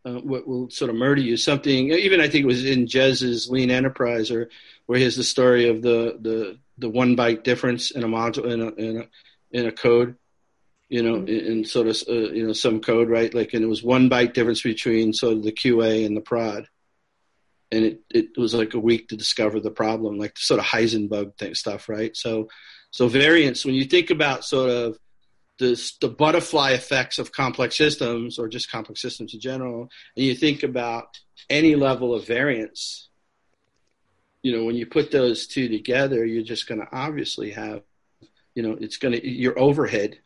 uh, 0.06 0.20
what 0.20 0.47
will 0.47 0.70
sort 0.70 0.89
of 0.89 0.95
murder 0.95 1.22
you. 1.22 1.36
Something, 1.36 1.91
even 1.91 2.22
I 2.22 2.30
think 2.30 2.43
it 2.43 2.47
was 2.47 2.66
in 2.66 2.88
Jez's 2.88 3.49
Lean 3.49 3.72
Enterprise, 3.72 4.32
or 4.32 4.49
where 4.86 4.99
he 4.99 5.03
has 5.03 5.16
the 5.16 5.24
story 5.24 5.68
of 5.68 5.82
the 5.82 6.18
the 6.22 6.60
the 6.78 6.89
one 6.89 7.16
byte 7.16 7.43
difference 7.43 7.91
in 7.91 8.03
a 8.03 8.08
module 8.08 8.51
in 8.51 8.62
a 8.62 8.68
in 8.76 8.97
a, 9.01 9.60
in 9.60 9.66
a 9.66 9.72
code, 9.72 10.16
you 10.89 11.01
know, 11.01 11.16
mm-hmm. 11.16 11.28
in, 11.28 11.45
in, 11.45 11.66
sort 11.66 11.88
of 11.88 11.97
uh, 12.08 12.32
you 12.32 12.45
know 12.45 12.53
some 12.53 12.82
code, 12.82 13.10
right? 13.10 13.34
Like, 13.34 13.53
and 13.53 13.64
it 13.64 13.68
was 13.68 13.84
one 13.84 14.10
byte 14.10 14.34
difference 14.34 14.62
between 14.62 15.14
sort 15.14 15.34
of 15.34 15.43
the 15.43 15.51
QA 15.51 16.06
and 16.06 16.16
the 16.16 16.22
prod, 16.22 16.68
and 17.72 17.86
it 17.86 18.01
it 18.10 18.38
was 18.38 18.53
like 18.53 18.74
a 18.74 18.80
week 18.80 19.10
to 19.10 19.18
discover 19.18 19.60
the 19.60 19.72
problem, 19.72 20.20
like 20.20 20.38
sort 20.38 20.60
of 20.60 20.66
Heisenberg 20.66 21.38
thing 21.38 21.56
stuff, 21.56 21.89
right? 21.89 22.16
So, 22.16 22.49
so 22.91 23.08
variance 23.08 23.66
when 23.66 23.76
you 23.76 23.86
think 23.86 24.12
about 24.12 24.45
sort 24.45 24.70
of 24.70 24.99
the, 25.58 25.91
the 26.01 26.10
butterfly 26.10 26.72
effects 26.72 27.20
of 27.20 27.32
complex 27.32 27.78
systems 27.78 28.38
or 28.38 28.47
just 28.47 28.72
complex 28.72 29.01
systems 29.01 29.34
in 29.34 29.39
general, 29.39 29.89
and 30.16 30.26
you 30.26 30.36
think 30.36 30.64
about 30.64 31.18
any 31.49 31.76
level 31.76 32.14
of 32.14 32.28
variance, 32.28 33.10
you 34.41 34.56
know, 34.56 34.66
when 34.66 34.76
you 34.76 34.86
put 34.86 35.12
those 35.12 35.47
two 35.47 35.70
together, 35.70 36.26
you're 36.26 36.43
just 36.43 36.68
going 36.68 36.82
to 36.82 36.88
obviously 36.91 37.51
have, 37.51 37.82
you 38.53 38.64
know, 38.64 38.78
it's 38.80 38.97
going 38.97 39.14
to, 39.14 39.28
your 39.28 39.58
overhead 39.58 40.20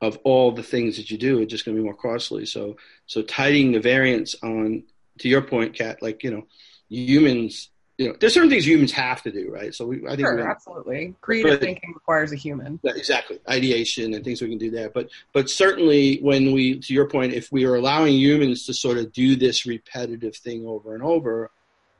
of 0.00 0.18
all 0.24 0.52
the 0.52 0.62
things 0.62 0.96
that 0.96 1.10
you 1.10 1.18
do, 1.18 1.40
it's 1.40 1.50
just 1.50 1.64
going 1.64 1.76
to 1.76 1.82
be 1.82 1.84
more 1.84 1.94
costly. 1.94 2.46
So, 2.46 2.76
so 3.06 3.22
tightening 3.22 3.72
the 3.72 3.80
variance 3.80 4.34
on, 4.42 4.84
to 5.18 5.28
your 5.28 5.42
point, 5.42 5.74
Kat, 5.74 6.00
like, 6.00 6.24
you 6.24 6.30
know, 6.30 6.46
humans, 6.88 7.69
you 8.00 8.08
know, 8.08 8.16
there's 8.18 8.32
certain 8.32 8.48
things 8.48 8.66
humans 8.66 8.92
have 8.92 9.22
to 9.24 9.30
do, 9.30 9.50
right? 9.50 9.74
So 9.74 9.86
we, 9.86 9.98
I 10.06 10.16
think, 10.16 10.20
sure, 10.20 10.50
absolutely. 10.50 11.14
Creative 11.20 11.52
but, 11.52 11.60
thinking 11.60 11.92
requires 11.94 12.32
a 12.32 12.36
human. 12.36 12.80
Exactly. 12.82 13.38
Ideation 13.48 14.14
and 14.14 14.24
things 14.24 14.40
we 14.40 14.48
can 14.48 14.56
do 14.56 14.70
there. 14.70 14.88
But, 14.88 15.10
but 15.34 15.50
certainly 15.50 16.18
when 16.22 16.52
we, 16.52 16.80
to 16.80 16.94
your 16.94 17.06
point, 17.06 17.34
if 17.34 17.52
we 17.52 17.66
are 17.66 17.74
allowing 17.74 18.14
humans 18.14 18.64
to 18.66 18.74
sort 18.74 18.96
of 18.96 19.12
do 19.12 19.36
this 19.36 19.66
repetitive 19.66 20.34
thing 20.34 20.66
over 20.66 20.94
and 20.94 21.02
over, 21.02 21.50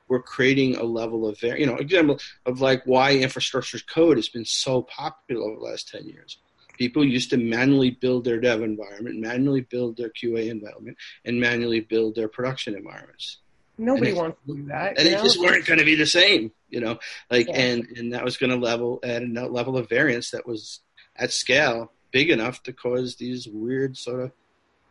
we're 0.08 0.22
creating 0.22 0.76
a 0.76 0.84
level 0.84 1.28
of, 1.28 1.40
you 1.42 1.66
know, 1.66 1.76
example 1.76 2.18
of 2.46 2.62
like 2.62 2.82
why 2.86 3.16
infrastructure 3.16 3.78
code 3.92 4.16
has 4.16 4.30
been 4.30 4.46
so 4.46 4.80
popular 4.82 5.42
over 5.44 5.56
the 5.56 5.66
last 5.66 5.90
10 5.90 6.08
years 6.08 6.38
People 6.80 7.04
used 7.04 7.28
to 7.28 7.36
manually 7.36 7.90
build 7.90 8.24
their 8.24 8.40
dev 8.40 8.62
environment, 8.62 9.20
manually 9.20 9.60
build 9.60 9.98
their 9.98 10.08
QA 10.08 10.48
environment, 10.48 10.96
and 11.26 11.38
manually 11.38 11.80
build 11.80 12.14
their 12.14 12.26
production 12.26 12.74
environments. 12.74 13.36
Nobody 13.80 14.12
wants 14.12 14.38
to 14.46 14.54
do 14.54 14.66
that. 14.66 14.98
And 14.98 15.06
they 15.06 15.12
just 15.12 15.40
weren't 15.40 15.64
going 15.66 15.78
to 15.78 15.84
be 15.84 15.94
the 15.94 16.06
same, 16.06 16.52
you 16.68 16.80
know. 16.80 16.98
Like, 17.30 17.48
yeah. 17.48 17.60
and 17.60 17.86
and 17.96 18.12
that 18.12 18.24
was 18.24 18.36
going 18.36 18.50
to 18.50 18.56
level 18.56 19.00
at 19.02 19.22
a 19.22 19.26
level 19.26 19.76
of 19.76 19.88
variance 19.88 20.30
that 20.32 20.46
was 20.46 20.80
at 21.16 21.32
scale 21.32 21.92
big 22.12 22.30
enough 22.30 22.62
to 22.64 22.72
cause 22.72 23.16
these 23.16 23.48
weird 23.48 23.96
sort 23.96 24.20
of 24.20 24.32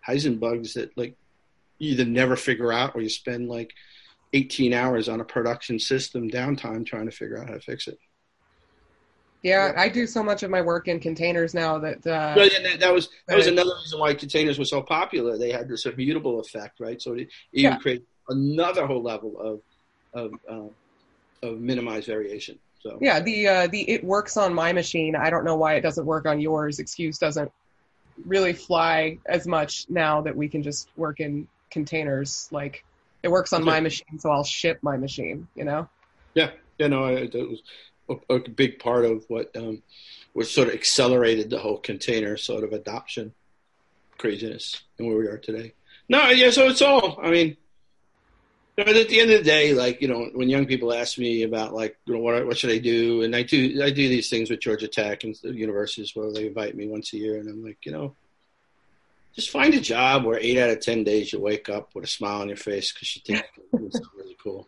Heisenbugs 0.08 0.74
that 0.74 0.98
like 0.98 1.16
you 1.78 1.92
either 1.92 2.06
never 2.06 2.36
figure 2.36 2.72
out 2.72 2.96
or 2.96 3.02
you 3.02 3.10
spend 3.10 3.48
like 3.48 3.74
18 4.34 4.74
hours 4.74 5.10
on 5.10 5.22
a 5.22 5.26
production 5.26 5.80
system 5.80 6.30
downtime 6.30 6.86
trying 6.86 7.06
to 7.06 7.12
figure 7.12 7.38
out 7.38 7.48
how 7.48 7.54
to 7.56 7.60
fix 7.60 7.88
it. 7.88 8.00
Yeah, 9.42 9.72
I 9.78 9.88
do 9.88 10.06
so 10.06 10.22
much 10.22 10.44
of 10.44 10.52
my 10.52 10.62
work 10.62 10.90
in 10.90 11.00
containers 11.00 11.54
now 11.54 11.80
that. 11.80 12.06
Uh, 12.06 12.34
well, 12.36 12.50
yeah, 12.50 12.62
that, 12.62 12.80
that, 12.82 12.94
was 12.94 13.08
that 13.28 13.38
was 13.38 13.48
another 13.48 13.72
reason 13.82 13.98
why 14.00 14.14
containers 14.14 14.60
were 14.60 14.66
so 14.66 14.82
popular. 14.82 15.38
They 15.38 15.52
had 15.52 15.70
this 15.70 15.86
immutable 15.86 16.42
effect, 16.42 16.82
right? 16.82 17.02
So 17.02 17.14
it 17.14 17.30
even 17.54 17.72
yeah. 17.72 17.78
create 17.78 18.04
another 18.30 18.86
whole 18.86 19.01
level 19.01 19.39
of 19.39 19.61
of 20.13 20.34
uh, 20.49 21.47
of 21.47 21.59
minimized 21.59 22.07
variation. 22.07 22.57
So 22.82 22.97
yeah, 23.01 23.19
the 23.19 23.47
uh, 23.47 23.67
the 23.67 23.89
it 23.89 24.03
works 24.03 24.38
on 24.38 24.53
my 24.53 24.71
machine. 24.73 25.15
I 25.15 25.30
don't 25.30 25.43
know 25.43 25.55
why 25.55 25.75
it 25.75 25.82
doesn't 25.82 26.05
work 26.05 26.25
on 26.25 26.39
yours. 26.39 26.80
Excuse 26.80 27.17
doesn't 27.17 27.51
really 28.25 28.53
fly 28.53 29.17
as 29.25 29.47
much 29.47 29.86
now 29.89 30.21
that 30.21 30.36
we 30.36 30.47
can 30.47 30.63
just 30.63 30.89
work 30.95 31.19
in 31.19 31.47
containers. 31.69 32.47
Like 32.51 32.84
it 33.23 33.30
works 33.30 33.53
on 33.53 33.61
okay. 33.61 33.69
my 33.69 33.80
machine, 33.80 34.19
so 34.19 34.32
I'll 34.32 34.43
ship 34.43 34.80
my 34.82 34.97
machine. 34.97 35.47
You 35.55 35.65
know. 35.65 35.89
Yeah. 36.34 36.51
Yeah. 36.77 36.88
know, 36.88 37.07
it 37.07 37.34
was 37.34 37.61
a, 38.09 38.36
a 38.36 38.49
big 38.49 38.80
part 38.80 39.05
of 39.05 39.25
what 39.27 39.55
um, 39.55 39.84
what 40.34 40.47
sort 40.47 40.69
of 40.69 40.73
accelerated 40.73 41.49
the 41.49 41.59
whole 41.59 41.77
container 41.77 42.38
sort 42.38 42.63
of 42.63 42.71
adoption 42.71 43.34
craziness 44.17 44.84
and 44.97 45.07
where 45.07 45.17
we 45.17 45.27
are 45.27 45.38
today. 45.38 45.73
No, 46.07 46.30
yeah, 46.30 46.51
so 46.51 46.67
it's 46.67 46.82
all. 46.82 47.19
I 47.21 47.32
mean, 47.32 47.57
at 48.88 49.09
the 49.09 49.19
end 49.19 49.32
of 49.32 49.39
the 49.39 49.43
day, 49.43 49.73
like 49.73 50.01
you 50.01 50.07
know, 50.07 50.30
when 50.34 50.49
young 50.49 50.65
people 50.65 50.93
ask 50.93 51.17
me 51.17 51.43
about 51.43 51.73
like 51.73 51.97
you 52.05 52.13
know 52.13 52.19
what 52.19 52.45
what 52.45 52.57
should 52.57 52.71
I 52.71 52.77
do, 52.77 53.23
and 53.23 53.36
I 53.36 53.43
do 53.43 53.82
I 53.84 53.89
do 53.89 54.07
these 54.07 54.30
things 54.30 54.49
with 54.49 54.59
Georgia 54.59 54.88
Tech 54.88 55.23
and 55.23 55.36
the 55.41 55.53
universities 55.53 56.15
where 56.15 56.32
they 56.32 56.47
invite 56.47 56.75
me 56.75 56.88
once 56.88 57.13
a 57.13 57.17
year, 57.17 57.38
and 57.38 57.49
I'm 57.49 57.63
like, 57.63 57.86
you 57.86 57.91
know, 57.91 58.15
just 59.36 59.49
find 59.49 59.73
a 59.73 59.80
job 59.80 60.25
where 60.25 60.39
eight 60.39 60.57
out 60.57 60.69
of 60.69 60.82
ten 60.82 61.03
days 61.03 61.34
you 61.34 61.39
wake 61.39 61.69
up 61.69 61.93
with 61.95 62.03
a 62.03 62.07
smile 62.07 62.41
on 62.41 62.47
your 62.47 62.57
face 62.57 62.91
because 62.91 63.15
you 63.15 63.21
think 63.25 63.45
it's 63.73 63.99
really 64.15 64.38
cool. 64.43 64.67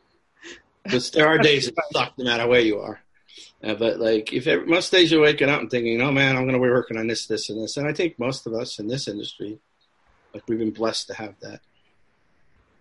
Because 0.84 1.12
there 1.12 1.28
are 1.28 1.38
days 1.38 1.68
that 1.68 1.84
suck 1.94 2.18
no 2.18 2.26
matter 2.26 2.48
where 2.48 2.60
you 2.62 2.80
are. 2.80 3.02
Uh, 3.64 3.76
but 3.76 4.00
like, 4.00 4.34
if 4.34 4.48
every, 4.48 4.66
most 4.66 4.92
days 4.92 5.12
you're 5.12 5.22
waking 5.22 5.50
up 5.50 5.62
and 5.62 5.70
thinking, 5.70 6.02
"Oh 6.02 6.12
man, 6.12 6.36
I'm 6.36 6.44
going 6.44 6.54
to 6.54 6.60
be 6.60 6.70
working 6.70 6.98
on 6.98 7.08
this, 7.08 7.28
this, 7.28 7.50
and 7.50 7.62
this," 7.62 7.78
and 7.78 7.88
I 7.88 7.94
think 7.94 8.18
most 8.18 8.48
of 8.48 8.54
us 8.54 8.80
in 8.80 8.88
this 8.88 9.08
industry, 9.08 9.60
like, 10.34 10.44
we've 10.48 10.58
been 10.60 10.72
blessed 10.72 11.08
to 11.08 11.14
have 11.14 11.36
that. 11.42 11.62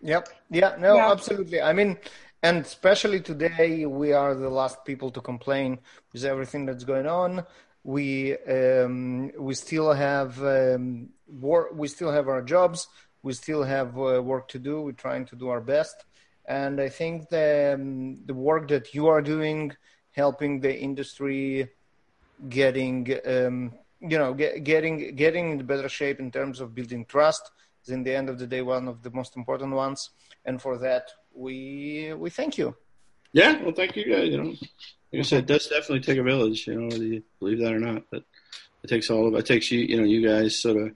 Yep. 0.03 0.29
Yeah. 0.51 0.77
No. 0.79 0.97
Yeah. 0.97 1.13
Absolutely. 1.13 1.61
I 1.61 1.73
mean, 1.73 1.99
and 2.43 2.65
especially 2.65 3.21
today, 3.21 3.85
we 3.87 4.13
are 4.13 4.35
the 4.35 4.49
last 4.49 4.85
people 4.85 5.11
to 5.11 5.21
complain 5.21 5.79
with 6.13 6.25
everything 6.25 6.67
that's 6.67 6.85
going 6.85 7.07
on. 7.07 7.45
We 7.85 8.37
um, 8.39 9.31
we 9.39 9.55
still 9.55 9.93
have 9.93 10.43
um, 10.43 11.11
work. 11.29 11.71
We 11.75 11.89
still 11.89 12.11
have 12.11 12.29
our 12.29 12.43
jobs. 12.43 12.89
We 13.23 13.33
still 13.35 13.63
have 13.63 13.99
uh, 13.99 14.23
work 14.23 14.49
to 14.49 14.59
do. 14.59 14.81
We're 14.83 14.93
trying 14.93 15.27
to 15.27 15.37
do 15.37 15.49
our 15.49 15.61
best, 15.61 16.05
and 16.47 16.81
I 16.81 16.89
think 16.89 17.29
the 17.29 17.73
um, 17.75 18.25
the 18.25 18.35
work 18.35 18.69
that 18.69 18.95
you 18.95 19.09
are 19.09 19.23
doing 19.23 19.73
helping 20.13 20.61
the 20.61 20.77
industry 20.77 21.71
getting 22.49 23.19
um, 23.27 23.73
you 24.01 24.19
know 24.19 24.35
get, 24.35 24.65
getting 24.65 25.15
getting 25.15 25.53
in 25.53 25.67
better 25.67 25.89
shape 25.89 26.21
in 26.21 26.31
terms 26.31 26.61
of 26.61 26.75
building 26.75 27.05
trust 27.05 27.51
is 27.85 27.91
in 27.91 28.03
the 28.03 28.15
end 28.15 28.29
of 28.29 28.39
the 28.39 28.47
day 28.47 28.63
one 28.63 28.89
of 28.89 29.03
the 29.03 29.11
most 29.11 29.37
important 29.37 29.73
ones. 29.73 30.11
And 30.45 30.61
for 30.61 30.79
that 30.79 31.11
we 31.35 32.13
we 32.17 32.31
thank 32.31 32.59
you. 32.59 32.77
Yeah 33.33 33.63
well 33.63 33.73
thank 33.73 33.97
you 33.97 34.05
guys 34.05 34.29
you 34.29 34.43
know. 34.43 34.51
Like 35.13 35.21
i 35.21 35.23
said 35.23 35.41
it 35.41 35.47
does 35.47 35.67
definitely 35.67 36.01
take 36.01 36.19
a 36.19 36.23
village 36.23 36.67
you 36.67 36.75
know 36.75 36.87
whether 36.89 37.05
you 37.05 37.23
believe 37.41 37.59
that 37.61 37.73
or 37.73 37.81
not 37.81 38.05
but 38.11 38.23
it 38.83 38.89
takes 38.89 39.11
all 39.11 39.27
of 39.27 39.35
it 39.35 39.47
takes 39.47 39.71
you 39.71 39.81
you 39.81 39.97
know 39.97 40.05
you 40.05 40.27
guys 40.27 40.61
sort 40.61 40.77
of 40.77 40.93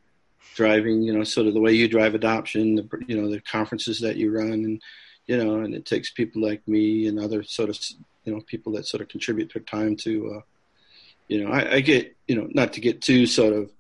driving 0.55 1.03
you 1.03 1.12
know 1.12 1.24
sort 1.24 1.47
of 1.47 1.55
the 1.55 1.61
way 1.61 1.72
you 1.72 1.89
drive 1.89 2.14
adoption 2.14 2.76
the 2.76 2.89
you 3.07 3.20
know 3.20 3.28
the 3.28 3.41
conferences 3.41 4.01
that 4.01 4.16
you 4.16 4.32
run 4.37 4.53
and 4.53 4.82
you 5.26 5.37
know 5.37 5.61
and 5.61 5.74
it 5.74 5.85
takes 5.85 6.11
people 6.11 6.43
like 6.43 6.66
me 6.68 7.07
and 7.07 7.18
other 7.18 7.43
sort 7.43 7.68
of 7.68 7.78
you 8.24 8.32
know 8.32 8.41
people 8.47 8.72
that 8.72 8.87
sort 8.87 9.01
of 9.01 9.09
contribute 9.09 9.53
their 9.53 9.62
time 9.62 9.97
to 9.97 10.37
uh, 10.37 10.41
you 11.28 11.43
know 11.43 11.51
I, 11.51 11.74
I, 11.74 11.80
get 11.80 12.16
you 12.28 12.37
know 12.37 12.49
not 12.53 12.72
to 12.74 12.80
get 12.80 13.03
too 13.03 13.26
sort 13.26 13.53
of 13.53 13.70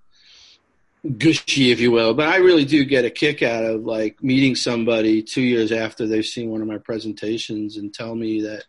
gushy 1.18 1.70
if 1.70 1.80
you 1.80 1.90
will 1.90 2.14
but 2.14 2.28
i 2.28 2.36
really 2.36 2.64
do 2.64 2.84
get 2.84 3.04
a 3.04 3.10
kick 3.10 3.42
out 3.42 3.64
of 3.64 3.84
like 3.84 4.22
meeting 4.22 4.54
somebody 4.54 5.22
two 5.22 5.42
years 5.42 5.70
after 5.70 6.06
they've 6.06 6.24
seen 6.24 6.50
one 6.50 6.62
of 6.62 6.66
my 6.66 6.78
presentations 6.78 7.76
and 7.76 7.92
tell 7.92 8.14
me 8.14 8.40
that 8.40 8.64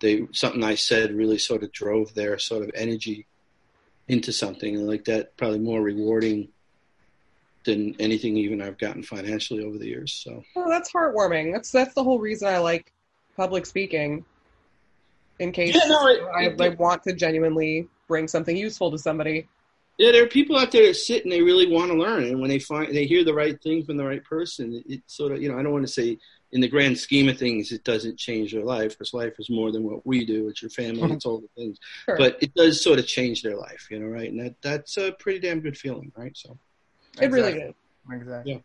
they 0.00 0.26
something 0.32 0.62
i 0.62 0.74
said 0.74 1.12
really 1.12 1.38
sort 1.38 1.62
of 1.62 1.72
drove 1.72 2.14
their 2.14 2.38
sort 2.38 2.62
of 2.62 2.70
energy 2.74 3.26
into 4.06 4.32
something 4.32 4.76
and 4.76 4.86
like 4.86 5.04
that 5.04 5.36
probably 5.36 5.58
more 5.58 5.82
rewarding 5.82 6.48
than 7.64 7.94
anything 7.98 8.36
even 8.36 8.62
i've 8.62 8.78
gotten 8.78 9.02
financially 9.02 9.64
over 9.64 9.76
the 9.76 9.88
years 9.88 10.12
so 10.12 10.44
oh 10.56 10.68
that's 10.68 10.92
heartwarming 10.92 11.52
that's 11.52 11.72
that's 11.72 11.94
the 11.94 12.04
whole 12.04 12.20
reason 12.20 12.46
i 12.46 12.58
like 12.58 12.92
public 13.36 13.66
speaking 13.66 14.24
in 15.40 15.52
case 15.52 15.74
yeah, 15.74 15.88
no, 15.88 16.06
it, 16.06 16.22
I, 16.36 16.42
it, 16.44 16.60
I 16.60 16.68
want 16.68 17.02
to 17.04 17.14
genuinely 17.14 17.88
bring 18.06 18.28
something 18.28 18.56
useful 18.56 18.90
to 18.90 18.98
somebody. 18.98 19.48
Yeah, 20.00 20.12
there 20.12 20.22
are 20.22 20.28
people 20.28 20.56
out 20.56 20.72
there 20.72 20.86
that 20.86 20.94
sit 20.94 21.24
and 21.24 21.30
they 21.30 21.42
really 21.42 21.66
want 21.66 21.90
to 21.90 21.94
learn, 21.98 22.24
and 22.24 22.40
when 22.40 22.48
they 22.48 22.58
find 22.58 22.96
they 22.96 23.04
hear 23.04 23.22
the 23.22 23.34
right 23.34 23.60
thing 23.60 23.84
from 23.84 23.98
the 23.98 24.04
right 24.06 24.24
person, 24.24 24.82
it, 24.88 25.02
sort 25.06 25.30
of 25.30 25.42
you 25.42 25.52
know 25.52 25.58
I 25.58 25.62
don't 25.62 25.74
want 25.74 25.86
to 25.86 25.92
say 25.92 26.16
in 26.52 26.62
the 26.62 26.68
grand 26.68 26.96
scheme 26.96 27.28
of 27.28 27.36
things 27.36 27.70
it 27.70 27.84
doesn't 27.84 28.18
change 28.18 28.52
their 28.52 28.64
life 28.64 28.92
because 28.92 29.12
life 29.12 29.34
is 29.38 29.50
more 29.50 29.70
than 29.70 29.82
what 29.82 30.06
we 30.06 30.24
do. 30.24 30.48
It's 30.48 30.62
your 30.62 30.70
family, 30.70 31.12
it's 31.12 31.26
all 31.26 31.42
the 31.42 31.50
things, 31.54 31.76
sure. 32.06 32.16
but 32.16 32.38
it 32.40 32.54
does 32.54 32.82
sort 32.82 32.98
of 32.98 33.06
change 33.06 33.42
their 33.42 33.58
life, 33.58 33.88
you 33.90 33.98
know, 33.98 34.06
right? 34.06 34.30
And 34.30 34.40
that 34.40 34.54
that's 34.62 34.96
a 34.96 35.12
pretty 35.12 35.38
damn 35.38 35.60
good 35.60 35.76
feeling, 35.76 36.10
right? 36.16 36.34
So 36.34 36.56
it 37.18 37.24
exactly. 37.24 37.42
really 37.42 37.60
is. 37.60 37.74
Exactly. 38.10 38.52
Yeah. 38.54 38.58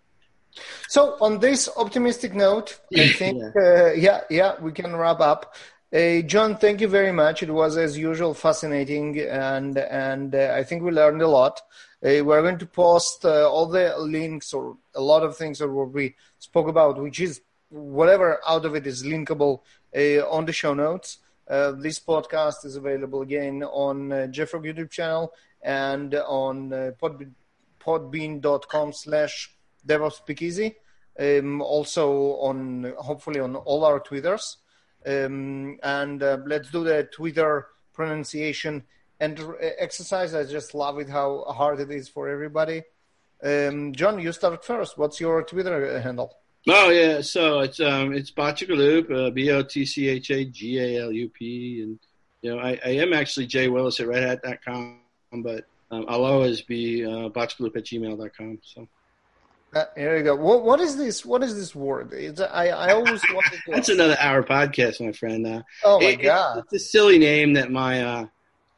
So 0.88 1.18
on 1.20 1.40
this 1.40 1.68
optimistic 1.76 2.34
note, 2.34 2.80
I 2.96 3.10
think 3.10 3.42
yeah. 3.42 3.62
Uh, 3.62 3.92
yeah, 3.92 4.22
yeah, 4.30 4.62
we 4.62 4.72
can 4.72 4.96
wrap 4.96 5.20
up. 5.20 5.56
John, 5.96 6.58
thank 6.58 6.82
you 6.82 6.90
very 6.90 7.14
much. 7.14 7.42
It 7.42 7.50
was, 7.50 7.78
as 7.78 7.98
usual, 7.98 8.34
fascinating, 8.34 9.18
and 9.22 9.78
and 9.78 10.36
uh, 10.36 10.54
I 10.54 10.62
think 10.64 10.84
we 10.84 10.92
learned 10.92 11.22
a 11.22 11.28
lot. 11.28 11.62
Uh, 12.06 12.22
we're 12.22 12.42
going 12.42 12.58
to 12.58 12.66
post 12.66 13.24
uh, 13.24 13.50
all 13.50 13.68
the 13.68 13.98
links 13.98 14.54
or 14.54 14.78
a 14.94 15.02
lot 15.02 15.24
of 15.24 15.38
things 15.38 15.60
that 15.60 15.70
we 15.70 16.16
spoke 16.38 16.68
about, 16.68 17.02
which 17.02 17.22
is 17.22 17.40
whatever 17.70 18.42
out 18.46 18.66
of 18.66 18.76
it 18.76 18.86
is 18.86 19.04
linkable 19.04 19.62
uh, 19.96 20.28
on 20.30 20.46
the 20.46 20.52
show 20.52 20.74
notes. 20.74 21.20
Uh, 21.50 21.72
this 21.72 21.98
podcast 21.98 22.66
is 22.66 22.76
available 22.76 23.22
again 23.22 23.64
on 23.64 24.12
uh, 24.12 24.16
JFrog 24.30 24.66
YouTube 24.66 24.92
channel 24.92 25.32
and 25.62 26.14
on 26.16 26.74
uh, 26.74 26.92
podbean, 27.02 27.32
podbean.com 27.80 28.92
slash 28.92 29.56
DevOps 29.88 30.18
Speakeasy. 30.18 30.76
Um, 31.18 31.62
also 31.62 32.36
on 32.42 32.94
hopefully 32.98 33.40
on 33.40 33.56
all 33.56 33.86
our 33.86 34.02
Twitters. 34.02 34.58
Um, 35.06 35.80
and 35.84 36.22
uh, 36.22 36.38
let's 36.46 36.72
do 36.72 36.84
the 36.84 37.04
Twitter 37.12 37.68
pronunciation 37.94 38.84
and 39.20 39.40
exercise. 39.60 40.34
I 40.34 40.44
just 40.44 40.74
love 40.74 41.00
it 41.00 41.10
how 41.10 41.44
hard 41.48 41.80
it 41.80 41.92
is 41.92 42.10
for 42.10 42.30
everybody. 42.30 42.84
Um, 43.44 43.94
John, 43.94 44.20
you 44.20 44.32
start 44.32 44.66
first. 44.66 44.98
What's 44.98 45.20
your 45.20 45.44
Twitter 45.44 46.00
handle? 46.00 46.36
Oh 46.68 46.90
yeah, 46.90 47.22
so 47.22 47.60
it's 47.60 47.80
um 47.80 48.14
it's 48.14 48.32
Botchagalupe, 48.32 49.28
uh, 49.28 49.30
B 49.30 49.52
O 49.52 49.62
T 49.62 49.86
C 49.86 50.08
H 50.08 50.32
A 50.32 50.46
G 50.46 50.80
A 50.80 51.04
L 51.04 51.12
U 51.12 51.30
P, 51.30 51.84
and 51.84 52.00
you 52.42 52.56
know 52.56 52.60
I, 52.60 52.80
I 52.84 52.90
am 52.90 53.14
actually 53.14 53.46
Jay 53.46 53.68
Willis 53.68 54.00
at 54.00 54.08
RedHat.com, 54.08 55.00
but 55.44 55.66
um, 55.92 56.06
I'll 56.08 56.26
always 56.26 56.62
be 56.62 57.06
uh, 57.06 57.28
at 57.28 57.34
gmail.com. 57.34 58.60
So 58.64 58.88
uh, 59.76 59.86
here 59.96 60.16
we 60.16 60.24
go. 60.24 60.36
What 60.36 60.64
what 60.64 60.80
is 60.80 60.96
this? 60.96 61.26
What 61.26 61.44
is 61.44 61.56
this 61.56 61.76
word? 61.76 62.14
It's, 62.14 62.40
I 62.40 62.68
I 62.68 62.94
always 62.94 63.22
wanted. 63.34 63.60
To... 63.66 63.72
That's 63.72 63.90
another 63.90 64.16
hour 64.20 64.42
podcast, 64.42 65.06
my 65.06 65.12
friend. 65.12 65.46
Uh, 65.46 65.62
oh 65.84 66.00
my 66.00 66.08
it, 66.08 66.22
god! 66.22 66.60
It, 66.60 66.64
it's 66.72 66.86
a 66.86 66.88
silly 66.88 67.18
name 67.18 67.54
that 67.54 67.72
my 67.72 68.02
uh, 68.02 68.26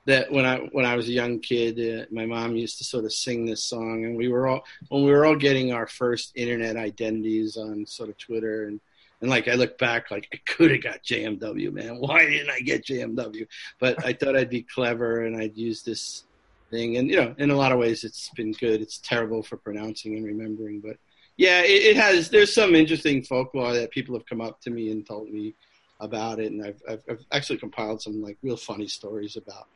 that 0.06 0.32
when 0.32 0.46
I 0.46 0.58
when 0.72 0.86
I 0.86 0.96
was 0.96 1.08
a 1.08 1.12
young 1.12 1.40
kid, 1.40 1.80
uh, 1.80 2.06
my 2.10 2.26
mom 2.26 2.56
used 2.56 2.80
to 2.80 2.84
sort 2.84 3.06
of 3.06 3.14
sing 3.14 3.46
this 3.46 3.64
song, 3.64 4.06
and 4.06 4.18
we 4.18 4.28
were 4.28 4.48
all 4.48 4.66
when 4.90 5.04
we 5.04 5.12
were 5.12 5.26
all 5.26 5.36
getting 5.36 5.72
our 5.72 5.86
first 5.86 6.32
internet 6.36 6.78
identities 6.78 7.58
on 7.58 7.86
sort 7.86 8.10
of 8.10 8.18
Twitter 8.18 8.66
and. 8.66 8.82
And 9.20 9.32
like 9.32 9.48
I 9.48 9.56
look 9.56 9.80
back, 9.80 10.12
like 10.12 10.28
I 10.32 10.38
could 10.46 10.70
have 10.70 10.84
got 10.84 11.02
JMW, 11.02 11.74
man. 11.74 11.98
Why 11.98 12.28
didn't 12.28 12.52
I 12.52 12.60
get 12.60 12.86
JMW? 12.86 13.48
But 13.80 14.06
I 14.06 14.14
thought 14.14 14.36
I'd 14.36 14.52
be 14.52 14.62
clever 14.62 15.26
and 15.26 15.36
I'd 15.36 15.58
use 15.58 15.82
this 15.82 16.26
thing. 16.70 16.98
And 16.98 17.10
you 17.10 17.18
know, 17.18 17.36
in 17.38 17.52
a 17.52 17.56
lot 17.56 17.72
of 17.72 17.80
ways, 17.80 18.04
it's 18.04 18.30
been 18.36 18.52
good. 18.54 18.82
It's 18.82 19.00
terrible 19.00 19.44
for 19.44 19.58
pronouncing 19.58 20.16
and 20.16 20.26
remembering, 20.26 20.80
but 20.80 20.98
yeah, 21.38 21.62
it, 21.62 21.84
it 21.84 21.98
has. 21.98 22.30
There's 22.30 22.54
some 22.54 22.76
interesting 22.76 23.24
folklore 23.24 23.74
that 23.74 23.92
people 23.92 24.16
have 24.16 24.26
come 24.26 24.42
up 24.42 24.60
to 24.62 24.70
me 24.70 24.92
and 24.92 25.06
told 25.06 25.30
me 25.30 25.54
about 26.00 26.40
it, 26.40 26.52
and 26.52 26.64
I've, 26.66 26.82
I've, 26.90 27.04
I've 27.10 27.26
actually 27.32 27.58
compiled 27.58 28.02
some 28.02 28.22
like 28.22 28.38
real 28.42 28.58
funny 28.58 28.88
stories 28.88 29.38
about 29.38 29.68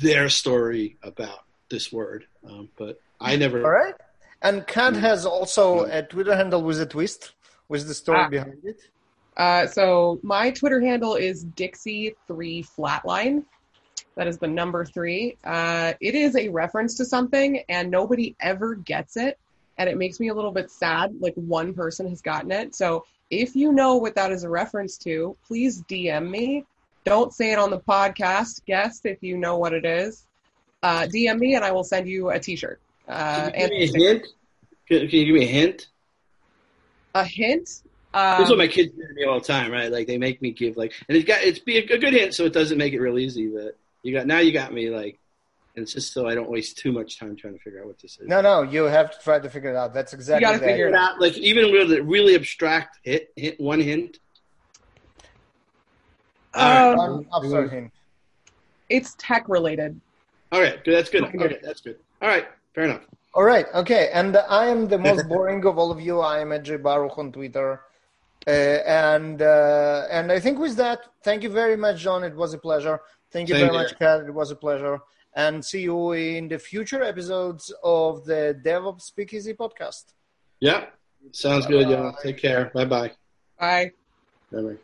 their 0.00 0.28
story 0.28 0.96
about 1.02 1.44
this 1.70 1.92
word. 1.92 2.26
Um, 2.48 2.68
but 2.76 3.00
I 3.20 3.36
never. 3.36 3.64
All 3.64 3.70
right. 3.70 3.94
And 4.42 4.66
Kat 4.66 4.96
has 4.96 5.24
also 5.24 5.84
a 5.84 6.02
Twitter 6.02 6.34
handle 6.34 6.62
with 6.62 6.80
a 6.80 6.86
twist. 6.86 7.32
with 7.68 7.86
the 7.86 7.94
story 7.94 8.20
ah. 8.20 8.28
behind 8.28 8.58
it? 8.64 8.80
Uh, 9.36 9.66
so 9.66 10.18
my 10.22 10.50
Twitter 10.50 10.80
handle 10.80 11.14
is 11.14 11.44
Dixie3 11.44 12.14
Flatline. 12.28 13.44
That 14.14 14.26
is 14.26 14.38
the 14.38 14.48
number 14.48 14.84
three. 14.84 15.36
Uh, 15.42 15.94
it 16.00 16.14
is 16.14 16.36
a 16.36 16.48
reference 16.48 16.96
to 16.96 17.04
something, 17.04 17.62
and 17.68 17.90
nobody 17.90 18.36
ever 18.40 18.74
gets 18.74 19.16
it. 19.16 19.38
And 19.78 19.88
it 19.88 19.96
makes 19.96 20.20
me 20.20 20.28
a 20.28 20.34
little 20.34 20.52
bit 20.52 20.70
sad. 20.70 21.14
Like 21.18 21.34
one 21.34 21.72
person 21.72 22.08
has 22.08 22.20
gotten 22.20 22.52
it. 22.52 22.74
So 22.74 23.06
if 23.30 23.56
you 23.56 23.72
know 23.72 23.96
what 23.96 24.14
that 24.16 24.30
is 24.30 24.44
a 24.44 24.48
reference 24.48 24.98
to, 24.98 25.36
please 25.46 25.82
DM 25.82 26.28
me. 26.28 26.66
Don't 27.04 27.32
say 27.32 27.52
it 27.52 27.58
on 27.58 27.70
the 27.70 27.80
podcast. 27.80 28.64
Guess 28.66 29.00
if 29.04 29.22
you 29.22 29.38
know 29.38 29.56
what 29.56 29.72
it 29.72 29.84
is. 29.84 30.26
Uh, 30.82 31.06
DM 31.06 31.38
me 31.38 31.54
and 31.54 31.64
I 31.64 31.72
will 31.72 31.84
send 31.84 32.08
you 32.08 32.30
a 32.30 32.38
T-shirt. 32.38 32.80
Uh, 33.08 33.50
can 33.50 33.70
you 33.72 33.86
give 33.86 33.94
me 33.94 34.04
a 34.04 34.08
hint? 34.08 34.26
Can, 34.86 35.08
can, 35.08 35.18
you 35.18 35.24
give 35.26 35.34
me 35.34 35.44
a 35.44 35.48
hint? 35.48 35.88
A 37.14 37.24
hint? 37.24 37.82
Um, 38.14 38.38
this 38.38 38.46
is 38.46 38.50
what 38.50 38.58
my 38.58 38.68
kids 38.68 38.92
do 38.92 39.06
to 39.06 39.14
me 39.14 39.24
all 39.24 39.40
the 39.40 39.46
time, 39.46 39.72
right? 39.72 39.90
Like 39.90 40.06
they 40.06 40.18
make 40.18 40.42
me 40.42 40.50
give 40.50 40.76
like, 40.76 40.92
and 41.08 41.16
it's 41.16 41.26
got 41.26 41.42
it's 41.42 41.58
be 41.58 41.78
a, 41.78 41.94
a 41.94 41.98
good 41.98 42.12
hint, 42.12 42.34
so 42.34 42.44
it 42.44 42.52
doesn't 42.52 42.76
make 42.76 42.92
it 42.92 43.00
real 43.00 43.18
easy. 43.18 43.48
But 43.48 43.78
you 44.02 44.12
got 44.12 44.26
now 44.26 44.38
you 44.38 44.52
got 44.52 44.72
me 44.72 44.90
like 44.90 45.18
and 45.74 45.82
it's 45.82 45.92
just 45.92 46.12
so 46.12 46.28
I 46.28 46.34
don't 46.34 46.50
waste 46.50 46.78
too 46.78 46.92
much 46.92 47.18
time 47.18 47.34
trying 47.34 47.54
to 47.54 47.58
figure 47.58 47.80
out 47.80 47.86
what 47.86 47.98
this 47.98 48.18
is. 48.18 48.28
No, 48.28 48.40
no, 48.40 48.62
you 48.62 48.84
have 48.84 49.10
to 49.10 49.18
try 49.24 49.38
to 49.38 49.48
figure 49.48 49.70
it 49.70 49.76
out. 49.76 49.94
That's 49.94 50.12
exactly. 50.12 50.46
You 50.46 50.52
got 50.52 50.60
to 50.60 50.66
figure 50.66 50.88
it 50.88 50.94
out. 50.94 51.20
Like 51.20 51.36
even 51.38 51.72
with 51.72 51.92
a 51.92 52.02
really 52.02 52.34
abstract 52.34 52.98
hit, 53.02 53.32
hit 53.36 53.58
one 53.58 53.80
hint. 53.80 54.18
Um, 56.54 57.26
right. 57.42 57.70
hint. 57.70 57.92
It's 58.90 59.14
tech 59.18 59.48
related. 59.48 59.98
All 60.50 60.60
right, 60.60 60.84
good. 60.84 60.94
That's 60.94 61.08
good. 61.08 61.24
Okay, 61.24 61.58
that's 61.62 61.80
good. 61.80 61.96
All 62.20 62.28
right, 62.28 62.46
fair 62.74 62.84
enough. 62.84 63.06
All 63.32 63.44
right, 63.44 63.64
okay. 63.74 64.10
And 64.12 64.36
I 64.36 64.66
am 64.66 64.88
the 64.88 64.98
most 64.98 65.26
boring 65.26 65.64
of 65.64 65.78
all 65.78 65.90
of 65.90 65.98
you. 65.98 66.20
I 66.20 66.40
am 66.40 66.52
at 66.52 66.64
J 66.64 66.76
Baruch 66.76 67.16
on 67.16 67.32
Twitter. 67.32 67.80
Uh, 68.46 68.50
and 68.50 69.40
uh, 69.40 70.06
and 70.10 70.30
I 70.30 70.38
think 70.38 70.58
with 70.58 70.76
that, 70.76 71.00
thank 71.22 71.42
you 71.42 71.48
very 71.48 71.76
much, 71.76 72.02
John. 72.02 72.24
It 72.24 72.36
was 72.36 72.52
a 72.52 72.58
pleasure. 72.58 73.00
Thank 73.32 73.48
you 73.48 73.54
Same 73.54 73.66
very 73.66 73.72
here. 73.72 73.82
much, 73.82 73.98
Kat. 73.98 74.20
It 74.26 74.34
was 74.34 74.50
a 74.50 74.56
pleasure 74.56 75.00
and 75.34 75.64
see 75.64 75.82
you 75.82 76.12
in 76.12 76.48
the 76.48 76.58
future 76.58 77.02
episodes 77.02 77.72
of 77.82 78.24
the 78.24 78.60
DevOps 78.64 79.02
Speakeasy 79.02 79.54
podcast. 79.54 80.04
Yeah, 80.60 80.86
sounds 81.32 81.66
good, 81.66 81.88
y'all. 81.88 82.14
Take 82.22 82.38
care. 82.38 82.70
Bye-bye. 82.74 83.12
Bye. 83.58 83.92
Bye-bye. 84.52 84.76